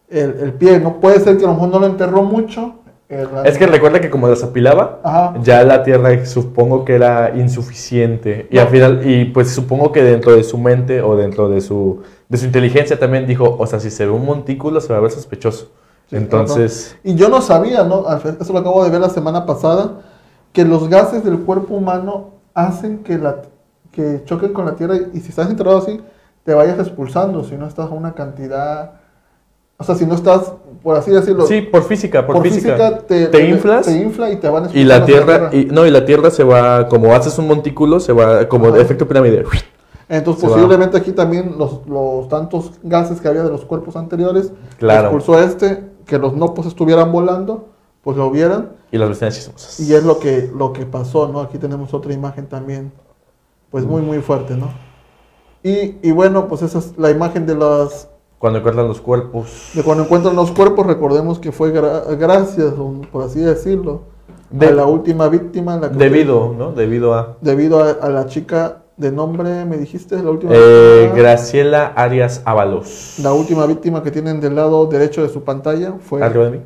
el, 0.08 0.38
el 0.40 0.52
pie. 0.54 0.78
No 0.80 1.00
puede 1.00 1.20
ser 1.20 1.38
que 1.38 1.44
a 1.44 1.48
lo 1.48 1.54
mejor 1.54 1.68
no 1.70 1.78
lo 1.78 1.86
enterró 1.86 2.22
mucho. 2.22 2.74
Es 3.08 3.56
que 3.56 3.66
recuerda 3.68 4.00
que 4.00 4.10
como 4.10 4.26
las 4.26 4.42
apilaba, 4.42 4.98
Ajá. 5.04 5.34
ya 5.40 5.62
la 5.62 5.84
tierra 5.84 6.26
supongo 6.26 6.84
que 6.84 6.94
era 6.96 7.36
insuficiente. 7.36 8.48
Y 8.50 8.56
No. 8.56 8.62
al 8.62 8.68
final, 8.68 9.00
y 9.08 9.26
pues 9.26 9.50
supongo 9.50 9.92
que 9.92 10.02
dentro 10.02 10.34
de 10.34 10.42
su 10.42 10.58
mente 10.58 11.02
o 11.02 11.16
dentro 11.16 11.48
de 11.48 11.60
su, 11.60 12.02
de 12.28 12.36
su 12.36 12.46
inteligencia 12.46 12.98
también 12.98 13.26
dijo, 13.26 13.56
o 13.58 13.66
sea, 13.66 13.78
si 13.78 13.90
se 13.90 14.06
ve 14.06 14.10
un 14.10 14.24
montículo 14.24 14.80
se 14.80 14.92
va 14.92 14.98
a 14.98 15.02
ver 15.02 15.12
sospechoso. 15.12 15.70
Sí, 16.10 16.16
Entonces, 16.16 16.96
Y 17.04 17.14
yo 17.14 17.28
no 17.28 17.40
sabía, 17.40 17.84
¿no? 17.84 18.04
Eso 18.40 18.52
lo 18.52 18.58
acabo 18.58 18.84
de 18.84 18.90
ver 18.90 19.00
la 19.00 19.10
semana 19.10 19.46
pasada, 19.46 20.00
que 20.52 20.64
los 20.64 20.88
gases 20.88 21.24
del 21.24 21.38
cuerpo 21.40 21.74
humano 21.74 22.30
hacen 22.54 22.98
que, 23.04 23.18
la, 23.18 23.42
que 23.92 24.22
choquen 24.24 24.52
con 24.52 24.66
la 24.66 24.74
tierra 24.74 24.96
y, 25.12 25.20
si 25.20 25.28
estás 25.28 25.48
enterrado 25.48 25.78
así, 25.78 26.00
te 26.44 26.54
vayas 26.54 26.78
expulsando, 26.78 27.44
si 27.44 27.56
no 27.56 27.66
estás 27.68 27.86
a 27.86 27.94
una 27.94 28.14
cantidad... 28.14 28.92
O 29.78 29.84
sea, 29.84 29.94
si 29.94 30.06
no 30.06 30.14
estás, 30.14 30.52
por 30.86 30.94
así 30.94 31.10
decirlo, 31.10 31.44
sí, 31.48 31.62
por 31.62 31.82
física, 31.82 32.24
por, 32.24 32.36
por 32.36 32.44
física. 32.44 32.76
física, 32.76 32.98
te, 33.08 33.26
te 33.26 33.48
inflas 33.48 33.86
te 33.86 33.98
infla 34.00 34.30
y 34.30 34.36
te 34.36 34.48
van 34.48 34.68
y 34.72 34.84
la 34.84 35.04
tierra, 35.04 35.50
y, 35.52 35.64
no, 35.64 35.84
y 35.84 35.90
la 35.90 36.04
tierra 36.04 36.30
se 36.30 36.44
va, 36.44 36.86
como 36.86 37.12
haces 37.12 37.36
un 37.40 37.48
montículo, 37.48 37.98
se 37.98 38.12
va 38.12 38.48
como 38.48 38.66
de 38.66 38.74
Ajá. 38.74 38.82
efecto 38.82 39.08
pirámide. 39.08 39.44
Entonces, 40.08 40.42
se 40.42 40.46
va. 40.46 40.54
posiblemente 40.54 40.96
aquí 40.96 41.10
también 41.10 41.56
los, 41.58 41.84
los 41.88 42.28
tantos 42.28 42.70
gases 42.84 43.20
que 43.20 43.26
había 43.26 43.42
de 43.42 43.50
los 43.50 43.64
cuerpos 43.64 43.96
anteriores, 43.96 44.52
Claro. 44.78 45.08
expulsó 45.08 45.42
este, 45.42 45.82
que 46.06 46.18
los 46.18 46.36
nopos 46.36 46.66
estuvieran 46.66 47.10
volando, 47.10 47.66
pues 48.04 48.16
lo 48.16 48.30
vieran. 48.30 48.68
Y 48.92 48.98
las 48.98 49.08
vecinas 49.08 49.34
chismosas. 49.34 49.80
Y 49.80 49.92
es 49.92 50.04
lo 50.04 50.20
que, 50.20 50.48
lo 50.56 50.72
que 50.72 50.86
pasó, 50.86 51.26
¿no? 51.26 51.40
Aquí 51.40 51.58
tenemos 51.58 51.94
otra 51.94 52.12
imagen 52.12 52.46
también, 52.46 52.92
pues 53.72 53.84
muy, 53.84 54.02
muy 54.02 54.18
fuerte, 54.20 54.54
¿no? 54.54 54.70
Y, 55.64 55.96
y 56.00 56.12
bueno, 56.12 56.46
pues 56.46 56.62
esa 56.62 56.78
es 56.78 56.92
la 56.96 57.10
imagen 57.10 57.44
de 57.44 57.56
las 57.56 58.08
Cuando 58.38 58.58
encuentran 58.58 58.86
los 58.86 59.00
cuerpos. 59.00 59.70
de 59.74 59.82
cuando 59.82 60.04
encuentran 60.04 60.36
los 60.36 60.50
cuerpos, 60.52 60.86
recordemos 60.86 61.38
que 61.38 61.52
fue 61.52 61.72
gra- 61.72 62.16
gracias, 62.18 62.74
por 63.10 63.22
así 63.24 63.40
decirlo, 63.40 64.02
De- 64.50 64.66
a 64.66 64.70
la 64.72 64.84
última 64.86 65.28
víctima. 65.28 65.76
La 65.78 65.90
que 65.90 65.96
Debido, 65.96 66.54
¿no? 66.56 66.72
Debido 66.72 67.14
a... 67.14 67.36
debido 67.40 67.82
a, 67.82 67.90
a 67.92 68.08
la 68.10 68.26
chica 68.26 68.82
de 68.96 69.10
nombre, 69.10 69.64
me 69.64 69.76
dijiste, 69.78 70.22
la 70.22 70.30
última 70.30 70.52
Eh, 70.54 71.00
víctima, 71.04 71.16
Graciela 71.18 71.86
Arias 71.96 72.42
Ábalos. 72.44 73.16
la 73.22 73.32
última 73.32 73.66
víctima 73.66 74.02
que 74.02 74.10
tienen 74.10 74.40
del 74.40 74.54
lado 74.54 74.86
derecho 74.86 75.22
de 75.22 75.28
su 75.30 75.42
pantalla 75.42 75.94
fue, 76.00 76.22
Arriba 76.22 76.44
de 76.46 76.50
mí. 76.50 76.60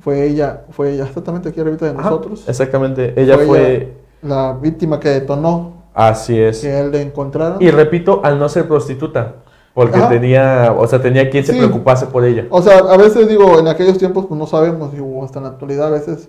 fue 0.00 0.24
ella, 0.26 0.64
fue 0.70 0.92
ella, 0.92 1.04
exactamente 1.04 1.48
aquí 1.48 1.60
arriba 1.60 1.76
de 1.78 1.90
Ajá, 1.90 2.02
nosotros. 2.10 2.44
Exactamente. 2.46 3.18
Ella 3.20 3.36
Fue 3.36 3.46
fue. 3.46 3.74
ella. 3.76 3.86
La 4.22 4.52
víctima 4.60 5.00
que 5.00 5.08
detonó 5.10 5.84
Así 5.94 6.38
es. 6.38 6.60
que 6.60 6.78
él 6.78 6.90
le 6.90 7.02
encontraron. 7.02 7.60
Y 7.62 7.70
repito, 7.70 8.20
al 8.24 8.38
no 8.38 8.48
ser 8.48 8.66
prostituta. 8.68 9.36
Porque 9.74 9.98
Ajá. 9.98 10.08
tenía, 10.08 10.72
o 10.78 10.86
sea, 10.86 11.02
tenía 11.02 11.28
quien 11.30 11.44
se 11.44 11.52
preocupase 11.52 12.06
por 12.06 12.24
ella. 12.24 12.46
O 12.50 12.62
sea, 12.62 12.78
a 12.78 12.96
veces 12.96 13.28
digo, 13.28 13.58
en 13.58 13.66
aquellos 13.66 13.98
tiempos 13.98 14.26
pues 14.26 14.38
no 14.38 14.46
sabemos, 14.46 14.92
digo, 14.92 15.24
hasta 15.24 15.40
en 15.40 15.44
la 15.44 15.50
actualidad 15.50 15.88
a 15.88 15.90
veces 15.90 16.28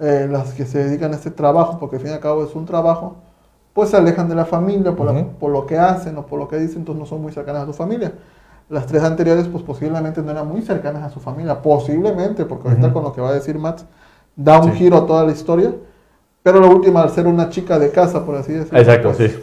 eh, 0.00 0.26
las 0.30 0.52
que 0.54 0.64
se 0.66 0.82
dedican 0.84 1.12
a 1.12 1.16
este 1.16 1.30
trabajo, 1.30 1.78
porque 1.78 1.96
al 1.96 2.02
fin 2.02 2.10
y 2.10 2.14
al 2.14 2.20
cabo 2.20 2.42
es 2.44 2.54
un 2.56 2.66
trabajo, 2.66 3.16
pues 3.72 3.90
se 3.90 3.96
alejan 3.96 4.28
de 4.28 4.34
la 4.34 4.44
familia 4.44 4.96
por, 4.96 5.06
la- 5.12 5.24
por 5.38 5.50
lo 5.52 5.64
que 5.64 5.78
hacen 5.78 6.18
o 6.18 6.26
por 6.26 6.40
lo 6.40 6.48
que 6.48 6.56
dicen, 6.58 6.78
entonces 6.78 6.98
no 7.00 7.06
son 7.06 7.22
muy 7.22 7.30
cercanas 7.32 7.62
a 7.62 7.66
su 7.66 7.72
familia. 7.72 8.12
Las 8.68 8.86
tres 8.86 9.02
anteriores 9.04 9.46
pues 9.46 9.62
posiblemente 9.62 10.20
no 10.22 10.30
eran 10.32 10.48
muy 10.48 10.62
cercanas 10.62 11.04
a 11.04 11.10
su 11.10 11.20
familia, 11.20 11.62
posiblemente, 11.62 12.44
porque 12.46 12.68
ahorita 12.68 12.92
con 12.92 13.04
lo 13.04 13.12
que 13.12 13.20
va 13.20 13.28
a 13.28 13.32
decir 13.34 13.58
Matt 13.58 13.82
da 14.34 14.60
un 14.60 14.72
Sí. 14.72 14.78
giro 14.78 14.96
a 14.96 15.06
toda 15.06 15.24
la 15.24 15.30
historia, 15.32 15.72
pero 16.42 16.58
la 16.58 16.66
última 16.66 17.02
al 17.02 17.10
ser 17.10 17.26
una 17.28 17.48
chica 17.48 17.78
de 17.78 17.90
casa, 17.90 18.24
por 18.26 18.34
así 18.34 18.52
decirlo, 18.52 18.78
Exacto, 18.80 19.12
pues, 19.12 19.30
sí. 19.30 19.38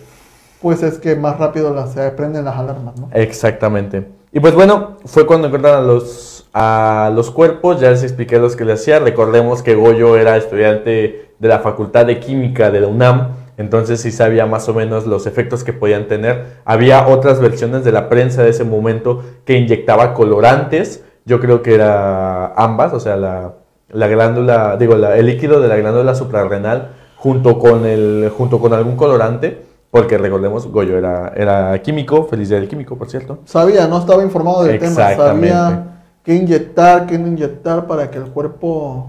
Pues 0.61 0.83
es 0.83 0.99
que 0.99 1.15
más 1.15 1.37
rápido 1.39 1.73
las, 1.73 1.93
se 1.93 2.09
prenden 2.11 2.45
las 2.45 2.57
alarmas, 2.57 2.99
¿no? 2.99 3.09
Exactamente. 3.13 4.07
Y 4.31 4.39
pues 4.39 4.53
bueno, 4.53 4.97
fue 5.05 5.25
cuando 5.25 5.47
encontraron 5.47 5.83
a 5.83 5.87
los, 5.87 6.47
a 6.53 7.11
los 7.15 7.31
cuerpos, 7.31 7.79
ya 7.79 7.89
les 7.91 8.03
expliqué 8.03 8.37
los 8.39 8.55
que 8.55 8.65
le 8.65 8.73
hacía. 8.73 8.99
Recordemos 8.99 9.63
que 9.63 9.75
Goyo 9.75 10.17
era 10.17 10.37
estudiante 10.37 11.31
de 11.39 11.47
la 11.47 11.59
Facultad 11.59 12.05
de 12.05 12.19
Química 12.19 12.69
de 12.69 12.81
la 12.81 12.87
UNAM, 12.87 13.29
entonces 13.57 14.01
sí 14.01 14.11
sabía 14.11 14.45
más 14.45 14.69
o 14.69 14.73
menos 14.73 15.07
los 15.07 15.25
efectos 15.25 15.63
que 15.63 15.73
podían 15.73 16.07
tener. 16.07 16.45
Había 16.65 17.07
otras 17.07 17.39
versiones 17.39 17.83
de 17.83 17.91
la 17.91 18.07
prensa 18.09 18.43
de 18.43 18.49
ese 18.49 18.63
momento 18.63 19.23
que 19.45 19.57
inyectaba 19.57 20.13
colorantes, 20.13 21.03
yo 21.25 21.39
creo 21.39 21.61
que 21.61 21.75
era 21.75 22.53
ambas, 22.55 22.93
o 22.93 22.99
sea, 22.99 23.15
la, 23.15 23.53
la 23.89 24.07
glándula, 24.07 24.77
digo, 24.77 24.95
la- 24.95 25.17
el 25.17 25.25
líquido 25.25 25.59
de 25.61 25.67
la 25.69 25.77
glándula 25.77 26.13
suprarrenal 26.15 26.89
junto 27.17 27.57
con, 27.59 27.85
el, 27.85 28.31
junto 28.37 28.59
con 28.59 28.73
algún 28.73 28.95
colorante. 28.95 29.68
Porque 29.91 30.17
recordemos, 30.17 30.67
Goyo 30.67 30.97
era, 30.97 31.33
era 31.35 31.81
químico, 31.81 32.25
feliz 32.25 32.49
día 32.49 32.59
del 32.59 32.67
químico, 32.67 32.95
por 32.97 33.09
cierto. 33.09 33.39
Sabía, 33.45 33.87
no 33.87 33.99
estaba 33.99 34.23
informado 34.23 34.63
del 34.63 34.79
tema, 34.79 34.93
sabía 34.93 36.01
qué 36.23 36.35
inyectar, 36.35 37.07
qué 37.07 37.17
no 37.17 37.27
inyectar 37.27 37.87
para 37.87 38.11
que 38.11 38.19
el 38.19 38.25
cuerpo 38.25 39.07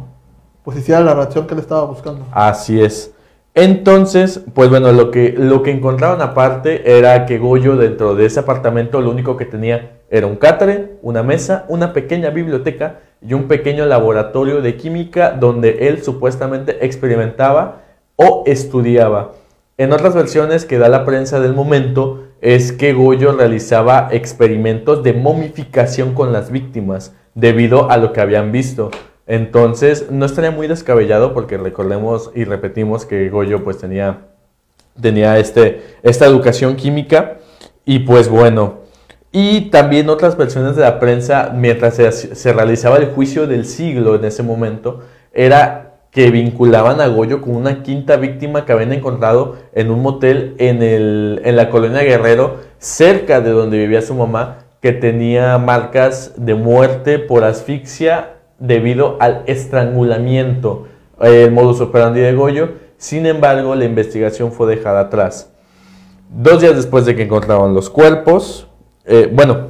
pues 0.64 0.78
hiciera 0.78 1.00
la 1.00 1.14
reacción 1.14 1.46
que 1.46 1.54
él 1.54 1.60
estaba 1.60 1.84
buscando. 1.84 2.24
Así 2.32 2.80
es. 2.80 3.12
Entonces, 3.54 4.40
pues 4.54 4.70
bueno, 4.70 4.92
lo 4.92 5.10
que, 5.10 5.34
lo 5.36 5.62
que 5.62 5.72
encontraron 5.72 6.22
aparte 6.22 6.96
era 6.98 7.26
que 7.26 7.38
Goyo 7.38 7.76
dentro 7.76 8.14
de 8.14 8.26
ese 8.26 8.40
apartamento 8.40 9.00
lo 9.00 9.10
único 9.10 9.36
que 9.36 9.44
tenía 9.44 9.98
era 10.08 10.26
un 10.26 10.36
catre, 10.36 10.98
una 11.02 11.22
mesa, 11.22 11.64
una 11.68 11.92
pequeña 11.92 12.30
biblioteca 12.30 13.00
y 13.20 13.34
un 13.34 13.48
pequeño 13.48 13.86
laboratorio 13.86 14.62
de 14.62 14.76
química 14.76 15.32
donde 15.32 15.88
él 15.88 16.02
supuestamente 16.02 16.84
experimentaba 16.84 17.82
o 18.16 18.44
estudiaba. 18.46 19.32
En 19.80 19.94
otras 19.94 20.14
versiones 20.14 20.66
que 20.66 20.76
da 20.76 20.90
la 20.90 21.06
prensa 21.06 21.40
del 21.40 21.54
momento 21.54 22.24
es 22.42 22.70
que 22.70 22.92
Goyo 22.92 23.32
realizaba 23.32 24.08
experimentos 24.10 25.02
de 25.02 25.14
momificación 25.14 26.12
con 26.12 26.34
las 26.34 26.50
víctimas 26.50 27.14
debido 27.34 27.90
a 27.90 27.96
lo 27.96 28.12
que 28.12 28.20
habían 28.20 28.52
visto. 28.52 28.90
Entonces 29.26 30.10
no 30.10 30.26
estaría 30.26 30.50
muy 30.50 30.66
descabellado 30.66 31.32
porque 31.32 31.56
recordemos 31.56 32.30
y 32.34 32.44
repetimos 32.44 33.06
que 33.06 33.30
Goyo 33.30 33.64
pues 33.64 33.78
tenía, 33.78 34.26
tenía 35.00 35.38
este, 35.38 35.80
esta 36.02 36.26
educación 36.26 36.76
química 36.76 37.38
y 37.86 38.00
pues 38.00 38.28
bueno. 38.28 38.80
Y 39.32 39.70
también 39.70 40.10
otras 40.10 40.36
versiones 40.36 40.76
de 40.76 40.82
la 40.82 41.00
prensa 41.00 41.54
mientras 41.56 41.94
se, 41.94 42.12
se 42.12 42.52
realizaba 42.52 42.98
el 42.98 43.06
juicio 43.06 43.46
del 43.46 43.64
siglo 43.64 44.14
en 44.14 44.26
ese 44.26 44.42
momento 44.42 45.00
era 45.32 45.89
que 46.10 46.30
vinculaban 46.30 47.00
a 47.00 47.06
Goyo 47.06 47.40
con 47.40 47.54
una 47.54 47.82
quinta 47.82 48.16
víctima 48.16 48.64
que 48.64 48.72
habían 48.72 48.92
encontrado 48.92 49.56
en 49.74 49.90
un 49.90 50.02
motel 50.02 50.54
en, 50.58 50.82
el, 50.82 51.40
en 51.44 51.56
la 51.56 51.70
colonia 51.70 52.02
Guerrero, 52.02 52.56
cerca 52.78 53.40
de 53.40 53.50
donde 53.50 53.78
vivía 53.78 54.02
su 54.02 54.14
mamá, 54.14 54.58
que 54.80 54.92
tenía 54.92 55.58
marcas 55.58 56.32
de 56.36 56.54
muerte 56.54 57.18
por 57.18 57.44
asfixia 57.44 58.34
debido 58.58 59.16
al 59.20 59.42
estrangulamiento, 59.46 60.86
el 61.20 61.52
modus 61.52 61.80
operandi 61.80 62.20
de 62.20 62.32
Goyo. 62.34 62.70
Sin 62.96 63.26
embargo, 63.26 63.74
la 63.74 63.84
investigación 63.84 64.52
fue 64.52 64.74
dejada 64.74 65.00
atrás. 65.00 65.50
Dos 66.28 66.60
días 66.60 66.76
después 66.76 67.06
de 67.06 67.16
que 67.16 67.22
encontraron 67.22 67.74
los 67.74 67.88
cuerpos, 67.88 68.66
eh, 69.04 69.30
bueno, 69.32 69.68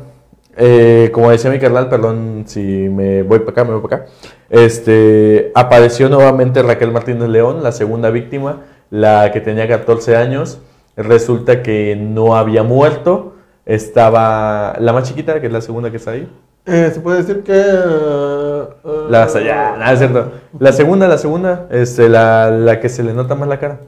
eh, 0.57 1.11
como 1.13 1.31
decía 1.31 1.51
mi 1.51 1.59
carnal, 1.59 1.89
perdón 1.89 2.45
si 2.47 2.61
me 2.89 3.23
voy 3.23 3.41
para 3.41 3.51
acá, 3.53 3.65
me 3.65 3.73
voy 3.75 3.89
para 3.89 4.03
acá, 4.05 4.13
este, 4.51 5.53
apareció 5.55 6.09
nuevamente 6.09 6.63
Raquel 6.63 6.93
Martínez 6.93 7.29
León, 7.29 7.63
la 7.63 7.73
segunda 7.73 8.11
víctima, 8.11 8.63
la 8.91 9.31
que 9.33 9.41
tenía 9.41 9.69
14 9.69 10.17
años. 10.17 10.61
Resulta 10.97 11.63
que 11.63 11.97
no 11.97 12.37
había 12.37 12.63
muerto, 12.63 13.35
estaba 13.65 14.77
la 14.79 14.93
más 14.93 15.05
chiquita, 15.09 15.41
que 15.41 15.47
es 15.47 15.53
la 15.53 15.61
segunda 15.61 15.91
que 15.91 15.97
está 15.97 16.11
ahí. 16.11 16.29
Eh, 16.67 16.91
se 16.93 17.01
puede 17.01 17.19
decir 17.19 17.43
que... 17.43 17.55
eh, 17.55 18.65
La, 19.09 19.27
nada, 19.27 19.93
es 19.93 19.99
cierto. 19.99 20.33
La 20.59 20.73
segunda, 20.73 21.09
la 21.09 21.17
segunda, 21.17 21.67
este, 21.71 22.09
la, 22.09 22.51
la 22.51 22.81
que 22.81 22.89
se 22.89 23.03
le 23.03 23.15
nota 23.15 23.35
más 23.35 23.49
la 23.49 23.59
cara. 23.59 23.81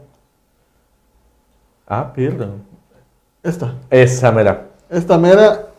Ah, 1.87 2.13
perdón. 2.15 2.63
Esta. 3.43 3.75
Esa 3.91 4.33
mera. 4.33 4.69
Esta 4.89 5.19
mera 5.19 5.72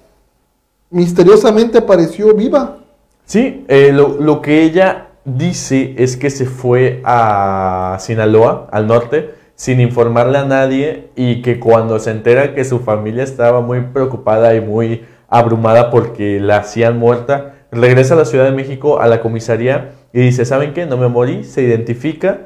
misteriosamente 0.94 1.80
apareció 1.80 2.34
viva. 2.34 2.78
Sí, 3.26 3.66
eh, 3.68 3.92
lo, 3.92 4.20
lo 4.20 4.42
que 4.42 4.64
ella 4.64 5.08
dice 5.26 5.96
es 5.98 6.16
que 6.16 6.30
se 6.30 6.46
fue 6.46 7.02
a 7.04 7.98
Sinaloa, 8.00 8.68
al 8.72 8.88
norte, 8.88 9.34
sin 9.56 9.80
informarle 9.80 10.38
a 10.38 10.46
nadie 10.46 11.10
y 11.16 11.42
que 11.42 11.60
cuando 11.60 12.00
se 12.00 12.12
entera 12.12 12.54
que 12.54 12.66
su 12.66 12.80
familia 12.80 13.24
estaba 13.24 13.62
muy 13.62 13.82
preocupada 13.82 14.56
y 14.56 14.62
muy 14.62 15.06
abrumada 15.30 15.90
porque 15.90 16.40
la 16.40 16.58
hacían 16.58 16.98
muerta, 16.98 17.56
regresa 17.72 18.14
a 18.14 18.18
la 18.18 18.26
Ciudad 18.26 18.46
de 18.46 18.52
México 18.52 19.00
a 19.00 19.08
la 19.08 19.22
comisaría 19.22 19.92
y 20.12 20.22
dice, 20.22 20.46
¿saben 20.46 20.74
qué? 20.74 20.86
No 20.86 20.98
me 20.98 21.08
morí, 21.08 21.44
se 21.44 21.64
identifica. 21.64 22.42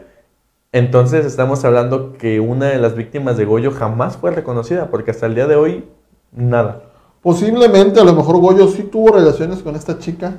Entonces 0.71 1.25
estamos 1.25 1.65
hablando 1.65 2.13
que 2.13 2.39
una 2.39 2.67
de 2.67 2.77
las 2.77 2.95
víctimas 2.95 3.35
de 3.35 3.45
Goyo 3.45 3.71
jamás 3.71 4.17
fue 4.17 4.31
reconocida 4.31 4.87
porque 4.87 5.11
hasta 5.11 5.25
el 5.25 5.35
día 5.35 5.47
de 5.47 5.55
hoy 5.55 5.85
nada. 6.31 6.86
Posiblemente, 7.27 7.99
a 7.99 8.05
lo 8.05 8.13
mejor 8.13 8.39
Goyo 8.39 8.69
sí 8.69 8.83
tuvo 8.83 9.09
relaciones 9.09 9.61
con 9.61 9.75
esta 9.75 9.99
chica. 9.99 10.35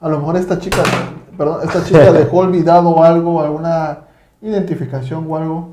A 0.00 0.08
lo 0.08 0.16
mejor 0.16 0.38
esta 0.38 0.58
chica, 0.58 0.82
perdón, 1.36 1.58
esta 1.62 1.84
chica 1.84 2.10
dejó 2.14 2.38
olvidado 2.38 3.04
algo, 3.04 3.42
alguna 3.42 3.98
identificación 4.40 5.26
o 5.28 5.36
algo. 5.36 5.68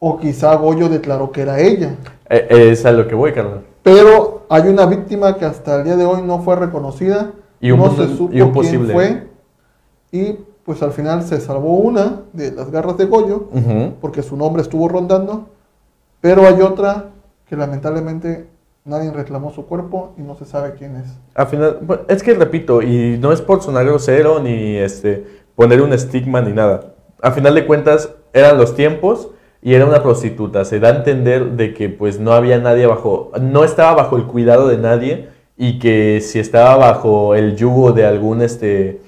O 0.00 0.18
quizá 0.18 0.56
Goyo 0.56 0.88
declaró 0.88 1.30
que 1.30 1.42
era 1.42 1.60
ella. 1.60 1.94
Eh, 2.28 2.70
es 2.72 2.84
a 2.86 2.90
lo 2.90 3.06
que 3.06 3.14
voy, 3.14 3.32
carnal. 3.32 3.62
Pero 3.84 4.46
hay 4.48 4.62
una 4.62 4.84
víctima 4.84 5.36
que 5.36 5.44
hasta 5.44 5.76
el 5.76 5.84
día 5.84 5.96
de 5.96 6.04
hoy 6.04 6.22
no 6.22 6.40
fue 6.40 6.56
reconocida. 6.56 7.30
Y 7.60 7.70
un 7.70 7.78
no 7.78 7.94
se 7.94 8.08
supo 8.16 8.34
y 8.34 8.40
un 8.40 8.50
quién 8.50 8.52
posible. 8.52 8.92
fue. 8.92 9.28
Y 10.10 10.38
pues 10.64 10.82
al 10.82 10.90
final 10.90 11.22
se 11.22 11.40
salvó 11.40 11.76
una 11.76 12.22
de 12.32 12.50
las 12.50 12.72
garras 12.72 12.98
de 12.98 13.04
Goyo. 13.04 13.46
Porque 14.00 14.24
su 14.24 14.36
nombre 14.36 14.60
estuvo 14.60 14.88
rondando, 14.88 15.46
pero 16.20 16.48
hay 16.48 16.62
otra 16.62 17.10
que 17.46 17.54
lamentablemente 17.54 18.57
nadie 18.84 19.10
reclamó 19.10 19.52
su 19.52 19.66
cuerpo 19.66 20.14
y 20.16 20.22
no 20.22 20.34
se 20.34 20.44
sabe 20.44 20.74
quién 20.78 20.96
es. 20.96 21.18
Al 21.34 21.46
final, 21.46 21.78
es 22.08 22.22
que 22.22 22.34
repito, 22.34 22.82
y 22.82 23.18
no 23.18 23.32
es 23.32 23.40
por 23.40 23.62
sonar 23.62 23.84
grosero 23.84 24.40
ni 24.40 24.76
este 24.76 25.24
poner 25.54 25.82
un 25.82 25.92
estigma 25.92 26.40
ni 26.40 26.52
nada. 26.52 26.94
A 27.20 27.32
final 27.32 27.54
de 27.54 27.66
cuentas, 27.66 28.10
eran 28.32 28.58
los 28.58 28.74
tiempos 28.74 29.30
y 29.60 29.74
era 29.74 29.86
una 29.86 30.02
prostituta. 30.02 30.64
Se 30.64 30.80
da 30.80 30.88
a 30.88 30.96
entender 30.96 31.52
de 31.52 31.74
que 31.74 31.88
pues 31.88 32.20
no 32.20 32.32
había 32.32 32.58
nadie 32.58 32.86
bajo, 32.86 33.32
no 33.40 33.64
estaba 33.64 33.94
bajo 33.94 34.16
el 34.16 34.24
cuidado 34.24 34.68
de 34.68 34.78
nadie 34.78 35.28
y 35.56 35.78
que 35.78 36.20
si 36.20 36.38
estaba 36.38 36.76
bajo 36.76 37.34
el 37.34 37.56
yugo 37.56 37.92
de 37.92 38.06
algún 38.06 38.42
este 38.42 39.00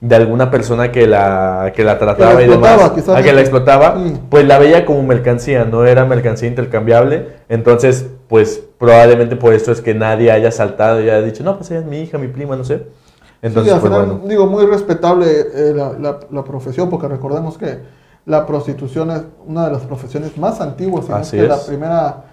de 0.00 0.14
alguna 0.14 0.50
persona 0.50 0.92
que 0.92 1.06
la 1.06 1.72
que 1.74 1.82
la 1.82 1.98
trataba 1.98 2.42
y 2.42 2.48
demás, 2.48 2.92
a 3.08 3.22
que 3.22 3.32
la 3.32 3.40
explotaba, 3.40 3.96
Sí. 3.96 4.20
pues 4.28 4.46
la 4.46 4.58
veía 4.58 4.84
como 4.84 5.02
mercancía, 5.02 5.64
no 5.64 5.84
era 5.86 6.04
mercancía 6.04 6.48
intercambiable. 6.48 7.28
Entonces, 7.48 8.06
pues 8.28 8.62
probablemente 8.78 9.36
por 9.36 9.54
eso 9.54 9.72
es 9.72 9.80
que 9.80 9.94
nadie 9.94 10.30
haya 10.30 10.50
saltado 10.52 11.00
y 11.00 11.04
haya 11.04 11.22
dicho, 11.22 11.42
no, 11.44 11.56
pues 11.56 11.70
ella 11.70 11.80
es 11.80 11.86
mi 11.86 12.00
hija, 12.00 12.18
mi 12.18 12.28
prima, 12.28 12.56
no 12.56 12.64
sé. 12.64 12.86
Entonces, 13.42 13.72
Sí, 13.72 13.74
al 13.74 13.80
pues 13.80 13.92
final, 13.92 14.06
bueno. 14.10 14.28
digo, 14.28 14.46
muy 14.46 14.66
respetable 14.66 15.26
eh, 15.30 15.72
la, 15.74 15.92
la- 15.98 16.20
la 16.30 16.44
profesión, 16.44 16.90
porque 16.90 17.08
recordemos 17.08 17.56
que 17.56 17.78
la 18.26 18.44
prostitución 18.44 19.10
es 19.12 19.22
una 19.46 19.66
de 19.66 19.72
las 19.72 19.82
profesiones 19.82 20.36
más 20.36 20.60
antiguas, 20.60 21.08
no 21.08 21.16
es 21.16 21.22
Así 21.28 21.36
que 21.38 21.46
la 21.46 21.58
primera, 21.64 22.24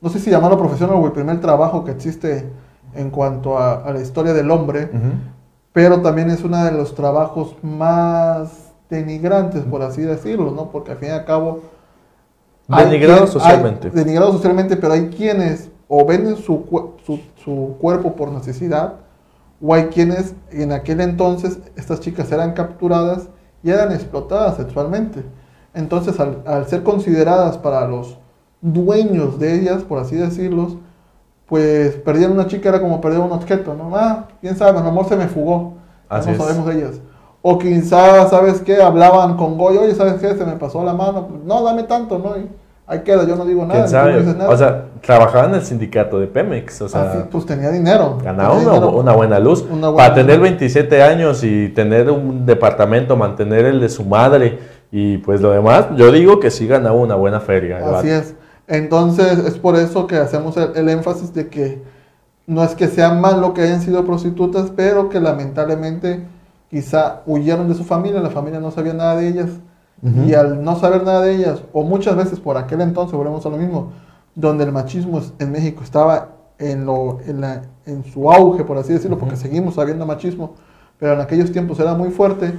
no 0.00 0.08
sé 0.10 0.18
si 0.20 0.30
llamarlo 0.30 0.58
profesión 0.58 0.90
o 0.92 1.04
el 1.06 1.12
primer 1.12 1.40
trabajo 1.40 1.84
que 1.84 1.90
existe 1.92 2.46
en 2.94 3.10
cuanto 3.10 3.58
a, 3.58 3.76
a 3.82 3.92
la 3.92 4.00
historia 4.00 4.32
del 4.34 4.50
hombre. 4.50 4.90
Pero 5.78 6.00
también 6.00 6.28
es 6.28 6.42
uno 6.42 6.64
de 6.64 6.72
los 6.72 6.96
trabajos 6.96 7.54
más 7.62 8.72
denigrantes, 8.90 9.62
por 9.62 9.80
así 9.82 10.02
decirlo, 10.02 10.50
¿no? 10.50 10.70
Porque 10.72 10.90
al 10.90 10.96
fin 10.98 11.10
y 11.10 11.12
al 11.12 11.24
cabo... 11.24 11.60
Denigrado 12.66 13.20
quien- 13.26 13.32
socialmente. 13.32 13.90
denigrado 13.90 14.32
socialmente, 14.32 14.76
pero 14.76 14.94
hay 14.94 15.06
quienes 15.06 15.70
o 15.86 16.04
venden 16.04 16.36
su, 16.36 16.64
su, 17.06 17.20
su 17.44 17.76
cuerpo 17.80 18.16
por 18.16 18.32
necesidad, 18.32 18.94
o 19.62 19.72
hay 19.72 19.84
quienes 19.84 20.34
en 20.50 20.72
aquel 20.72 21.00
entonces 21.00 21.60
estas 21.76 22.00
chicas 22.00 22.32
eran 22.32 22.54
capturadas 22.54 23.28
y 23.62 23.70
eran 23.70 23.92
explotadas 23.92 24.56
sexualmente. 24.56 25.22
Entonces, 25.74 26.18
al, 26.18 26.42
al 26.44 26.66
ser 26.66 26.82
consideradas 26.82 27.56
para 27.56 27.86
los 27.86 28.18
dueños 28.60 29.38
de 29.38 29.54
ellas, 29.60 29.84
por 29.84 30.00
así 30.00 30.16
decirlos, 30.16 30.76
pues 31.48 31.94
perdían 31.96 32.32
una 32.32 32.46
chica 32.46 32.68
era 32.68 32.80
como 32.80 33.00
perder 33.00 33.20
un 33.20 33.32
objeto, 33.32 33.74
¿no? 33.74 33.90
Ah, 33.96 34.26
quién 34.40 34.56
sabe, 34.56 34.78
a 34.78 34.82
lo 34.82 34.90
mejor 34.92 35.08
se 35.08 35.16
me 35.16 35.28
fugó. 35.28 35.74
Así 36.08 36.28
no 36.28 36.32
es. 36.36 36.38
sabemos 36.42 36.66
de 36.66 36.74
ellas. 36.78 37.00
O 37.40 37.58
quizá, 37.58 38.28
¿sabes 38.28 38.60
qué? 38.60 38.82
Hablaban 38.82 39.36
con 39.36 39.56
Goyo, 39.56 39.82
oye, 39.82 39.94
¿sabes 39.94 40.14
qué? 40.14 40.34
Se 40.34 40.44
me 40.44 40.52
pasó 40.56 40.84
la 40.84 40.92
mano. 40.92 41.26
Pues, 41.28 41.42
no, 41.44 41.62
dame 41.62 41.84
tanto, 41.84 42.18
¿no? 42.18 42.36
Y 42.36 42.48
ahí 42.86 43.00
queda, 43.00 43.24
yo 43.26 43.36
no 43.36 43.46
digo 43.46 43.62
nada. 43.64 43.72
¿Quién 43.72 43.82
no 43.84 43.88
sabe? 43.88 44.18
dices 44.18 44.36
nada. 44.36 44.50
O 44.50 44.56
sea, 44.56 44.84
trabajaba 45.00 45.46
en 45.46 45.54
el 45.54 45.62
sindicato 45.62 46.18
de 46.18 46.26
Pemex, 46.26 46.82
o 46.82 46.88
sea, 46.88 47.12
Así, 47.12 47.18
pues 47.30 47.46
tenía 47.46 47.70
dinero. 47.70 48.18
ganaba 48.22 48.54
tenía 48.56 48.68
una, 48.68 48.74
dinero. 48.80 48.98
una 48.98 49.12
buena 49.14 49.38
luz. 49.38 49.62
Una 49.62 49.88
buena 49.88 49.96
Para 49.96 50.08
luz. 50.08 50.16
tener 50.16 50.40
27 50.40 51.02
años 51.02 51.44
y 51.44 51.68
tener 51.68 52.10
un 52.10 52.44
departamento, 52.44 53.16
mantener 53.16 53.64
el 53.66 53.80
de 53.80 53.88
su 53.88 54.04
madre 54.04 54.58
y 54.90 55.18
pues 55.18 55.40
lo 55.40 55.50
demás, 55.52 55.86
yo 55.96 56.10
digo 56.12 56.40
que 56.40 56.50
sí 56.50 56.66
ganaba 56.66 56.96
una 56.96 57.14
buena 57.14 57.40
feria. 57.40 57.76
Así 57.78 57.90
vato. 57.92 58.06
es. 58.08 58.34
Entonces, 58.68 59.38
es 59.40 59.58
por 59.58 59.76
eso 59.76 60.06
que 60.08 60.16
hacemos 60.18 60.56
el, 60.58 60.76
el 60.76 60.90
énfasis 60.90 61.34
de 61.34 61.48
que 61.48 61.82
no 62.46 62.64
es 62.64 62.74
que 62.74 62.88
sea 62.88 63.12
malo 63.14 63.54
que 63.54 63.62
hayan 63.62 63.82
sido 63.82 64.04
prostitutas, 64.06 64.72
pero 64.76 65.08
que 65.10 65.20
lamentablemente 65.20 66.26
quizá 66.70 67.22
huyeron 67.26 67.68
de 67.68 67.74
su 67.74 67.84
familia, 67.84 68.20
la 68.20 68.30
familia 68.30 68.60
no 68.60 68.70
sabía 68.70 68.94
nada 68.94 69.16
de 69.16 69.28
ellas. 69.28 69.50
Y 70.12 70.34
al 70.34 70.64
no 70.64 70.76
saber 70.78 71.04
nada 71.04 71.22
de 71.22 71.34
ellas, 71.36 71.62
o 71.72 71.82
muchas 71.82 72.16
veces 72.16 72.40
por 72.40 72.56
aquel 72.56 72.80
entonces, 72.80 73.16
volvemos 73.16 73.44
a 73.46 73.50
lo 73.50 73.56
mismo, 73.58 73.92
donde 74.34 74.64
el 74.64 74.72
machismo 74.72 75.20
en 75.38 75.52
México 75.52 75.82
estaba 75.84 76.30
en, 76.58 76.86
lo, 76.86 77.18
en, 77.26 77.40
la- 77.42 77.62
en 77.86 78.04
su 78.04 78.30
auge, 78.32 78.64
por 78.64 78.78
así 78.78 78.92
decirlo, 78.92 79.18
porque 79.18 79.36
seguimos 79.36 79.78
habiendo 79.78 80.06
machismo, 80.06 80.54
pero 80.98 81.14
en 81.14 81.20
aquellos 81.20 81.52
tiempos 81.52 81.78
era 81.80 81.94
muy 81.94 82.10
fuerte, 82.10 82.54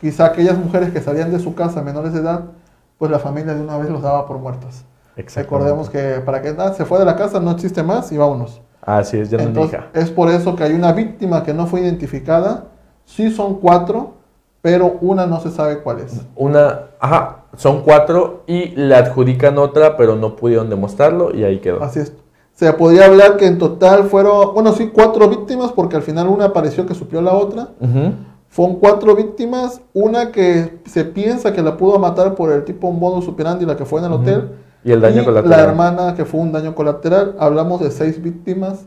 quizá 0.00 0.26
aquellas 0.26 0.58
mujeres 0.58 0.92
que 0.92 1.00
salían 1.00 1.30
de 1.32 1.40
su 1.40 1.54
casa 1.54 1.82
menores 1.82 2.12
de 2.14 2.20
edad, 2.20 2.44
pues 2.98 3.10
la 3.10 3.18
familia 3.18 3.54
de 3.54 3.62
una 3.62 3.78
vez 3.78 3.90
los 3.90 4.02
daba 4.02 4.26
por 4.26 4.38
muertos. 4.38 4.84
Recordemos 5.16 5.90
que 5.90 6.20
para 6.24 6.42
que 6.42 6.54
ah, 6.58 6.72
se 6.74 6.84
fue 6.84 6.98
de 6.98 7.04
la 7.04 7.16
casa, 7.16 7.40
no 7.40 7.52
existe 7.52 7.82
más 7.82 8.10
y 8.10 8.16
vámonos. 8.16 8.60
Así 8.82 9.18
es, 9.18 9.30
ya 9.30 9.38
no 9.38 9.44
Entonces, 9.44 9.78
hija. 9.78 9.88
es 9.94 10.10
por 10.10 10.28
eso 10.30 10.56
que 10.56 10.64
hay 10.64 10.72
una 10.72 10.92
víctima 10.92 11.42
que 11.42 11.54
no 11.54 11.66
fue 11.66 11.80
identificada. 11.80 12.66
Sí 13.04 13.30
son 13.30 13.60
cuatro, 13.60 14.14
pero 14.60 14.98
una 15.00 15.26
no 15.26 15.40
se 15.40 15.50
sabe 15.50 15.78
cuál 15.78 16.00
es. 16.00 16.20
Una, 16.36 16.86
ajá, 16.98 17.44
son 17.56 17.82
cuatro 17.82 18.42
y 18.46 18.68
le 18.68 18.94
adjudican 18.94 19.58
otra, 19.58 19.96
pero 19.96 20.16
no 20.16 20.36
pudieron 20.36 20.68
demostrarlo 20.68 21.34
y 21.34 21.44
ahí 21.44 21.60
quedó. 21.60 21.82
Así 21.82 22.00
es. 22.00 22.12
Se 22.52 22.72
podría 22.72 23.06
hablar 23.06 23.36
que 23.36 23.46
en 23.46 23.58
total 23.58 24.04
fueron, 24.04 24.54
bueno, 24.54 24.72
sí, 24.72 24.90
cuatro 24.92 25.28
víctimas, 25.28 25.72
porque 25.72 25.96
al 25.96 26.02
final 26.02 26.28
una 26.28 26.52
pareció 26.52 26.86
que 26.86 26.94
suplió 26.94 27.20
la 27.20 27.32
otra. 27.32 27.68
Fueron 28.48 28.76
cuatro 28.76 29.16
víctimas, 29.16 29.80
una 29.92 30.30
que 30.30 30.78
se 30.86 31.04
piensa 31.04 31.52
que 31.52 31.62
la 31.62 31.76
pudo 31.76 31.98
matar 31.98 32.36
por 32.36 32.52
el 32.52 32.64
tipo 32.64 32.92
modus 32.92 33.26
operandi, 33.26 33.66
la 33.66 33.76
que 33.76 33.84
fue 33.84 33.98
en 33.98 34.06
el 34.06 34.12
hotel. 34.12 34.50
Y 34.84 34.92
el 34.92 35.00
daño 35.00 35.22
y 35.22 35.24
colateral. 35.24 35.58
La 35.58 35.64
hermana 35.64 36.14
que 36.14 36.24
fue 36.24 36.40
un 36.40 36.52
daño 36.52 36.74
colateral. 36.74 37.34
Hablamos 37.38 37.80
de 37.80 37.90
seis 37.90 38.22
víctimas 38.22 38.84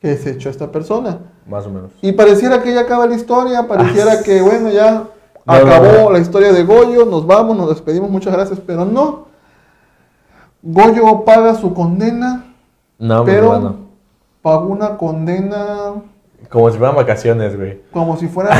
que 0.00 0.16
se 0.16 0.30
echó 0.32 0.50
esta 0.50 0.70
persona. 0.70 1.18
Más 1.48 1.66
o 1.66 1.70
menos. 1.70 1.90
Y 2.02 2.12
pareciera 2.12 2.62
que 2.62 2.74
ya 2.74 2.82
acaba 2.82 3.06
la 3.06 3.14
historia, 3.16 3.66
pareciera 3.66 4.12
Ah, 4.12 4.22
que, 4.24 4.42
bueno, 4.42 4.68
ya 4.70 5.04
no, 5.44 5.52
acabó 5.52 5.86
no, 5.86 6.02
no. 6.04 6.10
la 6.12 6.18
historia 6.18 6.52
de 6.52 6.62
Goyo, 6.64 7.04
nos 7.06 7.26
vamos, 7.26 7.56
nos 7.56 7.68
despedimos, 7.68 8.10
muchas 8.10 8.32
gracias, 8.32 8.60
pero 8.64 8.84
no. 8.84 9.26
Goyo 10.62 11.24
paga 11.24 11.54
su 11.54 11.74
condena, 11.74 12.44
No, 12.98 13.24
pero 13.24 13.76
pagó 14.42 14.66
una 14.68 14.96
condena 14.96 15.94
Como 16.48 16.70
si 16.70 16.78
fueran 16.78 16.94
vacaciones, 16.96 17.56
güey. 17.56 17.80
como 17.92 18.16
si 18.16 18.28
fueran 18.28 18.56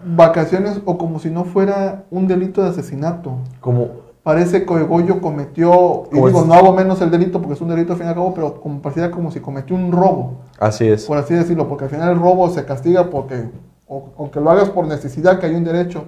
vacaciones 0.04 0.80
o 0.84 0.98
como 0.98 1.18
si 1.20 1.30
no 1.30 1.44
fuera 1.44 2.04
un 2.10 2.26
delito 2.26 2.62
de 2.62 2.70
asesinato. 2.70 3.36
Como, 3.60 3.99
Parece 4.22 4.66
que 4.66 4.82
Goyo 4.82 5.20
cometió, 5.20 6.04
y 6.12 6.14
Como 6.16 6.26
digo, 6.28 6.44
no 6.44 6.52
hago 6.54 6.74
menos 6.74 7.00
el 7.00 7.10
delito 7.10 7.40
porque 7.40 7.54
es 7.54 7.60
un 7.62 7.68
delito 7.70 7.92
al 7.92 7.98
fin 7.98 8.06
y 8.06 8.10
al 8.10 8.14
cabo, 8.16 8.34
pero 8.34 8.60
como 8.60 8.82
pareciera 8.82 9.10
como 9.10 9.30
si 9.30 9.40
cometió 9.40 9.74
un 9.74 9.90
robo. 9.92 10.42
así 10.58 10.86
es. 10.88 11.06
por 11.06 11.16
así 11.16 11.32
decirlo, 11.34 11.66
porque 11.68 11.84
al 11.84 11.90
final 11.90 12.10
el 12.10 12.18
robo 12.20 12.50
se 12.50 12.64
castiga 12.66 13.08
porque, 13.08 13.44
o- 13.88 14.10
aunque 14.18 14.38
lo 14.40 14.50
hagas 14.50 14.68
por 14.68 14.86
necesidad, 14.86 15.38
que 15.38 15.46
hay 15.46 15.54
un 15.54 15.64
derecho, 15.64 16.04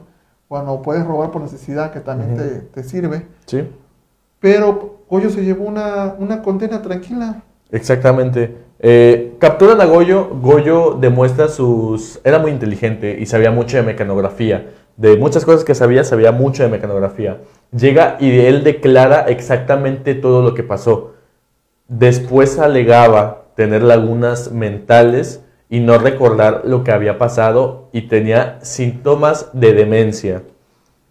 bueno, 0.50 0.82
puedes 0.82 1.06
robar 1.06 1.30
por 1.30 1.40
necesidad, 1.40 1.90
que 1.90 2.00
también 2.00 2.34
Ujú. 2.34 2.42
te, 2.42 2.48
te 2.60 2.84
sirve, 2.84 3.26
Sí, 3.46 3.66
pero 4.40 4.98
Goyo 5.08 5.30
se 5.30 5.42
llevó 5.44 5.64
una, 5.64 6.14
una 6.18 6.42
condena 6.42 6.82
tranquila. 6.82 7.42
exactamente. 7.70 8.56
Eh, 8.84 9.36
capturan 9.38 9.80
a 9.80 9.84
Goyo. 9.84 10.28
Goyo 10.42 10.96
demuestra 11.00 11.48
sus. 11.48 12.20
Era 12.24 12.40
muy 12.40 12.50
inteligente 12.50 13.16
y 13.20 13.26
sabía 13.26 13.52
mucho 13.52 13.76
de 13.76 13.84
mecanografía. 13.84 14.70
De 14.96 15.16
muchas 15.16 15.44
cosas 15.44 15.62
que 15.64 15.74
sabía, 15.74 16.02
sabía 16.02 16.32
mucho 16.32 16.64
de 16.64 16.68
mecanografía. 16.68 17.38
Llega 17.76 18.18
y 18.20 18.38
él 18.38 18.64
declara 18.64 19.22
exactamente 19.28 20.14
todo 20.14 20.42
lo 20.42 20.54
que 20.54 20.62
pasó. 20.62 21.14
Después 21.88 22.58
alegaba 22.58 23.46
tener 23.56 23.82
lagunas 23.82 24.52
mentales 24.52 25.42
y 25.70 25.80
no 25.80 25.96
recordar 25.96 26.62
lo 26.64 26.84
que 26.84 26.92
había 26.92 27.16
pasado 27.16 27.88
y 27.92 28.02
tenía 28.02 28.58
síntomas 28.62 29.48
de 29.54 29.72
demencia. 29.72 30.42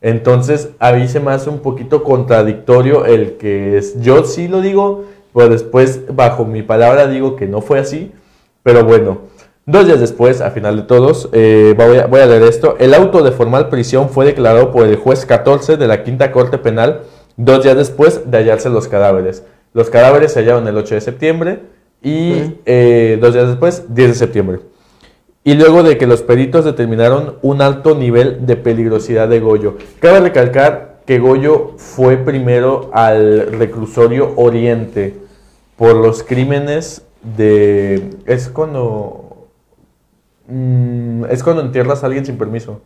Entonces, 0.01 0.70
a 0.80 0.91
mí 0.93 1.07
se 1.07 1.20
me 1.20 1.32
hace 1.32 1.49
un 1.49 1.59
poquito 1.59 2.03
contradictorio 2.03 3.05
el 3.05 3.38
que 3.38 3.78
es, 3.78 3.99
yo 4.01 4.24
sí 4.24 4.47
lo 4.47 4.62
digo, 4.62 5.05
pero 5.34 5.49
después, 5.49 6.01
bajo 6.14 6.45
mi 6.45 6.62
palabra, 6.62 7.07
digo 7.07 7.36
que 7.36 7.47
no 7.47 7.62
fue 7.62 7.80
así. 7.80 8.12
Pero 8.64 8.84
bueno, 8.84 9.22
dos 9.72 9.88
días 9.88 10.00
después, 10.00 10.42
a 10.42 10.52
final 10.52 10.76
de 10.78 10.84
todos, 10.84 11.30
eh, 11.32 11.74
voy, 11.78 11.98
a, 11.98 12.08
voy 12.08 12.22
a 12.22 12.26
leer 12.26 12.44
esto. 12.44 12.76
El 12.80 12.94
auto 12.94 13.24
de 13.24 13.32
formal 13.32 13.70
prisión 13.70 14.10
fue 14.10 14.26
declarado 14.26 14.72
por 14.72 14.86
el 14.86 14.96
juez 14.96 15.26
14 15.26 15.78
de 15.78 15.88
la 15.88 16.04
Quinta 16.04 16.32
Corte 16.32 16.58
Penal 16.58 17.02
dos 17.38 17.64
días 17.64 17.76
después 17.76 18.30
de 18.30 18.38
hallarse 18.38 18.70
los 18.70 18.88
cadáveres. 18.88 19.44
Los 19.74 19.90
cadáveres 19.90 20.34
se 20.34 20.42
hallaron 20.42 20.68
el 20.68 20.78
8 20.78 20.96
de 20.96 21.02
septiembre 21.02 21.60
y 22.04 22.56
eh, 22.66 23.18
dos 23.22 23.34
días 23.34 23.48
después, 23.48 23.86
10 23.94 24.10
de 24.10 24.16
septiembre. 24.16 24.60
Y 25.44 25.56
luego 25.56 25.82
de 25.82 25.98
que 25.98 26.06
los 26.06 26.22
peritos 26.22 26.66
determinaron 26.66 27.38
un 27.42 27.62
alto 27.62 27.96
nivel 27.96 28.46
de 28.46 28.58
peligrosidad 28.58 29.28
de 29.28 29.40
Goyo. 29.40 29.78
Cabe 30.00 30.20
recalcar 30.20 31.00
que 31.06 31.20
Goyo 31.20 31.74
fue 31.78 32.18
primero 32.18 32.92
al 32.94 33.52
reclusorio 33.54 34.34
Oriente 34.36 35.16
por 35.78 35.96
los 35.96 36.24
crímenes 36.24 37.04
de... 37.24 38.12
Es 38.26 38.50
cuando... 38.50 39.21
mm, 40.52 41.26
es 41.30 41.43
cuando 41.43 41.62
entierras 41.62 42.04
a 42.04 42.08
alguien 42.08 42.26
sin 42.26 42.38
permiso. 42.38 42.82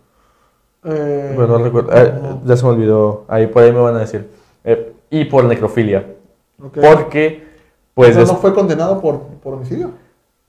Eh, 0.83 1.33
Bueno, 1.35 1.57
no 1.57 1.63
recuerdo. 1.63 1.91
eh, 1.93 2.13
ya 2.45 2.55
se 2.57 2.63
me 2.63 2.71
olvidó. 2.71 3.25
Ahí 3.27 3.47
por 3.47 3.63
ahí 3.63 3.71
me 3.71 3.79
van 3.79 3.95
a 3.95 3.99
decir. 3.99 4.29
Eh, 4.63 4.93
y 5.09 5.25
por 5.25 5.43
necrofilia. 5.45 6.05
Porque, 6.57 7.43
pues, 7.93 8.15
es, 8.15 8.27
no 8.27 8.37
fue 8.37 8.53
condenado 8.53 9.01
por, 9.01 9.19
por 9.41 9.55
homicidio. 9.55 9.91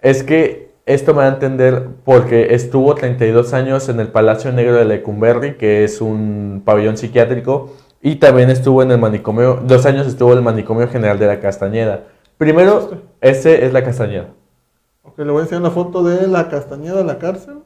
es 0.00 0.22
que 0.22 0.66
esto 0.86 1.14
me 1.14 1.22
da 1.22 1.30
a 1.30 1.32
entender 1.32 1.88
porque 2.04 2.54
estuvo 2.54 2.94
32 2.94 3.52
años 3.54 3.88
en 3.88 3.98
el 3.98 4.08
Palacio 4.08 4.52
Negro 4.52 4.74
de 4.76 4.84
Lecumberri, 4.84 5.56
que 5.56 5.82
es 5.82 6.00
un 6.00 6.62
pabellón 6.64 6.96
psiquiátrico, 6.96 7.72
y 8.00 8.16
también 8.16 8.50
estuvo 8.50 8.82
en 8.84 8.92
el 8.92 8.98
manicomio, 8.98 9.60
dos 9.66 9.84
años 9.84 10.06
estuvo 10.06 10.30
en 10.32 10.38
el 10.38 10.44
manicomio 10.44 10.86
general 10.86 11.18
de 11.18 11.26
la 11.26 11.40
Castañeda. 11.40 12.04
Primero, 12.38 12.90
ese 13.20 13.66
es 13.66 13.72
la 13.72 13.82
Castañeda. 13.82 14.28
Ok, 15.06 15.18
le 15.18 15.30
voy 15.30 15.40
a 15.40 15.42
enseñar 15.42 15.62
la 15.62 15.70
foto 15.70 16.02
de 16.02 16.26
la 16.26 16.48
Castañeda 16.48 16.96
de 16.96 17.04
la 17.04 17.18
cárcel. 17.18 17.58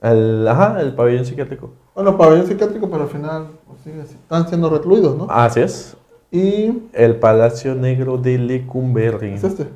El, 0.00 0.46
ajá, 0.46 0.80
el 0.80 0.94
pabellón 0.94 1.24
psiquiátrico. 1.24 1.70
Bueno, 1.94 2.16
pabellón 2.16 2.46
psiquiátrico, 2.46 2.88
pero 2.90 3.04
al 3.04 3.08
final 3.08 3.48
pues, 3.66 3.80
así. 4.04 4.14
están 4.14 4.48
siendo 4.48 4.68
recluidos, 4.70 5.16
¿no? 5.16 5.26
Así 5.30 5.60
es. 5.60 5.96
Y 6.30 6.82
El 6.92 7.16
Palacio 7.16 7.74
Negro 7.74 8.18
de 8.18 8.38
Lecumberri. 8.38 9.34
es 9.34 9.44
este. 9.44 9.68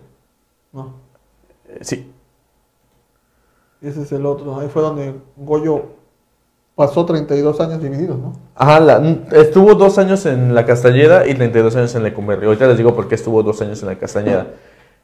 No, 0.72 0.94
Eh, 1.68 1.78
Sí, 1.82 2.12
ese 3.80 4.02
es 4.02 4.12
el 4.12 4.26
otro. 4.26 4.58
Ahí 4.58 4.68
fue 4.68 4.82
donde 4.82 5.14
Goyo 5.36 5.82
pasó 6.74 7.04
32 7.06 7.60
años 7.60 7.80
divididos, 7.82 8.18
¿no? 8.18 8.32
Ajá, 8.54 8.80
la- 8.80 9.16
estuvo 9.32 9.74
dos 9.74 9.98
años 9.98 10.26
en 10.26 10.54
la 10.54 10.64
Castañeda 10.66 11.26
y 11.26 11.34
32 11.34 11.74
años 11.76 11.94
en 11.94 12.02
Lecumberri. 12.02 12.46
Ahorita 12.46 12.66
les 12.66 12.76
digo 12.76 12.94
por 12.94 13.08
qué 13.08 13.14
estuvo 13.14 13.42
dos 13.42 13.60
años 13.62 13.80
en 13.82 13.88
la 13.88 13.98
Castañeda. 13.98 14.48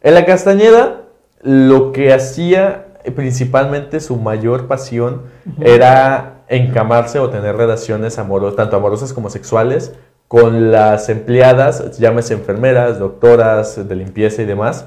En 0.00 0.14
la 0.14 0.24
Castañeda, 0.26 1.02
lo 1.44 1.92
que 1.92 2.12
hacía 2.12 2.86
principalmente 3.14 4.00
su 4.00 4.16
mayor 4.16 4.66
pasión 4.66 5.22
era 5.60 6.42
encamarse 6.48 7.18
o 7.18 7.28
tener 7.28 7.56
relaciones 7.56 8.18
amorosas, 8.18 8.56
tanto 8.56 8.76
amorosas 8.76 9.12
como 9.12 9.28
sexuales, 9.28 9.92
con 10.26 10.72
las 10.72 11.08
empleadas, 11.10 11.98
llámese 11.98 12.34
enfermeras, 12.34 12.98
doctoras 12.98 13.86
de 13.86 13.94
limpieza 13.94 14.42
y 14.42 14.46
demás. 14.46 14.86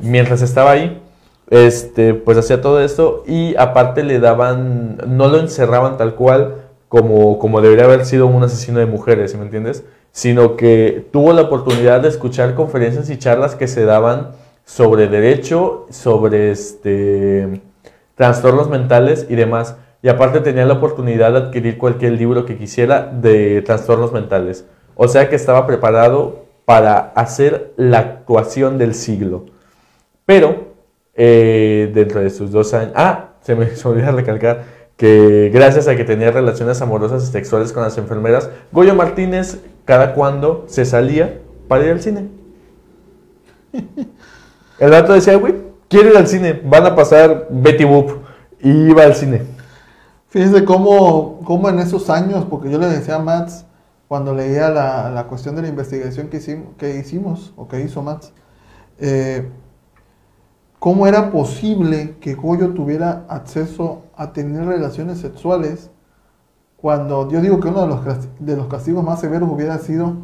Mientras 0.00 0.40
estaba 0.40 0.72
ahí, 0.72 1.02
este, 1.50 2.14
pues 2.14 2.38
hacía 2.38 2.60
todo 2.62 2.80
esto 2.80 3.22
y 3.26 3.54
aparte 3.56 4.02
le 4.02 4.18
daban, 4.18 4.98
no 5.06 5.28
lo 5.28 5.38
encerraban 5.38 5.98
tal 5.98 6.14
cual 6.14 6.56
como, 6.88 7.38
como 7.38 7.60
debería 7.60 7.84
haber 7.84 8.06
sido 8.06 8.26
un 8.26 8.42
asesino 8.42 8.78
de 8.78 8.86
mujeres, 8.86 9.32
¿sí 9.32 9.36
me 9.36 9.44
entiendes? 9.44 9.84
Sino 10.10 10.56
que 10.56 11.06
tuvo 11.12 11.34
la 11.34 11.42
oportunidad 11.42 12.00
de 12.00 12.08
escuchar 12.08 12.54
conferencias 12.54 13.10
y 13.10 13.18
charlas 13.18 13.54
que 13.54 13.68
se 13.68 13.84
daban 13.84 14.30
sobre 14.68 15.08
derecho, 15.08 15.86
sobre 15.88 16.50
este, 16.50 17.62
trastornos 18.16 18.68
mentales 18.68 19.26
y 19.30 19.34
demás. 19.34 19.76
Y 20.02 20.08
aparte 20.08 20.40
tenía 20.40 20.66
la 20.66 20.74
oportunidad 20.74 21.32
de 21.32 21.38
adquirir 21.38 21.78
cualquier 21.78 22.12
libro 22.12 22.44
que 22.44 22.58
quisiera 22.58 23.06
de 23.06 23.62
trastornos 23.62 24.12
mentales. 24.12 24.66
O 24.94 25.08
sea 25.08 25.30
que 25.30 25.36
estaba 25.36 25.66
preparado 25.66 26.44
para 26.66 26.98
hacer 26.98 27.72
la 27.78 27.98
actuación 27.98 28.76
del 28.76 28.94
siglo. 28.94 29.46
Pero 30.26 30.74
eh, 31.14 31.90
dentro 31.94 32.20
de 32.20 32.28
sus 32.28 32.52
dos 32.52 32.74
años... 32.74 32.92
Ah, 32.94 33.30
se 33.40 33.54
me, 33.54 33.68
olvidó 33.84 34.12
recalcar 34.12 34.64
que 34.98 35.50
gracias 35.52 35.88
a 35.88 35.96
que 35.96 36.04
tenía 36.04 36.30
relaciones 36.30 36.82
amorosas 36.82 37.26
y 37.26 37.32
sexuales 37.32 37.72
con 37.72 37.84
las 37.84 37.96
enfermeras, 37.96 38.50
Goyo 38.70 38.94
Martínez 38.94 39.62
cada 39.86 40.12
cuando 40.12 40.66
se 40.68 40.84
salía 40.84 41.40
para 41.68 41.86
ir 41.86 41.92
al 41.92 42.02
cine. 42.02 42.28
El 44.78 44.90
vato 44.90 45.12
decía, 45.12 45.36
güey, 45.36 45.54
quiero 45.88 46.10
ir 46.10 46.16
al 46.16 46.26
cine, 46.26 46.60
van 46.64 46.86
a 46.86 46.94
pasar 46.94 47.48
Betty 47.50 47.84
Boop. 47.84 48.10
Y 48.60 48.70
iba 48.90 49.04
al 49.04 49.14
cine. 49.14 49.42
Fíjense 50.28 50.64
cómo, 50.64 51.40
cómo 51.44 51.68
en 51.68 51.78
esos 51.78 52.10
años, 52.10 52.44
porque 52.44 52.70
yo 52.70 52.78
le 52.78 52.86
decía 52.86 53.16
a 53.16 53.18
Mats, 53.18 53.64
cuando 54.08 54.34
leía 54.34 54.70
la, 54.70 55.10
la 55.10 55.24
cuestión 55.24 55.54
de 55.54 55.62
la 55.62 55.68
investigación 55.68 56.28
que 56.28 56.38
hicimos, 56.38 56.66
que 56.76 56.96
hicimos 56.98 57.52
o 57.56 57.68
que 57.68 57.80
hizo 57.80 58.02
Mats, 58.02 58.32
eh, 58.98 59.48
cómo 60.78 61.06
era 61.06 61.30
posible 61.30 62.16
que 62.20 62.34
Goyo 62.34 62.70
tuviera 62.70 63.24
acceso 63.28 64.02
a 64.16 64.32
tener 64.32 64.66
relaciones 64.66 65.18
sexuales 65.18 65.90
cuando 66.76 67.28
yo 67.28 67.40
digo 67.40 67.58
que 67.58 67.68
uno 67.68 67.82
de 67.82 67.88
los, 67.88 68.00
de 68.38 68.56
los 68.56 68.68
castigos 68.68 69.02
más 69.04 69.20
severos 69.20 69.50
hubiera 69.50 69.78
sido, 69.78 70.14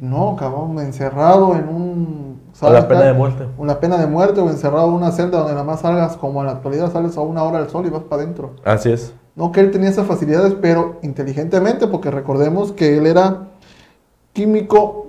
no, 0.00 0.36
cabrón, 0.36 0.78
encerrado 0.78 1.56
en 1.56 1.68
un... 1.68 2.29
A 2.60 2.70
la 2.70 2.88
pena 2.88 3.02
de 3.02 3.12
muerte. 3.12 3.46
O 3.58 3.64
la 3.64 3.80
pena 3.80 3.96
de 3.98 4.06
muerte 4.06 4.40
o 4.40 4.50
encerrado 4.50 4.88
en 4.88 4.94
una 4.94 5.12
celda 5.12 5.38
donde 5.38 5.52
nada 5.52 5.64
más 5.64 5.80
salgas, 5.80 6.16
como 6.16 6.40
en 6.40 6.46
la 6.46 6.52
actualidad 6.52 6.92
sales 6.92 7.16
a 7.16 7.20
una 7.20 7.42
hora 7.42 7.58
al 7.58 7.70
sol 7.70 7.86
y 7.86 7.90
vas 7.90 8.02
para 8.02 8.22
adentro. 8.22 8.52
Así 8.64 8.90
es. 8.90 9.12
No 9.36 9.52
que 9.52 9.60
él 9.60 9.70
tenía 9.70 9.88
esas 9.88 10.06
facilidades, 10.06 10.54
pero 10.60 10.96
inteligentemente, 11.02 11.86
porque 11.86 12.10
recordemos 12.10 12.72
que 12.72 12.98
él 12.98 13.06
era 13.06 13.48
químico 14.32 15.08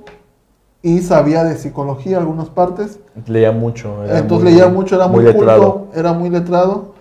y 0.82 1.00
sabía 1.02 1.44
de 1.44 1.56
psicología 1.58 2.18
algunas 2.18 2.50
partes. 2.50 3.00
Leía 3.28 3.52
mucho. 3.52 4.04
era 4.04 4.20
entonces 4.20 4.46
muy- 4.46 4.54
leía 4.54 4.70
mucho, 4.70 4.96
era 4.96 5.08
muy, 5.08 5.24
letrado. 5.24 5.74
culto, 5.80 6.00
era 6.00 6.14
muy 6.14 6.30
letrado. 6.30 6.92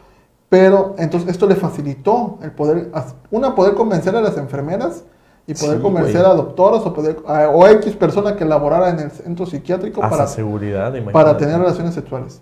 Pero 0.48 0.96
entonces 0.98 1.30
esto 1.30 1.46
le 1.46 1.54
facilitó 1.54 2.38
el 2.42 2.50
poder, 2.50 2.90
una, 3.30 3.54
poder 3.54 3.74
convencer 3.74 4.16
a 4.16 4.20
las 4.20 4.36
enfermeras 4.36 5.04
y 5.50 5.54
poder 5.54 5.76
Sí, 5.78 5.82
convencer 5.82 6.20
güey. 6.22 6.30
a 6.32 6.34
doctoras 6.34 6.82
o, 6.86 6.92
poder, 6.94 7.16
a- 7.26 7.48
o 7.48 7.64
a 7.64 7.70
X 7.72 7.94
persona 7.96 8.36
que 8.36 8.44
laborara 8.44 8.90
en 8.90 9.00
el 9.00 9.10
centro 9.10 9.46
psiquiátrico 9.46 10.02
Hasta 10.02 10.16
para 10.16 10.28
seguridad, 10.28 10.92
para 11.12 11.36
tener 11.36 11.58
relaciones 11.58 11.94
sexuales. 11.94 12.40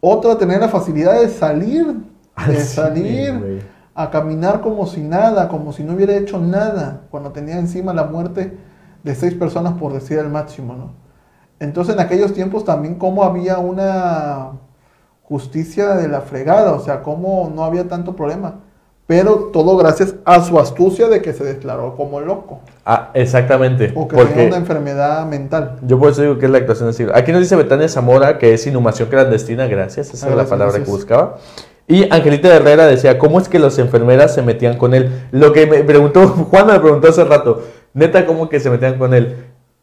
Otra, 0.00 0.36
tener 0.38 0.60
la 0.60 0.68
facilidad 0.68 1.20
de 1.20 1.28
salir, 1.28 1.96
Al 2.34 2.46
de 2.52 2.60
salir 2.60 3.38
güey. 3.38 3.58
a 3.94 4.10
caminar 4.10 4.60
como 4.60 4.86
si 4.86 5.00
nada, 5.02 5.48
como 5.48 5.72
si 5.72 5.82
no 5.84 5.94
hubiera 5.94 6.14
hecho 6.16 6.38
nada, 6.38 7.02
cuando 7.10 7.30
tenía 7.32 7.58
encima 7.58 7.92
la 7.92 8.04
muerte 8.04 8.56
de 9.02 9.14
seis 9.14 9.34
personas 9.34 9.74
por 9.74 9.92
decir 9.92 10.18
el 10.18 10.28
máximo, 10.30 10.74
¿no? 10.74 10.90
Entonces 11.60 11.94
en 11.94 12.00
aquellos 12.00 12.32
tiempos 12.34 12.64
también 12.64 12.96
como 12.96 13.22
había 13.24 13.58
una 13.58 14.52
justicia 15.22 15.94
de 15.94 16.08
la 16.08 16.20
fregada, 16.20 16.72
o 16.72 16.80
sea, 16.80 17.02
como 17.02 17.50
no 17.54 17.64
había 17.64 17.88
tanto 17.88 18.14
problema, 18.14 18.60
pero 19.06 19.50
todo 19.52 19.76
gracias 19.76 20.16
a 20.24 20.42
su 20.42 20.58
astucia 20.58 21.08
de 21.08 21.22
que 21.22 21.32
se 21.32 21.44
declaró 21.44 21.94
como 21.96 22.20
loco 22.20 22.60
Ah, 22.84 23.10
exactamente. 23.14 23.92
o 23.94 24.06
que 24.08 24.16
tenía 24.16 24.28
Porque 24.32 24.46
una 24.48 24.56
enfermedad 24.56 25.26
mental. 25.26 25.76
yo 25.82 25.98
por 25.98 26.10
eso 26.10 26.22
digo 26.22 26.38
que 26.38 26.46
es 26.46 26.52
la 26.52 26.58
actuación 26.58 26.88
del 26.88 26.94
siglo. 26.94 27.12
Aquí 27.14 27.30
nos 27.32 27.40
dice 27.40 27.54
Betania 27.56 27.88
Zamora 27.88 28.38
que 28.38 28.54
es 28.54 28.66
inhumación 28.66 29.08
clandestina, 29.08 29.66
gracias, 29.66 30.12
esa 30.12 30.28
es 30.28 30.36
la 30.36 30.44
palabra 30.44 30.66
gracias. 30.74 30.84
que 30.84 30.90
buscaba. 30.90 31.36
Y 31.88 32.12
Angelita 32.12 32.52
Herrera 32.52 32.86
decía, 32.86 33.16
¿cómo 33.16 33.38
es 33.38 33.48
que 33.48 33.60
las 33.60 33.78
enfermeras 33.78 34.34
se 34.34 34.42
metían 34.42 34.76
con 34.76 34.92
él? 34.92 35.22
Lo 35.30 35.52
que 35.52 35.66
me 35.68 35.84
preguntó, 35.84 36.26
Juan 36.50 36.66
me 36.66 36.80
preguntó 36.80 37.08
hace 37.08 37.24
rato, 37.24 37.62
neta, 37.94 38.26
¿cómo 38.26 38.48
que 38.48 38.58
se 38.58 38.70
metían 38.70 38.98
con 38.98 39.14
él? 39.14 39.36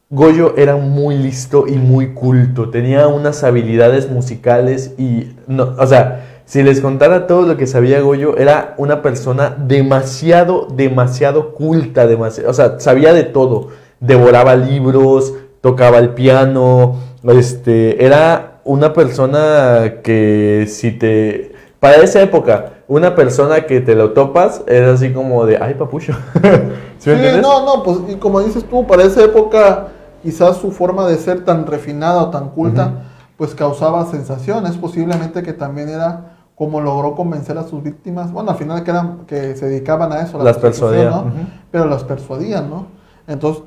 Goyo 0.10 0.54
era 0.58 0.76
muy 0.76 1.18
listo 1.18 1.66
y 1.66 1.78
muy 1.78 2.14
culto, 2.14 2.70
tenía 2.70 3.08
unas 3.08 3.44
habilidades 3.44 4.12
musicales 4.12 4.94
y, 4.98 5.34
no, 5.48 5.76
o 5.80 5.88
sea, 5.88 6.33
si 6.46 6.62
les 6.64 6.82
contara 6.82 7.28
todo 7.28 7.44
lo 7.44 7.58
que 7.58 7.68
sabía 7.68 8.02
Goyo, 8.02 8.38
era 8.38 8.76
una 8.78 9.02
persona 9.02 9.56
demasiado, 9.58 10.68
demasiado 10.74 11.54
culta, 11.54 12.08
demasiado, 12.08 12.50
o 12.52 12.54
sea, 12.54 12.80
sabía 12.80 13.14
de 13.14 13.24
todo, 13.24 13.70
devoraba 14.00 14.56
libros, 14.56 15.34
tocaba 15.62 16.00
el 16.00 16.10
piano, 16.14 17.00
este, 17.30 18.04
era 18.06 18.60
una 18.66 18.94
persona 18.94 19.96
que 20.04 20.66
si 20.70 20.92
te, 20.92 21.54
para 21.80 21.98
esa 21.98 22.22
época, 22.22 22.74
una 22.88 23.16
persona 23.16 23.62
que 23.66 23.82
te 23.82 23.96
lo 23.96 24.12
topas, 24.12 24.62
era 24.68 24.94
así 24.94 25.14
como 25.14 25.46
de, 25.46 25.58
ay 25.62 25.76
papucho, 25.76 26.14
¿sí 26.98 27.10
me 27.10 27.16
Sí, 27.16 27.16
entiendes? 27.16 27.42
no, 27.42 27.66
no, 27.66 27.84
pues 27.84 28.00
y 28.10 28.16
como 28.16 28.42
dices 28.42 28.66
tú, 28.70 28.86
para 28.88 29.04
esa 29.04 29.24
época 29.24 29.90
quizás 30.22 30.58
su 30.58 30.72
forma 30.72 31.08
de 31.08 31.18
ser 31.18 31.44
tan 31.46 31.66
refinada 31.68 32.24
o 32.24 32.30
tan 32.32 32.50
culta, 32.52 33.04
pues 33.38 33.56
causaba 33.56 34.06
sensaciones, 34.06 34.78
posiblemente 34.78 35.44
que 35.44 35.54
también 35.54 35.90
era 35.90 36.33
como 36.56 36.82
logró 36.82 37.16
convencer 37.16 37.58
a 37.58 37.64
sus 37.64 37.82
víctimas, 37.84 38.32
bueno, 38.32 38.52
al 38.52 38.58
final 38.58 38.84
que 38.84 38.92
eran 38.92 39.20
que 39.28 39.56
se 39.56 39.68
dedicaban 39.68 40.12
a 40.12 40.22
eso, 40.22 40.36
a 40.36 40.40
la 40.40 40.46
Las 40.46 40.58
prostitución, 40.58 40.92
persuadía, 41.02 41.10
¿no? 41.22 41.28
ujú. 41.28 41.48
Pero 41.72 41.86
las 41.88 42.04
persuadían, 42.04 42.70
¿no? 42.70 42.86
Entonces, 43.28 43.64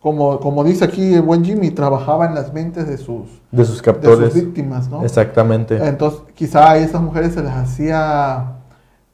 como, 0.00 0.40
como 0.40 0.64
dice 0.64 0.84
aquí 0.86 1.12
el 1.14 1.20
buen 1.22 1.44
Jimmy, 1.44 1.70
trabajaba 1.72 2.24
en 2.26 2.34
las 2.34 2.54
mentes 2.54 2.88
de 2.88 2.96
sus, 2.96 3.28
De 3.50 3.64
sus 3.66 3.76
de 3.78 3.82
captores. 3.82 4.32
sus 4.32 4.42
víctimas, 4.42 4.88
¿no? 4.88 5.04
Exactamente. 5.04 5.76
Entonces, 5.86 6.20
quizá 6.34 6.70
a 6.70 6.78
esas 6.78 7.02
mujeres 7.02 7.34
se 7.34 7.42
les 7.42 7.52
hacía 7.52 8.56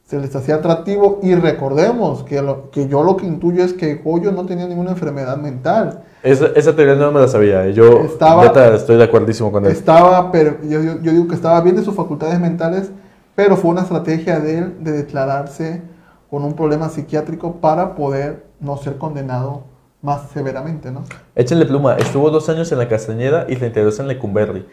se 0.05 0.21
les 0.21 0.37
hacía 0.37 0.55
atractivo 0.55 1.19
y 1.25 1.35
recordemos 1.35 2.23
que, 2.23 2.41
lo, 2.41 2.71
que 2.71 2.87
yo 2.87 3.03
lo 3.03 3.17
que 3.17 3.27
intuyo 3.27 3.65
es 3.65 3.73
que 3.73 3.97
Goyo 3.97 4.31
no 4.31 4.47
tenía 4.47 4.69
ninguna 4.69 4.93
enfermedad 4.93 5.37
mental. 5.37 6.05
Esa, 6.23 6.47
esa 6.55 6.77
teoría 6.77 6.95
no 6.95 7.11
me 7.11 7.19
la 7.21 7.27
sabía. 7.27 7.69
Yo 7.71 8.03
Estaba- 8.05 8.47
estoy 8.77 8.99
de 8.99 9.03
acuerdísimo 9.03 9.51
con 9.51 9.67
él. 9.67 9.73
Estaba, 9.73 10.31
pero 10.31 10.59
yo, 10.63 10.81
yo- 10.81 11.01
yo 11.03 11.11
digo 11.11 11.27
que 11.27 11.35
estaba 11.35 11.61
bien 11.61 11.75
de 11.75 11.83
sus 11.83 11.93
facultades 11.97 12.39
mentales, 12.39 12.93
pero 13.37 13.57
fue 13.57 13.71
una 13.71 13.83
estrategia 13.83 14.41
de 14.41 14.59
él 14.59 14.75
de 14.81 14.93
declararse 14.93 15.83
con 16.29 16.43
un 16.43 16.55
problema 16.55 16.89
psiquiátrico 16.89 17.57
para 17.61 17.95
poder 17.95 18.47
no 18.59 18.77
ser 18.79 18.97
condenado 18.97 19.63
más 20.03 20.31
severamente, 20.31 20.91
¿no? 20.91 21.05
Échenle 21.35 21.67
pluma. 21.67 21.97
Estuvo 21.97 22.31
dos 22.31 22.49
años 22.49 22.73
en 22.73 22.79
la 22.79 22.89
Castañeda 22.89 23.47
y 23.49 23.57
32 23.57 24.01
en 24.01 24.09
Lecumberri. 24.09 24.67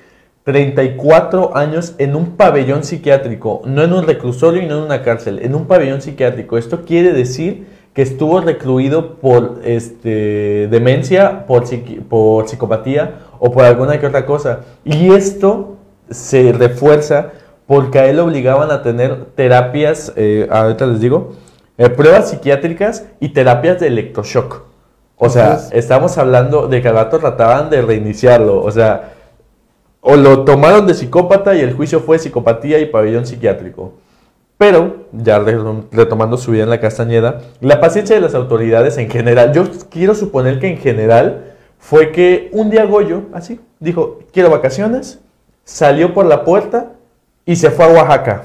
34 0.43 1.55
años 1.55 1.95
en 1.97 2.15
un 2.15 2.35
pabellón 2.35 2.83
psiquiátrico, 2.83 3.61
no 3.65 3.83
en 3.83 3.93
un 3.93 4.05
reclusorio 4.05 4.61
y 4.61 4.65
no 4.65 4.77
en 4.77 4.83
una 4.83 5.01
cárcel, 5.01 5.39
en 5.41 5.55
un 5.55 5.67
pabellón 5.67 6.01
psiquiátrico. 6.01 6.57
Esto 6.57 6.83
quiere 6.83 7.13
decir 7.13 7.67
que 7.93 8.01
estuvo 8.01 8.41
recluido 8.41 9.15
por 9.15 9.61
este, 9.63 10.67
demencia, 10.69 11.45
por, 11.45 11.63
por 12.09 12.47
psicopatía 12.47 13.19
o 13.39 13.51
por 13.51 13.63
alguna 13.63 13.99
que 13.99 14.07
otra 14.07 14.25
cosa. 14.25 14.61
Y 14.83 15.11
esto 15.13 15.77
se 16.09 16.51
refuerza 16.51 17.31
porque 17.67 17.99
a 17.99 18.05
él 18.07 18.17
lo 18.17 18.25
obligaban 18.25 18.71
a 18.71 18.81
tener 18.81 19.25
terapias, 19.35 20.13
eh, 20.15 20.47
ahorita 20.51 20.85
les 20.85 20.99
digo, 20.99 21.33
eh, 21.77 21.89
pruebas 21.89 22.29
psiquiátricas 22.29 23.05
y 23.19 23.29
terapias 23.29 23.79
de 23.79 23.87
electroshock. 23.87 24.63
O 25.17 25.29
sea, 25.29 25.59
estamos 25.71 26.17
hablando 26.17 26.67
de 26.67 26.81
que 26.81 26.89
al 26.89 26.95
rato 26.95 27.19
trataban 27.19 27.69
de 27.69 27.81
reiniciarlo. 27.81 28.61
O 28.61 28.71
sea, 28.71 29.13
o 30.01 30.17
lo 30.17 30.43
tomaron 30.43 30.85
de 30.85 30.93
psicópata 30.93 31.55
y 31.55 31.61
el 31.61 31.73
juicio 31.73 32.01
fue 32.01 32.19
psicopatía 32.19 32.79
y 32.79 32.87
pabellón 32.87 33.25
psiquiátrico. 33.25 33.93
Pero, 34.57 35.07
ya 35.13 35.39
retomando 35.39 36.37
su 36.37 36.51
vida 36.51 36.63
en 36.63 36.69
la 36.69 36.79
Castañeda, 36.79 37.41
la 37.61 37.79
paciencia 37.79 38.15
de 38.15 38.21
las 38.21 38.35
autoridades 38.35 38.97
en 38.97 39.09
general, 39.09 39.53
yo 39.53 39.63
quiero 39.89 40.13
suponer 40.13 40.59
que 40.59 40.67
en 40.67 40.77
general 40.77 41.53
fue 41.79 42.11
que 42.11 42.49
un 42.51 42.69
día 42.69 42.85
Goyo, 42.85 43.23
así, 43.33 43.59
dijo, 43.79 44.19
quiero 44.31 44.49
vacaciones, 44.49 45.19
salió 45.63 46.13
por 46.13 46.25
la 46.25 46.43
puerta 46.43 46.91
y 47.45 47.55
se 47.55 47.71
fue 47.71 47.85
a 47.85 47.89
Oaxaca. 47.89 48.43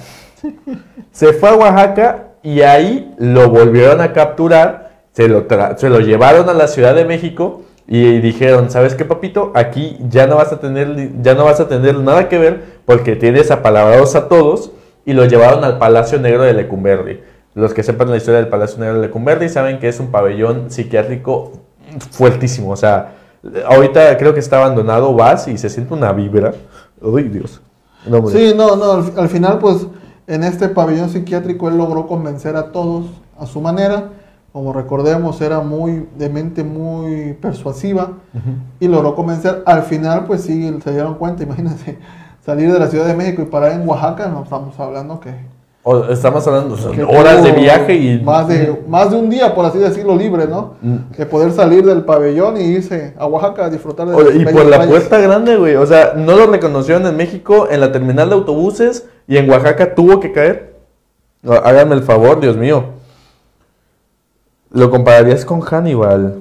Se 1.10 1.32
fue 1.32 1.48
a 1.48 1.54
Oaxaca 1.54 2.28
y 2.42 2.60
ahí 2.60 3.14
lo 3.18 3.48
volvieron 3.48 4.00
a 4.00 4.12
capturar, 4.12 4.90
se 5.12 5.28
lo, 5.28 5.46
se 5.76 5.88
lo 5.88 6.00
llevaron 6.00 6.48
a 6.48 6.54
la 6.54 6.68
Ciudad 6.68 6.94
de 6.94 7.04
México 7.04 7.62
y 7.86 8.20
dijeron, 8.20 8.70
¿sabes 8.70 8.94
qué, 8.94 9.04
papito? 9.04 9.50
Aquí 9.54 9.98
ya 10.08 10.26
no 10.26 10.36
vas 10.36 10.52
a 10.52 10.60
tener, 10.60 11.22
ya 11.22 11.34
no 11.34 11.44
vas 11.44 11.58
a 11.58 11.68
tener 11.68 11.98
nada 11.98 12.28
que 12.28 12.38
ver 12.38 12.62
porque 12.84 13.16
tienes 13.16 13.50
apalabrados 13.50 14.14
a 14.14 14.28
todos 14.28 14.72
y 15.06 15.14
lo 15.14 15.24
llevaron 15.24 15.64
al 15.64 15.78
Palacio 15.78 16.18
Negro 16.18 16.42
de 16.42 16.52
Lecumberri. 16.52 17.22
Los 17.54 17.74
que 17.74 17.82
sepan 17.82 18.10
la 18.10 18.18
historia 18.18 18.40
del 18.40 18.48
Palacio 18.48 18.78
Negro 18.78 19.00
de 19.00 19.06
Lecumberri 19.06 19.48
saben 19.48 19.78
que 19.78 19.88
es 19.88 19.98
un 20.00 20.10
pabellón 20.10 20.70
psiquiátrico 20.70 21.52
fuertísimo. 22.10 22.70
O 22.70 22.76
sea, 22.76 23.14
ahorita 23.66 24.16
creo 24.18 24.34
que 24.34 24.40
está 24.40 24.58
abandonado, 24.58 25.14
vas 25.14 25.48
y 25.48 25.56
se 25.56 25.70
siente 25.70 25.94
una 25.94 26.12
vibra. 26.12 26.52
Uy, 27.00 27.24
Dios. 27.24 27.62
Sí, 28.30 28.52
no, 28.56 28.76
no, 28.76 28.92
al, 29.20 29.28
final 29.28 29.58
pues 29.58 29.86
en 30.26 30.44
este 30.44 30.68
pabellón 30.68 31.10
psiquiátrico 31.10 31.68
él 31.68 31.76
logró 31.76 32.06
convencer 32.06 32.56
a 32.56 32.72
todos 32.72 33.06
a 33.38 33.46
su 33.46 33.60
manera. 33.60 34.10
Como 34.52 34.72
recordemos, 34.72 35.40
era 35.40 35.60
muy 35.60 36.08
de 36.16 36.28
mente 36.30 36.64
muy 36.64 37.34
persuasiva 37.34 38.12
y 38.80 38.88
logró 38.88 39.14
convencer. 39.14 39.62
Al 39.66 39.82
final, 39.82 40.24
pues 40.26 40.42
sí, 40.42 40.78
se 40.82 40.92
dieron 40.92 41.14
cuenta, 41.14 41.42
imagínense, 41.42 41.98
salir 42.44 42.72
de 42.72 42.78
la 42.78 42.88
Ciudad 42.88 43.06
de 43.06 43.14
México 43.14 43.42
y 43.42 43.44
parar 43.44 43.72
en 43.72 43.86
Oaxaca, 43.86 44.28
no 44.28 44.42
estamos 44.42 44.78
hablando 44.80 45.20
que... 45.20 45.57
estamos 46.10 46.46
hablando 46.46 46.76
de 46.76 47.04
horas 47.04 47.42
de 47.42 47.52
viaje 47.52 47.94
y... 47.94 48.20
Más 48.20 48.48
de, 48.48 48.82
más 48.88 49.10
de 49.10 49.16
un 49.16 49.30
día, 49.30 49.54
por 49.54 49.64
así 49.64 49.78
decirlo, 49.78 50.16
libre, 50.16 50.46
¿no? 50.46 50.74
Mm. 50.82 51.12
Que 51.16 51.26
poder 51.26 51.52
salir 51.52 51.84
del 51.84 52.04
pabellón 52.04 52.56
y 52.56 52.64
irse 52.64 53.14
a 53.18 53.26
Oaxaca 53.26 53.66
a 53.66 53.70
disfrutar 53.70 54.08
de... 54.08 54.36
y 54.36 54.44
por 54.44 54.66
la 54.66 54.86
puerta 54.86 55.18
grande, 55.18 55.56
güey. 55.56 55.76
O 55.76 55.86
sea, 55.86 56.14
no 56.16 56.36
lo 56.36 56.46
reconocieron 56.46 57.06
en 57.06 57.16
México, 57.16 57.68
en 57.70 57.80
la 57.80 57.92
terminal 57.92 58.28
de 58.28 58.34
autobuses 58.34 59.06
y 59.26 59.36
en 59.36 59.48
Oaxaca 59.50 59.94
tuvo 59.94 60.20
que 60.20 60.32
caer. 60.32 60.74
Háganme 61.44 61.94
el 61.94 62.02
favor, 62.02 62.40
Dios 62.40 62.56
mío. 62.56 62.84
Lo 64.70 64.90
compararías 64.90 65.44
con 65.44 65.60
Hannibal. 65.60 66.36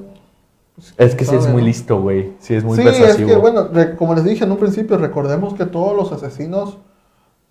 Es 0.98 1.16
que 1.16 1.26
sí 1.26 1.36
es 1.36 1.48
muy 1.48 1.64
listo, 1.64 2.00
güey. 2.00 2.34
Sí 2.40 2.54
es 2.54 2.64
muy 2.64 2.78
sí, 2.78 2.88
es 2.88 3.16
que, 3.16 3.36
bueno, 3.36 3.70
como 3.98 4.14
les 4.14 4.24
dije 4.24 4.44
en 4.44 4.52
un 4.52 4.58
principio, 4.58 4.98
recordemos 4.98 5.56
que 5.56 5.66
todos 5.66 5.96
los 5.96 6.12
asesinos, 6.12 6.78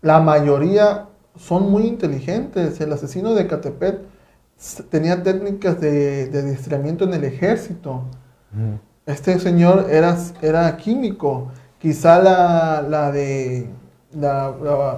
la 0.01 0.21
mayoría 0.21 1.07
son 1.37 1.70
muy 1.70 1.84
inteligentes. 1.84 2.80
El 2.80 2.93
asesino 2.93 3.34
de 3.34 3.47
Catepet 3.47 4.01
tenía 4.91 5.22
técnicas 5.22 5.80
de, 5.80 6.28
de 6.28 6.39
adiestramiento 6.41 7.05
en 7.05 7.14
el 7.14 7.24
ejército. 7.24 8.03
Este 9.05 9.39
señor 9.39 9.87
era, 9.91 10.16
era 10.43 10.76
químico. 10.76 11.49
Quizá 11.78 12.20
la, 12.22 12.82
la 12.82 13.11
de 13.12 13.68
la, 14.12 14.55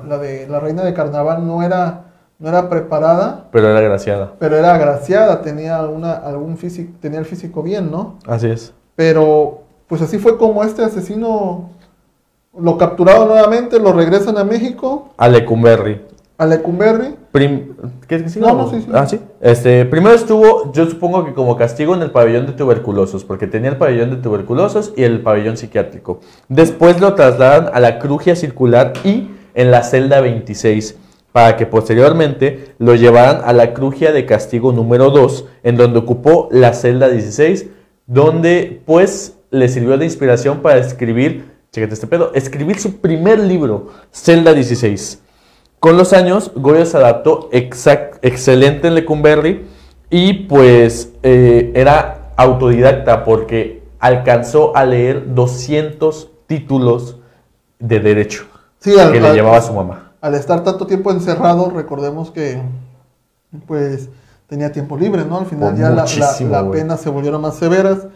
la, 0.06 0.18
de 0.18 0.46
la 0.48 0.60
reina 0.60 0.84
de 0.84 0.94
carnaval 0.94 1.46
no 1.46 1.62
era 1.62 2.04
no 2.38 2.48
era 2.48 2.68
preparada. 2.68 3.48
Pero 3.50 3.68
era 3.68 3.80
agraciada. 3.80 4.34
Pero 4.38 4.56
era 4.56 4.72
agraciada, 4.74 5.42
tenía, 5.42 5.82
una, 5.82 6.12
algún 6.12 6.56
físico, 6.56 6.92
tenía 7.00 7.18
el 7.18 7.24
físico 7.24 7.64
bien, 7.64 7.90
¿no? 7.90 8.18
Así 8.26 8.48
es. 8.48 8.72
Pero, 8.94 9.62
pues 9.88 10.02
así 10.02 10.18
fue 10.18 10.38
como 10.38 10.62
este 10.62 10.84
asesino 10.84 11.70
lo 12.56 12.78
capturaron 12.78 13.28
nuevamente, 13.28 13.78
lo 13.78 13.92
regresan 13.92 14.38
a 14.38 14.44
México. 14.44 15.10
A 15.16 15.28
Lecumberri. 15.28 16.04
A 16.38 16.46
Lecumberri. 16.46 17.16
¿Qué 18.06 18.14
es 18.14 18.34
que? 18.34 18.40
No, 18.40 18.54
no, 18.54 18.70
sí, 18.70 18.80
sí. 18.80 18.88
Ah, 18.94 19.06
sí. 19.06 19.18
Este, 19.40 19.84
primero 19.84 20.14
estuvo, 20.14 20.72
yo 20.72 20.88
supongo 20.88 21.24
que 21.24 21.34
como 21.34 21.56
castigo 21.56 21.94
en 21.94 22.02
el 22.02 22.12
pabellón 22.12 22.46
de 22.46 22.52
tuberculosos, 22.52 23.24
porque 23.24 23.48
tenía 23.48 23.70
el 23.70 23.76
pabellón 23.76 24.10
de 24.10 24.16
tuberculosos 24.16 24.92
y 24.96 25.02
el 25.02 25.20
pabellón 25.20 25.56
psiquiátrico. 25.56 26.20
Después 26.48 27.00
lo 27.00 27.14
trasladan 27.14 27.70
a 27.74 27.80
la 27.80 27.98
crugia 27.98 28.36
circular 28.36 28.92
y 29.04 29.30
en 29.54 29.72
la 29.72 29.82
celda 29.82 30.20
26 30.20 30.96
para 31.32 31.56
que 31.56 31.66
posteriormente 31.66 32.74
lo 32.78 32.94
llevaran 32.94 33.42
a 33.44 33.52
la 33.52 33.74
crugia 33.74 34.12
de 34.12 34.24
castigo 34.24 34.72
número 34.72 35.10
2, 35.10 35.44
en 35.64 35.76
donde 35.76 35.98
ocupó 35.98 36.48
la 36.52 36.72
celda 36.72 37.08
16, 37.08 37.66
donde 38.06 38.80
pues 38.86 39.36
le 39.50 39.68
sirvió 39.68 39.98
de 39.98 40.04
inspiración 40.04 40.60
para 40.60 40.78
escribir, 40.78 41.50
chécate 41.72 41.94
este 41.94 42.06
pedo, 42.06 42.32
escribir 42.34 42.78
su 42.78 43.00
primer 43.00 43.40
libro, 43.40 43.88
Celda 44.12 44.54
16. 44.54 45.22
Con 45.80 45.96
los 45.96 46.12
años, 46.12 46.52
Goya 46.54 46.86
se 46.86 46.96
adaptó 46.96 47.48
excelente 47.52 48.88
en 48.88 48.94
Lecumberri 48.94 49.66
y 50.10 50.32
pues 50.44 51.12
eh, 51.22 51.72
era 51.74 52.32
autodidacta 52.36 53.24
porque 53.24 53.82
alcanzó 53.98 54.76
a 54.76 54.84
leer 54.84 55.34
200 55.34 56.30
títulos 56.46 57.18
de 57.78 58.00
derecho 58.00 58.46
que 58.82 59.20
le 59.20 59.32
llevaba 59.32 59.60
su 59.60 59.72
mamá 59.72 60.08
al 60.20 60.34
estar 60.34 60.64
tanto 60.64 60.86
tiempo 60.86 61.10
encerrado, 61.10 61.70
recordemos 61.70 62.30
que 62.30 62.60
pues 63.66 64.08
tenía 64.46 64.72
tiempo 64.72 64.96
libre, 64.96 65.24
¿no? 65.24 65.38
Al 65.38 65.46
final 65.46 65.76
ya 65.76 65.90
la, 65.90 66.04
la, 66.50 66.70
pena 66.70 66.96
se 66.96 67.10
volvieron 67.10 67.40
más 67.40 67.56
severas. 67.56 68.06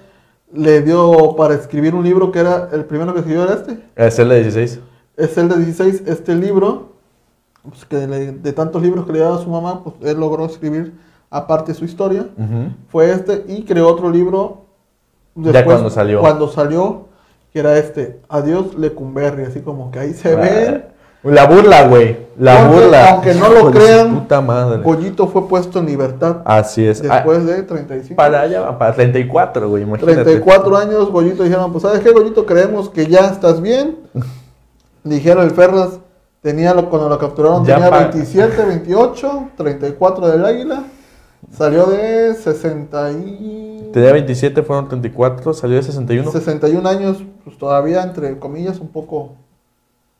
Le 0.52 0.82
dio 0.82 1.34
para 1.36 1.54
escribir 1.54 1.94
un 1.94 2.04
libro 2.04 2.30
que 2.30 2.40
era, 2.40 2.68
el 2.72 2.84
primero 2.84 3.14
que 3.14 3.20
escribió 3.20 3.44
era 3.44 3.54
este. 3.54 3.78
Es 3.96 4.18
el 4.18 4.28
de 4.28 4.42
16. 4.42 4.80
Es 5.16 5.38
el 5.38 5.48
de 5.48 5.56
16. 5.56 6.02
Este 6.06 6.34
libro, 6.34 6.91
pues, 7.68 7.84
que 7.84 7.96
de 7.96 8.52
tantos 8.52 8.82
libros 8.82 9.06
que 9.06 9.12
le 9.12 9.20
daba 9.20 9.36
a 9.36 9.42
su 9.42 9.50
mamá, 9.50 9.82
pues 9.84 9.96
él 10.02 10.18
logró 10.18 10.44
escribir 10.46 10.94
aparte 11.30 11.74
su 11.74 11.84
historia. 11.84 12.26
Fue 12.88 13.10
este 13.10 13.44
y 13.48 13.64
creó 13.64 13.88
otro 13.88 14.10
libro. 14.10 14.62
Después, 15.34 15.54
ya 15.54 15.64
cuando 15.64 15.90
salió. 15.90 16.20
Cuando 16.20 16.48
salió, 16.48 17.06
que 17.52 17.60
era 17.60 17.78
este, 17.78 18.20
Adiós 18.28 18.74
Lecumberri, 18.74 19.44
así 19.44 19.60
como 19.60 19.90
que 19.90 19.98
ahí 19.98 20.12
se 20.12 20.34
ve 20.34 20.92
la 21.22 21.46
burla, 21.46 21.86
güey. 21.86 22.16
La 22.36 22.68
burla. 22.68 23.12
Aunque 23.12 23.34
no 23.34 23.48
lo 23.48 23.70
crean. 23.70 24.26
Goyito 24.82 25.28
fue 25.28 25.48
puesto 25.48 25.78
en 25.78 25.86
libertad. 25.86 26.38
Así 26.44 26.84
es. 26.84 27.00
Después 27.00 27.46
de 27.46 27.62
35. 27.62 28.16
Para 28.16 28.40
allá, 28.40 28.76
para 28.76 28.92
34, 28.92 29.68
güey. 29.68 29.84
Imagínate. 29.84 30.24
34 30.24 30.76
años, 30.76 31.10
Goyito 31.10 31.44
dijeron, 31.44 31.70
pues 31.70 31.82
¿sabes 31.82 32.00
qué, 32.00 32.10
Goyito? 32.10 32.44
Creemos 32.44 32.88
que 32.88 33.06
ya 33.06 33.28
estás 33.28 33.60
bien. 33.60 33.98
Dijeron 35.04 35.44
el 35.44 35.50
Ferras, 35.50 35.98
tenía 36.42 36.74
cuando 36.74 37.08
lo 37.08 37.18
capturaron 37.18 37.64
tenía 37.64 37.88
27, 37.88 38.64
28, 38.64 39.48
34 39.56 40.28
del 40.28 40.44
Águila. 40.44 40.84
Salió 41.50 41.86
de 41.86 42.34
60 42.34 43.12
y... 43.12 43.90
Tenía 43.92 44.12
27, 44.12 44.62
fueron 44.62 44.88
34, 44.88 45.54
salió 45.54 45.76
de 45.76 45.82
61. 45.82 46.30
61 46.30 46.88
años, 46.88 47.18
pues 47.44 47.58
todavía, 47.58 48.02
entre 48.02 48.38
comillas, 48.38 48.78
un 48.78 48.88
poco 48.88 49.32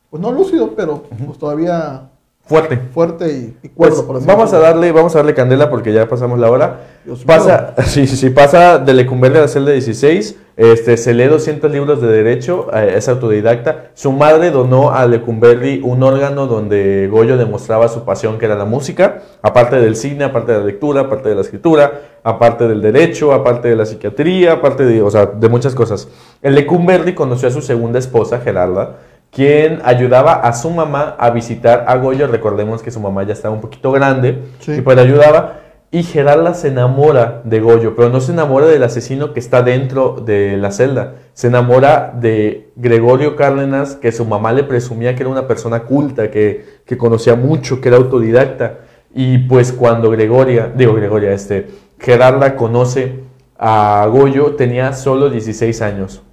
pues 0.09 0.21
no 0.21 0.31
lúcido, 0.31 0.75
pero 0.75 1.03
pues 1.25 1.39
todavía 1.39 2.11
fuerte. 2.45 2.77
Fuerte 2.93 3.31
y, 3.31 3.57
y 3.63 3.69
cuerdo, 3.69 4.05
pues, 4.05 4.23
por 4.23 4.25
Vamos 4.25 4.53
a 4.53 4.59
darle, 4.59 4.91
vamos 4.91 5.15
a 5.15 5.19
darle 5.19 5.33
candela 5.33 5.69
porque 5.69 5.93
ya 5.93 6.07
pasamos 6.07 6.39
la 6.39 6.51
hora. 6.51 6.79
pasa, 7.25 7.73
sí, 7.85 8.07
sí, 8.07 8.17
sí, 8.17 8.29
pasa 8.29 8.77
de 8.77 8.93
Lecumberri 8.93 9.37
a 9.37 9.41
la 9.41 9.47
celda 9.47 9.71
16, 9.71 10.37
este, 10.55 10.97
se 10.97 11.13
lee 11.15 11.25
200 11.25 11.71
libros 11.71 11.99
de 11.99 12.07
derecho, 12.07 12.67
eh, 12.73 12.93
es 12.97 13.07
autodidacta. 13.07 13.91
Su 13.95 14.11
madre 14.11 14.51
donó 14.51 14.91
a 14.91 15.07
Lecumberri 15.07 15.81
un 15.83 16.03
órgano 16.03 16.45
donde 16.45 17.07
Goyo 17.07 17.37
demostraba 17.37 17.87
su 17.87 18.03
pasión 18.03 18.37
que 18.37 18.45
era 18.45 18.55
la 18.55 18.65
música, 18.65 19.23
aparte 19.41 19.77
del 19.77 19.95
cine, 19.95 20.25
aparte 20.25 20.51
de 20.51 20.59
la 20.59 20.65
lectura, 20.65 21.01
aparte 21.01 21.29
de 21.29 21.35
la 21.35 21.41
escritura, 21.41 22.01
aparte 22.23 22.67
del 22.67 22.81
derecho, 22.81 23.33
aparte 23.33 23.69
de 23.69 23.75
la 23.75 23.85
psiquiatría, 23.85 24.53
aparte 24.53 24.85
de, 24.85 25.01
o 25.01 25.09
sea, 25.09 25.25
de 25.25 25.49
muchas 25.49 25.73
cosas. 25.73 26.07
El 26.41 26.55
Lecumberri 26.55 27.15
conoció 27.15 27.47
a 27.47 27.51
su 27.51 27.61
segunda 27.61 27.97
esposa, 27.97 28.39
Gerarda, 28.39 28.97
quien 29.33 29.81
ayudaba 29.83 30.33
a 30.33 30.53
su 30.53 30.69
mamá 30.69 31.15
a 31.17 31.31
visitar 31.31 31.85
a 31.87 31.97
Goyo. 31.97 32.27
Recordemos 32.27 32.83
que 32.83 32.91
su 32.91 32.99
mamá 32.99 33.23
ya 33.23 33.33
estaba 33.33 33.53
un 33.53 33.61
poquito 33.61 33.91
grande 33.91 34.43
y 34.67 34.81
pues 34.81 34.95
le 34.95 35.01
ayudaba. 35.01 35.59
Y 35.91 36.01
Gerarda 36.01 36.55
se 36.55 36.69
enamora 36.69 37.41
de 37.43 37.59
Goyo, 37.59 37.95
pero 37.95 38.09
no 38.09 38.19
se 38.19 38.31
enamora 38.31 38.65
del 38.65 38.81
asesino 38.81 39.31
que 39.31 39.39
está 39.39 39.61
dentro 39.61 40.15
de 40.25 40.57
la 40.57 40.71
celda. 40.71 41.15
Se 41.33 41.47
enamora 41.47 42.13
de 42.19 42.71
Gregorio 42.75 43.35
Cárdenas, 43.35 43.95
que 43.95 44.11
su 44.11 44.25
mamá 44.25 44.53
le 44.53 44.63
presumía 44.63 45.13
que 45.13 45.21
era 45.21 45.29
una 45.29 45.47
persona 45.47 45.83
culta, 45.83 46.31
que, 46.31 46.65
que 46.85 46.97
conocía 46.97 47.35
mucho, 47.35 47.79
que 47.79 47.89
era 47.89 47.97
autodidacta. 47.97 48.79
Y 49.13 49.39
pues 49.39 49.71
cuando 49.71 50.09
Gregoria, 50.09 50.71
digo 50.75 50.95
Gregoria, 50.95 51.31
este, 51.31 51.67
Gerarda 51.99 52.55
conoce 52.55 53.19
a 53.57 54.07
Goyo, 54.11 54.55
tenía 54.55 54.93
solo 54.93 55.29
16 55.29 55.81
años. 55.83 56.23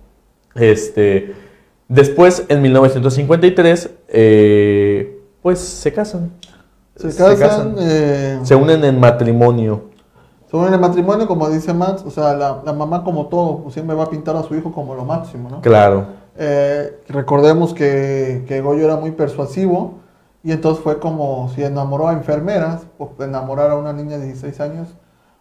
Este, 0.54 1.34
después, 1.90 2.46
en 2.48 2.62
1953, 2.62 3.90
eh, 4.08 5.22
pues 5.42 5.58
se 5.58 5.92
casan. 5.92 6.30
Se 6.96 7.14
casan, 7.16 7.74
eh, 7.78 8.40
Se 8.42 8.54
unen 8.54 8.84
en 8.84 8.98
matrimonio. 8.98 9.90
se 10.50 10.56
unen 10.56 10.74
en 10.74 10.80
matrimonio, 10.80 11.26
como 11.26 11.48
dice 11.50 11.72
Max, 11.74 12.02
o 12.06 12.10
sea, 12.10 12.34
la, 12.34 12.62
la 12.64 12.72
mamá 12.72 13.04
como 13.04 13.26
todo, 13.26 13.58
pues, 13.62 13.74
siempre 13.74 13.94
va 13.94 14.04
a 14.04 14.10
pintar 14.10 14.36
a 14.36 14.42
su 14.42 14.54
hijo 14.54 14.72
como 14.72 14.94
lo 14.94 15.04
máximo, 15.04 15.48
¿no? 15.48 15.60
Claro. 15.60 16.06
Eh, 16.36 17.00
recordemos 17.08 17.74
que, 17.74 18.44
que 18.48 18.60
Goyo 18.60 18.84
era 18.84 18.96
muy 18.96 19.10
persuasivo 19.10 19.94
y 20.42 20.52
entonces 20.52 20.82
fue 20.82 20.98
como 20.98 21.50
si 21.54 21.62
enamoró 21.62 22.08
a 22.08 22.12
enfermeras, 22.14 22.82
pues 22.96 23.10
enamorar 23.20 23.70
a 23.70 23.76
una 23.76 23.92
niña 23.92 24.16
de 24.18 24.26
16 24.26 24.60
años, 24.60 24.88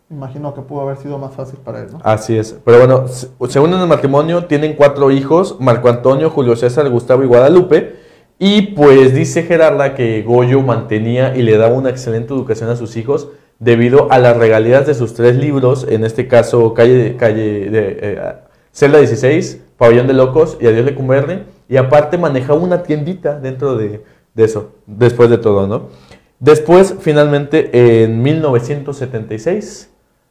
imagino 0.10 0.54
que 0.54 0.62
pudo 0.62 0.82
haber 0.82 0.98
sido 0.98 1.18
más 1.18 1.34
fácil 1.36 1.60
para 1.60 1.82
él, 1.82 1.88
¿no? 1.92 2.00
Así 2.04 2.38
es. 2.38 2.58
Pero 2.66 2.80
bueno, 2.80 3.08
se 3.08 3.28
se 3.48 3.60
unen 3.60 3.80
en 3.80 3.88
matrimonio, 3.88 4.46
tienen 4.46 4.74
cuatro 4.74 5.12
hijos, 5.12 5.58
Marco 5.60 5.90
Antonio, 5.90 6.30
Julio 6.30 6.56
César, 6.56 6.90
Gustavo 6.90 7.24
y 7.24 7.28
Guadalupe. 7.28 7.96
Y 8.40 8.74
pues 8.74 9.14
dice 9.14 9.44
Gerarda 9.44 9.96
que 9.96 10.24
Goyo 10.24 10.62
mantenía 10.62 11.36
y 11.36 11.42
le 11.42 11.58
daba 11.58 11.76
una 11.76 11.90
excelente 11.90 12.34
educación 12.34 12.70
a 12.70 12.76
sus 12.76 12.96
hijos 12.96 13.30
debido 13.60 14.10
a 14.12 14.18
las 14.18 14.38
regalías 14.38 14.88
de 14.88 14.94
sus 14.94 15.14
tres 15.14 15.36
libros, 15.36 15.86
en 15.90 16.06
este 16.06 16.30
caso 16.30 16.74
Calle, 16.74 17.18
calle 17.18 17.70
de, 17.70 17.98
eh, 18.02 18.34
Celda 18.72 19.00
16, 19.00 19.62
Pabellón 19.78 20.08
de 20.08 20.14
Locos 20.14 20.58
y 20.62 20.68
Adiós 20.68 20.86
Lecumberri. 20.86 21.44
Y 21.68 21.78
aparte 21.78 22.18
manejaba 22.18 22.60
una 22.60 22.82
tiendita 22.84 23.38
dentro 23.38 23.76
de, 23.76 24.04
de 24.34 24.44
eso, 24.44 24.72
después 24.88 25.30
de 25.30 25.38
todo, 25.38 25.68
¿no? 25.68 25.90
Después, 26.40 26.96
finalmente, 27.02 28.04
en 28.04 28.24
1976, 28.24 29.90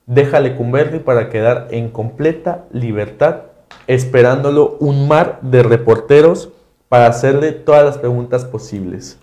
deja 0.09 0.41
Lecumberri 0.41 0.99
para 0.99 1.29
quedar 1.29 1.69
en 1.71 1.91
completa 1.91 2.65
libertad, 2.73 3.43
esperándolo 3.87 4.77
un 4.81 5.07
mar 5.07 5.39
de 5.43 5.63
reporteros 5.63 6.49
para 6.89 7.07
hacerle 7.07 7.53
todas 7.53 7.85
las 7.85 7.99
preguntas 7.99 8.45
posibles. 8.47 9.19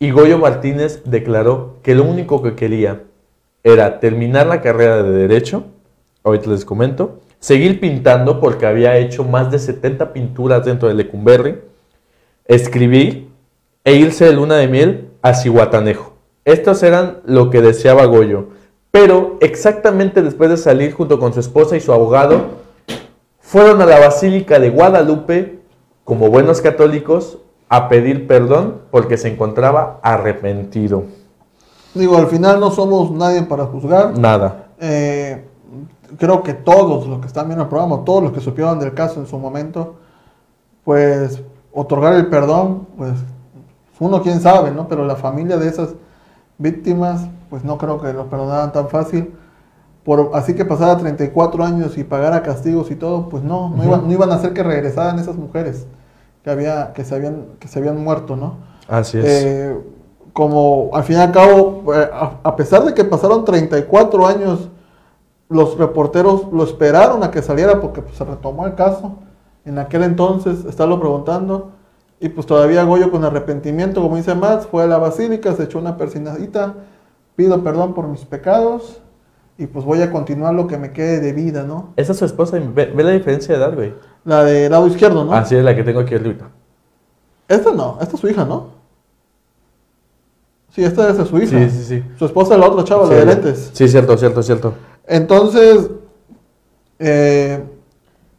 Y 0.00 0.10
Goyo 0.10 0.38
Martínez 0.38 1.02
declaró 1.04 1.76
que 1.82 1.94
lo 1.94 2.04
único 2.04 2.42
que 2.42 2.54
quería 2.54 3.02
era 3.62 4.00
terminar 4.00 4.46
la 4.46 4.62
carrera 4.62 5.02
de 5.02 5.10
Derecho, 5.10 5.64
ahorita 6.24 6.50
les 6.50 6.64
comento, 6.64 7.20
seguir 7.38 7.78
pintando 7.78 8.40
porque 8.40 8.66
había 8.66 8.96
hecho 8.96 9.24
más 9.24 9.50
de 9.50 9.58
70 9.58 10.12
pinturas 10.14 10.64
dentro 10.64 10.88
de 10.88 10.94
Lecumberri, 10.94 11.58
escribir 12.46 13.28
e 13.84 13.94
irse 13.94 14.24
de 14.24 14.32
luna 14.32 14.56
de 14.56 14.68
miel 14.68 15.08
a 15.20 15.34
Cihuatanejo. 15.34 16.14
Estos 16.46 16.82
eran 16.82 17.18
lo 17.26 17.50
que 17.50 17.60
deseaba 17.60 18.06
Goyo. 18.06 18.57
Pero 19.00 19.36
exactamente 19.38 20.22
después 20.22 20.50
de 20.50 20.56
salir 20.56 20.92
junto 20.92 21.20
con 21.20 21.32
su 21.32 21.38
esposa 21.38 21.76
y 21.76 21.80
su 21.80 21.92
abogado, 21.92 22.46
fueron 23.38 23.80
a 23.80 23.86
la 23.86 24.00
Basílica 24.00 24.58
de 24.58 24.70
Guadalupe, 24.70 25.60
como 26.02 26.28
buenos 26.30 26.60
católicos, 26.60 27.38
a 27.68 27.88
pedir 27.88 28.26
perdón 28.26 28.80
porque 28.90 29.16
se 29.16 29.28
encontraba 29.28 30.00
arrepentido. 30.02 31.04
Digo, 31.94 32.16
al 32.16 32.26
final 32.26 32.58
no 32.58 32.72
somos 32.72 33.12
nadie 33.12 33.42
para 33.42 33.66
juzgar. 33.66 34.18
Nada. 34.18 34.66
Eh, 34.80 35.44
creo 36.18 36.42
que 36.42 36.54
todos 36.54 37.06
los 37.06 37.20
que 37.20 37.28
están 37.28 37.46
viendo 37.46 37.62
el 37.62 37.68
programa, 37.68 38.02
todos 38.04 38.24
los 38.24 38.32
que 38.32 38.40
supieron 38.40 38.80
del 38.80 38.94
caso 38.94 39.20
en 39.20 39.28
su 39.28 39.38
momento, 39.38 39.94
pues 40.82 41.40
otorgar 41.72 42.14
el 42.14 42.26
perdón, 42.26 42.88
pues 42.96 43.12
uno 44.00 44.20
quién 44.22 44.40
sabe, 44.40 44.72
¿no? 44.72 44.88
Pero 44.88 45.06
la 45.06 45.14
familia 45.14 45.56
de 45.56 45.68
esas 45.68 45.90
víctimas, 46.58 47.28
pues 47.50 47.64
no 47.64 47.78
creo 47.78 48.00
que 48.00 48.12
los 48.12 48.26
perdonaran 48.26 48.72
tan 48.72 48.88
fácil. 48.88 49.34
Por, 50.04 50.30
así 50.34 50.54
que 50.54 50.64
pasara 50.64 50.96
34 50.96 51.64
años 51.64 51.98
y 51.98 52.04
pagara 52.04 52.42
castigos 52.42 52.90
y 52.90 52.96
todo, 52.96 53.28
pues 53.28 53.42
no, 53.42 53.70
no, 53.70 53.84
iban, 53.84 54.06
no 54.06 54.12
iban 54.12 54.30
a 54.30 54.36
hacer 54.36 54.54
que 54.54 54.62
regresaran 54.62 55.18
esas 55.18 55.36
mujeres 55.36 55.86
que, 56.42 56.50
había, 56.50 56.92
que, 56.94 57.04
se, 57.04 57.14
habían, 57.14 57.46
que 57.58 57.68
se 57.68 57.78
habían 57.78 58.02
muerto, 58.02 58.36
¿no? 58.36 58.56
Así 58.88 59.18
es. 59.18 59.24
Eh, 59.26 59.76
como 60.32 60.90
al 60.94 61.04
fin 61.04 61.16
y 61.16 61.20
al 61.20 61.32
cabo, 61.32 61.92
eh, 61.94 62.08
a, 62.12 62.38
a 62.42 62.56
pesar 62.56 62.84
de 62.84 62.94
que 62.94 63.04
pasaron 63.04 63.44
34 63.44 64.26
años, 64.26 64.70
los 65.48 65.78
reporteros 65.78 66.46
lo 66.52 66.64
esperaron 66.64 67.22
a 67.22 67.30
que 67.30 67.42
saliera 67.42 67.80
porque 67.80 68.02
pues, 68.02 68.16
se 68.16 68.24
retomó 68.24 68.66
el 68.66 68.74
caso. 68.74 69.16
En 69.64 69.78
aquel 69.78 70.02
entonces, 70.02 70.64
estarlo 70.64 71.00
preguntando. 71.00 71.72
Y 72.20 72.28
pues 72.30 72.46
todavía 72.46 72.82
Goyo 72.84 73.10
con 73.10 73.24
arrepentimiento, 73.24 74.02
como 74.02 74.16
dice 74.16 74.34
Max, 74.34 74.66
fue 74.70 74.82
a 74.82 74.86
la 74.86 74.98
basílica, 74.98 75.54
se 75.54 75.64
echó 75.64 75.78
una 75.78 75.96
persinadita, 75.96 76.74
pido 77.38 77.62
perdón 77.62 77.94
por 77.94 78.08
mis 78.08 78.24
pecados 78.24 79.00
y 79.56 79.66
pues 79.68 79.84
voy 79.84 80.02
a 80.02 80.10
continuar 80.10 80.54
lo 80.54 80.66
que 80.66 80.76
me 80.76 80.92
quede 80.92 81.20
de 81.20 81.32
vida, 81.32 81.62
¿no? 81.62 81.92
Esa 81.94 82.10
es 82.10 82.18
su 82.18 82.24
esposa. 82.24 82.58
Ve, 82.58 82.86
ve 82.86 83.04
la 83.04 83.12
diferencia 83.12 83.56
de 83.56 83.60
edad, 83.64 83.74
güey. 83.76 83.94
La 84.24 84.42
de 84.42 84.68
lado 84.68 84.88
izquierdo, 84.88 85.24
¿no? 85.24 85.32
Así 85.32 85.54
es 85.54 85.62
la 85.62 85.76
que 85.76 85.84
tengo 85.84 86.00
aquí 86.00 86.16
arriba. 86.16 86.50
Esta 87.46 87.70
no, 87.70 87.96
esta 88.00 88.16
es 88.16 88.20
su 88.20 88.28
hija, 88.28 88.44
¿no? 88.44 88.70
Sí, 90.70 90.82
esta 90.82 91.10
es 91.10 91.28
su 91.28 91.38
hija. 91.38 91.58
Sí, 91.60 91.70
sí, 91.70 91.84
sí. 91.84 92.04
Su 92.18 92.24
esposa 92.24 92.54
es 92.54 92.60
la 92.60 92.66
otra 92.66 92.82
chava, 92.82 93.04
Sí, 93.06 93.10
la 93.14 93.18
de 93.20 93.26
lentes. 93.26 93.70
Sí, 93.72 93.86
cierto, 93.86 94.18
cierto, 94.18 94.42
cierto. 94.42 94.74
Entonces, 95.06 95.90
eh, 96.98 97.62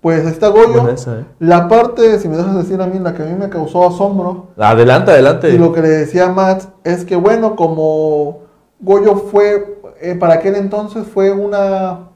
pues 0.01 0.25
está 0.25 0.49
Goyo. 0.49 0.89
Esa, 0.89 1.21
¿eh? 1.21 1.25
La 1.39 1.69
parte, 1.69 2.19
si 2.19 2.27
me 2.27 2.35
dejas 2.35 2.57
decir 2.57 2.81
a 2.81 2.85
mí, 2.85 2.99
la 2.99 3.13
que 3.13 3.23
a 3.23 3.25
mí 3.27 3.33
me 3.35 3.47
causó 3.47 3.87
asombro, 3.87 4.47
Adelante, 4.57 5.11
adelante. 5.11 5.51
y 5.51 5.57
lo 5.57 5.71
que 5.71 5.81
le 5.81 5.87
decía 5.87 6.25
a 6.25 6.33
Max, 6.33 6.67
es 6.83 7.05
que 7.05 7.15
bueno, 7.15 7.55
como 7.55 8.48
Goyo 8.79 9.15
fue, 9.15 9.81
eh, 10.01 10.15
para 10.15 10.35
aquel 10.35 10.55
entonces 10.55 11.05
fue 11.05 11.31
una, 11.31 12.09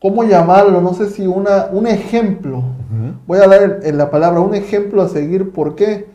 ¿cómo 0.00 0.24
llamarlo? 0.24 0.80
No 0.80 0.92
sé 0.94 1.08
si 1.10 1.26
una, 1.26 1.68
un 1.72 1.86
ejemplo. 1.86 2.62
Voy 3.26 3.38
a 3.38 3.46
dar 3.48 3.80
en 3.82 3.98
la 3.98 4.10
palabra 4.10 4.40
un 4.40 4.54
ejemplo 4.54 5.02
a 5.02 5.08
seguir. 5.08 5.52
¿Por 5.52 5.74
qué? 5.74 6.06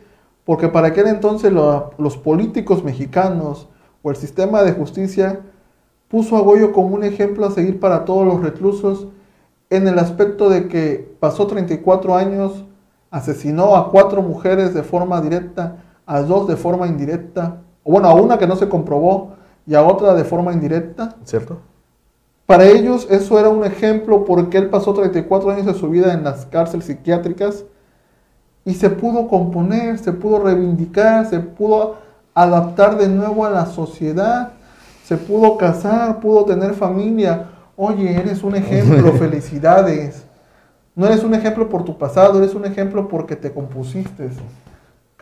Porque 0.44 0.68
para 0.68 0.88
aquel 0.88 1.06
entonces 1.08 1.52
lo- 1.52 1.90
los 1.98 2.16
políticos 2.16 2.82
mexicanos 2.84 3.68
o 4.02 4.10
el 4.10 4.16
sistema 4.16 4.62
de 4.62 4.72
justicia 4.72 5.40
puso 6.08 6.36
a 6.36 6.40
Goyo 6.40 6.72
como 6.72 6.94
un 6.94 7.04
ejemplo 7.04 7.46
a 7.46 7.50
seguir 7.50 7.78
para 7.80 8.04
todos 8.04 8.26
los 8.26 8.40
reclusos 8.42 9.08
en 9.70 9.88
el 9.88 9.98
aspecto 9.98 10.48
de 10.50 10.68
que 10.68 11.14
pasó 11.20 11.46
34 11.46 12.14
años, 12.16 12.64
asesinó 13.10 13.74
a 13.76 13.90
cuatro 13.90 14.22
mujeres 14.22 14.74
de 14.74 14.82
forma 14.82 15.20
directa, 15.20 15.76
a 16.06 16.20
dos 16.22 16.46
de 16.48 16.56
forma 16.56 16.86
indirecta, 16.86 17.58
o 17.84 17.92
bueno, 17.92 18.08
a 18.08 18.14
una 18.14 18.38
que 18.38 18.46
no 18.46 18.56
se 18.56 18.68
comprobó 18.68 19.32
y 19.66 19.74
a 19.74 19.82
otra 19.82 20.14
de 20.14 20.24
forma 20.24 20.52
indirecta. 20.52 21.16
¿Cierto? 21.24 21.58
Para 22.46 22.66
ellos 22.66 23.06
eso 23.10 23.38
era 23.38 23.48
un 23.48 23.64
ejemplo 23.64 24.24
porque 24.24 24.58
él 24.58 24.68
pasó 24.68 24.92
34 24.92 25.50
años 25.50 25.66
de 25.66 25.74
su 25.74 25.88
vida 25.88 26.12
en 26.12 26.24
las 26.24 26.46
cárceles 26.46 26.86
psiquiátricas 26.86 27.64
y 28.64 28.74
se 28.74 28.90
pudo 28.90 29.28
componer, 29.28 29.98
se 29.98 30.12
pudo 30.12 30.42
reivindicar, 30.42 31.26
se 31.26 31.40
pudo 31.40 31.96
adaptar 32.34 32.96
de 32.96 33.08
nuevo 33.08 33.44
a 33.44 33.50
la 33.50 33.66
sociedad, 33.66 34.52
se 35.04 35.16
pudo 35.16 35.56
casar, 35.56 36.20
pudo 36.20 36.44
tener 36.44 36.74
familia. 36.74 37.48
Oye, 37.76 38.14
eres 38.14 38.42
un 38.42 38.54
ejemplo, 38.54 39.12
felicidades. 39.18 40.24
No 40.94 41.06
eres 41.06 41.24
un 41.24 41.34
ejemplo 41.34 41.68
por 41.68 41.84
tu 41.84 41.96
pasado, 41.96 42.38
eres 42.38 42.54
un 42.54 42.64
ejemplo 42.64 43.08
porque 43.08 43.34
te 43.34 43.52
compusiste. 43.52 44.28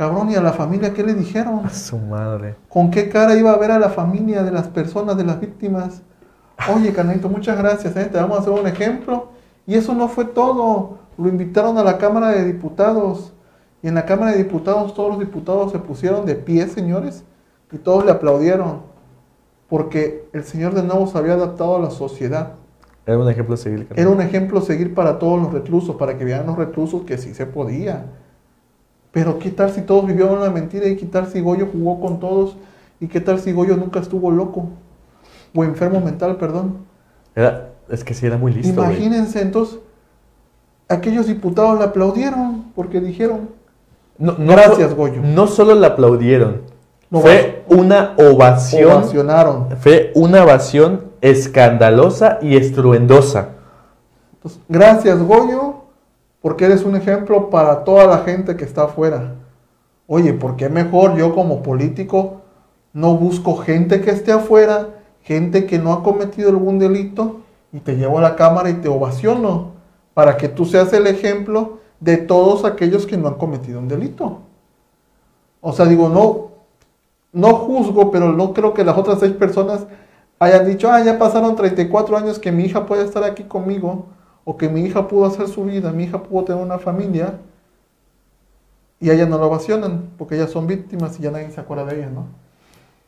Cabrón, 0.00 0.30
¿y 0.30 0.34
a 0.34 0.40
la 0.40 0.54
familia 0.54 0.94
qué 0.94 1.02
le 1.04 1.12
dijeron? 1.12 1.60
A 1.66 1.68
su 1.68 1.98
madre. 1.98 2.56
¿Con 2.70 2.90
qué 2.90 3.10
cara 3.10 3.36
iba 3.36 3.52
a 3.52 3.58
ver 3.58 3.70
a 3.70 3.78
la 3.78 3.90
familia 3.90 4.42
de 4.42 4.50
las 4.50 4.66
personas, 4.66 5.14
de 5.14 5.24
las 5.24 5.38
víctimas? 5.38 6.00
Oye, 6.74 6.90
Canito, 6.94 7.28
muchas 7.28 7.58
gracias, 7.58 7.94
¿eh? 7.96 8.06
te 8.06 8.16
vamos 8.16 8.38
a 8.38 8.40
hacer 8.40 8.54
un 8.54 8.66
ejemplo. 8.66 9.28
Y 9.66 9.74
eso 9.74 9.92
no 9.92 10.08
fue 10.08 10.24
todo. 10.24 11.00
Lo 11.18 11.28
invitaron 11.28 11.76
a 11.76 11.82
la 11.82 11.98
Cámara 11.98 12.30
de 12.30 12.46
Diputados. 12.46 13.34
Y 13.82 13.88
en 13.88 13.94
la 13.94 14.06
Cámara 14.06 14.32
de 14.32 14.38
Diputados 14.38 14.94
todos 14.94 15.10
los 15.10 15.18
diputados 15.18 15.70
se 15.70 15.78
pusieron 15.78 16.24
de 16.24 16.34
pie, 16.34 16.66
señores, 16.66 17.22
y 17.70 17.76
todos 17.76 18.02
le 18.06 18.12
aplaudieron. 18.12 18.80
Porque 19.68 20.30
el 20.32 20.44
señor 20.44 20.72
de 20.72 20.82
nuevo 20.82 21.08
se 21.08 21.18
había 21.18 21.34
adaptado 21.34 21.76
a 21.76 21.78
la 21.78 21.90
sociedad. 21.90 22.54
Era 23.04 23.18
un 23.18 23.28
ejemplo 23.28 23.52
a 23.52 23.58
seguir. 23.58 23.86
Era 23.94 24.08
un 24.08 24.22
ejemplo 24.22 24.60
a 24.60 24.62
seguir 24.62 24.94
para 24.94 25.18
todos 25.18 25.38
los 25.42 25.52
reclusos, 25.52 25.96
para 25.96 26.16
que 26.16 26.24
vean 26.24 26.46
los 26.46 26.56
reclusos 26.56 27.02
que 27.02 27.18
sí 27.18 27.34
se 27.34 27.44
podía. 27.44 28.06
Pero 29.12 29.38
¿qué 29.38 29.50
tal 29.50 29.70
si 29.72 29.82
todos 29.82 30.06
vivieron 30.06 30.38
una 30.38 30.50
mentira? 30.50 30.86
¿Y 30.86 30.96
qué 30.96 31.06
tal 31.06 31.26
si 31.26 31.40
Goyo 31.40 31.68
jugó 31.72 32.00
con 32.00 32.20
todos? 32.20 32.56
¿Y 33.00 33.08
qué 33.08 33.20
tal 33.20 33.40
si 33.40 33.52
Goyo 33.52 33.76
nunca 33.76 33.98
estuvo 34.00 34.30
loco? 34.30 34.68
O 35.54 35.64
enfermo 35.64 36.00
mental, 36.00 36.36
perdón. 36.36 36.78
Era- 37.34 37.70
es 37.88 38.04
que 38.04 38.14
sí, 38.14 38.26
era 38.26 38.36
muy 38.38 38.52
listo. 38.52 38.72
Imagínense, 38.72 39.40
entonces, 39.42 39.78
aquellos 40.88 41.26
diputados 41.26 41.78
le 41.78 41.84
aplaudieron 41.84 42.66
porque 42.74 43.00
dijeron, 43.00 43.48
No, 44.18 44.34
no 44.38 44.52
Gracias, 44.52 44.90
so- 44.90 44.96
Goyo. 44.96 45.22
No 45.22 45.46
solo 45.46 45.74
la 45.74 45.88
aplaudieron. 45.88 46.60
No, 47.08 47.20
fue 47.20 47.64
una 47.68 48.14
ovación. 48.18 48.92
ovacionaron. 48.92 49.68
Fue 49.80 50.12
una 50.14 50.44
ovación 50.44 51.06
escandalosa 51.22 52.38
y 52.42 52.56
estruendosa. 52.56 53.48
Entonces, 54.34 54.60
gracias 54.68 55.18
Goyo, 55.22 55.79
porque 56.40 56.64
eres 56.64 56.84
un 56.84 56.96
ejemplo 56.96 57.50
para 57.50 57.84
toda 57.84 58.06
la 58.06 58.18
gente 58.18 58.56
que 58.56 58.64
está 58.64 58.84
afuera. 58.84 59.34
Oye, 60.06 60.32
¿por 60.32 60.56
qué 60.56 60.68
mejor 60.68 61.16
yo 61.16 61.34
como 61.34 61.62
político 61.62 62.40
no 62.92 63.16
busco 63.16 63.56
gente 63.56 64.00
que 64.00 64.10
esté 64.10 64.32
afuera, 64.32 64.88
gente 65.22 65.66
que 65.66 65.78
no 65.78 65.92
ha 65.92 66.02
cometido 66.02 66.50
algún 66.50 66.78
delito 66.78 67.40
y 67.72 67.80
te 67.80 67.96
llevo 67.96 68.18
a 68.18 68.22
la 68.22 68.36
cámara 68.36 68.70
y 68.70 68.74
te 68.74 68.88
ovaciono 68.88 69.72
para 70.14 70.36
que 70.36 70.48
tú 70.48 70.64
seas 70.64 70.92
el 70.92 71.06
ejemplo 71.06 71.78
de 72.00 72.16
todos 72.16 72.64
aquellos 72.64 73.06
que 73.06 73.16
no 73.16 73.28
han 73.28 73.34
cometido 73.34 73.78
un 73.78 73.88
delito. 73.88 74.40
O 75.60 75.72
sea, 75.72 75.86
digo, 75.86 76.08
no, 76.08 76.50
no 77.32 77.54
juzgo, 77.54 78.10
pero 78.10 78.32
no 78.32 78.52
creo 78.52 78.74
que 78.74 78.84
las 78.84 78.96
otras 78.96 79.20
seis 79.20 79.32
personas 79.32 79.86
hayan 80.38 80.66
dicho, 80.66 80.90
ah, 80.90 81.02
ya 81.04 81.18
pasaron 81.18 81.54
34 81.54 82.16
años 82.16 82.38
que 82.38 82.50
mi 82.50 82.64
hija 82.64 82.86
puede 82.86 83.04
estar 83.04 83.22
aquí 83.22 83.44
conmigo, 83.44 84.06
o 84.44 84.56
que 84.56 84.68
mi 84.68 84.82
hija 84.82 85.08
pudo 85.08 85.26
hacer 85.26 85.48
su 85.48 85.64
vida, 85.64 85.92
mi 85.92 86.04
hija 86.04 86.22
pudo 86.22 86.44
tener 86.44 86.62
una 86.62 86.78
familia, 86.78 87.38
y 89.00 89.08
a 89.10 89.14
ella 89.14 89.26
no 89.26 89.38
lo 89.38 89.46
ovacionan, 89.46 90.10
porque 90.18 90.34
ellas 90.34 90.50
son 90.50 90.66
víctimas 90.66 91.18
y 91.18 91.22
ya 91.22 91.30
nadie 91.30 91.50
se 91.50 91.60
acuerda 91.60 91.86
de 91.86 91.96
ellas, 91.96 92.12
¿no? 92.12 92.26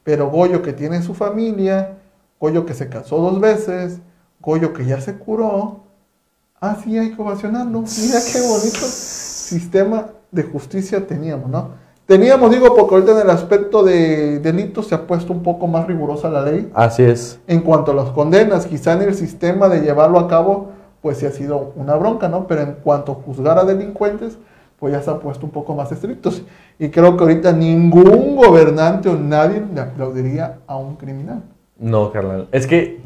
Pero 0.05 0.31
Goyo 0.31 0.63
que 0.63 0.73
tiene 0.73 1.03
su 1.03 1.15
familia, 1.15 1.99
Goyo 2.41 2.65
que 2.65 2.75
se 2.75 2.89
casó 2.89 3.19
dos 3.19 3.41
veces, 3.41 4.01
Goyo 4.41 4.73
que 4.73 4.87
ya 4.87 5.01
se 5.01 5.17
curó, 5.17 5.81
ah, 6.61 6.77
sí, 6.83 6.99
hay 6.99 7.11
que 7.15 7.21
ovacionarlo. 7.21 7.81
Mira 7.83 8.19
qué 8.33 8.41
bonito 8.41 8.79
sistema 8.79 10.09
de 10.31 10.43
justicia 10.45 11.07
teníamos, 11.07 11.51
¿no? 11.51 11.83
Teníamos, 12.07 12.51
digo, 12.51 12.75
porque 12.75 12.95
ahorita 12.95 13.13
en 13.13 13.19
el 13.19 13.31
aspecto 13.31 13.85
de 13.85 14.41
delitos 14.41 14.89
se 14.89 14.95
ha 14.95 15.07
puesto 15.07 15.33
un 15.33 15.43
poco 15.43 15.67
más 15.67 15.87
rigurosa 15.87 16.29
la 16.29 16.43
ley. 16.43 16.71
Así 16.75 17.03
es. 17.05 17.39
En 17.47 17.61
cuanto 17.61 17.93
a 17.93 17.95
las 17.95 18.11
condenas, 18.11 18.67
quizá 18.67 18.95
en 18.95 19.03
el 19.03 19.15
sistema 19.15 19.69
de 19.69 19.83
llevarlo 19.83 20.19
a 20.19 20.27
cabo, 20.27 20.71
pues 21.03 21.19
sí 21.19 21.27
ha 21.27 21.33
sido 21.33 21.73
una 21.77 21.97
bronca, 21.97 22.29
¿no? 22.29 22.47
Pero 22.47 22.63
en 22.63 22.75
cuanto 22.83 23.13
a 23.13 23.15
juzgar 23.17 23.59
a 23.59 23.65
delincuentes, 23.65 24.39
pues 24.79 24.93
ya 24.93 25.03
se 25.03 25.11
ha 25.11 25.19
puesto 25.19 25.45
un 25.45 25.53
poco 25.53 25.75
más 25.75 25.93
estrictos. 25.93 26.43
Y 26.79 26.89
creo 26.89 27.17
que 27.17 27.25
ahorita 27.25 27.53
ningún 27.53 28.37
gobernante 28.37 29.09
o 29.09 29.17
nadie 29.17 29.63
le 29.75 29.81
aplaudiría 29.81 30.61
a 30.67 30.77
un 30.77 30.97
criminal. 30.97 31.43
No, 31.79 32.11
carnal. 32.13 32.49
Es 32.53 32.67
que 32.67 33.01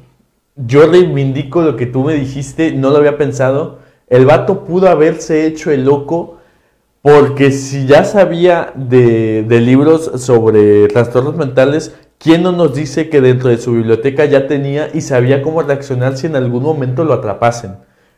yo 0.57 0.87
reivindico 0.87 1.63
lo 1.63 1.77
que 1.77 1.87
tú 1.87 2.05
me 2.05 2.15
dijiste, 2.15 2.73
no 2.73 2.91
lo 2.91 2.99
había 2.99 3.19
pensado. 3.19 3.79
El 4.09 4.27
vato 4.27 4.65
pudo 4.65 4.89
haberse 4.89 5.47
hecho 5.47 5.71
el 5.71 5.85
loco 5.85 6.37
porque 7.03 7.53
si 7.53 7.87
ya 7.87 8.05
sabía 8.05 8.73
de, 8.75 9.45
libros 9.49 10.11
sobre 10.17 10.89
trastornos 10.89 11.37
mentales, 11.37 11.95
¿quién 12.19 12.43
no 12.43 12.53
nos 12.53 12.75
dice 12.75 13.09
que 13.09 13.21
dentro 13.21 13.49
de 13.49 13.59
su 13.59 13.73
biblioteca 13.73 14.25
ya 14.25 14.49
tenía 14.49 14.89
y 14.93 15.03
sabía 15.03 15.41
cómo 15.41 15.63
reaccionar 15.63 16.17
si 16.17 16.27
en 16.27 16.37
algún 16.37 16.65
momento 16.65 17.05
lo 17.05 17.15
atrapasen? 17.15 17.77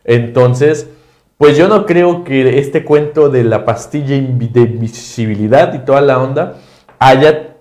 Entonces, 0.09 0.89
pues 1.37 1.59
yo 1.59 1.69
no 1.69 1.85
creo 1.85 2.25
que 2.25 2.59
este 2.59 2.83
cuento 2.83 3.29
de 3.29 3.45
la 3.45 3.67
pastilla 3.67 4.17
de 4.17 4.61
invisibilidad 4.63 5.75
y 5.75 5.81
toda 5.81 6.01
la 6.01 6.19
onda 6.19 6.57
haya, 6.99 7.57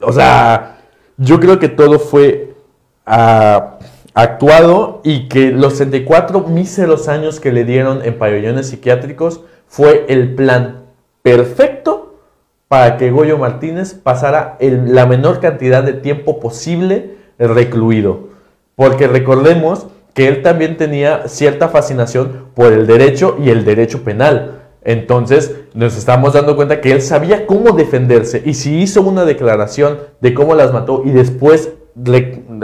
o 0.00 0.12
sea, 0.12 0.78
yo 1.16 1.40
creo 1.40 1.58
que 1.58 1.68
todo 1.68 1.98
fue 1.98 2.54
ah, 3.06 3.78
actuado 4.14 5.00
y 5.02 5.28
que 5.28 5.50
los 5.50 5.72
64 5.74 6.42
míseros 6.42 7.08
años 7.08 7.40
que 7.40 7.50
le 7.50 7.64
dieron 7.64 8.04
en 8.04 8.16
pabellones 8.16 8.68
psiquiátricos 8.68 9.40
fue 9.66 10.06
el 10.08 10.36
plan 10.36 10.84
perfecto 11.22 12.20
para 12.68 12.98
que 12.98 13.10
Goyo 13.10 13.36
Martínez 13.36 13.94
pasara 13.94 14.56
la 14.60 15.06
menor 15.06 15.40
cantidad 15.40 15.82
de 15.82 15.94
tiempo 15.94 16.38
posible 16.38 17.16
recluido. 17.36 18.28
Porque 18.76 19.08
recordemos 19.08 19.88
que 20.14 20.28
él 20.28 20.42
también 20.42 20.76
tenía 20.76 21.28
cierta 21.28 21.68
fascinación 21.68 22.46
por 22.54 22.72
el 22.72 22.86
derecho 22.86 23.36
y 23.42 23.50
el 23.50 23.64
derecho 23.64 24.02
penal. 24.02 24.62
Entonces 24.82 25.54
nos 25.74 25.96
estamos 25.96 26.32
dando 26.32 26.56
cuenta 26.56 26.80
que 26.80 26.92
él 26.92 27.02
sabía 27.02 27.46
cómo 27.46 27.72
defenderse 27.72 28.42
y 28.44 28.54
si 28.54 28.78
hizo 28.78 29.02
una 29.02 29.24
declaración 29.24 29.98
de 30.20 30.34
cómo 30.34 30.54
las 30.54 30.72
mató 30.72 31.02
y 31.04 31.10
después, 31.10 31.70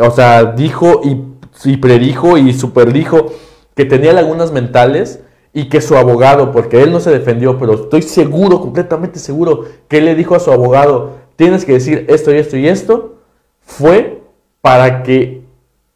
o 0.00 0.10
sea, 0.10 0.44
dijo 0.56 1.02
y, 1.04 1.22
y 1.64 1.76
predijo 1.76 2.38
y 2.38 2.52
superdijo 2.52 3.32
que 3.74 3.84
tenía 3.84 4.14
lagunas 4.14 4.52
mentales, 4.52 5.20
y 5.56 5.70
que 5.70 5.80
su 5.80 5.96
abogado, 5.96 6.52
porque 6.52 6.82
él 6.82 6.92
no 6.92 7.00
se 7.00 7.10
defendió, 7.10 7.58
pero 7.58 7.84
estoy 7.84 8.02
seguro, 8.02 8.60
completamente 8.60 9.18
seguro, 9.18 9.64
que 9.88 9.96
él 9.96 10.04
le 10.04 10.14
dijo 10.14 10.34
a 10.34 10.38
su 10.38 10.52
abogado, 10.52 11.12
tienes 11.36 11.64
que 11.64 11.72
decir 11.72 12.04
esto 12.10 12.30
y 12.30 12.36
esto 12.36 12.58
y 12.58 12.68
esto, 12.68 13.14
fue 13.62 14.20
para 14.60 15.02
que 15.02 15.45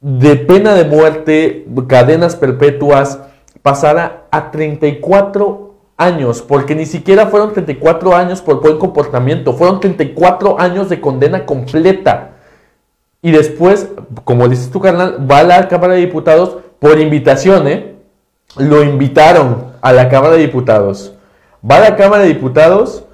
de 0.01 0.36
pena 0.36 0.74
de 0.74 0.84
muerte, 0.84 1.66
cadenas 1.86 2.36
perpetuas, 2.36 3.20
pasara 3.62 4.26
a 4.30 4.51
34 4.51 5.74
años, 5.96 6.40
porque 6.40 6.74
ni 6.74 6.86
siquiera 6.86 7.26
fueron 7.26 7.53
34 7.53 8.16
años 8.16 8.40
por 8.40 8.62
buen 8.62 8.78
comportamiento, 8.78 9.53
fueron 9.53 9.80
34 9.80 10.59
años 10.59 10.88
de 10.88 11.01
condena 11.01 11.44
completa. 11.44 12.30
Y 13.22 13.32
después, 13.32 13.88
como 14.24 14.48
dices 14.48 14.70
tu 14.70 14.80
carnal, 14.80 15.30
va 15.30 15.40
a 15.40 15.44
la 15.44 15.68
Cámara 15.68 15.94
de 15.94 16.01
Diputados 16.01 16.57
por 16.78 16.98
invitación, 16.98 17.68
¿eh? 17.68 17.96
lo 18.57 18.82
invitaron 18.82 19.72
a 19.82 19.92
la 19.92 20.09
Cámara 20.09 20.34
de 20.34 20.42
Diputados. 20.42 21.14
Va 21.68 21.76
a 21.76 21.90
la 21.90 21.96
Cámara 21.96 22.22
de 22.22 22.30
Diputados 22.30 23.05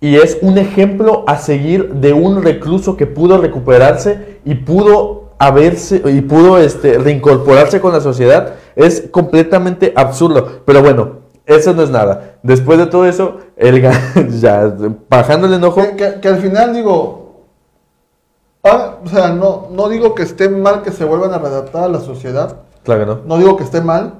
y 0.00 0.16
es 0.16 0.38
un 0.42 0.58
ejemplo 0.58 1.24
a 1.28 1.38
seguir 1.38 1.94
de 1.94 2.12
un 2.12 2.42
recluso 2.42 2.96
que 2.96 3.06
pudo 3.06 3.38
recuperarse 3.38 4.40
y 4.44 4.56
pudo 4.56 5.23
haberse 5.38 6.02
y 6.06 6.20
pudo 6.20 6.58
este, 6.58 6.98
reincorporarse 6.98 7.80
con 7.80 7.92
la 7.92 8.00
sociedad. 8.00 8.54
Es 8.76 9.08
completamente 9.10 9.92
absurdo. 9.96 10.62
Pero 10.64 10.82
bueno, 10.82 11.24
eso 11.46 11.74
no 11.74 11.82
es 11.82 11.90
nada. 11.90 12.36
Después 12.42 12.78
de 12.78 12.86
todo 12.86 13.06
eso, 13.06 13.38
el 13.56 13.82
ya 14.40 14.74
bajando 15.08 15.46
el 15.46 15.54
enojo. 15.54 15.82
Que, 15.96 16.28
al 16.28 16.38
final 16.38 16.74
digo, 16.74 17.46
ah, 18.62 18.96
o 19.04 19.08
sea, 19.08 19.28
no, 19.28 19.68
no 19.70 19.88
digo 19.88 20.14
que 20.14 20.22
esté 20.22 20.48
mal 20.48 20.82
que 20.82 20.90
se 20.90 21.04
vuelvan 21.04 21.32
a 21.34 21.38
redactar 21.38 21.84
a 21.84 21.88
la 21.88 22.00
sociedad. 22.00 22.56
Claro 22.82 23.00
que 23.00 23.06
no. 23.06 23.20
No 23.26 23.38
digo 23.38 23.56
que 23.56 23.64
esté 23.64 23.80
mal, 23.80 24.14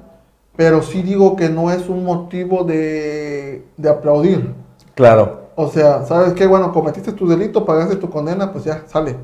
pero 0.57 0.83
sí 0.83 1.03
digo 1.03 1.37
que 1.37 1.49
no 1.49 1.71
es 1.71 1.89
un 1.89 2.05
motivo 2.05 2.65
de, 2.65 3.65
aplaudir. 3.89 4.55
Claro. 4.95 5.45
O 5.57 5.69
sea, 5.69 6.05
¿sabes 6.05 6.35
qué? 6.35 6.47
Bueno, 6.47 6.73
cometiste 6.73 7.13
tu 7.13 7.27
delito, 7.27 7.65
pagaste 7.65 7.97
tu 7.97 8.11
condena, 8.11 8.53
pues 8.53 8.65
ya, 8.65 8.85
sale. 8.87 9.17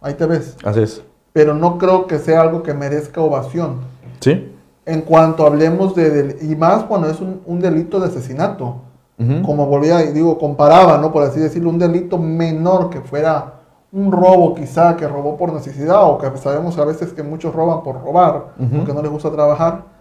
Ahí 0.00 0.14
te 0.14 0.26
ves. 0.26 0.56
Así 0.64 0.80
es. 0.80 1.02
Pero 1.32 1.54
no 1.54 1.78
creo 1.78 2.06
que 2.06 2.18
sea 2.18 2.42
algo 2.42 2.62
que 2.62 2.74
merezca 2.74 3.20
ovación. 3.20 3.80
Sí. 4.20 4.52
En 4.84 5.02
cuanto 5.02 5.46
hablemos 5.46 5.94
de, 5.94 6.38
y 6.42 6.56
más 6.56 6.84
cuando 6.84 7.08
es 7.08 7.20
un, 7.20 7.60
delito 7.60 8.00
de 8.00 8.06
asesinato. 8.06 8.76
Como 9.44 9.66
volvía 9.66 10.02
y 10.02 10.12
digo, 10.12 10.36
comparaba, 10.36 10.98
¿no? 10.98 11.12
Por 11.12 11.22
así 11.22 11.38
decirlo, 11.38 11.70
un 11.70 11.78
delito 11.78 12.18
menor 12.18 12.90
que 12.90 13.00
fuera 13.00 13.60
un 13.92 14.10
robo 14.10 14.52
quizá, 14.52 14.96
que 14.96 15.06
robó 15.06 15.36
por 15.36 15.52
necesidad, 15.52 16.02
o 16.10 16.18
que 16.18 16.36
sabemos 16.38 16.76
a 16.76 16.84
veces 16.84 17.12
que 17.12 17.22
muchos 17.22 17.54
roban 17.54 17.84
por 17.84 18.02
robar, 18.02 18.46
porque 18.56 18.92
no 18.92 19.00
les 19.00 19.12
gusta 19.12 19.30
trabajar 19.30 19.92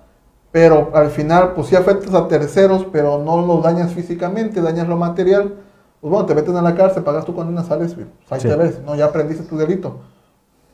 pero 0.52 0.91
al 0.94 1.10
final, 1.10 1.53
pues 1.53 1.68
sí 1.68 1.76
afectas 1.76 2.14
a 2.14 2.28
terceros, 2.28 2.86
pero 2.91 3.20
no 3.20 3.45
los 3.45 3.64
dañas 3.64 3.94
físicamente, 3.94 4.62
dañas 4.62 4.88
lo 4.88 4.98
material. 4.98 5.53
Pues 6.02 6.12
bueno, 6.12 6.26
te 6.26 6.36
meten 6.36 6.58
a 6.58 6.62
la 6.62 6.76
cárcel, 6.76 7.03
pagas 7.03 7.26
tu 7.26 7.34
condena, 7.34 7.64
sales, 7.64 7.94
pues 7.94 8.08
ahí 8.30 8.41
te 8.41 8.56
ves, 8.56 8.82
¿no? 8.86 8.95
Ya 8.95 9.06
aprendiste 9.06 9.44
tu 9.45 9.58
delito. 9.58 9.99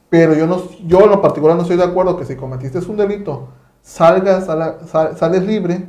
Pero 0.09 0.33
yo, 0.33 0.47
no, 0.47 0.61
yo 0.85 1.01
en 1.01 1.09
lo 1.09 1.21
particular 1.21 1.55
no 1.55 1.63
estoy 1.63 1.77
de 1.77 1.83
acuerdo 1.83 2.17
que 2.17 2.25
si 2.25 2.35
cometiste 2.35 2.79
un 2.79 2.97
delito, 2.97 3.49
salgas 3.81 4.47
a 4.47 4.55
la, 4.55 4.77
sales 5.15 5.43
libre, 5.43 5.87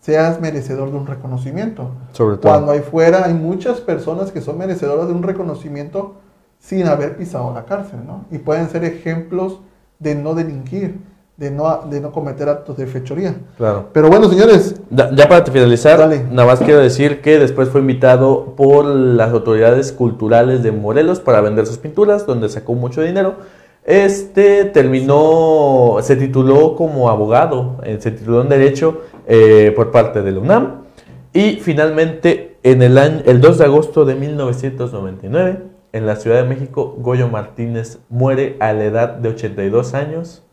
seas 0.00 0.40
merecedor 0.40 0.90
de 0.90 0.96
un 0.96 1.06
reconocimiento. 1.06 1.90
Sobre 2.12 2.36
todo. 2.36 2.52
Cuando 2.52 2.72
ahí 2.72 2.80
fuera 2.80 3.24
hay 3.24 3.34
muchas 3.34 3.80
personas 3.80 4.30
que 4.30 4.40
son 4.40 4.58
merecedoras 4.58 5.08
de 5.08 5.14
un 5.14 5.22
reconocimiento 5.22 6.14
sin 6.58 6.86
haber 6.86 7.16
pisado 7.16 7.52
la 7.52 7.64
cárcel, 7.64 8.00
¿no? 8.06 8.24
Y 8.30 8.38
pueden 8.38 8.68
ser 8.70 8.84
ejemplos 8.84 9.60
de 9.98 10.14
no 10.14 10.34
delinquir 10.34 11.00
de 11.36 11.50
no, 11.50 11.82
de 11.90 12.00
no 12.00 12.12
cometer 12.12 12.48
actos 12.48 12.76
de 12.76 12.86
fechoría. 12.86 13.36
Claro. 13.58 13.90
Pero 13.92 14.08
bueno, 14.08 14.28
señores. 14.28 14.76
ya 14.90 15.28
para 15.28 15.44
finalizar, 15.44 15.98
nada 16.30 16.46
más 16.46 16.60
quiero 16.60 16.80
decir 16.80 17.20
que 17.20 17.38
después 17.38 17.68
fue 17.68 17.82
invitado 17.82 18.54
por 18.56 18.86
las 18.86 19.32
autoridades 19.32 19.92
culturales 19.92 20.62
de 20.62 20.72
Morelos 20.72 21.20
para 21.20 21.40
vender 21.42 21.66
sus 21.66 21.78
pinturas, 21.78 22.26
donde 22.26 22.48
sacó 22.48 22.74
mucho 22.74 23.02
dinero. 23.02 23.36
Este 23.84 24.64
terminó, 24.64 25.98
se 26.00 26.16
tituló 26.16 26.74
como 26.74 27.08
abogado, 27.08 27.76
eh, 27.84 27.98
se 28.00 28.10
tituló 28.10 28.42
en 28.42 28.48
Derecho 28.48 29.02
eh, 29.26 29.72
por 29.76 29.92
parte 29.92 30.22
de 30.22 30.32
la 30.32 30.40
UNAM. 30.40 30.86
Y 31.32 31.56
finalmente, 31.56 32.56
en 32.62 32.82
el, 32.82 32.96
año, 32.96 33.20
el 33.26 33.42
2 33.42 33.58
de 33.58 33.64
agosto 33.64 34.04
de 34.06 34.14
1999, 34.14 35.62
en 35.92 36.06
la 36.06 36.16
Ciudad 36.16 36.42
de 36.42 36.48
México, 36.48 36.96
Goyo 36.98 37.28
Martínez 37.28 37.98
muere 38.08 38.56
a 38.58 38.72
la 38.72 38.84
edad 38.84 39.08
de 39.10 39.28
82 39.28 39.94
años 39.94 40.45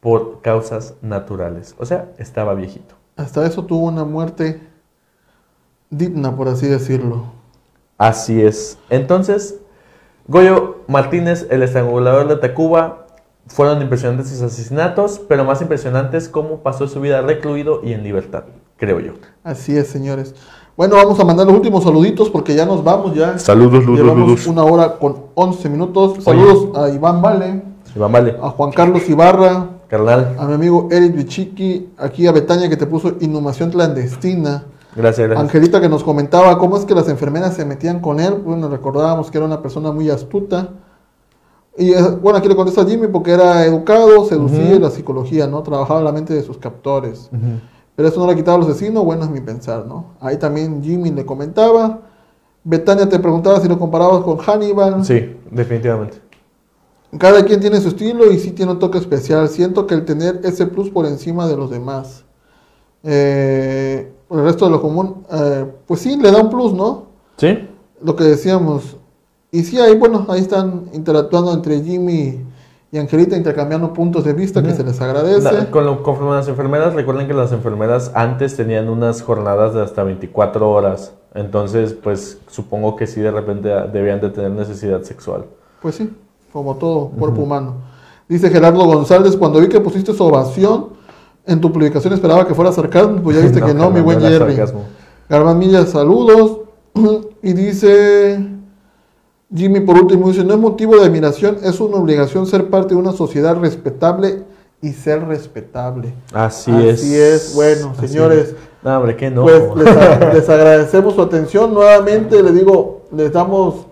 por 0.00 0.40
causas 0.42 0.94
naturales. 1.02 1.74
O 1.78 1.86
sea, 1.86 2.12
estaba 2.18 2.54
viejito. 2.54 2.94
Hasta 3.16 3.46
eso 3.46 3.64
tuvo 3.64 3.86
una 3.86 4.04
muerte 4.04 4.60
digna, 5.90 6.34
por 6.36 6.48
así 6.48 6.66
decirlo. 6.66 7.24
Así 7.98 8.42
es. 8.42 8.78
Entonces, 8.90 9.58
Goyo 10.28 10.78
Martínez, 10.86 11.46
el 11.50 11.62
estrangulador 11.62 12.28
de 12.28 12.36
Tacuba, 12.36 13.06
fueron 13.46 13.80
impresionantes 13.80 14.28
sus 14.28 14.42
asesinatos, 14.42 15.20
pero 15.28 15.44
más 15.44 15.62
impresionantes 15.62 16.28
cómo 16.28 16.58
pasó 16.58 16.88
su 16.88 17.00
vida 17.00 17.22
recluido 17.22 17.80
y 17.82 17.92
en 17.92 18.02
libertad, 18.02 18.44
creo 18.76 19.00
yo. 19.00 19.12
Así 19.44 19.76
es, 19.76 19.86
señores. 19.86 20.34
Bueno, 20.76 20.96
vamos 20.96 21.18
a 21.20 21.24
mandar 21.24 21.46
los 21.46 21.56
últimos 21.56 21.84
saluditos 21.84 22.28
porque 22.28 22.54
ya 22.54 22.66
nos 22.66 22.84
vamos 22.84 23.14
ya. 23.14 23.38
Saludos, 23.38 23.84
saludos, 23.84 24.00
Llevamos 24.00 24.46
una 24.46 24.64
hora 24.64 24.98
con 24.98 25.26
11 25.34 25.68
minutos. 25.70 26.22
Saludos 26.22 26.76
a 26.76 26.90
Iván 26.90 27.22
Vale. 27.22 27.62
Iván 27.94 28.12
Vale. 28.12 28.36
a 28.42 28.50
Juan 28.50 28.72
Carlos 28.72 29.08
Ibarra, 29.08 29.68
Carnal. 29.88 30.36
a 30.38 30.46
mi 30.46 30.54
amigo 30.54 30.88
Eric 30.90 31.14
Bichiki, 31.14 31.90
aquí 31.98 32.26
a 32.26 32.32
Betania 32.32 32.68
que 32.68 32.76
te 32.76 32.86
puso 32.86 33.16
inhumación 33.20 33.70
clandestina. 33.70 34.64
Gracias, 34.94 35.28
gracias. 35.28 35.38
Angelita 35.40 35.80
que 35.80 35.88
nos 35.88 36.02
comentaba 36.02 36.58
cómo 36.58 36.76
es 36.78 36.84
que 36.84 36.94
las 36.94 37.08
enfermeras 37.08 37.54
se 37.54 37.64
metían 37.64 38.00
con 38.00 38.18
él. 38.18 38.34
Bueno, 38.34 38.68
recordábamos 38.68 39.30
que 39.30 39.38
era 39.38 39.46
una 39.46 39.60
persona 39.60 39.92
muy 39.92 40.08
astuta. 40.10 40.70
Y 41.76 41.92
eh, 41.92 42.00
bueno, 42.22 42.38
aquí 42.38 42.48
le 42.48 42.56
contesta 42.56 42.80
a 42.80 42.86
Jimmy 42.86 43.06
porque 43.08 43.32
era 43.32 43.64
educado, 43.66 44.24
seducía 44.24 44.70
Ujú. 44.72 44.80
la 44.80 44.90
psicología, 44.90 45.46
¿no? 45.46 45.62
Trabajaba 45.62 46.00
la 46.00 46.12
mente 46.12 46.32
de 46.32 46.42
sus 46.42 46.56
captores. 46.56 47.28
Pero 47.94 48.08
eso 48.08 48.20
no 48.20 48.26
le 48.26 48.32
ha 48.32 48.36
quitado 48.36 48.56
al 48.56 48.62
asesino, 48.62 49.04
bueno, 49.04 49.24
es 49.24 49.30
mi 49.30 49.40
pensar, 49.40 49.84
¿no? 49.86 50.14
Ahí 50.20 50.38
también 50.38 50.82
Jimmy 50.82 51.10
le 51.10 51.26
comentaba. 51.26 52.00
Betania 52.64 53.08
te 53.08 53.18
preguntaba 53.18 53.60
si 53.60 53.68
lo 53.68 53.78
comparabas 53.78 54.22
con 54.22 54.38
Hannibal. 54.38 55.04
Sí, 55.04 55.36
definitivamente. 55.50 56.18
Cada 57.18 57.44
quien 57.44 57.60
tiene 57.60 57.80
su 57.80 57.88
estilo 57.88 58.30
y 58.30 58.38
sí 58.38 58.50
tiene 58.50 58.72
un 58.72 58.78
toque 58.78 58.98
especial. 58.98 59.48
Siento 59.48 59.86
que 59.86 59.94
el 59.94 60.04
tener 60.04 60.40
ese 60.44 60.66
plus 60.66 60.90
por 60.90 61.06
encima 61.06 61.46
de 61.46 61.56
los 61.56 61.70
demás. 61.70 62.24
Eh, 63.04 64.12
el 64.30 64.42
resto 64.42 64.64
de 64.64 64.70
lo 64.72 64.82
común, 64.82 65.24
eh, 65.32 65.66
pues 65.86 66.00
sí, 66.00 66.16
le 66.20 66.30
da 66.30 66.40
un 66.42 66.50
plus, 66.50 66.72
¿no? 66.72 67.06
¿Sí? 67.36 67.68
Lo 68.02 68.16
que 68.16 68.24
decíamos. 68.24 68.96
Y 69.52 69.62
sí, 69.62 69.78
ahí, 69.78 69.96
bueno, 69.96 70.26
ahí 70.28 70.40
están 70.40 70.86
interactuando 70.92 71.52
entre 71.52 71.80
Jimmy 71.80 72.44
y 72.90 72.98
Angelita, 72.98 73.36
intercambiando 73.36 73.92
puntos 73.92 74.24
de 74.24 74.32
vista 74.32 74.62
que 74.62 74.72
se 74.74 74.82
les 74.82 75.00
agradece. 75.00 75.40
La- 75.40 75.70
con 75.70 75.86
lo, 75.86 76.02
conforme 76.02 76.32
a 76.32 76.36
las 76.36 76.48
enfermeras, 76.48 76.94
recuerden 76.94 77.28
que 77.28 77.34
las 77.34 77.52
enfermeras 77.52 78.10
antes 78.14 78.56
tenían 78.56 78.88
unas 78.88 79.22
jornadas 79.22 79.72
de 79.74 79.82
hasta 79.82 80.02
24 80.02 80.68
horas. 80.68 81.14
Entonces, 81.34 81.92
pues 81.94 82.38
supongo 82.48 82.96
que 82.96 83.06
sí 83.06 83.20
de 83.20 83.30
repente 83.30 83.68
debían 83.92 84.20
de 84.20 84.30
tener 84.30 84.50
necesidad 84.50 85.02
sexual. 85.02 85.44
Pues 85.80 85.94
sí, 85.94 86.10
como 86.56 86.76
todo 86.76 87.08
cuerpo 87.10 87.42
humano. 87.42 87.74
Dice 88.26 88.48
Gerardo 88.48 88.82
González, 88.86 89.36
cuando 89.36 89.60
vi 89.60 89.68
que 89.68 89.78
pusiste 89.78 90.14
su 90.14 90.24
ovación 90.24 90.86
en 91.44 91.60
tu 91.60 91.70
publicación 91.70 92.14
esperaba 92.14 92.46
que 92.48 92.54
fuera 92.54 92.72
sarcasmo, 92.72 93.20
pues 93.22 93.36
ya 93.36 93.42
viste 93.42 93.60
que 93.66 93.74
no, 93.74 93.90
mi 93.90 94.00
buen 94.00 94.18
Jerry. 94.22 94.56
Garban 95.28 95.58
Millas, 95.58 95.90
saludos. 95.90 96.60
y 97.42 97.52
dice 97.52 98.42
Jimmy 99.54 99.80
por 99.80 99.96
último, 99.96 100.28
dice, 100.28 100.44
no 100.44 100.54
es 100.54 100.60
motivo 100.60 100.96
de 100.96 101.04
admiración, 101.04 101.58
es 101.62 101.78
una 101.78 101.98
obligación 101.98 102.46
ser 102.46 102.70
parte 102.70 102.94
de 102.94 103.00
una 103.00 103.12
sociedad 103.12 103.54
respetable 103.56 104.44
y 104.80 104.92
ser 104.92 105.26
respetable. 105.26 106.14
Así, 106.32 106.70
Así 106.70 107.14
es, 107.14 107.54
bueno, 107.54 107.92
Así 107.98 108.08
señores. 108.08 108.48
es. 108.48 108.54
No, 108.82 108.96
hombre, 108.96 109.14
qué 109.14 109.30
no. 109.30 109.42
Pues 109.42 109.62
les, 109.76 109.94
a- 109.94 110.32
les 110.32 110.48
agradecemos 110.48 111.14
su 111.14 111.20
atención. 111.20 111.74
Nuevamente 111.74 112.42
les 112.42 112.54
digo, 112.54 113.02
les 113.14 113.30
damos 113.30 113.86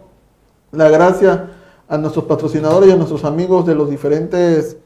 la 0.72 0.88
gracia 0.88 1.50
a 1.94 1.98
nuestros 1.98 2.24
patrocinadores 2.26 2.88
y 2.88 2.92
a 2.92 2.96
nuestros 2.96 3.24
amigos 3.24 3.66
de 3.66 3.74
los 3.74 3.88
diferentes 3.88 4.76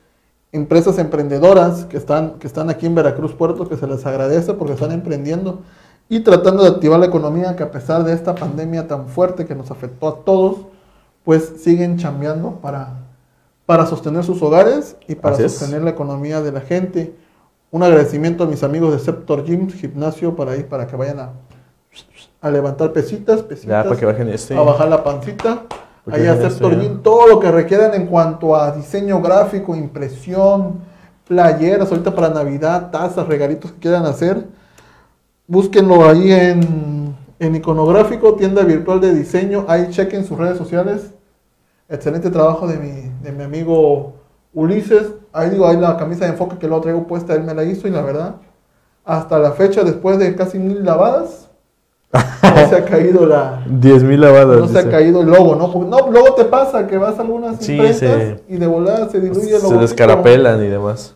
empresas 0.52 0.98
emprendedoras 0.98 1.84
que 1.84 1.96
están, 1.96 2.38
que 2.38 2.46
están 2.46 2.70
aquí 2.70 2.86
en 2.86 2.94
Veracruz 2.94 3.34
Puerto, 3.34 3.68
que 3.68 3.76
se 3.76 3.86
les 3.86 4.04
agradece 4.06 4.54
porque 4.54 4.74
están 4.74 4.92
emprendiendo 4.92 5.60
y 6.08 6.20
tratando 6.20 6.62
de 6.62 6.70
activar 6.70 6.98
la 7.00 7.06
economía 7.06 7.54
que 7.54 7.62
a 7.62 7.70
pesar 7.70 8.04
de 8.04 8.14
esta 8.14 8.34
pandemia 8.34 8.86
tan 8.86 9.08
fuerte 9.08 9.44
que 9.44 9.54
nos 9.54 9.70
afectó 9.70 10.08
a 10.08 10.24
todos, 10.24 10.56
pues 11.24 11.52
siguen 11.58 11.98
chambeando 11.98 12.52
para, 12.62 13.00
para 13.66 13.84
sostener 13.84 14.24
sus 14.24 14.40
hogares 14.42 14.96
y 15.06 15.14
para 15.14 15.34
Así 15.34 15.44
es. 15.44 15.52
sostener 15.52 15.82
la 15.82 15.90
economía 15.90 16.40
de 16.40 16.52
la 16.52 16.60
gente. 16.60 17.14
Un 17.70 17.82
agradecimiento 17.82 18.44
a 18.44 18.46
mis 18.46 18.62
amigos 18.62 18.92
de 18.92 18.98
Septor 18.98 19.44
Gym, 19.44 19.68
gimnasio, 19.68 20.34
para 20.34 20.56
ir, 20.56 20.66
para 20.66 20.86
que 20.86 20.96
vayan 20.96 21.20
a, 21.20 21.32
a 22.40 22.50
levantar 22.50 22.94
pesitas, 22.94 23.42
ya, 23.42 23.48
pesitas, 23.48 23.84
para 23.84 23.96
que 23.96 24.06
bajen 24.06 24.28
este. 24.30 24.56
a 24.56 24.62
bajar 24.62 24.88
la 24.88 25.04
pancita. 25.04 25.64
Ahí 26.10 26.24
ya. 26.24 26.36
Gym, 26.48 27.02
todo 27.02 27.26
lo 27.26 27.40
que 27.40 27.50
requieran 27.50 27.94
en 27.94 28.06
cuanto 28.06 28.56
a 28.56 28.72
diseño 28.72 29.20
gráfico, 29.20 29.76
impresión, 29.76 30.80
playeras, 31.26 31.90
ahorita 31.90 32.14
para 32.14 32.30
Navidad, 32.30 32.90
tazas, 32.90 33.26
regalitos 33.26 33.72
que 33.72 33.78
quieran 33.78 34.06
hacer. 34.06 34.46
Búsquenlo 35.46 36.08
ahí 36.08 36.32
en, 36.32 37.14
en 37.38 37.56
iconográfico, 37.56 38.34
tienda 38.34 38.62
virtual 38.62 39.00
de 39.00 39.14
diseño. 39.14 39.64
Ahí 39.68 39.88
chequen 39.90 40.24
sus 40.24 40.38
redes 40.38 40.58
sociales. 40.58 41.12
Excelente 41.88 42.30
trabajo 42.30 42.66
de 42.66 42.76
mi, 42.78 43.12
de 43.22 43.32
mi 43.32 43.44
amigo 43.44 44.14
Ulises. 44.52 45.12
Ahí 45.32 45.50
digo, 45.50 45.66
ahí 45.66 45.76
la 45.76 45.96
camisa 45.96 46.24
de 46.24 46.32
enfoque 46.32 46.58
que 46.58 46.68
lo 46.68 46.80
traigo 46.80 47.06
puesta, 47.06 47.34
él 47.34 47.44
me 47.44 47.54
la 47.54 47.64
hizo 47.64 47.88
y 47.88 47.90
la 47.90 48.02
verdad, 48.02 48.36
hasta 49.04 49.38
la 49.38 49.52
fecha, 49.52 49.84
después 49.84 50.18
de 50.18 50.34
casi 50.34 50.58
mil 50.58 50.84
lavadas, 50.84 51.47
no 52.12 52.68
se 52.68 52.76
ha 52.76 52.84
caído 52.84 53.26
la... 53.26 53.62
10 53.66 54.02
mil 54.04 54.20
lavadas. 54.20 54.58
No 54.60 54.68
se 54.68 54.78
ha 54.78 54.88
caído 54.90 55.20
el 55.20 55.28
logo, 55.28 55.54
¿no? 55.56 55.70
Porque 55.70 55.88
no, 55.90 56.10
luego 56.10 56.34
te 56.34 56.44
pasa 56.44 56.86
que 56.86 56.96
vas 56.96 57.18
a 57.18 57.22
algunas 57.22 57.56
Sí, 57.58 57.78
se- 57.92 58.42
y 58.48 58.56
de 58.56 58.66
volada 58.66 59.08
se 59.10 59.20
diluye 59.20 59.54
el 59.56 59.60
Se 59.60 59.68
logo. 59.68 59.80
descarapelan 59.80 60.62
y 60.64 60.68
demás. 60.68 61.14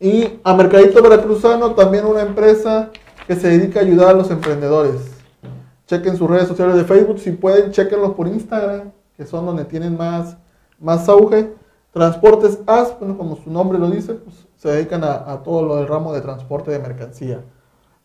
Y 0.00 0.40
a 0.42 0.54
Mercadito 0.54 1.00
Veracruzano, 1.02 1.74
también 1.74 2.04
una 2.04 2.22
empresa 2.22 2.90
que 3.26 3.36
se 3.36 3.48
dedica 3.48 3.80
a 3.80 3.82
ayudar 3.82 4.08
a 4.10 4.12
los 4.14 4.30
emprendedores. 4.30 5.00
Chequen 5.86 6.16
sus 6.16 6.28
redes 6.28 6.48
sociales 6.48 6.74
de 6.76 6.84
Facebook, 6.84 7.18
si 7.20 7.30
pueden, 7.32 7.70
chequenlos 7.70 8.14
por 8.14 8.26
Instagram, 8.26 8.90
que 9.16 9.24
son 9.26 9.46
donde 9.46 9.64
tienen 9.64 9.96
más, 9.96 10.36
más 10.80 11.08
auge. 11.08 11.52
Transportes 11.92 12.58
AS, 12.66 12.94
bueno, 12.98 13.16
como 13.16 13.36
su 13.36 13.50
nombre 13.50 13.78
lo 13.78 13.88
dice, 13.88 14.14
pues, 14.14 14.34
se 14.56 14.68
dedican 14.70 15.04
a, 15.04 15.30
a 15.30 15.42
todo 15.44 15.62
lo 15.64 15.76
del 15.76 15.86
ramo 15.86 16.12
de 16.12 16.20
transporte 16.20 16.72
de 16.72 16.80
mercancía. 16.80 17.40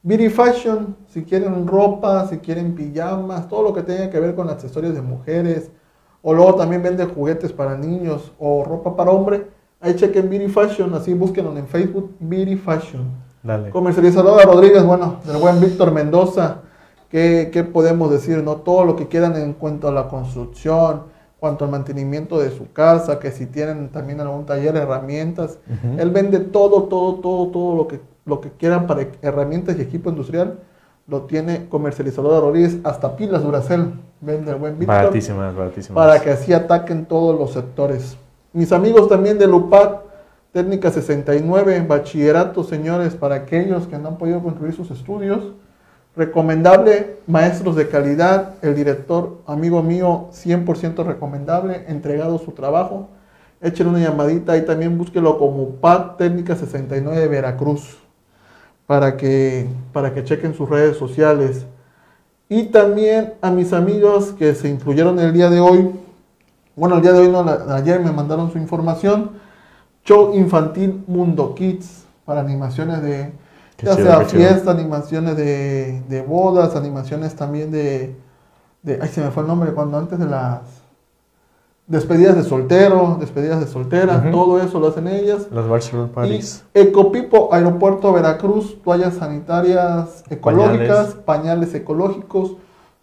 Beauty 0.02 0.30
Fashion, 0.30 0.96
si 1.08 1.24
quieren 1.24 1.68
ropa, 1.68 2.26
si 2.28 2.38
quieren 2.38 2.74
pijamas, 2.74 3.50
todo 3.50 3.64
lo 3.64 3.74
que 3.74 3.84
tenga 3.84 4.10
que 4.10 4.20
ver 4.20 4.34
con 4.34 4.50
accesorios 4.50 4.94
de 4.94 5.02
mujeres, 5.02 5.72
o 6.22 6.34
luego 6.34 6.56
también 6.56 6.82
vende 6.82 7.06
juguetes 7.06 7.52
para 7.52 7.78
niños 7.78 8.32
o 8.40 8.64
ropa 8.64 8.96
para 8.96 9.12
hombre, 9.12 9.48
ahí 9.82 9.96
chequen 9.96 10.30
Beauty 10.30 10.48
Fashion, 10.48 10.94
así 10.94 11.14
búsquenlo 11.14 11.56
en 11.58 11.68
Facebook, 11.68 12.16
Beauty 12.20 12.56
Fashion. 12.56 13.12
Dale. 13.44 13.72
Comercializadora 13.72 14.46
Rodríguez, 14.46 14.84
bueno, 14.86 15.18
del 15.26 15.38
buen 15.38 15.60
Víctor 15.60 15.92
Mendoza, 15.92 16.62
¿qué, 17.10 17.50
qué 17.52 17.66
podemos 17.66 18.10
decir? 18.10 18.42
no 18.42 18.56
Todo 18.58 18.86
lo 18.86 18.96
que 18.96 19.10
quieran 19.10 19.36
en 19.36 19.52
cuanto 19.52 19.90
a 19.90 19.92
la 19.92 20.08
construcción, 20.08 21.04
cuanto 21.40 21.66
al 21.66 21.72
mantenimiento 21.72 22.40
de 22.40 22.52
su 22.52 22.72
casa, 22.72 23.20
que 23.20 23.32
si 23.32 23.46
tienen 23.46 23.90
también 23.90 24.20
algún 24.20 24.46
taller, 24.46 24.76
herramientas. 24.76 25.60
Ujú. 25.68 26.00
Él 26.00 26.10
vende 26.12 26.40
todo, 26.40 26.84
todo, 26.84 27.16
todo, 27.16 27.48
todo 27.48 27.76
lo 27.76 27.88
que, 27.88 28.02
lo 28.26 28.42
que 28.42 28.52
quieran 28.52 28.88
para 28.88 29.08
herramientas 29.22 29.78
y 29.78 29.82
equipo 29.82 30.10
industrial. 30.10 30.60
Lo 31.08 31.24
tiene 31.24 31.68
comercializadora 31.70 32.40
Rodríguez, 32.40 32.78
hasta 32.84 33.16
pilas 33.16 33.42
Duracell, 33.42 33.94
vende 34.22 34.52
el 34.52 34.58
buen 34.58 34.78
Víctor 34.78 34.96
Baratísimas, 34.96 35.56
baratísimas. 35.56 35.96
para 35.96 36.22
que 36.22 36.30
así 36.30 36.54
ataquen 36.54 37.06
todos 37.06 37.40
los 37.40 37.54
sectores. 37.54 38.16
Mis 38.54 38.72
amigos 38.72 39.08
también 39.08 39.40
de 39.40 39.48
LUPAC, 39.48 40.02
Técnica 40.52 40.90
69, 40.90 41.86
bachillerato, 41.88 42.64
señores, 42.64 43.16
para 43.16 43.36
aquellos 43.36 43.88
que 43.88 43.98
no 43.98 44.10
han 44.10 44.18
podido 44.18 44.42
concluir 44.42 44.74
sus 44.74 44.90
estudios. 44.90 45.54
Recomendable, 46.20 47.16
maestros 47.28 47.78
de 47.78 47.88
calidad, 47.88 48.56
el 48.62 48.76
director, 48.76 49.38
amigo 49.48 49.82
mío, 49.82 50.28
100% 50.34 51.06
recomendable, 51.06 51.86
entregado 51.88 52.40
su 52.40 52.52
trabajo. 52.52 53.08
Échenle 53.62 53.94
una 53.94 54.02
llamadita 54.06 54.58
y 54.58 54.66
también 54.66 54.98
búsquelo 54.98 55.38
como 55.38 55.76
PAC 55.76 56.18
Técnica 56.18 56.58
69 56.58 57.18
de 57.18 57.28
Veracruz 57.30 58.00
para 58.86 59.16
que, 59.16 59.70
para 59.94 60.14
que 60.14 60.26
chequen 60.26 60.54
sus 60.54 60.68
redes 60.68 60.98
sociales. 60.98 61.66
Y 62.50 62.64
también 62.64 63.36
a 63.42 63.50
mis 63.50 63.72
amigos 63.72 64.34
que 64.38 64.54
se 64.56 64.68
incluyeron 64.68 65.18
el 65.20 65.32
día 65.32 65.50
de 65.50 65.62
hoy, 65.62 65.90
bueno, 66.76 66.98
el 66.98 67.02
día 67.02 67.14
de 67.14 67.20
hoy 67.20 67.30
no, 67.30 67.50
ayer 67.74 68.02
me 68.02 68.12
mandaron 68.12 68.52
su 68.52 68.58
información, 68.58 69.40
show 70.04 70.36
infantil 70.36 71.02
Mundo 71.08 71.56
Kids 71.56 72.04
para 72.26 72.42
animaciones 72.42 73.02
de, 73.04 73.32
ya 73.82 73.96
sea 73.96 74.22
fiesta, 74.22 74.72
animaciones 74.72 75.38
de, 75.38 76.02
de 76.08 76.22
bodas, 76.22 76.76
animaciones 76.76 77.36
también 77.36 77.72
de, 77.72 78.16
de, 78.84 79.00
ay 79.02 79.10
se 79.10 79.22
me 79.22 79.32
fue 79.32 79.44
el 79.44 79.48
nombre, 79.48 79.72
cuando 79.74 79.98
antes 79.98 80.20
de 80.20 80.26
las 80.26 80.62
despedidas 81.90 82.36
de 82.36 82.44
soltero, 82.44 83.18
despedidas 83.20 83.60
de 83.60 83.68
soltera, 83.68 84.30
todo 84.32 84.62
eso 84.62 84.80
lo 84.80 84.90
hacen 84.90 85.08
ellas. 85.08 85.48
Las 85.52 85.68
Barcelona 85.68 86.12
Paris. 86.14 86.64
Y 86.74 86.80
Ecopipo, 86.80 87.50
Aeropuerto 87.52 88.14
Veracruz, 88.14 88.78
toallas 88.84 89.16
sanitarias 89.16 90.24
ecológicas, 90.30 91.16
pañales. 91.16 91.74
ecológicos, 91.74 92.58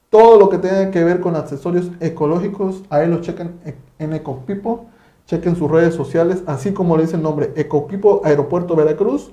todo 0.09 0.39
lo 0.39 0.49
que 0.49 0.59
tenga 0.59 0.93
que 0.93 1.03
ver 1.03 1.21
con 1.21 1.35
accesorios 1.35 1.91
ecológicos, 1.99 2.85
ahí 2.89 3.09
lo 3.09 3.21
chequen 3.21 3.57
en 3.99 4.13
Ecopipo, 4.13 4.87
chequen 5.27 5.57
sus 5.57 5.69
redes 5.69 5.95
sociales, 5.95 6.45
así 6.47 6.73
como 6.73 6.97
le 6.97 7.03
dice 7.03 7.17
el 7.17 7.23
nombre, 7.23 7.53
Ecopipo, 7.57 8.21
Aeropuerto 8.25 8.77
Veracruz, 8.77 9.33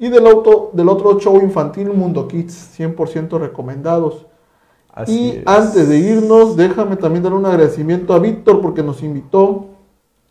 y 0.00 0.08
del, 0.08 0.26
auto, 0.26 0.70
del 0.72 0.88
otro 0.88 1.20
show 1.20 1.38
infantil 1.40 1.92
Mundo 1.92 2.26
Kids, 2.26 2.76
100% 2.78 3.38
recomendados. 3.38 4.26
Así 4.92 5.12
y 5.12 5.28
es. 5.36 5.42
antes 5.46 5.88
de 5.88 5.98
irnos, 5.98 6.56
déjame 6.56 6.96
también 6.96 7.22
dar 7.22 7.34
un 7.34 7.44
agradecimiento 7.46 8.14
a 8.14 8.18
Víctor 8.18 8.60
porque 8.62 8.82
nos 8.82 9.02
invitó 9.02 9.66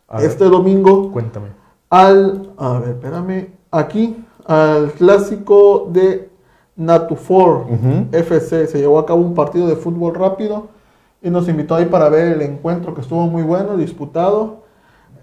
A 0.08 0.18
ver, 0.18 0.26
este 0.28 0.44
domingo 0.44 1.12
Cuéntame. 1.12 1.48
al, 1.88 2.50
a 2.58 2.80
ver, 2.80 2.88
espérame, 2.90 3.46
aquí, 3.70 4.16
al 4.44 4.92
clásico 4.92 5.88
de 5.92 6.28
Natu4 6.76 7.64
Ujú. 7.70 8.06
FC. 8.10 8.66
Se 8.66 8.78
llevó 8.78 8.98
a 8.98 9.06
cabo 9.06 9.20
un 9.20 9.34
partido 9.34 9.68
de 9.68 9.76
fútbol 9.76 10.14
rápido 10.16 10.68
y 11.22 11.30
nos 11.30 11.48
invitó 11.48 11.76
ahí 11.76 11.84
para 11.86 12.08
ver 12.08 12.32
el 12.32 12.42
encuentro 12.42 12.92
que 12.92 13.02
estuvo 13.02 13.24
muy 13.28 13.44
bueno, 13.44 13.76
disputado. 13.76 14.64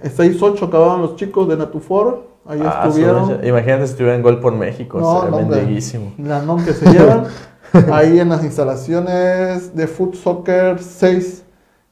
6-8 0.04 0.68
acababan 0.68 1.02
los 1.02 1.16
chicos 1.18 1.48
de 1.50 1.58
Natufor. 1.58 2.37
Ahí 2.48 2.62
Ah, 2.64 2.84
estuvieron. 2.88 3.28
mecha. 3.28 3.46
Imagínate 3.48 3.86
si 3.88 3.92
estuvieran 3.92 4.22
gol 4.22 4.40
por 4.40 4.54
México. 4.54 5.00
No, 5.00 5.16
sería 5.22 5.30
no, 5.32 5.38
hombre. 5.38 5.58
mendeguísimo. 5.58 6.14
La 6.18 6.42
nom 6.42 6.64
que 6.64 6.74
se 6.74 6.90
llevan. 6.92 7.24
ahí 7.92 8.20
en 8.20 8.30
las 8.30 8.44
instalaciones 8.44 9.76
de 9.76 9.88
Foot 9.88 10.16
Soccer 10.16 10.80
6. 10.82 11.44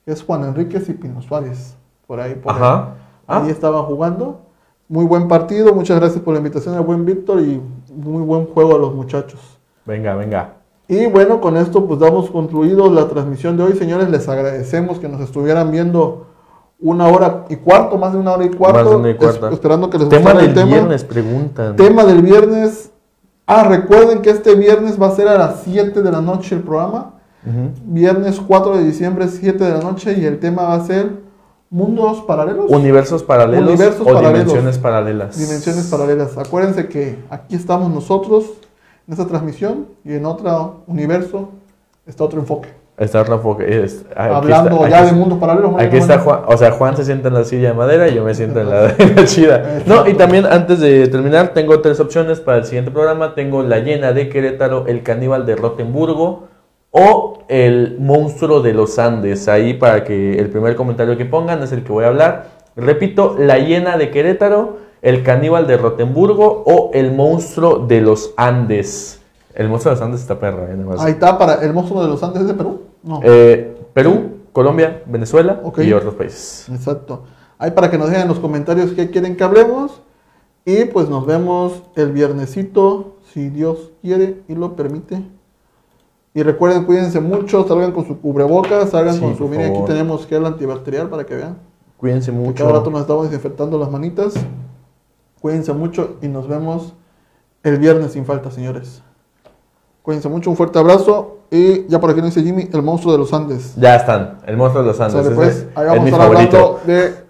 que 0.06 0.12
Es 0.12 0.24
Juan 0.24 0.44
Enríquez 0.46 0.88
y 0.90 0.94
Pino 0.94 1.22
Suárez. 1.22 1.76
Por 2.08 2.20
ahí, 2.20 2.36
por 2.36 2.54
ahí. 2.54 2.58
Ajá. 2.62 2.96
Ah, 3.28 3.42
Ahí 3.44 3.50
estaban 3.50 3.84
jugando. 3.84 4.42
Muy 4.88 5.06
buen 5.06 5.28
partido. 5.28 5.74
Muchas 5.74 6.00
gracias 6.00 6.22
por 6.24 6.34
la 6.34 6.40
invitación 6.40 6.76
al 6.76 6.84
buen 6.84 7.06
Víctor 7.06 7.42
y 7.42 7.60
muy 7.94 8.22
buen 8.24 8.46
juego 8.46 8.76
a 8.76 8.78
los 8.80 8.94
muchachos. 8.94 9.40
venga, 9.86 10.16
venga. 10.16 10.54
Y 10.88 11.08
bueno, 11.08 11.42
con 11.42 11.58
esto 11.58 11.88
pues 11.88 12.00
damos 12.00 12.30
concluido 12.30 12.92
la 12.92 13.08
transmisión 13.08 13.58
de 13.58 13.64
hoy, 13.64 13.74
señores. 13.74 14.08
Les 14.10 14.30
agradecemos 14.30 15.00
que 15.00 15.10
nos 15.10 15.20
estuvieran 15.22 15.72
viendo 15.72 16.28
una 16.80 17.08
hora 17.08 17.46
y 17.50 17.56
cuarto, 17.56 17.98
más 17.98 18.14
de 18.14 18.20
una 18.20 18.34
hora 18.34 18.46
y 18.46 18.50
cuarto. 18.50 18.80
Más 18.80 18.90
de 18.90 18.96
una 18.96 19.10
y 19.12 19.16
cuarto. 19.16 19.48
es- 19.48 19.54
esperando 19.54 19.90
que 19.90 19.98
les 19.98 20.10
Tema 20.10 20.34
del 20.34 20.48
el 20.48 20.54
tema. 20.54 20.66
viernes, 20.68 21.04
preguntan. 21.04 21.76
Tema 21.76 22.04
del 22.04 22.22
viernes. 22.22 22.92
Ah, 23.48 23.64
recuerden 23.64 24.22
que 24.22 24.30
este 24.32 24.56
viernes 24.56 25.00
va 25.02 25.08
a 25.08 25.12
ser 25.12 25.28
a 25.28 25.38
las 25.38 25.62
7 25.64 26.02
de 26.02 26.12
la 26.12 26.22
noche 26.22 26.56
el 26.56 26.62
programa. 26.62 27.12
Viernes 27.86 28.42
4 28.46 28.76
de 28.78 28.84
diciembre, 28.84 29.28
7 29.28 29.64
de 29.64 29.70
la 29.72 29.80
noche. 29.82 30.16
Y 30.18 30.26
el 30.26 30.40
tema 30.40 30.64
va 30.64 30.74
a 30.76 30.84
ser 30.86 31.12
mundos 31.70 32.22
paralelos. 32.24 32.70
Universos 32.72 33.22
paralelos 33.24 33.68
Universos 33.70 34.02
o 34.02 34.06
paralelos. 34.06 34.34
dimensiones 34.40 34.78
paralelas. 34.80 35.38
Dimensiones 35.38 35.86
paralelas. 35.88 36.38
Acuérdense 36.38 36.88
que 36.88 37.20
aquí 37.30 37.56
estamos 37.56 37.92
nosotros 37.92 38.46
en 39.08 39.14
esta 39.14 39.28
transmisión 39.28 39.88
y 40.04 40.14
en 40.14 40.26
otro 40.26 40.82
universo 40.88 41.50
está 42.08 42.24
otro 42.24 42.40
enfoque. 42.40 42.70
Está 42.98 43.24
es- 43.68 44.06
aquí 44.16 44.34
Hablando 44.34 44.76
está- 44.78 44.90
ya 44.90 45.00
aquí 45.00 45.08
de 45.08 45.12
mundos 45.20 45.38
paralelos. 45.38 45.72
Aquí 45.78 45.98
está. 45.98 46.20
Juan, 46.20 46.40
o 46.48 46.56
sea, 46.56 46.72
Juan 46.72 46.96
se 46.96 47.04
sienta 47.04 47.28
en 47.28 47.34
la 47.34 47.44
silla 47.44 47.70
de 47.70 47.74
madera 47.74 48.08
y 48.08 48.16
yo 48.16 48.24
me 48.24 48.34
siento 48.34 48.62
en 48.62 48.70
la, 48.70 48.96
en 48.98 49.16
la 49.18 49.26
chida. 49.26 49.82
No, 49.86 50.08
y 50.08 50.14
también 50.14 50.46
antes 50.46 50.80
de 50.80 51.08
terminar, 51.10 51.50
tengo 51.50 51.82
tres 51.82 52.00
opciones 52.00 52.40
para 52.40 52.60
el 52.60 52.64
siguiente 52.66 52.92
programa. 52.92 53.36
Tengo 53.36 53.64
la 53.64 53.80
llena 53.80 54.14
de 54.14 54.30
Querétaro, 54.30 54.86
el 54.88 55.04
caníbal 55.04 55.46
de 55.46 55.58
Rotemburgo 55.58 56.48
o 56.92 57.44
el 57.50 57.98
monstruo 58.00 58.62
de 58.62 58.74
los 58.74 58.98
Andes. 58.98 59.50
Ahí 59.50 59.74
para 59.74 60.06
que 60.06 60.40
el 60.40 60.48
primer 60.50 60.78
comentario 60.78 61.18
que 61.18 61.26
pongan 61.26 61.62
es 61.64 61.74
el 61.74 61.84
que 61.84 61.92
voy 61.92 62.06
a 62.06 62.08
hablar. 62.08 62.46
Repito, 62.78 63.36
la 63.38 63.58
llena 63.58 63.98
de 63.98 64.10
Querétaro, 64.10 64.78
el 65.02 65.22
caníbal 65.22 65.68
de 65.68 65.76
Rotemburgo 65.76 66.64
o 66.66 66.92
el 66.94 67.12
monstruo 67.12 67.80
de 67.80 68.00
los 68.00 68.34
Andes. 68.38 69.22
El 69.56 69.70
monstruo 69.70 69.94
de 69.94 70.00
los 70.00 70.06
Andes 70.06 70.22
está 70.22 70.40
perro, 70.40 70.68
eh. 70.68 70.98
Ahí 71.00 71.14
está 71.14 71.38
para 71.38 71.56
el 71.64 71.74
monstruo 71.74 72.04
de 72.04 72.10
los 72.10 72.22
Andes 72.22 72.42
es 72.42 72.48
de 72.50 72.54
Perú. 72.54 72.82
No. 73.04 73.22
Eh, 73.24 73.78
Perú, 73.94 74.32
Colombia, 74.52 75.02
Venezuela 75.06 75.62
y 75.78 75.94
otros 75.94 76.14
países. 76.16 76.68
Exacto. 76.70 77.24
Ahí 77.58 77.72
para 77.72 77.90
que 77.90 77.98
nos 77.98 78.08
dejen 78.08 78.24
en 78.24 78.28
los 78.28 78.40
comentarios 78.40 78.92
qué 78.92 79.10
quieren 79.10 79.38
que 79.38 79.44
hablemos. 79.44 80.02
Y 80.66 80.86
pues 80.86 81.10
nos 81.10 81.26
vemos 81.26 81.84
el 81.96 82.12
viernesito, 82.12 83.18
si 83.32 83.50
Dios 83.50 83.92
quiere 84.02 84.42
y 84.48 84.56
lo 84.56 84.76
permite. 84.76 85.24
Y 86.34 86.44
recuerden, 86.44 86.84
cuídense 86.86 87.22
mucho, 87.22 87.66
salgan 87.68 87.92
con 87.92 88.06
su 88.06 88.20
cubrebocas, 88.20 88.90
salgan 88.90 89.16
Sí, 89.16 89.22
con 89.22 89.38
su... 89.38 89.48
Miren, 89.48 89.72
aquí 89.72 89.86
tenemos 89.86 90.26
gel 90.28 90.46
antibacterial 90.46 91.08
para 91.08 91.24
que 91.26 91.36
vean. 91.36 91.60
Cuídense 91.98 92.32
Que 92.32 92.38
mucho. 92.38 92.66
cada 92.66 92.80
rato 92.80 92.90
nos 92.90 93.02
estamos 93.02 93.26
desinfectando 93.30 93.78
las 93.78 93.90
manitas. 93.90 94.34
Cuídense 95.40 95.72
mucho 95.72 96.18
y 96.22 96.28
nos 96.28 96.48
vemos 96.48 96.94
el 97.64 97.78
viernes 97.78 98.14
sin 98.14 98.26
falta, 98.26 98.52
señores. 98.52 99.02
Cuídense 100.06 100.30
mucho, 100.30 100.52
un 100.52 100.56
fuerte 100.56 100.78
abrazo. 100.78 101.40
Y 101.50 101.88
ya 101.88 102.00
por 102.00 102.12
aquí 102.12 102.22
nos 102.22 102.34
dice 102.36 102.46
Jimmy, 102.46 102.70
el 102.72 102.84
monstruo 102.84 103.12
de 103.14 103.18
los 103.20 103.34
Andes. 103.34 103.74
Ya 103.76 103.96
están, 103.96 104.38
el 104.46 104.56
monstruo 104.56 104.84
de 104.84 104.90
los 104.90 105.00
Andes. 105.02 105.30
Pues, 105.34 105.66
ahí 105.74 105.86
es 105.86 105.90
vamos 105.90 106.04
mi 106.04 106.10
a 106.10 106.14
estar 106.14 106.28
favorito. 106.28 106.80
hablando 106.82 106.86
de... 106.86 107.26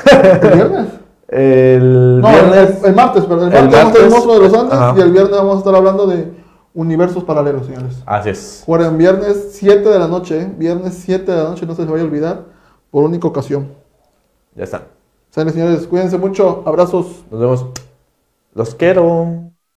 ¿El 0.48 0.54
viernes? 0.54 0.86
El 1.28 2.20
No, 2.20 2.28
viernes. 2.28 2.78
el, 2.82 2.86
el 2.86 2.94
martes, 2.94 3.24
pero 3.24 3.46
el 3.46 3.52
el 3.52 3.68
martes 3.70 3.72
vamos 3.72 3.84
a 3.84 3.88
estar 3.88 4.02
el 4.04 4.10
monstruo 4.10 4.34
de 4.34 4.40
los 4.48 4.54
Andes 4.54 4.72
ajá. 4.78 4.94
y 4.96 5.00
el 5.00 5.10
viernes 5.10 5.32
vamos 5.36 5.54
a 5.56 5.58
estar 5.58 5.74
hablando 5.74 6.06
de 6.06 6.32
universos 6.72 7.24
paralelos, 7.24 7.66
señores. 7.66 7.96
Así 8.06 8.30
es. 8.30 8.58
Recuerden, 8.60 8.96
viernes 8.96 9.48
7 9.52 9.88
de 9.88 9.98
la 9.98 10.06
noche, 10.06 10.40
¿eh? 10.42 10.52
viernes 10.56 10.94
7 11.04 11.32
de 11.32 11.36
la 11.36 11.50
noche, 11.50 11.66
no 11.66 11.74
se 11.74 11.82
les 11.82 11.90
vaya 11.90 12.04
a 12.04 12.06
olvidar, 12.06 12.44
por 12.92 13.02
única 13.04 13.26
ocasión. 13.26 13.68
Ya 14.54 14.62
están. 14.64 14.82
Sale, 15.30 15.50
señores, 15.50 15.84
cuídense 15.88 16.16
mucho, 16.16 16.62
abrazos. 16.64 17.24
Nos 17.30 17.40
vemos. 17.40 17.66
Los 18.54 18.74
quiero. 18.76 19.49